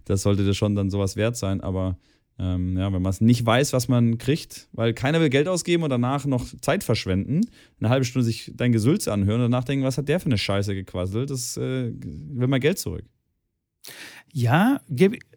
das 0.06 0.22
sollte 0.22 0.44
dir 0.44 0.54
schon 0.54 0.74
dann 0.74 0.90
sowas 0.90 1.14
wert 1.14 1.36
sein. 1.36 1.60
Aber 1.60 1.96
ähm, 2.36 2.76
ja, 2.76 2.92
wenn 2.92 3.00
man 3.00 3.10
es 3.10 3.20
nicht 3.20 3.46
weiß, 3.46 3.72
was 3.72 3.86
man 3.86 4.18
kriegt, 4.18 4.68
weil 4.72 4.92
keiner 4.92 5.20
will 5.20 5.28
Geld 5.28 5.46
ausgeben 5.46 5.84
und 5.84 5.90
danach 5.90 6.26
noch 6.26 6.44
Zeit 6.62 6.82
verschwenden, 6.82 7.42
eine 7.78 7.90
halbe 7.90 8.04
Stunde 8.04 8.24
sich 8.24 8.50
dein 8.56 8.72
Gesülz 8.72 9.06
anhören 9.06 9.40
und 9.40 9.52
danach 9.52 9.62
denken, 9.62 9.84
was 9.84 9.98
hat 9.98 10.08
der 10.08 10.18
für 10.18 10.26
eine 10.26 10.36
Scheiße 10.38 10.74
gequasselt, 10.74 11.30
das 11.30 11.56
äh, 11.56 11.92
will 11.92 12.48
man 12.48 12.58
Geld 12.58 12.80
zurück. 12.80 13.04
Ja, 14.32 14.80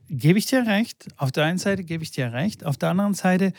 gebe 0.07 0.17
geb 0.19 0.37
ich 0.37 0.45
dir 0.45 0.65
recht. 0.65 1.07
Auf 1.17 1.31
der 1.31 1.45
einen 1.45 1.57
Seite 1.57 1.83
gebe 1.83 2.03
ich 2.03 2.11
dir 2.11 2.33
recht, 2.33 2.65
auf 2.65 2.77
der 2.77 2.89
anderen 2.89 3.13
Seite 3.13 3.53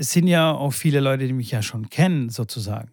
es 0.00 0.12
sind 0.12 0.28
ja 0.28 0.52
auch 0.52 0.72
viele 0.72 1.00
Leute, 1.00 1.26
die 1.26 1.32
mich 1.32 1.50
ja 1.50 1.60
schon 1.60 1.90
kennen, 1.90 2.30
sozusagen. 2.30 2.92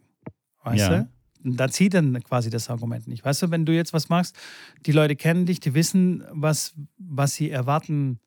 Weißt 0.64 0.90
ja. 0.90 1.00
du? 1.02 1.10
da 1.48 1.70
zieht 1.70 1.94
dann 1.94 2.24
quasi 2.24 2.50
das 2.50 2.72
Argument 2.72 3.08
nicht. 3.08 3.24
Weißt 3.24 3.44
du, 3.44 3.52
wenn 3.52 3.68
du 3.68 3.72
jetzt 3.72 3.94
was 3.94 4.10
machst, 4.10 4.36
die 4.88 4.92
Leute 4.92 5.16
kennen 5.16 5.46
dich, 5.46 5.60
die 5.60 5.76
wissen, 5.76 6.24
was, 6.32 6.74
was 6.98 7.36
sie 7.36 7.52
erwarten 7.52 8.20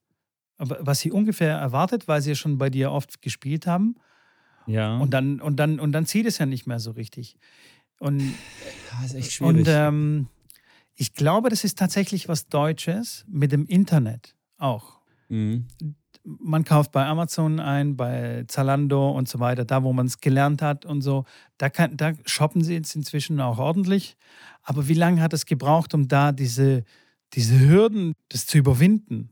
was 0.58 1.00
sie 1.00 1.12
ungefähr 1.12 1.56
erwartet, 1.56 2.08
weil 2.08 2.20
sie 2.20 2.30
ja 2.30 2.34
schon 2.34 2.58
bei 2.58 2.68
dir 2.68 2.90
oft 2.90 3.22
gespielt 3.22 3.66
haben. 3.66 3.96
Ja. 4.66 4.98
Und 4.98 5.14
dann, 5.14 5.40
und 5.40 5.56
dann, 5.56 5.80
und 5.80 5.92
dann 5.92 6.04
zieht 6.04 6.26
es 6.26 6.38
ja 6.38 6.46
nicht 6.46 6.66
mehr 6.66 6.80
so 6.80 6.90
richtig. 6.90 7.36
Und, 8.00 8.34
das 8.90 9.10
ist 9.10 9.14
echt 9.14 9.32
schwierig. 9.32 9.56
Und 9.56 9.68
ähm, 9.68 10.26
ich 10.94 11.14
glaube, 11.14 11.48
das 11.48 11.64
ist 11.64 11.78
tatsächlich 11.78 12.28
was 12.28 12.48
Deutsches 12.48 13.24
mit 13.28 13.52
dem 13.52 13.66
Internet 13.66 14.34
auch. 14.58 15.00
Mhm. 15.28 15.66
Man 16.24 16.64
kauft 16.64 16.92
bei 16.92 17.06
Amazon 17.06 17.58
ein, 17.58 17.96
bei 17.96 18.44
Zalando 18.48 19.10
und 19.10 19.28
so 19.28 19.40
weiter, 19.40 19.64
da 19.64 19.82
wo 19.82 19.92
man 19.92 20.06
es 20.06 20.20
gelernt 20.20 20.60
hat 20.60 20.84
und 20.84 21.00
so. 21.00 21.24
Da, 21.56 21.70
kann, 21.70 21.96
da 21.96 22.12
shoppen 22.26 22.62
sie 22.62 22.74
jetzt 22.74 22.94
inzwischen 22.94 23.40
auch 23.40 23.58
ordentlich. 23.58 24.16
Aber 24.62 24.88
wie 24.88 24.94
lange 24.94 25.22
hat 25.22 25.32
es 25.32 25.46
gebraucht, 25.46 25.94
um 25.94 26.08
da 26.08 26.32
diese, 26.32 26.84
diese 27.32 27.58
Hürden, 27.58 28.12
das 28.28 28.46
zu 28.46 28.58
überwinden? 28.58 29.30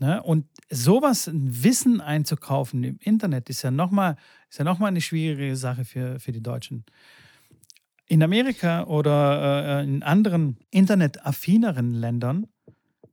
Ne? 0.00 0.22
Und 0.22 0.46
sowas, 0.70 1.28
ein 1.28 1.62
Wissen 1.62 2.00
einzukaufen 2.00 2.82
im 2.82 2.98
Internet, 3.00 3.50
ist 3.50 3.62
ja 3.62 3.70
nochmal 3.70 4.16
ja 4.58 4.64
noch 4.64 4.80
eine 4.80 5.00
schwierige 5.00 5.56
Sache 5.56 5.84
für, 5.84 6.18
für 6.18 6.32
die 6.32 6.42
Deutschen. 6.42 6.84
In 8.06 8.22
Amerika 8.22 8.84
oder 8.84 9.80
äh, 9.80 9.84
in 9.84 10.02
anderen 10.02 10.56
internetaffineren 10.70 11.94
Ländern 11.94 12.46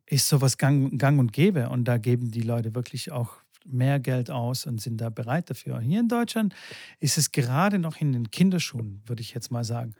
ist 0.09 0.27
sowas 0.27 0.57
gang, 0.57 0.97
gang 0.97 1.19
und 1.19 1.33
gäbe 1.33 1.69
und 1.69 1.85
da 1.85 1.97
geben 1.97 2.31
die 2.31 2.41
Leute 2.41 2.73
wirklich 2.73 3.11
auch 3.11 3.35
mehr 3.65 3.99
Geld 3.99 4.31
aus 4.31 4.65
und 4.65 4.81
sind 4.81 5.01
da 5.01 5.09
bereit 5.09 5.49
dafür. 5.49 5.79
Hier 5.79 5.99
in 5.99 6.07
Deutschland 6.07 6.55
ist 6.99 7.17
es 7.17 7.31
gerade 7.31 7.79
noch 7.79 7.97
in 7.97 8.13
den 8.13 8.31
Kinderschuhen, 8.31 9.01
würde 9.05 9.21
ich 9.21 9.33
jetzt 9.33 9.51
mal 9.51 9.63
sagen. 9.63 9.93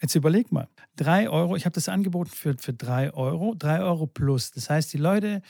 Jetzt 0.00 0.14
überleg 0.14 0.50
mal, 0.50 0.68
drei 0.96 1.28
Euro, 1.28 1.56
ich 1.56 1.66
habe 1.66 1.74
das 1.74 1.88
angeboten 1.88 2.30
für, 2.30 2.56
für 2.58 2.72
drei 2.72 3.12
Euro, 3.12 3.54
drei 3.54 3.80
Euro 3.80 4.06
plus. 4.06 4.50
Das 4.50 4.70
heißt, 4.70 4.92
die 4.92 4.98
Leute 4.98 5.42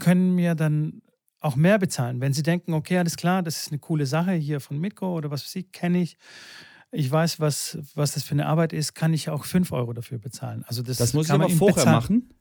können 0.00 0.34
mir 0.34 0.54
dann 0.54 1.02
auch 1.40 1.56
mehr 1.56 1.78
bezahlen. 1.78 2.20
Wenn 2.20 2.32
sie 2.32 2.42
denken, 2.42 2.72
okay, 2.72 2.98
alles 2.98 3.16
klar, 3.16 3.42
das 3.42 3.62
ist 3.62 3.68
eine 3.72 3.78
coole 3.78 4.06
Sache 4.06 4.32
hier 4.32 4.60
von 4.60 4.78
Mitko 4.78 5.14
oder 5.14 5.30
was 5.30 5.44
weiß 5.44 5.56
ich, 5.56 5.72
kenne 5.72 6.00
ich. 6.00 6.16
Ich 6.90 7.10
weiß, 7.10 7.40
was, 7.40 7.78
was 7.94 8.12
das 8.12 8.22
für 8.22 8.32
eine 8.32 8.46
Arbeit 8.46 8.72
ist, 8.72 8.94
kann 8.94 9.12
ich 9.12 9.28
auch 9.28 9.44
5 9.44 9.72
Euro 9.72 9.92
dafür 9.92 10.18
bezahlen. 10.18 10.64
Also 10.66 10.82
das, 10.82 10.96
das 10.96 11.12
muss 11.12 11.26
ich 11.26 11.32
aber 11.32 11.50
vorher 11.50 11.74
bezahlen. 11.74 11.96
machen? 11.96 12.34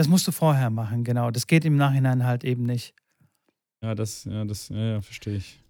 Das 0.00 0.08
musst 0.08 0.26
du 0.26 0.32
vorher 0.32 0.70
machen, 0.70 1.04
genau. 1.04 1.30
Das 1.30 1.46
geht 1.46 1.66
im 1.66 1.76
Nachhinein 1.76 2.24
halt 2.24 2.42
eben 2.42 2.62
nicht. 2.62 2.94
Ja, 3.82 3.94
das, 3.94 4.24
ja, 4.24 4.46
das, 4.46 4.70
ja, 4.70 4.92
ja 4.92 5.00
verstehe 5.02 5.36
ich. 5.36 5.60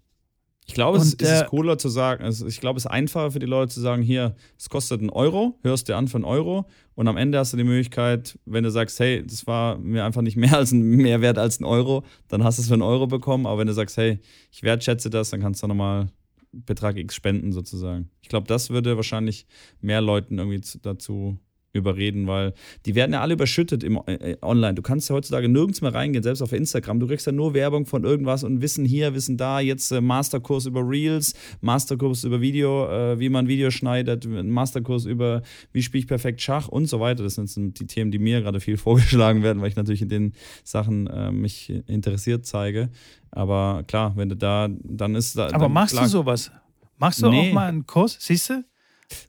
Ich 0.65 0.73
glaube, 0.73 0.99
es, 0.99 1.15
und, 1.15 1.21
es 1.21 1.41
ist 1.41 1.47
cooler 1.47 1.77
zu 1.77 1.89
sagen, 1.89 2.23
also 2.23 2.47
ich 2.47 2.61
glaube, 2.61 2.77
es 2.77 2.85
ist 2.85 2.91
einfacher 2.91 3.31
für 3.31 3.39
die 3.39 3.45
Leute 3.45 3.73
zu 3.73 3.81
sagen, 3.81 4.01
hier, 4.01 4.37
es 4.57 4.69
kostet 4.69 5.01
einen 5.01 5.09
Euro, 5.09 5.59
hörst 5.63 5.89
dir 5.89 5.97
an 5.97 6.07
für 6.07 6.15
einen 6.15 6.23
Euro 6.23 6.65
und 6.95 7.09
am 7.09 7.17
Ende 7.17 7.39
hast 7.39 7.51
du 7.51 7.57
die 7.57 7.65
Möglichkeit, 7.65 8.39
wenn 8.45 8.63
du 8.63 8.71
sagst, 8.71 9.01
hey, 9.01 9.21
das 9.21 9.45
war 9.47 9.77
mir 9.79 10.05
einfach 10.05 10.21
nicht 10.21 10.37
mehr 10.37 10.55
als 10.55 10.71
ein 10.71 10.79
Mehrwert 10.81 11.37
als 11.37 11.59
ein 11.59 11.65
Euro, 11.65 12.05
dann 12.29 12.45
hast 12.45 12.57
du 12.57 12.61
es 12.61 12.69
für 12.69 12.75
einen 12.75 12.83
Euro 12.83 13.07
bekommen, 13.07 13.45
aber 13.45 13.57
wenn 13.57 13.67
du 13.67 13.73
sagst, 13.73 13.97
hey, 13.97 14.21
ich 14.49 14.63
wertschätze 14.63 15.09
das, 15.09 15.31
dann 15.31 15.41
kannst 15.41 15.61
du 15.61 15.67
nochmal 15.67 16.07
Betrag 16.53 16.95
X 16.95 17.15
spenden 17.15 17.51
sozusagen. 17.51 18.09
Ich 18.21 18.29
glaube, 18.29 18.47
das 18.47 18.69
würde 18.69 18.95
wahrscheinlich 18.95 19.45
mehr 19.81 19.99
Leuten 19.99 20.37
irgendwie 20.39 20.61
dazu 20.81 21.37
überreden, 21.73 22.27
weil 22.27 22.53
die 22.85 22.95
werden 22.95 23.13
ja 23.13 23.21
alle 23.21 23.33
überschüttet 23.33 23.83
im 23.83 23.99
äh, 24.05 24.13
äh, 24.13 24.37
online. 24.41 24.73
Du 24.73 24.81
kannst 24.81 25.09
ja 25.09 25.15
heutzutage 25.15 25.47
nirgends 25.47 25.81
mehr 25.81 25.93
reingehen, 25.93 26.23
selbst 26.23 26.41
auf 26.41 26.51
Instagram. 26.51 26.99
Du 26.99 27.07
kriegst 27.07 27.25
ja 27.25 27.31
nur 27.31 27.53
Werbung 27.53 27.85
von 27.85 28.03
irgendwas 28.03 28.43
und 28.43 28.61
Wissen 28.61 28.85
hier, 28.85 29.13
Wissen 29.13 29.37
da. 29.37 29.59
Jetzt 29.59 29.91
äh, 29.91 30.01
Masterkurs 30.01 30.65
über 30.65 30.87
Reels, 30.87 31.33
Masterkurs 31.61 32.23
über 32.23 32.41
Video, 32.41 32.87
äh, 32.89 33.19
wie 33.19 33.29
man 33.29 33.47
Video 33.47 33.71
schneidet, 33.71 34.27
Masterkurs 34.27 35.05
über 35.05 35.41
wie 35.71 35.81
spiele 35.81 36.01
ich 36.01 36.07
perfekt 36.07 36.41
Schach 36.41 36.67
und 36.67 36.87
so 36.87 36.99
weiter. 36.99 37.23
Das 37.23 37.35
sind 37.35 37.79
die 37.79 37.87
Themen, 37.87 38.11
die 38.11 38.19
mir 38.19 38.41
gerade 38.41 38.59
viel 38.59 38.77
vorgeschlagen 38.77 39.43
werden, 39.43 39.61
weil 39.61 39.69
ich 39.69 39.75
natürlich 39.75 40.01
in 40.01 40.09
den 40.09 40.33
Sachen 40.63 41.07
äh, 41.07 41.31
mich 41.31 41.69
interessiert 41.87 42.45
zeige. 42.45 42.89
Aber 43.31 43.83
klar, 43.87 44.13
wenn 44.17 44.29
du 44.29 44.35
da, 44.35 44.67
dann 44.69 45.15
ist 45.15 45.37
da. 45.37 45.49
Aber 45.53 45.69
machst 45.69 45.93
klar, 45.93 46.05
du 46.05 46.09
sowas? 46.09 46.51
Machst 46.97 47.21
du 47.21 47.29
nee. 47.29 47.49
auch 47.49 47.53
mal 47.53 47.69
einen 47.69 47.87
Kurs? 47.87 48.17
Siehst 48.19 48.49
du? 48.49 48.63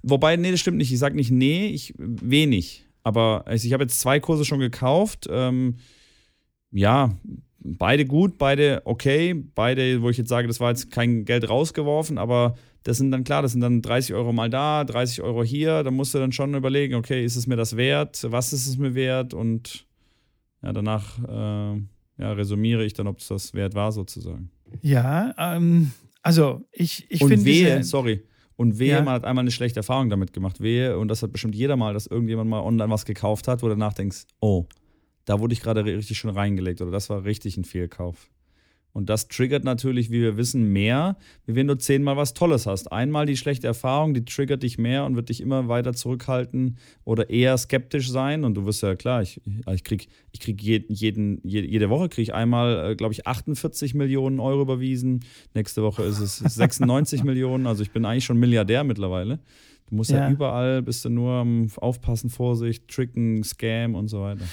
Wobei, 0.03 0.37
nee, 0.37 0.51
das 0.51 0.61
stimmt 0.61 0.79
nicht. 0.79 0.93
Ich 0.93 0.99
sage 0.99 1.17
nicht 1.17 1.31
nee, 1.31 1.67
ich 1.67 1.95
wenig. 1.97 2.87
Aber 3.03 3.45
also 3.47 3.67
ich 3.67 3.73
habe 3.73 3.85
jetzt 3.85 4.01
zwei 4.01 4.21
Kurse 4.21 4.45
schon 4.45 4.61
gekauft. 4.61 5.27
Ähm, 5.31 5.77
ja, 6.71 7.17
beide 7.59 8.07
gut, 8.07 8.39
beide 8.39 8.83
okay. 8.85 9.35
Beide, 9.35 10.03
wo 10.03 10.11
ich 10.11 10.19
jetzt 10.19 10.29
sage, 10.29 10.49
das 10.49 10.61
war 10.61 10.71
jetzt 10.71 10.91
kein 10.91 11.25
Geld 11.25 11.49
rausgeworfen, 11.49 12.19
aber 12.19 12.55
das 12.85 12.99
sind 12.99 13.11
dann 13.11 13.25
klar, 13.25 13.43
das 13.43 13.53
sind 13.53 13.61
dann 13.61 13.83
30 13.83 14.15
Euro 14.15 14.33
mal 14.33 14.51
da, 14.51 14.85
30 14.85 15.23
Euro 15.23 15.45
hier. 15.45 15.83
Da 15.83 15.91
musst 15.91 16.15
du 16.15 16.19
dann 16.19 16.33
schon 16.33 16.55
überlegen, 16.55 16.95
okay, 16.95 17.25
ist 17.25 17.37
es 17.37 17.47
mir 17.47 17.57
das 17.57 17.77
wert? 17.77 18.27
Was 18.29 18.53
ist 18.53 18.67
es 18.67 18.77
mir 18.77 18.95
wert? 18.95 19.35
Und 19.35 19.87
ja, 20.63 20.73
danach 20.73 21.19
äh, 21.19 21.81
ja, 22.19 22.33
resümiere 22.33 22.85
ich 22.85 22.95
dann, 22.95 23.07
ob 23.07 23.19
es 23.19 23.29
das 23.29 23.55
wert 23.55 23.75
war, 23.75 23.93
sozusagen. 23.93 24.51
Ja, 24.81 25.35
ähm, 25.39 25.93
also 26.23 26.63
ich, 26.73 27.07
ich 27.11 27.19
finde. 27.19 27.45
Wehe, 27.45 27.85
sorry, 27.85 28.23
und 28.57 28.79
wehe, 28.79 28.93
ja. 28.93 29.03
man 29.03 29.15
hat 29.15 29.25
einmal 29.25 29.43
eine 29.43 29.51
schlechte 29.51 29.81
Erfahrung 29.81 30.11
damit 30.11 30.33
gemacht. 30.33 30.61
Wehe, 30.61 30.99
und 30.99 31.09
das 31.09 31.23
hat 31.23 31.33
bestimmt 31.33 31.55
jeder 31.55 31.77
mal, 31.77 31.95
dass 31.95 32.07
irgendjemand 32.07 32.51
mal 32.51 32.61
online 32.61 32.91
was 32.91 33.05
gekauft 33.05 33.49
hat, 33.49 33.63
wo 33.63 33.67
du 33.67 33.75
danach 33.75 33.95
denkst, 33.95 34.25
oh, 34.41 34.67
da 35.25 35.41
wurde 35.41 35.53
ich 35.55 35.61
gerade 35.61 35.85
richtig 35.85 36.19
schon 36.19 36.31
reingelegt 36.31 36.81
oder 36.81 36.91
das 36.91 37.09
war 37.11 37.25
richtig 37.25 37.57
ein 37.57 37.65
Fehlkauf. 37.65 38.31
Und 38.93 39.09
das 39.09 39.29
triggert 39.29 39.65
natürlich, 39.65 40.11
wie 40.11 40.21
wir 40.21 40.37
wissen, 40.37 40.71
mehr, 40.71 41.17
wie 41.47 41.55
wenn 41.55 41.67
du 41.67 41.79
zehnmal 41.79 42.19
was 42.19 42.35
Tolles 42.35 42.67
hast. 42.67 42.93
Einmal 42.93 43.25
die 43.25 43.39
schlechte 43.39 43.67
Erfahrung, 43.67 44.13
die 44.13 44.25
triggert 44.25 44.63
dich 44.63 44.77
mehr 44.77 45.07
und 45.07 45.17
wird 45.17 45.31
dich 45.31 45.41
immer 45.41 45.69
weiter 45.69 45.95
zurückhalten 45.95 46.77
oder 47.05 47.31
eher 47.31 47.57
skeptisch 47.57 48.11
sein. 48.11 48.45
Und 48.45 48.55
du 48.55 48.67
wirst 48.67 48.83
ja 48.83 48.95
klar, 48.95 49.23
ich, 49.23 49.41
ich 49.73 49.85
krieg, 49.85 50.09
ich 50.33 50.41
krieg 50.41 50.63
jeden, 50.63 50.95
jeden, 50.95 51.41
jede 51.43 51.89
Woche 51.89 52.11
kriege 52.11 52.23
ich 52.23 52.35
einmal, 52.35 52.93
äh, 52.93 52.95
glaube 52.95 53.15
ich, 53.15 53.27
48 53.27 53.95
Millionen 53.95 54.41
Euro 54.41 54.61
überwiesen. 54.61 55.21
Nächste 55.55 55.83
Woche 55.83 56.03
ist 56.03 56.19
es 56.19 56.39
96 56.39 57.25
Millionen. 57.25 57.67
Also 57.67 57.83
ich 57.83 57.93
bin 57.93 58.05
eigentlich 58.05 58.27
schon 58.27 58.39
Milliardär 58.39 58.85
mittlerweile. 58.85 59.39
Du 59.89 59.97
musst 59.97 60.11
ja, 60.11 60.19
ja 60.19 60.31
überall, 60.31 60.83
bist 60.83 61.05
du 61.07 61.09
nur 61.09 61.33
am 61.33 61.67
Aufpassen, 61.77 62.29
Vorsicht, 62.29 62.89
Tricken, 62.89 63.43
Scam 63.43 63.95
und 63.95 64.09
so 64.09 64.21
weiter. 64.21 64.45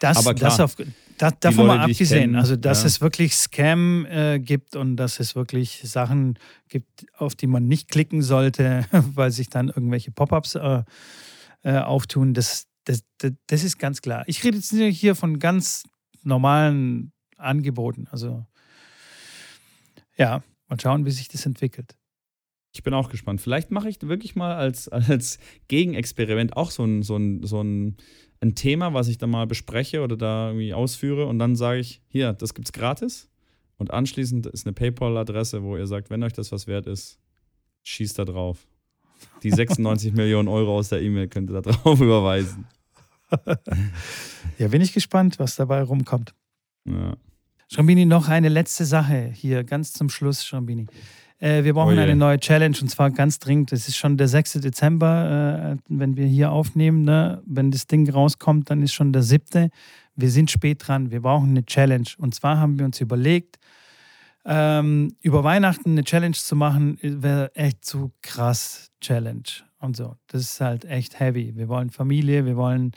Das, 0.00 0.16
Aber 0.16 0.34
klar, 0.34 0.50
das 0.50 0.60
auf, 0.60 0.76
da, 1.18 1.30
davon 1.30 1.66
Leute, 1.66 1.78
mal 1.78 1.84
abgesehen, 1.84 2.20
kennen, 2.20 2.36
also 2.36 2.56
dass 2.56 2.80
ja. 2.80 2.86
es 2.86 3.02
wirklich 3.02 3.36
Scam 3.36 4.06
äh, 4.06 4.40
gibt 4.40 4.74
und 4.74 4.96
dass 4.96 5.20
es 5.20 5.36
wirklich 5.36 5.82
Sachen 5.84 6.38
gibt, 6.68 7.06
auf 7.18 7.34
die 7.34 7.46
man 7.46 7.68
nicht 7.68 7.90
klicken 7.90 8.22
sollte, 8.22 8.86
weil 8.92 9.30
sich 9.30 9.50
dann 9.50 9.68
irgendwelche 9.68 10.10
Pop-ups 10.10 10.54
äh, 10.54 10.82
äh, 11.62 11.76
auftun, 11.76 12.32
das, 12.32 12.66
das, 12.84 13.02
das, 13.18 13.32
das, 13.46 13.62
ist 13.62 13.78
ganz 13.78 14.00
klar. 14.00 14.24
Ich 14.26 14.42
rede 14.42 14.56
jetzt 14.56 14.72
hier 14.72 15.14
von 15.14 15.38
ganz 15.38 15.84
normalen 16.22 17.12
Angeboten. 17.36 18.08
Also 18.10 18.46
ja, 20.16 20.42
mal 20.68 20.80
schauen, 20.80 21.04
wie 21.04 21.10
sich 21.10 21.28
das 21.28 21.44
entwickelt. 21.44 21.98
Ich 22.72 22.82
bin 22.82 22.94
auch 22.94 23.10
gespannt. 23.10 23.42
Vielleicht 23.42 23.70
mache 23.70 23.90
ich 23.90 24.00
wirklich 24.00 24.36
mal 24.36 24.54
als, 24.54 24.88
als 24.88 25.38
Gegenexperiment 25.68 26.56
auch 26.56 26.70
so 26.70 26.84
ein, 26.84 27.02
so 27.02 27.18
ein, 27.18 27.42
so 27.42 27.62
ein 27.62 27.98
ein 28.40 28.54
Thema, 28.54 28.94
was 28.94 29.08
ich 29.08 29.18
dann 29.18 29.30
mal 29.30 29.46
bespreche 29.46 30.02
oder 30.02 30.16
da 30.16 30.48
irgendwie 30.48 30.72
ausführe 30.74 31.26
und 31.26 31.38
dann 31.38 31.56
sage 31.56 31.80
ich, 31.80 32.00
hier, 32.08 32.32
das 32.32 32.54
gibt's 32.54 32.72
gratis 32.72 33.28
und 33.76 33.92
anschließend 33.92 34.46
ist 34.46 34.66
eine 34.66 34.72
PayPal-Adresse, 34.72 35.62
wo 35.62 35.76
ihr 35.76 35.86
sagt, 35.86 36.10
wenn 36.10 36.22
euch 36.22 36.32
das 36.32 36.50
was 36.52 36.66
wert 36.66 36.86
ist, 36.86 37.18
schießt 37.82 38.18
da 38.18 38.24
drauf. 38.24 38.66
Die 39.42 39.50
96 39.52 40.12
Millionen 40.14 40.48
Euro 40.48 40.78
aus 40.78 40.88
der 40.88 41.02
E-Mail 41.02 41.28
könnt 41.28 41.50
ihr 41.50 41.60
da 41.60 41.72
drauf 41.72 42.00
überweisen. 42.00 42.66
ja, 44.58 44.68
bin 44.68 44.82
ich 44.82 44.92
gespannt, 44.92 45.38
was 45.38 45.56
dabei 45.56 45.82
rumkommt. 45.82 46.34
Ja. 46.86 47.16
Schrambini, 47.72 48.04
noch 48.04 48.28
eine 48.28 48.48
letzte 48.48 48.84
Sache 48.84 49.30
hier, 49.32 49.62
ganz 49.62 49.92
zum 49.92 50.08
Schluss, 50.08 50.44
Schrambini. 50.44 50.86
Äh, 51.40 51.64
wir 51.64 51.74
brauchen 51.74 51.98
oh 51.98 52.00
eine 52.00 52.14
neue 52.14 52.38
Challenge 52.38 52.76
und 52.80 52.88
zwar 52.88 53.10
ganz 53.10 53.38
dringend. 53.38 53.72
Es 53.72 53.88
ist 53.88 53.96
schon 53.96 54.16
der 54.16 54.28
6. 54.28 54.52
Dezember, 54.54 55.74
äh, 55.74 55.82
wenn 55.88 56.16
wir 56.16 56.26
hier 56.26 56.52
aufnehmen. 56.52 57.02
Ne? 57.04 57.42
Wenn 57.46 57.70
das 57.70 57.86
Ding 57.86 58.08
rauskommt, 58.08 58.70
dann 58.70 58.82
ist 58.82 58.92
schon 58.92 59.12
der 59.12 59.22
7. 59.22 59.70
Wir 60.16 60.30
sind 60.30 60.50
spät 60.50 60.86
dran. 60.86 61.10
Wir 61.10 61.22
brauchen 61.22 61.50
eine 61.50 61.64
Challenge. 61.64 62.08
Und 62.18 62.34
zwar 62.34 62.58
haben 62.58 62.78
wir 62.78 62.84
uns 62.84 63.00
überlegt, 63.00 63.58
ähm, 64.44 65.16
über 65.20 65.42
Weihnachten 65.42 65.90
eine 65.90 66.04
Challenge 66.04 66.34
zu 66.34 66.56
machen, 66.56 66.98
wäre 67.02 67.54
echt 67.54 67.84
zu 67.84 68.12
krass 68.22 68.90
Challenge 69.00 69.42
und 69.78 69.96
so. 69.96 70.16
Das 70.28 70.42
ist 70.42 70.60
halt 70.60 70.84
echt 70.84 71.20
heavy. 71.20 71.56
Wir 71.56 71.68
wollen 71.68 71.90
Familie, 71.90 72.44
wir 72.46 72.56
wollen 72.56 72.92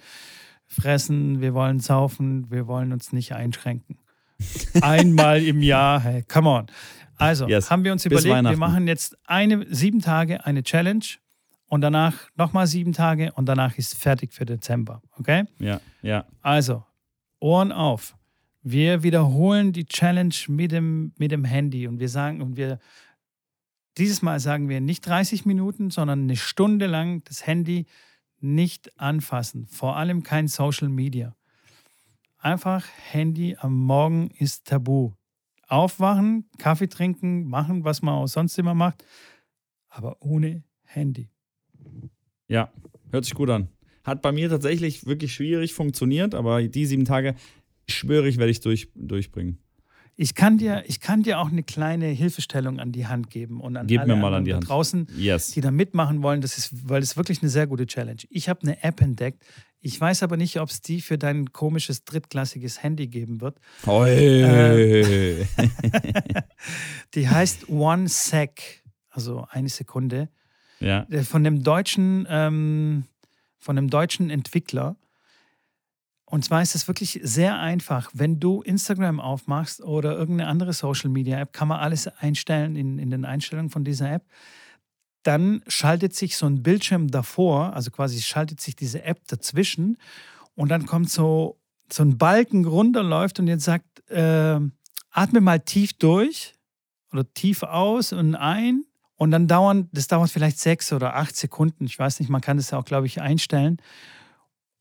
fressen, 0.66 1.42
wir 1.42 1.54
wollen 1.54 1.80
saufen, 1.80 2.50
wir 2.50 2.68
wollen 2.68 2.92
uns 2.92 3.14
nicht 3.14 3.34
einschränken. 3.34 4.00
Einmal 4.82 5.44
im 5.44 5.62
Jahr, 5.62 6.02
hey, 6.02 6.24
come 6.24 6.50
on. 6.50 6.68
Also 7.24 7.48
yes. 7.48 7.72
haben 7.72 7.84
wir 7.84 7.92
uns 7.92 8.06
überlegt, 8.06 8.44
wir 8.44 8.58
machen 8.58 8.88
jetzt 8.88 9.18
eine, 9.26 9.66
sieben 9.74 10.02
Tage 10.02 10.46
eine 10.46 10.64
Challenge 10.64 11.06
und 11.68 11.82
danach 11.82 12.14
nochmal 12.36 12.68
sieben 12.68 12.94
Tage 12.94 13.32
und 13.34 13.48
danach 13.48 13.78
ist 13.78 13.96
fertig 13.96 14.34
für 14.34 14.46
Dezember. 14.46 15.02
Okay? 15.18 15.46
Ja, 15.60 15.82
ja. 16.02 16.26
Also, 16.42 16.86
Ohren 17.40 17.72
auf. 17.72 18.16
Wir 18.62 19.04
wiederholen 19.04 19.74
die 19.74 19.86
Challenge 19.86 20.36
mit 20.48 20.72
dem, 20.72 21.14
mit 21.18 21.32
dem 21.32 21.44
Handy 21.44 21.88
und 21.88 22.00
wir 22.00 22.10
sagen, 22.10 22.42
und 22.42 22.58
wir, 22.58 22.80
dieses 23.98 24.22
Mal 24.22 24.40
sagen 24.40 24.70
wir 24.70 24.82
nicht 24.82 25.06
30 25.06 25.46
Minuten, 25.46 25.90
sondern 25.90 26.22
eine 26.24 26.36
Stunde 26.36 26.86
lang 26.86 27.24
das 27.26 27.46
Handy 27.46 27.86
nicht 28.40 29.00
anfassen. 29.00 29.66
Vor 29.68 29.98
allem 29.98 30.24
kein 30.24 30.48
Social 30.48 30.90
Media. 30.90 31.36
Einfach 32.38 32.86
Handy 33.12 33.58
am 33.60 33.74
Morgen 33.74 34.30
ist 34.38 34.66
tabu. 34.66 35.14
Aufwachen, 35.74 36.46
Kaffee 36.60 36.88
trinken, 36.88 37.46
machen, 37.46 37.84
was 37.84 38.04
man 38.04 38.14
auch 38.14 38.28
sonst 38.28 38.58
immer 38.60 38.76
macht, 38.76 39.04
aber 39.90 40.18
ohne 40.22 40.64
Handy. 40.84 41.32
Ja, 42.48 42.72
hört 43.10 43.26
sich 43.26 43.34
gut 43.34 43.50
an. 43.50 43.70
Hat 44.04 44.22
bei 44.22 44.32
mir 44.32 44.50
tatsächlich 44.50 45.08
wirklich 45.08 45.34
schwierig 45.34 45.74
funktioniert, 45.74 46.36
aber 46.36 46.62
die 46.62 46.86
sieben 46.86 47.06
Tage, 47.06 47.36
schwöre 47.90 48.28
ich, 48.28 48.38
werde 48.38 48.52
ich 48.52 48.60
durch, 48.60 48.92
durchbringen. 48.94 49.63
Ich 50.16 50.36
kann, 50.36 50.58
dir, 50.58 50.84
ich 50.86 51.00
kann 51.00 51.24
dir 51.24 51.40
auch 51.40 51.50
eine 51.50 51.64
kleine 51.64 52.08
Hilfestellung 52.08 52.80
an 52.80 52.92
die 52.92 53.08
Hand 53.08 53.32
geben 53.32 53.60
und 53.60 53.76
an 53.76 53.88
Gib 53.88 54.02
alle 54.02 54.16
mir 54.16 54.22
mal 54.22 54.34
an 54.34 54.46
die 54.46 54.54
Hand. 54.54 54.68
draußen, 54.68 55.08
yes. 55.18 55.52
die 55.52 55.62
da 55.62 55.72
mitmachen 55.72 56.22
wollen, 56.22 56.42
das 56.42 56.58
ist, 56.58 56.88
weil 56.88 57.02
es 57.02 57.18
wirklich 57.18 57.42
eine 57.42 57.50
sehr 57.50 57.66
gute 57.66 57.88
Challenge. 57.88 58.22
Ich 58.30 58.48
habe 58.48 58.62
eine 58.62 58.84
App 58.84 59.02
entdeckt. 59.02 59.44
Ich 59.80 60.00
weiß 60.00 60.24
aber 60.24 60.38
nicht, 60.38 60.60
ob 60.60 60.70
es 60.70 60.82
die 60.82 61.02
für 61.02 61.18
dein 61.18 61.52
komisches 61.52 62.06
drittklassiges 62.06 62.84
Handy 62.84 63.08
geben 63.08 63.42
wird. 63.42 63.58
Äh, 63.88 65.46
die 67.16 67.28
heißt 67.28 67.70
One 67.70 68.08
Sec, 68.08 68.84
also 69.10 69.46
eine 69.50 69.70
Sekunde. 69.70 70.30
Ja. 70.80 71.08
Äh, 71.10 71.24
von 71.24 71.44
dem 71.44 71.64
deutschen, 71.64 72.28
ähm, 72.30 73.06
von 73.58 73.76
dem 73.76 73.90
deutschen 73.90 74.30
Entwickler. 74.30 74.96
Und 76.34 76.44
zwar 76.44 76.64
ist 76.64 76.74
es 76.74 76.88
wirklich 76.88 77.20
sehr 77.22 77.60
einfach. 77.60 78.10
Wenn 78.12 78.40
du 78.40 78.64
Instagram 78.64 79.20
aufmachst 79.20 79.84
oder 79.84 80.18
irgendeine 80.18 80.50
andere 80.50 80.74
Social 80.74 81.12
Media 81.12 81.40
App, 81.40 81.54
kann 81.54 81.68
man 81.68 81.80
alles 81.80 82.08
einstellen 82.08 82.76
in, 82.76 82.98
in 82.98 83.12
den 83.12 83.24
Einstellungen 83.24 83.70
von 83.70 83.84
dieser 83.84 84.12
App. 84.12 84.24
Dann 85.22 85.62
schaltet 85.68 86.16
sich 86.16 86.36
so 86.36 86.48
ein 86.48 86.64
Bildschirm 86.64 87.10
davor, 87.10 87.76
also 87.76 87.92
quasi 87.92 88.20
schaltet 88.20 88.62
sich 88.62 88.76
diese 88.76 89.04
App 89.04 89.28
dazwischen 89.28 90.00
und 90.56 90.70
dann 90.70 90.88
kommt 90.88 91.12
so, 91.12 91.60
so 91.92 92.02
ein 92.02 92.18
Balken 92.18 92.66
runterläuft 92.66 93.40
und 93.40 93.46
jetzt 93.46 93.66
sagt, 93.66 93.86
äh, 94.10 94.60
atme 95.12 95.40
mal 95.40 95.60
tief 95.60 95.94
durch 95.94 96.56
oder 97.12 97.32
tief 97.32 97.62
aus 97.62 98.12
und 98.12 98.34
ein. 98.34 98.86
Und 99.18 99.30
dann 99.30 99.48
dauern, 99.48 99.88
das 99.92 100.08
dauert 100.08 100.32
vielleicht 100.32 100.60
sechs 100.60 100.92
oder 100.94 101.16
acht 101.16 101.36
Sekunden. 101.36 101.86
Ich 101.86 102.00
weiß 102.00 102.20
nicht, 102.20 102.30
man 102.30 102.42
kann 102.42 102.58
das 102.58 102.72
ja 102.72 102.80
auch, 102.80 102.86
glaube 102.86 103.06
ich, 103.06 103.22
einstellen. 103.22 103.78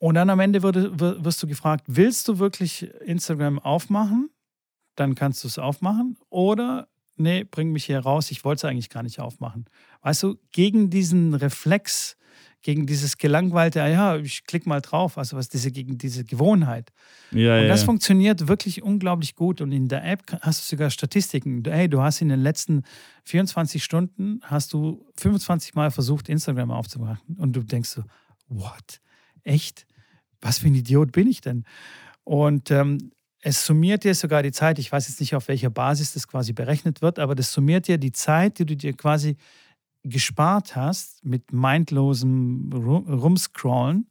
Und 0.03 0.16
dann 0.16 0.30
am 0.30 0.40
Ende 0.40 0.64
würde, 0.64 0.98
wirst 0.98 1.40
du 1.44 1.46
gefragt, 1.46 1.84
willst 1.86 2.26
du 2.26 2.40
wirklich 2.40 2.90
Instagram 3.03 3.61
aufmachen? 3.61 4.30
Dann 4.96 5.14
kannst 5.14 5.44
du 5.44 5.48
es 5.48 5.61
aufmachen. 5.61 6.18
Oder, 6.28 6.88
nee, 7.14 7.44
bring 7.44 7.70
mich 7.70 7.84
hier 7.84 8.00
raus, 8.00 8.32
ich 8.32 8.44
wollte 8.44 8.66
es 8.66 8.70
eigentlich 8.70 8.90
gar 8.90 9.05
nicht 9.05 9.20
aufmachen. 9.20 9.66
Weißt 10.00 10.24
du, 10.24 10.38
gegen 10.50 10.90
diesen 10.90 11.34
Reflex, 11.34 12.16
gegen 12.62 12.84
dieses 12.84 13.16
gelangweilte, 13.16 13.80
ah 13.80 13.86
ja, 13.86 14.16
ich 14.16 14.44
klicke 14.44 14.68
mal 14.68 14.80
drauf, 14.80 15.18
also 15.18 15.36
was 15.36 15.48
diese, 15.48 15.70
gegen 15.70 15.98
diese 15.98 16.24
Gewohnheit. 16.24 16.90
Ja, 17.30 17.61
und 17.61 17.68
das 17.68 17.82
ja. 17.82 17.86
funktioniert 17.86 18.48
wirklich 18.48 18.82
unglaublich 18.82 19.36
gut. 19.36 19.61
Und 19.61 19.70
in 19.70 19.86
der 19.86 20.05
App 20.05 20.24
hast 20.40 20.62
du 20.62 20.74
sogar 20.74 20.90
Statistiken. 20.90 21.62
Hey, 21.64 21.88
du 21.88 22.03
hast 22.03 22.20
in 22.20 22.28
den 22.28 22.40
letzten 22.40 22.82
24 23.26 23.84
Stunden 23.84 24.40
hast 24.42 24.72
du 24.72 25.07
25 25.18 25.76
Mal 25.76 25.92
versucht, 25.92 26.28
Instagram 26.28 26.72
aufzumachen. 26.72 27.36
Und 27.36 27.53
du 27.53 27.62
denkst 27.62 27.90
so, 27.90 28.03
what? 28.48 29.00
Echt? 29.44 29.86
Was 30.43 30.59
für 30.59 30.66
ein 30.66 30.74
Idiot 30.74 31.12
bin 31.12 31.26
ich 31.26 31.40
denn? 31.40 31.64
Und 32.24 32.70
ähm, 32.70 33.12
es 33.40 33.64
summiert 33.64 34.05
dir 34.05 34.14
sogar 34.14 34.43
die 34.43 34.53
Zeit, 34.53 34.78
ich 34.78 34.93
weiß 34.93 35.09
jetzt 35.09 35.20
nicht, 35.20 35.34
auf 35.34 35.49
welcher 35.49 35.70
Basis 35.70 36.12
das 36.12 36.28
quasi 36.28 36.53
berechnet 36.53 37.03
wird, 37.03 37.18
aber 37.18 37.34
das 37.34 37.53
summiert 37.53 37.88
dir 37.88 37.99
die 37.99 38.12
Zeit, 38.12 38.59
die 38.59 38.66
du 38.66 38.76
dir 38.76 38.93
quasi 38.93 39.36
gespart 40.05 40.76
hast 40.76 41.24
mit 41.24 41.53
mindlosem 41.53 42.70
Rumscrollen. 42.72 44.09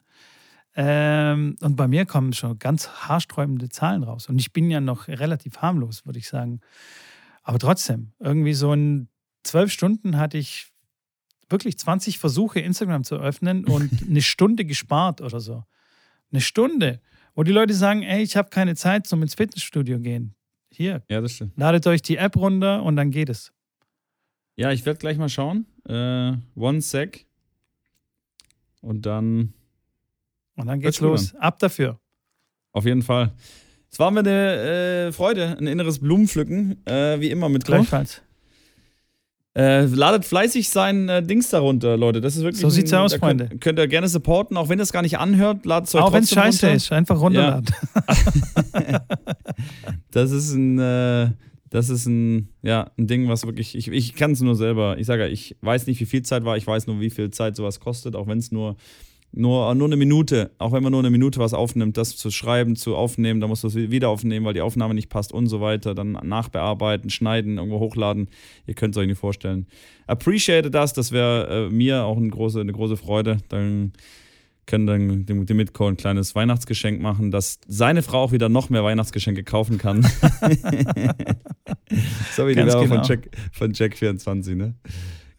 Ähm, 0.75 1.57
und 1.61 1.75
bei 1.75 1.87
mir 1.87 2.05
kommen 2.05 2.33
schon 2.33 2.57
ganz 2.59 2.87
haarsträubende 2.87 3.69
Zahlen 3.69 4.03
raus. 4.03 4.27
Und 4.27 4.39
ich 4.39 4.53
bin 4.53 4.69
ja 4.69 4.79
noch 4.79 5.07
relativ 5.07 5.57
harmlos, 5.57 6.05
würde 6.05 6.19
ich 6.19 6.27
sagen. 6.27 6.61
Aber 7.43 7.59
trotzdem, 7.59 8.13
irgendwie 8.19 8.53
so 8.53 8.71
in 8.71 9.09
zwölf 9.43 9.71
Stunden 9.71 10.17
hatte 10.17 10.37
ich 10.37 10.71
wirklich 11.49 11.77
20 11.77 12.19
Versuche, 12.19 12.61
Instagram 12.61 13.03
zu 13.03 13.15
öffnen 13.15 13.65
und 13.65 13.91
eine 14.09 14.21
Stunde 14.21 14.63
gespart 14.63 15.21
oder 15.21 15.39
so. 15.39 15.63
Eine 16.31 16.41
Stunde, 16.41 17.01
wo 17.35 17.43
die 17.43 17.51
Leute 17.51 17.73
sagen, 17.73 18.03
ey, 18.03 18.21
ich 18.21 18.35
habe 18.37 18.49
keine 18.49 18.75
Zeit 18.75 19.07
zum 19.07 19.21
ins 19.21 19.35
Fitnessstudio 19.35 19.99
gehen. 19.99 20.35
Hier, 20.69 21.03
ja, 21.09 21.19
das 21.19 21.33
stimmt. 21.33 21.57
ladet 21.57 21.85
euch 21.87 22.01
die 22.01 22.17
App 22.17 22.35
runter 22.37 22.83
und 22.83 22.95
dann 22.95 23.11
geht 23.11 23.29
es. 23.29 23.51
Ja, 24.55 24.71
ich 24.71 24.85
werde 24.85 24.99
gleich 24.99 25.17
mal 25.17 25.29
schauen. 25.29 25.65
Äh, 25.87 26.33
one 26.55 26.81
sec. 26.81 27.25
Und 28.81 29.05
dann. 29.05 29.53
Und 30.55 30.67
dann 30.67 30.79
geht's 30.79 30.99
los. 30.99 31.35
Ab 31.35 31.59
dafür. 31.59 31.99
Auf 32.71 32.85
jeden 32.85 33.01
Fall. 33.01 33.31
Es 33.91 33.99
war 33.99 34.11
mir 34.11 34.19
eine 34.21 35.07
äh, 35.07 35.11
Freude, 35.11 35.57
ein 35.57 35.67
inneres 35.67 35.99
Blumenpflücken, 35.99 36.85
äh, 36.85 37.19
wie 37.19 37.29
immer 37.29 37.49
mit 37.49 37.65
Gleichfalls. 37.65 38.21
Äh, 39.53 39.83
ladet 39.85 40.23
fleißig 40.23 40.69
sein 40.69 41.09
äh, 41.09 41.21
Dings 41.21 41.49
darunter, 41.49 41.97
Leute. 41.97 42.21
Das 42.21 42.37
ist 42.37 42.43
wirklich. 42.43 42.61
So 42.61 42.69
sieht's 42.69 42.93
ein, 42.93 42.99
aus, 42.99 43.15
Freunde. 43.15 43.47
Könnt, 43.47 43.61
könnt, 43.61 43.79
ihr 43.79 43.87
gerne 43.87 44.07
supporten, 44.07 44.55
auch 44.55 44.69
wenn 44.69 44.79
ihr 44.79 44.83
es 44.83 44.93
gar 44.93 45.01
nicht 45.01 45.17
anhört, 45.17 45.65
ladet 45.65 45.89
es 45.89 45.95
euch 45.95 46.01
Auch 46.01 46.13
wenn 46.13 46.23
es 46.23 46.29
scheiße 46.29 46.67
runter. 46.67 46.75
ist, 46.77 46.91
einfach 46.93 47.19
runterladen. 47.19 47.67
Ja. 48.73 49.01
das 50.11 50.31
ist 50.31 50.53
ein, 50.53 50.79
äh, 50.79 51.31
das 51.69 51.89
ist 51.89 52.05
ein, 52.05 52.47
ja, 52.61 52.91
ein 52.97 53.07
Ding, 53.07 53.27
was 53.27 53.45
wirklich, 53.45 53.75
ich, 53.75 53.89
ich 53.89 54.15
kann 54.15 54.31
es 54.31 54.39
nur 54.39 54.55
selber. 54.55 54.97
Ich 54.97 55.07
sage 55.07 55.23
ja, 55.23 55.27
ich 55.27 55.57
weiß 55.59 55.85
nicht, 55.87 55.99
wie 55.99 56.05
viel 56.05 56.21
Zeit 56.21 56.45
war, 56.45 56.55
ich 56.55 56.65
weiß 56.65 56.87
nur, 56.87 57.01
wie 57.01 57.09
viel 57.09 57.29
Zeit 57.31 57.57
sowas 57.57 57.81
kostet, 57.81 58.15
auch 58.15 58.27
wenn 58.27 58.37
es 58.37 58.53
nur 58.53 58.77
nur, 59.33 59.73
nur 59.75 59.87
eine 59.87 59.95
Minute, 59.95 60.51
auch 60.57 60.73
wenn 60.73 60.83
man 60.83 60.91
nur 60.91 60.99
eine 60.99 61.09
Minute 61.09 61.39
was 61.39 61.53
aufnimmt, 61.53 61.95
das 61.95 62.17
zu 62.17 62.31
schreiben, 62.31 62.75
zu 62.75 62.95
aufnehmen, 62.95 63.39
dann 63.39 63.49
musst 63.49 63.63
du 63.63 63.67
es 63.67 63.75
wieder 63.75 64.09
aufnehmen, 64.09 64.45
weil 64.45 64.53
die 64.53 64.61
Aufnahme 64.61 64.93
nicht 64.93 65.09
passt 65.09 65.31
und 65.31 65.47
so 65.47 65.61
weiter, 65.61 65.95
dann 65.95 66.11
nachbearbeiten, 66.11 67.09
schneiden, 67.09 67.57
irgendwo 67.57 67.79
hochladen. 67.79 68.29
Ihr 68.67 68.73
könnt 68.73 68.95
es 68.95 68.99
euch 68.99 69.07
nicht 69.07 69.19
vorstellen. 69.19 69.67
Appreciate 70.07 70.69
das, 70.69 70.91
das 70.93 71.13
wäre 71.13 71.67
äh, 71.67 71.69
mir 71.69 72.03
auch 72.03 72.17
eine 72.17 72.29
große, 72.29 72.59
eine 72.59 72.73
große 72.73 72.97
Freude. 72.97 73.37
Dann 73.47 73.93
können 74.65 74.85
dann 74.85 75.25
dem, 75.25 75.45
dem 75.45 75.57
Mitko 75.57 75.87
ein 75.87 75.97
kleines 75.97 76.35
Weihnachtsgeschenk 76.35 77.01
machen, 77.01 77.31
dass 77.31 77.59
seine 77.67 78.03
Frau 78.03 78.23
auch 78.23 78.31
wieder 78.31 78.49
noch 78.49 78.69
mehr 78.69 78.83
Weihnachtsgeschenke 78.83 79.43
kaufen 79.43 79.77
kann. 79.77 80.01
so 82.35 82.47
wie 82.47 82.55
die 82.55 82.65
Werbung 82.65 82.89
genau. 82.89 82.95
von, 82.95 83.03
Jack, 83.03 83.29
von 83.51 83.71
Jack24, 83.71 84.55
ne? 84.55 84.75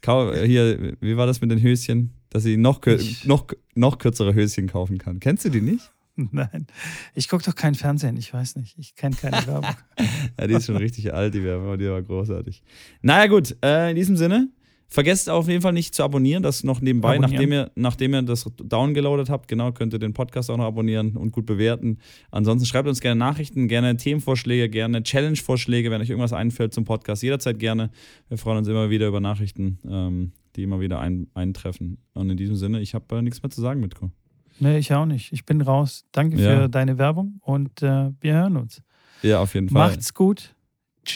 Hier, 0.05 0.96
wie 1.00 1.16
war 1.16 1.26
das 1.26 1.40
mit 1.40 1.50
den 1.50 1.62
Höschen? 1.62 2.12
dass 2.32 2.44
sie 2.44 2.57
noch, 2.57 2.80
noch, 3.24 3.46
noch 3.74 3.98
kürzere 3.98 4.34
Höschen 4.34 4.66
kaufen 4.66 4.98
kann. 4.98 5.20
Kennst 5.20 5.44
du 5.44 5.50
die 5.50 5.61
nicht? 5.61 5.92
Nein, 6.16 6.66
ich 7.14 7.28
gucke 7.28 7.44
doch 7.44 7.55
kein 7.55 7.74
Fernsehen, 7.74 8.16
ich 8.16 8.32
weiß 8.32 8.57
nicht. 8.57 8.78
Ich 8.78 8.94
kenne 8.94 9.16
keine 9.16 9.46
Werbung. 9.46 9.74
ja, 10.38 10.46
die 10.46 10.55
ist 10.55 10.66
schon 10.66 10.76
richtig 10.76 11.12
alt, 11.12 11.34
die 11.34 11.42
Werbung, 11.42 11.78
die 11.78 11.88
war 11.88 12.03
großartig. 12.03 12.62
Naja, 13.00 13.26
gut, 13.28 13.57
äh, 13.62 13.90
in 13.90 13.96
diesem 13.96 14.16
Sinne, 14.16 14.50
vergesst 14.93 15.28
auf 15.30 15.49
jeden 15.49 15.62
Fall 15.62 15.72
nicht 15.72 15.95
zu 15.95 16.03
abonnieren, 16.03 16.43
das 16.43 16.64
noch 16.64 16.80
nebenbei, 16.80 17.18
nachdem 17.18 17.53
ihr, 17.53 17.70
nachdem 17.74 18.14
ihr 18.14 18.22
das 18.22 18.51
downgeloadet 18.57 19.30
habt, 19.30 19.49
genau, 19.49 19.72
könnt 19.72 19.93
ihr 19.93 19.99
den 19.99 20.12
Podcast 20.12 20.51
auch 20.51 20.57
noch 20.57 20.66
abonnieren 20.66 21.16
und 21.16 21.32
gut 21.32 21.47
bewerten. 21.47 21.99
Ansonsten 22.30 22.66
schreibt 22.66 22.88
uns 22.88 23.01
gerne 23.01 23.18
Nachrichten, 23.18 23.68
gerne 23.68 23.97
Themenvorschläge, 23.97 24.68
gerne 24.68 25.03
Challenge-Vorschläge, 25.03 25.90
wenn 25.90 26.01
euch 26.01 26.11
irgendwas 26.11 26.32
einfällt 26.32 26.74
zum 26.74 26.84
Podcast, 26.84 27.22
jederzeit 27.22 27.59
gerne. 27.59 27.90
Wir 28.28 28.38
freuen 28.38 28.59
uns 28.59 28.68
immer 28.68 28.90
wieder 28.90 29.09
über 29.09 29.20
Nachrichten. 29.20 29.78
Ähm, 29.88 30.32
die 30.57 30.62
immer 30.62 30.80
wieder 30.80 31.01
ein, 31.01 31.28
eintreffen. 31.34 31.99
Und 32.14 32.30
in 32.30 32.36
diesem 32.36 32.57
Sinne, 32.57 32.80
ich 32.80 32.95
habe 32.95 33.16
äh, 33.16 33.22
nichts 33.22 33.43
mehr 33.43 33.51
zu 33.51 33.61
sagen, 33.61 33.80
Mitko. 33.80 34.11
Nee, 34.59 34.78
ich 34.78 34.93
auch 34.93 35.07
nicht. 35.07 35.32
Ich 35.32 35.45
bin 35.45 35.61
raus. 35.61 36.05
Danke 36.12 36.36
ja. 36.36 36.62
für 36.62 36.68
deine 36.68 36.99
Werbung 36.99 37.38
und 37.40 37.82
äh, 37.82 38.11
wir 38.20 38.34
hören 38.34 38.57
uns. 38.57 38.82
Ja, 39.22 39.40
auf 39.40 39.55
jeden 39.55 39.68
Fall. 39.68 39.88
Macht's 39.88 40.14
gut. 40.14 40.55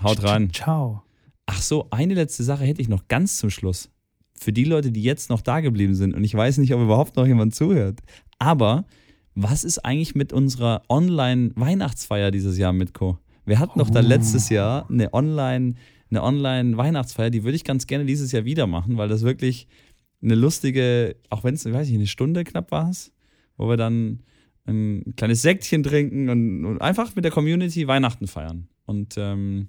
Haut 0.02 0.22
rein. 0.22 0.52
Ciao. 0.52 1.05
Ach 1.46 1.60
so, 1.60 1.88
eine 1.90 2.14
letzte 2.14 2.42
Sache 2.42 2.64
hätte 2.64 2.82
ich 2.82 2.88
noch 2.88 3.08
ganz 3.08 3.38
zum 3.38 3.50
Schluss. 3.50 3.90
Für 4.34 4.52
die 4.52 4.64
Leute, 4.64 4.92
die 4.92 5.02
jetzt 5.02 5.30
noch 5.30 5.40
da 5.40 5.60
geblieben 5.60 5.94
sind, 5.94 6.14
und 6.14 6.24
ich 6.24 6.34
weiß 6.34 6.58
nicht, 6.58 6.74
ob 6.74 6.80
überhaupt 6.80 7.16
noch 7.16 7.26
jemand 7.26 7.54
zuhört, 7.54 8.00
aber 8.38 8.84
was 9.34 9.64
ist 9.64 9.78
eigentlich 9.78 10.14
mit 10.14 10.32
unserer 10.32 10.82
Online-Weihnachtsfeier 10.88 12.30
dieses 12.30 12.58
Jahr, 12.58 12.72
Mitko? 12.72 13.18
Wir 13.44 13.58
hatten 13.58 13.78
doch 13.78 13.90
da 13.90 14.00
oh. 14.00 14.02
letztes 14.02 14.48
Jahr 14.48 14.88
eine 14.90 15.12
Online- 15.14 15.74
eine 16.10 16.22
Online-Weihnachtsfeier, 16.22 17.30
die 17.30 17.44
würde 17.44 17.56
ich 17.56 17.64
ganz 17.64 17.86
gerne 17.86 18.04
dieses 18.04 18.32
Jahr 18.32 18.44
wieder 18.44 18.66
machen, 18.66 18.96
weil 18.96 19.08
das 19.08 19.22
wirklich 19.22 19.66
eine 20.22 20.34
lustige, 20.34 21.16
auch 21.30 21.44
wenn 21.44 21.54
es, 21.54 21.70
weiß 21.70 21.88
ich, 21.88 21.94
eine 21.94 22.06
Stunde 22.06 22.44
knapp 22.44 22.70
war 22.70 22.90
es, 22.90 23.12
wo 23.56 23.68
wir 23.68 23.76
dann 23.76 24.20
ein 24.66 25.14
kleines 25.16 25.42
Säckchen 25.42 25.82
trinken 25.82 26.28
und, 26.28 26.64
und, 26.64 26.80
einfach 26.80 27.14
mit 27.14 27.24
der 27.24 27.32
Community 27.32 27.86
Weihnachten 27.86 28.26
feiern. 28.26 28.68
und 28.84 29.14
ähm, 29.16 29.68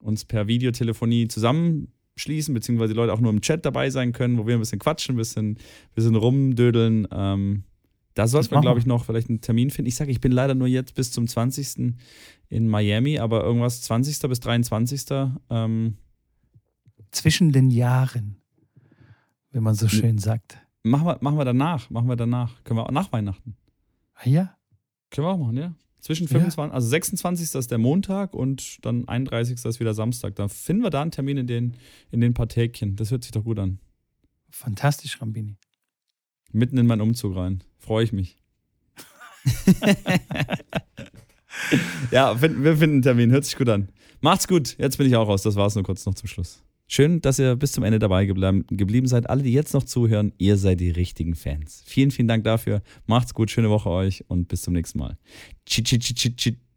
uns 0.00 0.24
per 0.24 0.46
Videotelefonie 0.46 1.28
zusammenschließen, 1.28 2.52
beziehungsweise 2.54 2.94
die 2.94 2.96
Leute 2.96 3.12
auch 3.12 3.20
nur 3.20 3.32
im 3.32 3.40
Chat 3.40 3.64
dabei 3.64 3.90
sein 3.90 4.12
können, 4.12 4.38
wo 4.38 4.46
wir 4.46 4.54
ein 4.54 4.60
bisschen 4.60 4.78
quatschen, 4.78 5.14
ein 5.14 5.18
bisschen, 5.18 5.58
bisschen 5.94 6.16
rumdödeln. 6.16 7.06
Ähm, 7.12 7.64
da 8.14 8.26
sollten 8.26 8.50
wir, 8.50 8.60
glaube 8.60 8.80
ich, 8.80 8.86
noch 8.86 9.04
vielleicht 9.04 9.28
einen 9.28 9.40
Termin 9.40 9.70
finden. 9.70 9.88
Ich 9.88 9.94
sage, 9.94 10.10
ich 10.10 10.20
bin 10.20 10.32
leider 10.32 10.54
nur 10.54 10.66
jetzt 10.66 10.94
bis 10.94 11.12
zum 11.12 11.26
20. 11.26 11.94
in 12.48 12.68
Miami, 12.68 13.18
aber 13.18 13.44
irgendwas 13.44 13.82
20. 13.82 14.28
bis 14.28 14.40
23. 14.40 15.04
Ähm, 15.48 15.96
Zwischen 17.12 17.52
den 17.52 17.70
Jahren, 17.70 18.36
wenn 19.52 19.62
man 19.62 19.74
so 19.74 19.88
schön 19.88 20.18
sagt. 20.18 20.58
Machen 20.82 21.06
wir, 21.06 21.18
machen 21.20 21.38
wir 21.38 21.44
danach, 21.44 21.90
machen 21.90 22.08
wir 22.08 22.16
danach. 22.16 22.62
Können 22.64 22.78
wir 22.78 22.86
auch 22.86 22.90
nach 22.90 23.12
Weihnachten. 23.12 23.56
Ah 24.14 24.28
ja? 24.28 24.56
Können 25.10 25.26
wir 25.26 25.30
auch 25.32 25.38
machen, 25.38 25.56
ja. 25.56 25.74
Zwischen 26.00 26.28
25, 26.28 26.70
ja. 26.70 26.74
also 26.74 26.88
26. 26.88 27.54
ist 27.54 27.70
der 27.70 27.78
Montag 27.78 28.32
und 28.34 28.84
dann 28.84 29.06
31. 29.06 29.64
ist 29.64 29.80
wieder 29.80 29.92
Samstag. 29.92 30.34
Da 30.34 30.48
finden 30.48 30.82
wir 30.82 30.90
da 30.90 31.02
einen 31.02 31.10
Termin 31.10 31.36
in 31.36 31.46
den, 31.46 31.76
in 32.10 32.20
den 32.20 32.32
paar 32.32 32.48
Tägchen. 32.48 32.96
Das 32.96 33.10
hört 33.10 33.22
sich 33.22 33.32
doch 33.32 33.44
gut 33.44 33.58
an. 33.58 33.80
Fantastisch, 34.48 35.20
Rambini. 35.20 35.56
Mitten 36.52 36.78
in 36.78 36.86
meinen 36.86 37.02
Umzug 37.02 37.36
rein. 37.36 37.62
Freue 37.78 38.04
ich 38.04 38.12
mich. 38.12 38.38
ja, 42.10 42.40
wir 42.40 42.76
finden 42.76 42.94
einen 42.96 43.02
Termin. 43.02 43.30
Hört 43.30 43.44
sich 43.44 43.56
gut 43.56 43.68
an. 43.68 43.90
Macht's 44.20 44.48
gut. 44.48 44.76
Jetzt 44.78 44.96
bin 44.96 45.06
ich 45.06 45.16
auch 45.16 45.28
raus. 45.28 45.42
Das 45.42 45.56
war's 45.56 45.74
nur 45.74 45.84
kurz 45.84 46.06
noch 46.06 46.14
zum 46.14 46.28
Schluss. 46.28 46.62
Schön, 46.92 47.20
dass 47.20 47.38
ihr 47.38 47.54
bis 47.54 47.70
zum 47.70 47.84
Ende 47.84 48.00
dabei 48.00 48.26
geblieben 48.26 49.06
seid. 49.06 49.30
Alle, 49.30 49.44
die 49.44 49.52
jetzt 49.52 49.74
noch 49.74 49.84
zuhören, 49.84 50.32
ihr 50.38 50.56
seid 50.56 50.80
die 50.80 50.90
richtigen 50.90 51.36
Fans. 51.36 51.84
Vielen, 51.86 52.10
vielen 52.10 52.26
Dank 52.26 52.42
dafür. 52.42 52.82
Macht's 53.06 53.32
gut, 53.32 53.48
schöne 53.48 53.70
Woche 53.70 53.88
euch 53.90 54.24
und 54.26 54.48
bis 54.48 54.62
zum 54.62 54.74
nächsten 54.74 54.98
Mal. 54.98 55.16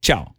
Ciao. 0.03 0.35